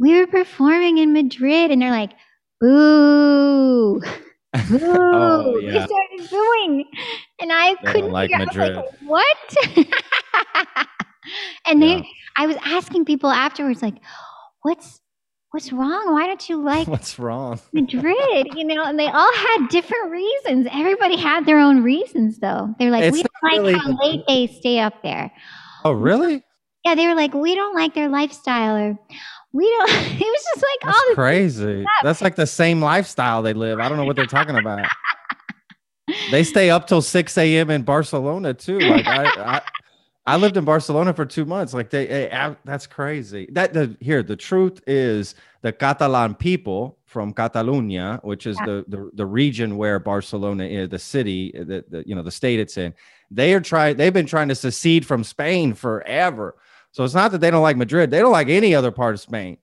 we 0.00 0.18
were 0.18 0.26
performing 0.26 0.98
in 0.98 1.12
Madrid, 1.12 1.70
and 1.70 1.80
they're 1.80 1.90
like, 1.90 2.12
boo. 2.58 4.00
Boo! 4.00 4.02
oh, 4.82 5.58
yeah. 5.58 5.72
They 5.72 5.86
started 5.86 6.30
booing, 6.30 6.84
and 7.40 7.52
I 7.52 7.76
they 7.84 7.92
couldn't 7.92 8.10
like 8.10 8.30
Madrid. 8.30 8.76
Like, 8.76 8.86
what? 9.02 9.56
and 11.66 11.80
yeah. 11.82 11.98
they, 11.98 12.08
I 12.36 12.46
was 12.46 12.56
asking 12.64 13.04
people 13.04 13.30
afterwards, 13.30 13.82
like, 13.82 13.96
"What's 14.62 14.99
what's 15.50 15.72
wrong? 15.72 16.12
Why 16.12 16.26
don't 16.26 16.48
you 16.48 16.62
like 16.62 16.88
what's 16.88 17.18
wrong 17.18 17.60
Madrid? 17.72 18.48
You 18.54 18.64
know, 18.64 18.84
and 18.84 18.98
they 18.98 19.08
all 19.08 19.32
had 19.34 19.68
different 19.68 20.10
reasons. 20.10 20.68
Everybody 20.72 21.16
had 21.16 21.46
their 21.46 21.58
own 21.58 21.82
reasons, 21.82 22.38
though. 22.38 22.74
They're 22.78 22.90
like, 22.90 23.04
it's 23.04 23.16
we 23.16 23.22
don't 23.22 23.32
like 23.42 23.58
really 23.60 23.74
how 23.74 23.98
late 24.02 24.22
they 24.26 24.46
stay 24.46 24.78
up 24.78 25.02
there. 25.02 25.32
Oh, 25.84 25.92
really? 25.92 26.44
Yeah, 26.84 26.94
they 26.94 27.06
were 27.06 27.14
like, 27.14 27.34
we 27.34 27.54
don't 27.54 27.74
like 27.74 27.94
their 27.94 28.08
lifestyle, 28.08 28.76
or 28.76 28.98
we 29.52 29.68
don't. 29.68 29.90
It 30.20 30.26
was 30.26 30.44
just 30.54 30.56
like 30.56 30.80
That's 30.84 30.98
all 31.08 31.14
crazy. 31.14 31.84
That's 32.02 32.20
like 32.20 32.36
the 32.36 32.46
same 32.46 32.80
lifestyle 32.80 33.42
they 33.42 33.54
live. 33.54 33.80
I 33.80 33.88
don't 33.88 33.96
know 33.98 34.04
what 34.04 34.16
they're 34.16 34.26
talking 34.26 34.56
about. 34.56 34.86
they 36.30 36.44
stay 36.44 36.70
up 36.70 36.86
till 36.86 37.02
six 37.02 37.36
a.m. 37.38 37.70
in 37.70 37.82
Barcelona 37.82 38.54
too. 38.54 38.78
Like 38.78 39.06
I, 39.06 39.24
I, 39.24 39.62
I 40.30 40.36
lived 40.36 40.56
in 40.56 40.64
Barcelona 40.64 41.12
for 41.12 41.26
two 41.26 41.44
months. 41.44 41.74
Like 41.74 41.90
they, 41.90 42.06
they 42.06 42.56
that's 42.64 42.86
crazy. 42.86 43.48
That 43.52 43.72
the 43.72 43.96
here 44.00 44.22
the 44.22 44.36
truth 44.36 44.80
is 44.86 45.34
the 45.62 45.72
Catalan 45.72 46.34
people 46.34 46.98
from 47.04 47.32
Catalonia, 47.32 48.20
which 48.22 48.46
is 48.46 48.56
yeah. 48.60 48.66
the, 48.66 48.84
the 48.88 49.10
the 49.14 49.26
region 49.26 49.76
where 49.76 49.98
Barcelona 49.98 50.64
is, 50.64 50.88
the 50.88 50.98
city, 50.98 51.52
uh, 51.54 51.64
the, 51.64 51.84
the 51.88 52.04
you 52.06 52.14
know 52.14 52.22
the 52.22 52.30
state 52.30 52.60
it's 52.60 52.76
in. 52.76 52.94
They 53.30 53.54
are 53.54 53.60
trying. 53.60 53.96
They've 53.96 54.12
been 54.12 54.26
trying 54.26 54.48
to 54.48 54.54
secede 54.54 55.06
from 55.06 55.24
Spain 55.24 55.74
forever 55.74 56.56
so 56.92 57.04
it's 57.04 57.14
not 57.14 57.32
that 57.32 57.40
they 57.40 57.50
don't 57.50 57.62
like 57.62 57.76
Madrid; 57.76 58.10
they 58.10 58.18
don't 58.18 58.32
like 58.32 58.48
any 58.48 58.74
other 58.74 58.90
part 58.90 59.14
of 59.14 59.20
Spain. 59.20 59.58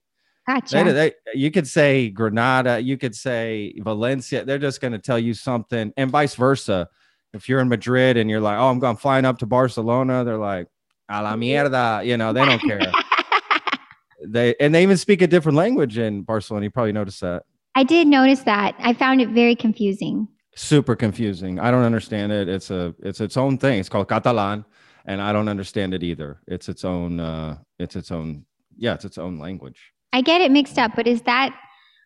Gotcha. 0.46 0.84
They, 0.84 0.92
they, 0.92 1.12
you 1.34 1.50
could 1.50 1.68
say 1.68 2.08
Granada, 2.08 2.80
you 2.80 2.96
could 2.96 3.14
say 3.14 3.74
Valencia. 3.80 4.44
They're 4.44 4.58
just 4.58 4.80
going 4.80 4.92
to 4.92 4.98
tell 4.98 5.18
you 5.18 5.34
something, 5.34 5.92
and 5.96 6.10
vice 6.10 6.34
versa. 6.34 6.88
If 7.34 7.48
you're 7.48 7.60
in 7.60 7.68
Madrid 7.68 8.16
and 8.16 8.30
you're 8.30 8.40
like, 8.40 8.58
"Oh, 8.58 8.68
I'm 8.70 8.78
going 8.78 8.96
flying 8.96 9.24
up 9.24 9.38
to 9.38 9.46
Barcelona," 9.46 10.24
they're 10.24 10.38
like, 10.38 10.66
"A 11.08 11.22
la 11.22 11.34
mierda," 11.34 12.04
you 12.04 12.16
know, 12.16 12.32
they 12.32 12.44
don't 12.44 12.60
care. 12.60 12.80
they 14.26 14.54
and 14.60 14.74
they 14.74 14.82
even 14.82 14.96
speak 14.96 15.22
a 15.22 15.26
different 15.26 15.56
language 15.56 15.98
in 15.98 16.22
Barcelona. 16.22 16.64
You 16.64 16.70
probably 16.70 16.92
noticed 16.92 17.20
that. 17.20 17.44
I 17.74 17.84
did 17.84 18.08
notice 18.08 18.40
that. 18.40 18.74
I 18.78 18.92
found 18.92 19.20
it 19.20 19.28
very 19.28 19.54
confusing. 19.54 20.26
Super 20.54 20.96
confusing. 20.96 21.60
I 21.60 21.70
don't 21.70 21.84
understand 21.84 22.32
it. 22.32 22.48
It's 22.48 22.70
a 22.70 22.94
it's 23.00 23.20
its 23.20 23.36
own 23.36 23.58
thing. 23.58 23.78
It's 23.78 23.88
called 23.88 24.08
Catalan, 24.08 24.64
and 25.04 25.20
I 25.20 25.32
don't 25.32 25.48
understand 25.48 25.94
it 25.94 26.02
either. 26.02 26.40
It's 26.46 26.68
its 26.68 26.84
own. 26.84 27.20
uh 27.20 27.58
It's 27.78 27.94
its 27.94 28.10
own. 28.10 28.44
Yeah, 28.76 28.94
it's 28.94 29.04
its 29.04 29.18
own 29.18 29.38
language. 29.38 29.92
I 30.12 30.22
get 30.22 30.40
it 30.40 30.50
mixed 30.50 30.78
up, 30.78 30.92
but 30.96 31.06
is 31.06 31.22
that 31.22 31.54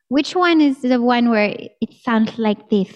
which 0.08 0.34
one 0.34 0.60
is 0.60 0.82
the 0.82 1.00
one 1.00 1.30
where 1.30 1.54
it 1.56 1.94
sounds 2.02 2.38
like 2.38 2.68
this? 2.68 2.92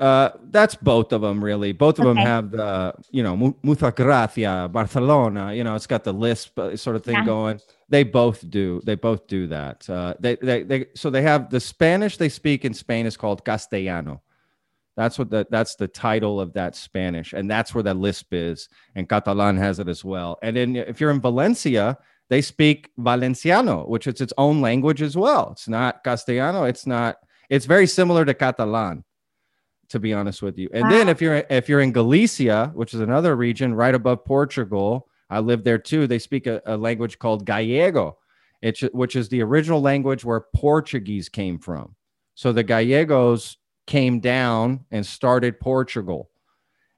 Uh, 0.00 0.30
that's 0.50 0.74
both 0.74 1.12
of 1.12 1.20
them, 1.20 1.44
really. 1.44 1.72
Both 1.72 1.98
of 1.98 2.06
them 2.06 2.16
have 2.16 2.50
the, 2.52 2.94
you 3.10 3.22
know, 3.22 3.36
Mu- 3.36 3.52
Mucha 3.62 3.92
Gracia, 3.92 4.68
Barcelona. 4.72 5.52
You 5.52 5.62
know, 5.62 5.74
it's 5.74 5.86
got 5.86 6.04
the 6.04 6.12
lisp 6.12 6.58
uh, 6.58 6.74
sort 6.74 6.96
of 6.96 7.04
thing 7.04 7.16
Yeah. 7.16 7.26
going. 7.26 7.60
They 7.90 8.02
both 8.04 8.48
do. 8.48 8.80
They 8.86 8.94
both 8.94 9.26
do 9.26 9.46
that. 9.48 9.88
Uh, 9.90 10.14
they, 10.18 10.36
they, 10.36 10.62
they. 10.62 10.86
So 10.94 11.10
they 11.10 11.20
have 11.22 11.50
the 11.50 11.60
Spanish 11.60 12.16
they 12.16 12.30
speak 12.30 12.64
in 12.64 12.72
Spain 12.72 13.04
is 13.04 13.16
called 13.16 13.44
Castellano. 13.44 14.22
That's 14.96 15.18
what 15.18 15.28
the 15.30 15.46
that's 15.50 15.76
the 15.76 15.86
title 15.88 16.40
of 16.40 16.52
that 16.54 16.74
Spanish, 16.76 17.32
and 17.32 17.50
that's 17.50 17.74
where 17.74 17.82
that 17.84 17.96
lisp 17.96 18.32
is. 18.32 18.68
And 18.94 19.08
Catalan 19.08 19.56
has 19.58 19.78
it 19.80 19.88
as 19.88 20.04
well. 20.04 20.38
And 20.42 20.56
then 20.56 20.76
if 20.76 21.00
you're 21.00 21.10
in 21.10 21.20
Valencia, 21.20 21.98
they 22.28 22.40
speak 22.42 22.90
Valenciano, 22.98 23.86
which 23.88 24.06
is 24.06 24.20
its 24.20 24.32
own 24.38 24.60
language 24.60 25.02
as 25.02 25.16
well. 25.16 25.50
It's 25.52 25.68
not 25.68 26.02
Castellano. 26.04 26.64
It's 26.64 26.86
not. 26.86 27.16
It's 27.50 27.66
very 27.66 27.86
similar 27.86 28.24
to 28.24 28.34
Catalan, 28.34 29.04
to 29.90 29.98
be 29.98 30.14
honest 30.14 30.40
with 30.40 30.56
you. 30.58 30.68
And 30.72 30.90
then 30.90 31.08
if 31.08 31.20
you're 31.20 31.44
if 31.50 31.68
you're 31.68 31.80
in 31.80 31.92
Galicia, 31.92 32.70
which 32.74 32.94
is 32.94 33.00
another 33.00 33.36
region 33.36 33.74
right 33.74 33.94
above 33.94 34.24
Portugal, 34.24 35.08
I 35.28 35.40
live 35.40 35.64
there 35.64 35.78
too. 35.78 36.06
They 36.06 36.18
speak 36.18 36.46
a, 36.46 36.62
a 36.66 36.76
language 36.76 37.18
called 37.18 37.44
Gallego, 37.44 38.18
it's, 38.62 38.80
which 38.92 39.16
is 39.16 39.28
the 39.28 39.42
original 39.42 39.80
language 39.80 40.24
where 40.24 40.44
Portuguese 40.54 41.28
came 41.28 41.58
from. 41.58 41.94
So 42.34 42.52
the 42.52 42.62
Gallegos 42.62 43.58
came 43.86 44.20
down 44.20 44.86
and 44.90 45.04
started 45.04 45.60
Portugal, 45.60 46.30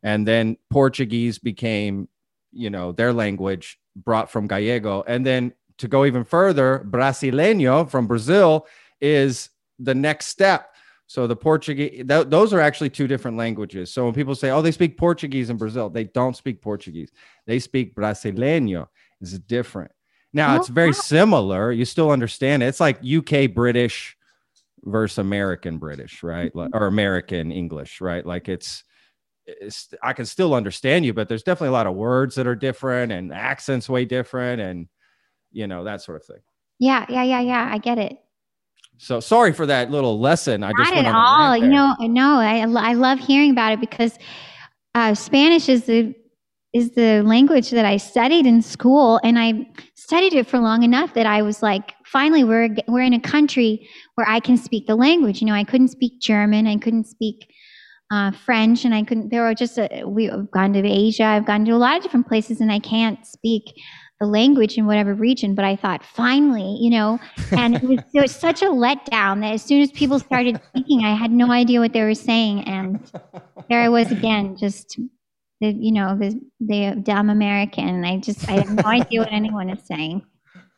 and 0.03 0.27
then 0.27 0.57
Portuguese 0.71 1.39
became, 1.39 2.09
you 2.53 2.71
know, 2.71 2.93
their 2.93 3.13
language 3.13 3.79
brought 3.97 4.31
from 4.31 4.47
Gallego, 4.47 5.03
and 5.07 5.25
then 5.27 5.53
to 5.79 5.89
go 5.89 6.05
even 6.05 6.25
further, 6.25 6.87
Brasileño 6.89 7.91
from 7.91 8.07
Brazil 8.07 8.67
is 9.01 9.49
the 9.79 9.95
next 9.95 10.27
step. 10.27 10.72
So 11.13 11.27
the 11.27 11.37
Portuguese, 11.37 12.07
th- 12.09 12.29
those 12.29 12.55
are 12.55 12.61
actually 12.61 12.89
two 12.89 13.07
different 13.07 13.37
languages. 13.37 13.93
So 13.93 14.07
when 14.07 14.15
people 14.15 14.35
say, 14.35 14.49
"Oh, 14.49 14.63
they 14.63 14.73
speak 14.73 14.97
Portuguese 14.97 15.51
in 15.51 15.59
Brazil," 15.59 15.91
they 15.91 16.05
don't 16.05 16.35
speak 16.35 16.63
Portuguese. 16.63 17.11
They 17.45 17.59
speak 17.59 17.95
Brasileño. 17.95 18.87
It's 19.21 19.39
different. 19.41 19.91
Now 20.33 20.55
Oh, 20.55 20.57
it's 20.57 20.69
very 20.69 20.89
wow. 20.89 20.93
similar. 20.93 21.71
You 21.71 21.85
still 21.85 22.11
understand 22.11 22.63
it. 22.63 22.69
It's 22.69 22.81
like 22.81 23.05
UK 23.05 23.53
British 23.53 24.17
versus 24.85 25.19
American 25.19 25.77
British, 25.77 26.23
right? 26.23 26.51
Like, 26.57 26.71
mm-hmm. 26.71 26.83
or 26.83 26.87
American 26.87 27.53
English, 27.53 28.01
right? 28.01 28.25
Like 28.25 28.49
it's, 28.49 28.83
it's 29.45 29.93
I 30.03 30.15
can 30.15 30.25
still 30.25 30.55
understand 30.55 31.05
you, 31.05 31.13
but 31.13 31.29
there's 31.29 31.43
definitely 31.43 31.69
a 31.69 31.73
lot 31.73 31.87
of 31.87 31.95
words 31.95 32.37
that 32.37 32.47
are 32.47 32.57
different 32.57 33.13
and 33.13 33.35
accents 33.35 33.87
way 33.87 34.07
different, 34.07 34.63
and 34.63 34.89
you 35.51 35.67
know 35.67 35.85
that 35.85 36.01
sort 36.01 36.23
of 36.23 36.27
thing. 36.27 36.43
Yeah, 36.79 37.05
yeah, 37.11 37.23
yeah, 37.23 37.41
yeah. 37.43 37.69
I 37.71 37.77
get 37.77 37.99
it. 37.99 38.17
So 39.03 39.19
sorry 39.19 39.53
for 39.53 39.67
that 39.67 39.91
little 39.91 40.21
lesson. 40.21 40.63
I 40.63 40.71
just 40.79 40.91
Not 40.91 40.95
went 40.95 41.07
at 41.09 41.15
all. 41.17 41.57
You 41.57 41.67
know, 41.67 41.97
no, 42.03 42.39
I 42.39 42.61
I 42.61 42.93
love 42.93 43.19
hearing 43.19 43.51
about 43.51 43.73
it 43.73 43.81
because 43.81 44.17
uh, 44.95 45.13
Spanish 45.15 45.69
is 45.69 45.87
the 45.87 46.15
is 46.73 46.93
the 46.93 47.21
language 47.23 47.71
that 47.71 47.85
I 47.85 47.97
studied 47.97 48.47
in 48.47 48.63
school, 48.63 49.19
and 49.25 49.41
I 49.41 49.67
studied 49.97 50.35
it 50.35 50.47
for 50.47 50.61
long 50.61 50.85
enough 50.85 51.15
that 51.15 51.27
I 51.27 51.43
was 51.43 51.65
like, 51.65 51.95
finally, 52.05 52.45
we're 52.45 52.69
we're 52.87 53.03
in 53.03 53.13
a 53.13 53.21
country 53.21 53.89
where 54.15 54.29
I 54.29 54.39
can 54.39 54.57
speak 54.57 54.87
the 54.87 54.95
language. 54.95 55.41
You 55.41 55.49
know, 55.49 55.55
I 55.55 55.65
couldn't 55.65 55.89
speak 55.89 56.21
German, 56.21 56.69
I 56.69 56.77
couldn't 56.77 57.09
speak 57.09 57.53
uh, 58.13 58.31
French, 58.31 58.85
and 58.85 58.95
I 58.95 59.03
couldn't. 59.03 59.31
There 59.31 59.43
were 59.43 59.55
just 59.55 59.79
a, 59.79 60.05
we've 60.07 60.31
gone 60.53 60.75
to 60.75 60.87
Asia, 60.87 61.25
I've 61.25 61.45
gone 61.45 61.65
to 61.65 61.73
a 61.73 61.77
lot 61.77 61.97
of 61.97 62.05
different 62.05 62.29
places, 62.29 62.61
and 62.61 62.71
I 62.71 62.79
can't 62.79 63.27
speak 63.27 63.65
the 64.23 64.29
language 64.29 64.79
in 64.79 64.87
whatever 64.87 65.15
region. 65.15 65.55
But 65.57 65.65
I 65.65 65.75
thought, 65.75 66.05
finally, 66.05 66.79
you 66.81 66.91
know, 66.91 67.19
and 67.51 67.75
it 67.75 67.83
was, 67.83 67.99
it 68.15 68.21
was 68.21 68.35
such 68.35 68.63
a 68.63 68.67
letdown 68.67 69.41
that 69.41 69.53
as 69.55 69.63
soon 69.63 69.83
as 69.83 69.91
people 69.91 70.21
started 70.21 70.61
speaking, 70.69 71.05
I 71.05 71.15
had 71.15 71.33
no 71.33 71.51
idea 71.51 71.81
what 71.81 71.93
they 71.93 72.03
were 72.03 72.15
saying, 72.15 72.65
and 72.65 73.01
there 73.69 73.83
I 73.83 73.89
was 73.89 74.13
again, 74.13 74.57
just 74.57 74.99
the 75.61 75.73
you 75.73 75.93
know 75.93 76.17
the 76.17 76.41
the 76.61 77.01
dumb 77.03 77.31
American. 77.31 78.05
I 78.05 78.19
just 78.19 78.49
I 78.49 78.53
have 78.53 78.71
no 78.71 78.85
idea 78.85 79.21
what 79.21 79.33
anyone 79.33 79.69
is 79.71 79.83
saying. 79.85 80.23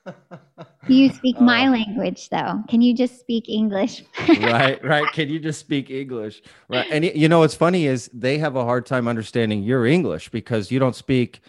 Do 0.06 0.94
you 0.94 1.10
speak 1.12 1.40
my 1.40 1.66
Oh. 1.68 1.72
language 1.72 2.28
though? 2.30 2.62
Can 2.68 2.82
you 2.82 2.94
just 2.94 3.18
speak 3.20 3.48
English? 3.48 4.02
right, 4.40 4.82
right. 4.84 5.06
Can 5.12 5.28
you 5.30 5.38
just 5.38 5.60
speak 5.60 5.90
English? 5.90 6.42
Right. 6.68 6.86
And 6.90 7.04
you 7.04 7.28
know 7.28 7.40
what's 7.40 7.54
funny 7.54 7.86
is 7.86 8.10
they 8.12 8.36
have 8.38 8.56
a 8.56 8.64
hard 8.64 8.84
time 8.84 9.08
understanding 9.08 9.62
your 9.62 9.86
English 9.86 10.28
because 10.30 10.70
you 10.70 10.78
don't 10.78 10.94
speak 10.94 11.40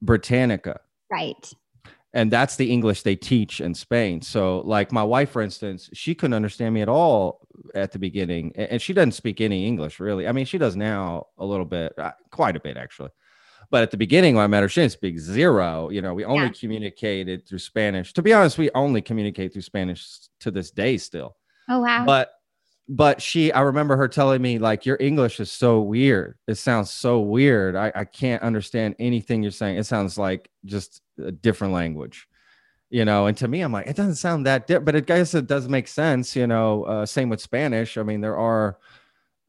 Britannica. 0.00 0.80
Right. 1.10 1.52
and 2.14 2.30
that's 2.30 2.56
the 2.56 2.70
English 2.70 3.02
they 3.02 3.16
teach 3.16 3.60
in 3.60 3.74
Spain. 3.74 4.22
So, 4.22 4.60
like 4.60 4.92
my 4.92 5.02
wife, 5.02 5.30
for 5.30 5.42
instance, 5.42 5.90
she 5.92 6.14
couldn't 6.14 6.34
understand 6.34 6.74
me 6.74 6.80
at 6.82 6.88
all 6.88 7.46
at 7.74 7.92
the 7.92 7.98
beginning, 7.98 8.52
and 8.56 8.80
she 8.80 8.92
doesn't 8.92 9.12
speak 9.12 9.40
any 9.40 9.66
English 9.66 10.00
really. 10.00 10.26
I 10.26 10.32
mean, 10.32 10.46
she 10.46 10.58
does 10.58 10.76
now 10.76 11.26
a 11.38 11.44
little 11.44 11.66
bit, 11.66 11.92
uh, 11.98 12.12
quite 12.30 12.56
a 12.56 12.60
bit 12.60 12.76
actually. 12.76 13.10
But 13.70 13.82
at 13.82 13.90
the 13.90 13.98
beginning, 13.98 14.34
when 14.34 14.44
I 14.44 14.46
met 14.46 14.62
her, 14.62 14.68
she 14.70 14.80
didn't 14.80 14.92
speak 14.92 15.18
zero. 15.18 15.90
You 15.90 16.00
know, 16.00 16.14
we 16.14 16.24
only 16.24 16.46
Yeah. 16.46 16.52
communicated 16.58 17.46
through 17.46 17.58
Spanish. 17.58 18.14
To 18.14 18.22
be 18.22 18.32
honest, 18.32 18.56
we 18.56 18.70
only 18.74 19.02
communicate 19.02 19.52
through 19.52 19.62
Spanish 19.62 20.06
to 20.40 20.50
this 20.50 20.70
day 20.70 20.96
still 20.96 21.36
Oh 21.68 21.80
wow. 21.80 22.06
but 22.06 22.32
but 22.88 23.20
she 23.20 23.52
i 23.52 23.60
remember 23.60 23.96
her 23.96 24.08
telling 24.08 24.40
me 24.40 24.58
like 24.58 24.86
your 24.86 24.96
english 24.98 25.40
is 25.40 25.52
so 25.52 25.80
weird. 25.80 26.38
It 26.46 26.54
sounds 26.54 26.90
so 26.90 27.20
weird. 27.20 27.76
I, 27.76 27.92
I 27.94 28.04
can't 28.04 28.42
understand 28.42 28.96
anything 28.98 29.42
you're 29.42 29.52
saying. 29.52 29.76
It 29.76 29.84
sounds 29.84 30.16
like 30.16 30.50
just 30.64 31.02
a 31.22 31.30
different 31.30 31.74
language. 31.74 32.26
You 32.90 33.04
know 33.04 33.26
and 33.26 33.36
to 33.36 33.48
me 33.48 33.60
i'm 33.60 33.70
like 33.72 33.86
it 33.86 33.96
doesn't 33.96 34.14
sound 34.14 34.46
that 34.46 34.66
different 34.66 34.86
but 34.86 34.94
it 34.94 35.06
guess 35.06 35.34
it 35.34 35.46
does 35.46 35.68
make 35.68 35.88
sense 35.88 36.34
you 36.34 36.46
know 36.46 36.84
uh, 36.84 37.04
same 37.04 37.28
with 37.28 37.40
spanish. 37.42 37.98
I 37.98 38.02
mean 38.02 38.22
there 38.22 38.38
are 38.38 38.78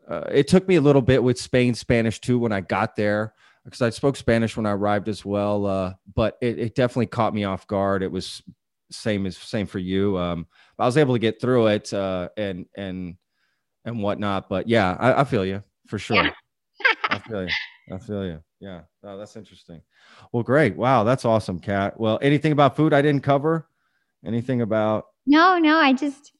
uh, 0.09 0.25
it 0.29 0.49
took 0.49 0.67
me 0.67 0.75
a 0.75 0.81
little 0.81 1.01
bit 1.01 1.23
with 1.23 1.39
spain 1.39 1.73
spanish 1.73 2.19
too 2.19 2.37
when 2.37 2.51
i 2.51 2.59
got 2.59 2.97
there 2.97 3.33
because 3.63 3.81
i 3.81 3.89
spoke 3.89 4.17
spanish 4.17 4.57
when 4.57 4.65
i 4.65 4.71
arrived 4.71 5.07
as 5.07 5.23
well 5.23 5.65
uh, 5.65 5.93
but 6.13 6.37
it, 6.41 6.59
it 6.59 6.75
definitely 6.75 7.05
caught 7.05 7.33
me 7.33 7.45
off 7.45 7.65
guard. 7.67 8.03
It 8.03 8.11
was 8.11 8.41
same 8.91 9.25
as 9.25 9.37
same 9.37 9.67
for 9.67 9.79
you. 9.79 10.17
Um 10.17 10.45
I 10.77 10.85
was 10.85 10.97
able 10.97 11.15
to 11.15 11.19
get 11.19 11.39
through 11.39 11.67
it 11.67 11.93
uh, 11.93 12.27
and 12.35 12.65
and 12.75 13.15
and 13.85 14.01
whatnot. 14.01 14.49
But 14.49 14.67
yeah, 14.67 14.95
I, 14.99 15.21
I 15.21 15.23
feel 15.23 15.45
you 15.45 15.63
for 15.87 15.97
sure. 15.99 16.17
Yeah. 16.23 16.31
I 17.09 17.19
feel 17.19 17.43
you. 17.43 17.49
I 17.91 17.97
feel 17.97 18.25
you. 18.25 18.43
Yeah. 18.59 18.81
Oh, 19.03 19.17
that's 19.17 19.35
interesting. 19.35 19.81
Well, 20.31 20.43
great. 20.43 20.75
Wow, 20.75 21.03
that's 21.03 21.25
awesome, 21.25 21.59
Kat. 21.59 21.99
Well, 21.99 22.19
anything 22.21 22.51
about 22.51 22.75
food 22.75 22.93
I 22.93 23.01
didn't 23.01 23.23
cover? 23.23 23.67
Anything 24.25 24.61
about 24.61 25.05
no, 25.25 25.57
no. 25.57 25.77
I 25.77 25.93
just 25.93 26.31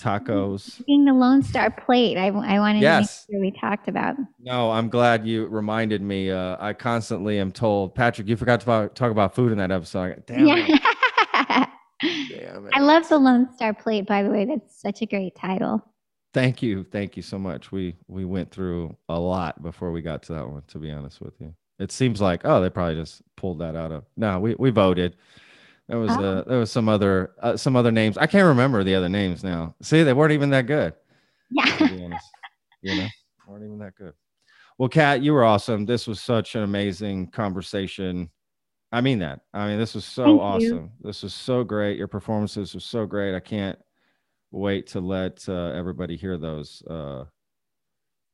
tacos? 0.00 0.84
being 0.86 1.04
the 1.04 1.12
Lone 1.12 1.42
Star 1.42 1.70
plate. 1.70 2.16
I, 2.16 2.26
I 2.28 2.58
wanted 2.60 2.82
Yes. 2.82 3.26
to 3.26 3.32
make 3.32 3.36
sure 3.36 3.40
we 3.40 3.58
talked 3.60 3.88
about. 3.88 4.16
No, 4.40 4.70
I'm 4.70 4.88
glad 4.88 5.26
you 5.26 5.46
reminded 5.46 6.00
me. 6.02 6.30
Uh, 6.30 6.56
I 6.60 6.72
constantly 6.74 7.38
am 7.38 7.50
told, 7.52 7.94
Patrick, 7.94 8.28
you 8.28 8.36
forgot 8.36 8.60
to 8.60 8.66
talk- 8.66 8.94
talk 8.94 9.10
about 9.10 9.34
food 9.34 9.50
in 9.52 9.58
that 9.58 9.70
episode. 9.70 10.00
I 10.02 10.08
go, 10.10 10.22
Damn 10.26 10.48
it. 10.48 10.68
yeah. 10.68 11.66
Damn 12.02 12.66
it. 12.66 12.72
I 12.74 12.80
love 12.80 13.08
the 13.08 13.18
Lone 13.18 13.48
Star 13.56 13.72
plate. 13.74 14.06
By 14.06 14.22
the 14.22 14.30
way, 14.30 14.44
that's 14.44 14.80
such 14.80 15.02
a 15.02 15.06
great 15.06 15.34
title. 15.36 15.82
Thank 16.34 16.62
you. 16.62 16.82
Thank 16.84 17.16
you 17.16 17.22
so 17.22 17.38
much. 17.38 17.70
We 17.72 17.94
we 18.08 18.24
went 18.24 18.50
through 18.50 18.96
a 19.08 19.18
lot 19.18 19.62
before 19.62 19.92
we 19.92 20.02
got 20.02 20.22
to 20.24 20.32
that 20.34 20.48
one, 20.48 20.62
to 20.68 20.78
be 20.78 20.90
honest 20.90 21.20
with 21.20 21.40
you. 21.40 21.54
It 21.78 21.92
seems 21.92 22.20
like, 22.20 22.42
oh, 22.44 22.60
they 22.60 22.70
probably 22.70 22.96
just 22.96 23.22
pulled 23.36 23.60
that 23.60 23.76
out 23.76 23.92
of 23.92 24.04
no, 24.16 24.40
we, 24.40 24.54
we 24.56 24.70
voted. 24.70 25.16
There 25.88 25.98
was 25.98 26.10
Oh. 26.10 26.20
uh 26.22 26.42
there 26.44 26.58
was 26.58 26.72
some 26.72 26.88
other 26.88 27.32
uh, 27.40 27.56
some 27.56 27.76
other 27.76 27.92
names. 27.92 28.18
I 28.18 28.26
can't 28.26 28.46
remember 28.46 28.82
the 28.82 28.94
other 28.96 29.08
names 29.08 29.44
now. 29.44 29.74
See, 29.80 30.02
they 30.02 30.12
weren't 30.12 30.32
even 30.32 30.50
that 30.50 30.66
good, 30.66 30.92
to 30.92 30.98
Yeah. 31.50 31.86
be 31.86 32.04
honest. 32.04 32.26
you 32.82 32.94
know, 32.96 33.08
weren't 33.46 33.64
even 33.64 33.78
that 33.78 33.94
good. 33.96 34.12
Well, 34.76 34.88
Kat, 34.88 35.22
you 35.22 35.32
were 35.32 35.44
awesome. 35.44 35.86
This 35.86 36.06
was 36.08 36.20
such 36.20 36.56
an 36.56 36.64
amazing 36.64 37.28
conversation. 37.28 38.28
I 38.90 39.00
mean 39.00 39.20
that. 39.20 39.40
I 39.52 39.68
mean, 39.68 39.78
this 39.78 39.94
was 39.94 40.04
so 40.04 40.24
Thank 40.24 40.36
you. 40.36 40.40
awesome. 40.42 40.90
This 41.00 41.22
was 41.22 41.32
so 41.32 41.62
great. 41.64 41.96
Your 41.96 42.08
performances 42.08 42.74
were 42.74 42.80
so 42.80 43.06
great. 43.06 43.34
I 43.36 43.40
can't 43.40 43.78
wait 44.54 44.86
to 44.88 45.00
let 45.00 45.46
uh, 45.48 45.72
everybody 45.74 46.16
hear 46.16 46.38
those. 46.38 46.82
Uh, 46.88 47.24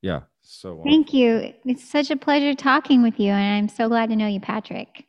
yeah, 0.03 0.21
so 0.43 0.75
wonderful. 0.77 0.91
Thank 0.91 1.13
you. 1.15 1.53
It's 1.65 1.85
such 1.89 2.11
a 2.11 2.17
pleasure 2.17 2.55
talking 2.55 3.03
with 3.03 3.19
you, 3.19 3.31
and 3.33 3.57
I'm 3.57 3.69
so 3.69 3.89
glad 3.89 4.09
to 4.11 4.17
know 4.17 4.27
you, 4.27 4.41
Patrick. 4.41 5.07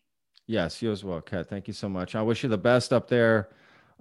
yes, 0.48 0.82
you 0.82 0.92
as 0.92 1.04
well, 1.04 1.22
Kat. 1.22 1.50
Thank 1.50 1.68
you 1.68 1.74
so 1.74 1.88
much. 1.88 2.16
I 2.16 2.22
wish 2.22 2.44
you 2.44 2.50
the 2.50 2.58
best 2.58 2.92
up 2.94 3.08
there 3.08 3.50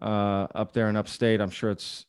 uh, 0.03 0.47
up 0.55 0.73
there 0.73 0.89
in 0.89 0.97
upstate. 0.97 1.41
I'm 1.41 1.51
sure 1.51 1.71
it's, 1.71 2.07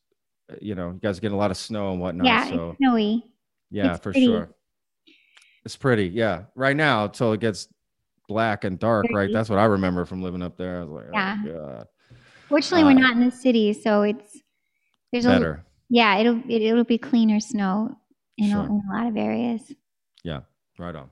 you 0.62 0.76
know, 0.76 0.92
you 0.92 1.00
guys 1.00 1.20
getting 1.20 1.36
a 1.36 1.40
lot 1.40 1.52
of 1.52 1.58
snow 1.58 1.92
and 1.92 2.00
whatnot. 2.00 2.26
yeah, 2.26 2.48
so 2.50 2.70
it's 2.70 2.78
snowy. 2.78 3.24
yeah, 3.70 3.92
it's 3.92 3.98
for 4.00 4.12
pretty. 4.12 4.26
sure. 4.26 4.50
It's 5.66 5.76
pretty. 5.76 6.08
Yeah. 6.08 6.44
Right 6.56 6.76
now, 6.76 7.06
until 7.06 7.34
it 7.34 7.40
gets 7.40 7.68
black 8.28 8.64
and 8.64 8.80
dark, 8.80 9.06
right? 9.14 9.30
That's 9.32 9.48
what 9.50 9.60
I 9.60 9.66
remember 9.66 10.06
from 10.06 10.24
living 10.24 10.42
up 10.42 10.58
there. 10.58 10.80
I 10.80 10.84
was 10.86 10.90
like, 10.90 11.06
Yeah. 11.14 11.38
oh, 11.46 11.54
God. 11.54 11.88
Fortunately, 12.50 12.82
Uh, 12.84 12.88
we're 12.96 13.00
not 13.00 13.16
in 13.16 13.24
the 13.26 13.32
city, 13.32 13.72
so 13.74 14.02
it's 14.02 14.31
there's 15.12 15.26
a 15.26 15.30
Better. 15.30 15.64
yeah. 15.90 16.18
It'll 16.18 16.40
it, 16.48 16.62
it'll 16.62 16.84
be 16.84 16.98
cleaner 16.98 17.40
snow 17.40 17.96
in, 18.38 18.52
a, 18.52 18.64
in 18.64 18.82
a 18.90 18.94
lot 18.94 19.08
of 19.08 19.18
areas. 19.18 19.62
Yeah, 20.24 20.42
right 20.78 20.96
on. 20.96 21.10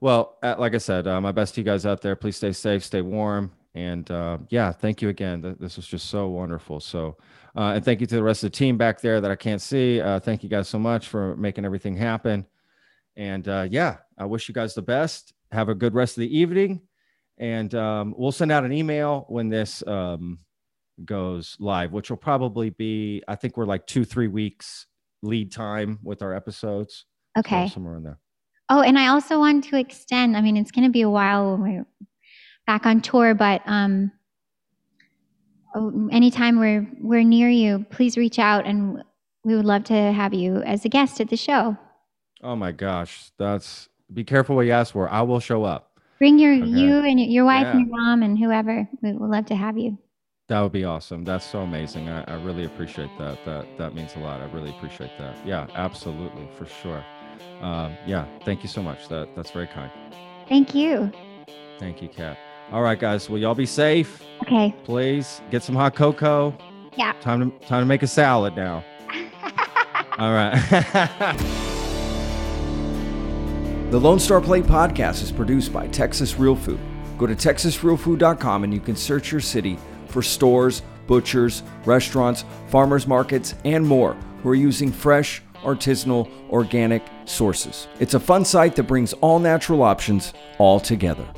Well, 0.00 0.36
uh, 0.42 0.56
like 0.58 0.74
I 0.74 0.78
said, 0.78 1.06
uh, 1.06 1.20
my 1.20 1.32
best 1.32 1.54
to 1.54 1.60
you 1.60 1.64
guys 1.64 1.86
out 1.86 2.02
there. 2.02 2.16
Please 2.16 2.36
stay 2.36 2.52
safe, 2.52 2.84
stay 2.84 3.00
warm, 3.02 3.50
and 3.74 4.10
uh, 4.10 4.38
yeah, 4.50 4.70
thank 4.72 5.00
you 5.00 5.08
again. 5.08 5.56
This 5.58 5.76
was 5.76 5.86
just 5.86 6.10
so 6.10 6.28
wonderful. 6.28 6.80
So, 6.80 7.16
uh, 7.56 7.72
and 7.74 7.84
thank 7.84 8.00
you 8.00 8.06
to 8.06 8.14
the 8.14 8.22
rest 8.22 8.44
of 8.44 8.52
the 8.52 8.56
team 8.56 8.76
back 8.76 9.00
there 9.00 9.20
that 9.20 9.30
I 9.30 9.36
can't 9.36 9.60
see. 9.62 10.00
Uh, 10.00 10.20
thank 10.20 10.42
you 10.42 10.50
guys 10.50 10.68
so 10.68 10.78
much 10.78 11.08
for 11.08 11.34
making 11.36 11.64
everything 11.64 11.96
happen. 11.96 12.46
And 13.16 13.48
uh, 13.48 13.66
yeah, 13.70 13.96
I 14.18 14.26
wish 14.26 14.48
you 14.48 14.54
guys 14.54 14.74
the 14.74 14.82
best. 14.82 15.32
Have 15.50 15.70
a 15.70 15.74
good 15.74 15.94
rest 15.94 16.18
of 16.18 16.20
the 16.20 16.38
evening, 16.38 16.82
and 17.38 17.74
um, 17.74 18.14
we'll 18.18 18.32
send 18.32 18.52
out 18.52 18.64
an 18.64 18.72
email 18.72 19.24
when 19.28 19.48
this 19.48 19.82
um, 19.86 20.38
goes 21.04 21.56
live, 21.60 21.92
which 21.92 22.10
will 22.10 22.16
probably 22.16 22.70
be. 22.70 23.22
I 23.28 23.34
think 23.34 23.56
we're 23.56 23.66
like 23.66 23.86
two, 23.86 24.04
three 24.04 24.28
weeks 24.28 24.86
lead 25.22 25.52
time 25.52 25.98
with 26.02 26.22
our 26.22 26.34
episodes. 26.34 27.04
So 27.36 27.40
Okay. 27.40 27.68
somewhere 27.68 27.96
in 27.96 28.02
there. 28.02 28.18
Oh, 28.68 28.80
and 28.80 28.98
I 28.98 29.08
also 29.08 29.38
want 29.38 29.64
to 29.64 29.76
extend. 29.76 30.36
I 30.36 30.40
mean, 30.40 30.56
it's 30.56 30.70
going 30.70 30.84
to 30.84 30.90
be 30.90 31.02
a 31.02 31.10
while 31.10 31.52
when 31.52 31.60
we're 31.62 31.86
back 32.66 32.86
on 32.86 33.00
tour, 33.00 33.34
but 33.34 33.62
um, 33.66 34.10
oh, 35.74 36.08
anytime 36.10 36.58
we're 36.58 36.88
we're 37.00 37.22
near 37.22 37.48
you, 37.48 37.86
please 37.90 38.16
reach 38.16 38.38
out, 38.38 38.66
and 38.66 39.02
we 39.44 39.54
would 39.54 39.64
love 39.64 39.84
to 39.84 39.94
have 39.94 40.34
you 40.34 40.56
as 40.62 40.84
a 40.84 40.88
guest 40.88 41.20
at 41.20 41.28
the 41.28 41.36
show. 41.36 41.76
Oh 42.42 42.56
my 42.56 42.72
gosh, 42.72 43.30
that's 43.38 43.88
be 44.12 44.24
careful 44.24 44.56
what 44.56 44.66
you 44.66 44.72
ask 44.72 44.92
for. 44.92 45.08
I 45.08 45.22
will 45.22 45.40
show 45.40 45.64
up. 45.64 46.00
Bring 46.18 46.38
your 46.38 46.54
Okay. 46.54 46.66
you 46.66 46.98
and 47.00 47.20
your 47.20 47.44
wife 47.44 47.66
and 47.66 47.80
your 47.88 48.00
mom 48.00 48.22
and 48.22 48.38
whoever. 48.38 48.88
We 49.02 49.12
would 49.12 49.30
love 49.30 49.46
to 49.46 49.54
have 49.54 49.76
you. 49.78 49.98
That 50.48 50.60
would 50.60 50.72
be 50.72 50.84
awesome. 50.84 51.24
That's 51.24 51.44
so 51.44 51.60
amazing. 51.60 52.08
I, 52.08 52.22
I 52.24 52.34
really 52.34 52.64
appreciate 52.64 53.10
that. 53.18 53.44
That 53.44 53.66
that 53.78 53.94
means 53.94 54.14
a 54.14 54.20
lot. 54.20 54.40
I 54.40 54.44
really 54.46 54.70
appreciate 54.70 55.10
that. 55.18 55.34
Yeah, 55.44 55.66
absolutely, 55.74 56.48
for 56.56 56.66
sure. 56.66 57.04
Um, 57.60 57.96
yeah, 58.06 58.26
thank 58.44 58.62
you 58.62 58.68
so 58.68 58.80
much. 58.82 59.08
That 59.08 59.28
that's 59.34 59.50
very 59.50 59.66
kind. 59.66 59.90
Thank 60.48 60.74
you. 60.74 61.10
Thank 61.80 62.00
you, 62.00 62.08
Kat. 62.08 62.38
All 62.70 62.82
right, 62.82 62.98
guys. 62.98 63.28
Will 63.28 63.38
y'all 63.38 63.54
be 63.56 63.66
safe? 63.66 64.22
Okay. 64.42 64.72
Please 64.84 65.40
get 65.50 65.64
some 65.64 65.74
hot 65.74 65.96
cocoa. 65.96 66.56
Yeah. 66.96 67.12
Time 67.20 67.50
to 67.50 67.66
time 67.66 67.82
to 67.82 67.86
make 67.86 68.04
a 68.04 68.06
salad 68.06 68.54
now. 68.54 68.84
All 70.18 70.32
right. 70.32 71.62
The 73.86 74.00
Lone 74.00 74.18
Star 74.18 74.40
Plate 74.40 74.64
podcast 74.64 75.22
is 75.22 75.30
produced 75.30 75.72
by 75.72 75.86
Texas 75.86 76.40
Real 76.40 76.56
Food. 76.56 76.80
Go 77.16 77.26
to 77.28 77.36
texasrealfood.com 77.36 78.64
and 78.64 78.74
you 78.74 78.80
can 78.80 78.96
search 78.96 79.30
your 79.30 79.40
city 79.40 79.78
for 80.16 80.22
stores, 80.22 80.80
butchers, 81.06 81.62
restaurants, 81.84 82.46
farmers 82.68 83.06
markets, 83.06 83.54
and 83.66 83.86
more 83.86 84.16
who 84.42 84.48
are 84.48 84.54
using 84.54 84.90
fresh, 84.90 85.42
artisanal, 85.56 86.26
organic 86.48 87.02
sources. 87.26 87.86
It's 88.00 88.14
a 88.14 88.20
fun 88.20 88.46
site 88.46 88.76
that 88.76 88.84
brings 88.84 89.12
all 89.14 89.38
natural 89.38 89.82
options 89.82 90.32
all 90.56 90.80
together. 90.80 91.28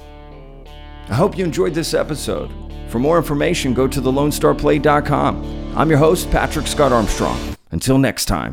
I 1.08 1.14
hope 1.14 1.36
you 1.36 1.44
enjoyed 1.44 1.74
this 1.74 1.92
episode. 1.92 2.52
For 2.88 3.00
more 3.00 3.16
information, 3.16 3.74
go 3.74 3.88
to 3.88 4.00
thelonestarplate.com. 4.00 5.74
I'm 5.76 5.90
your 5.90 5.98
host, 5.98 6.30
Patrick 6.30 6.68
Scott 6.68 6.92
Armstrong. 6.92 7.56
Until 7.72 7.98
next 7.98 8.26
time. 8.26 8.52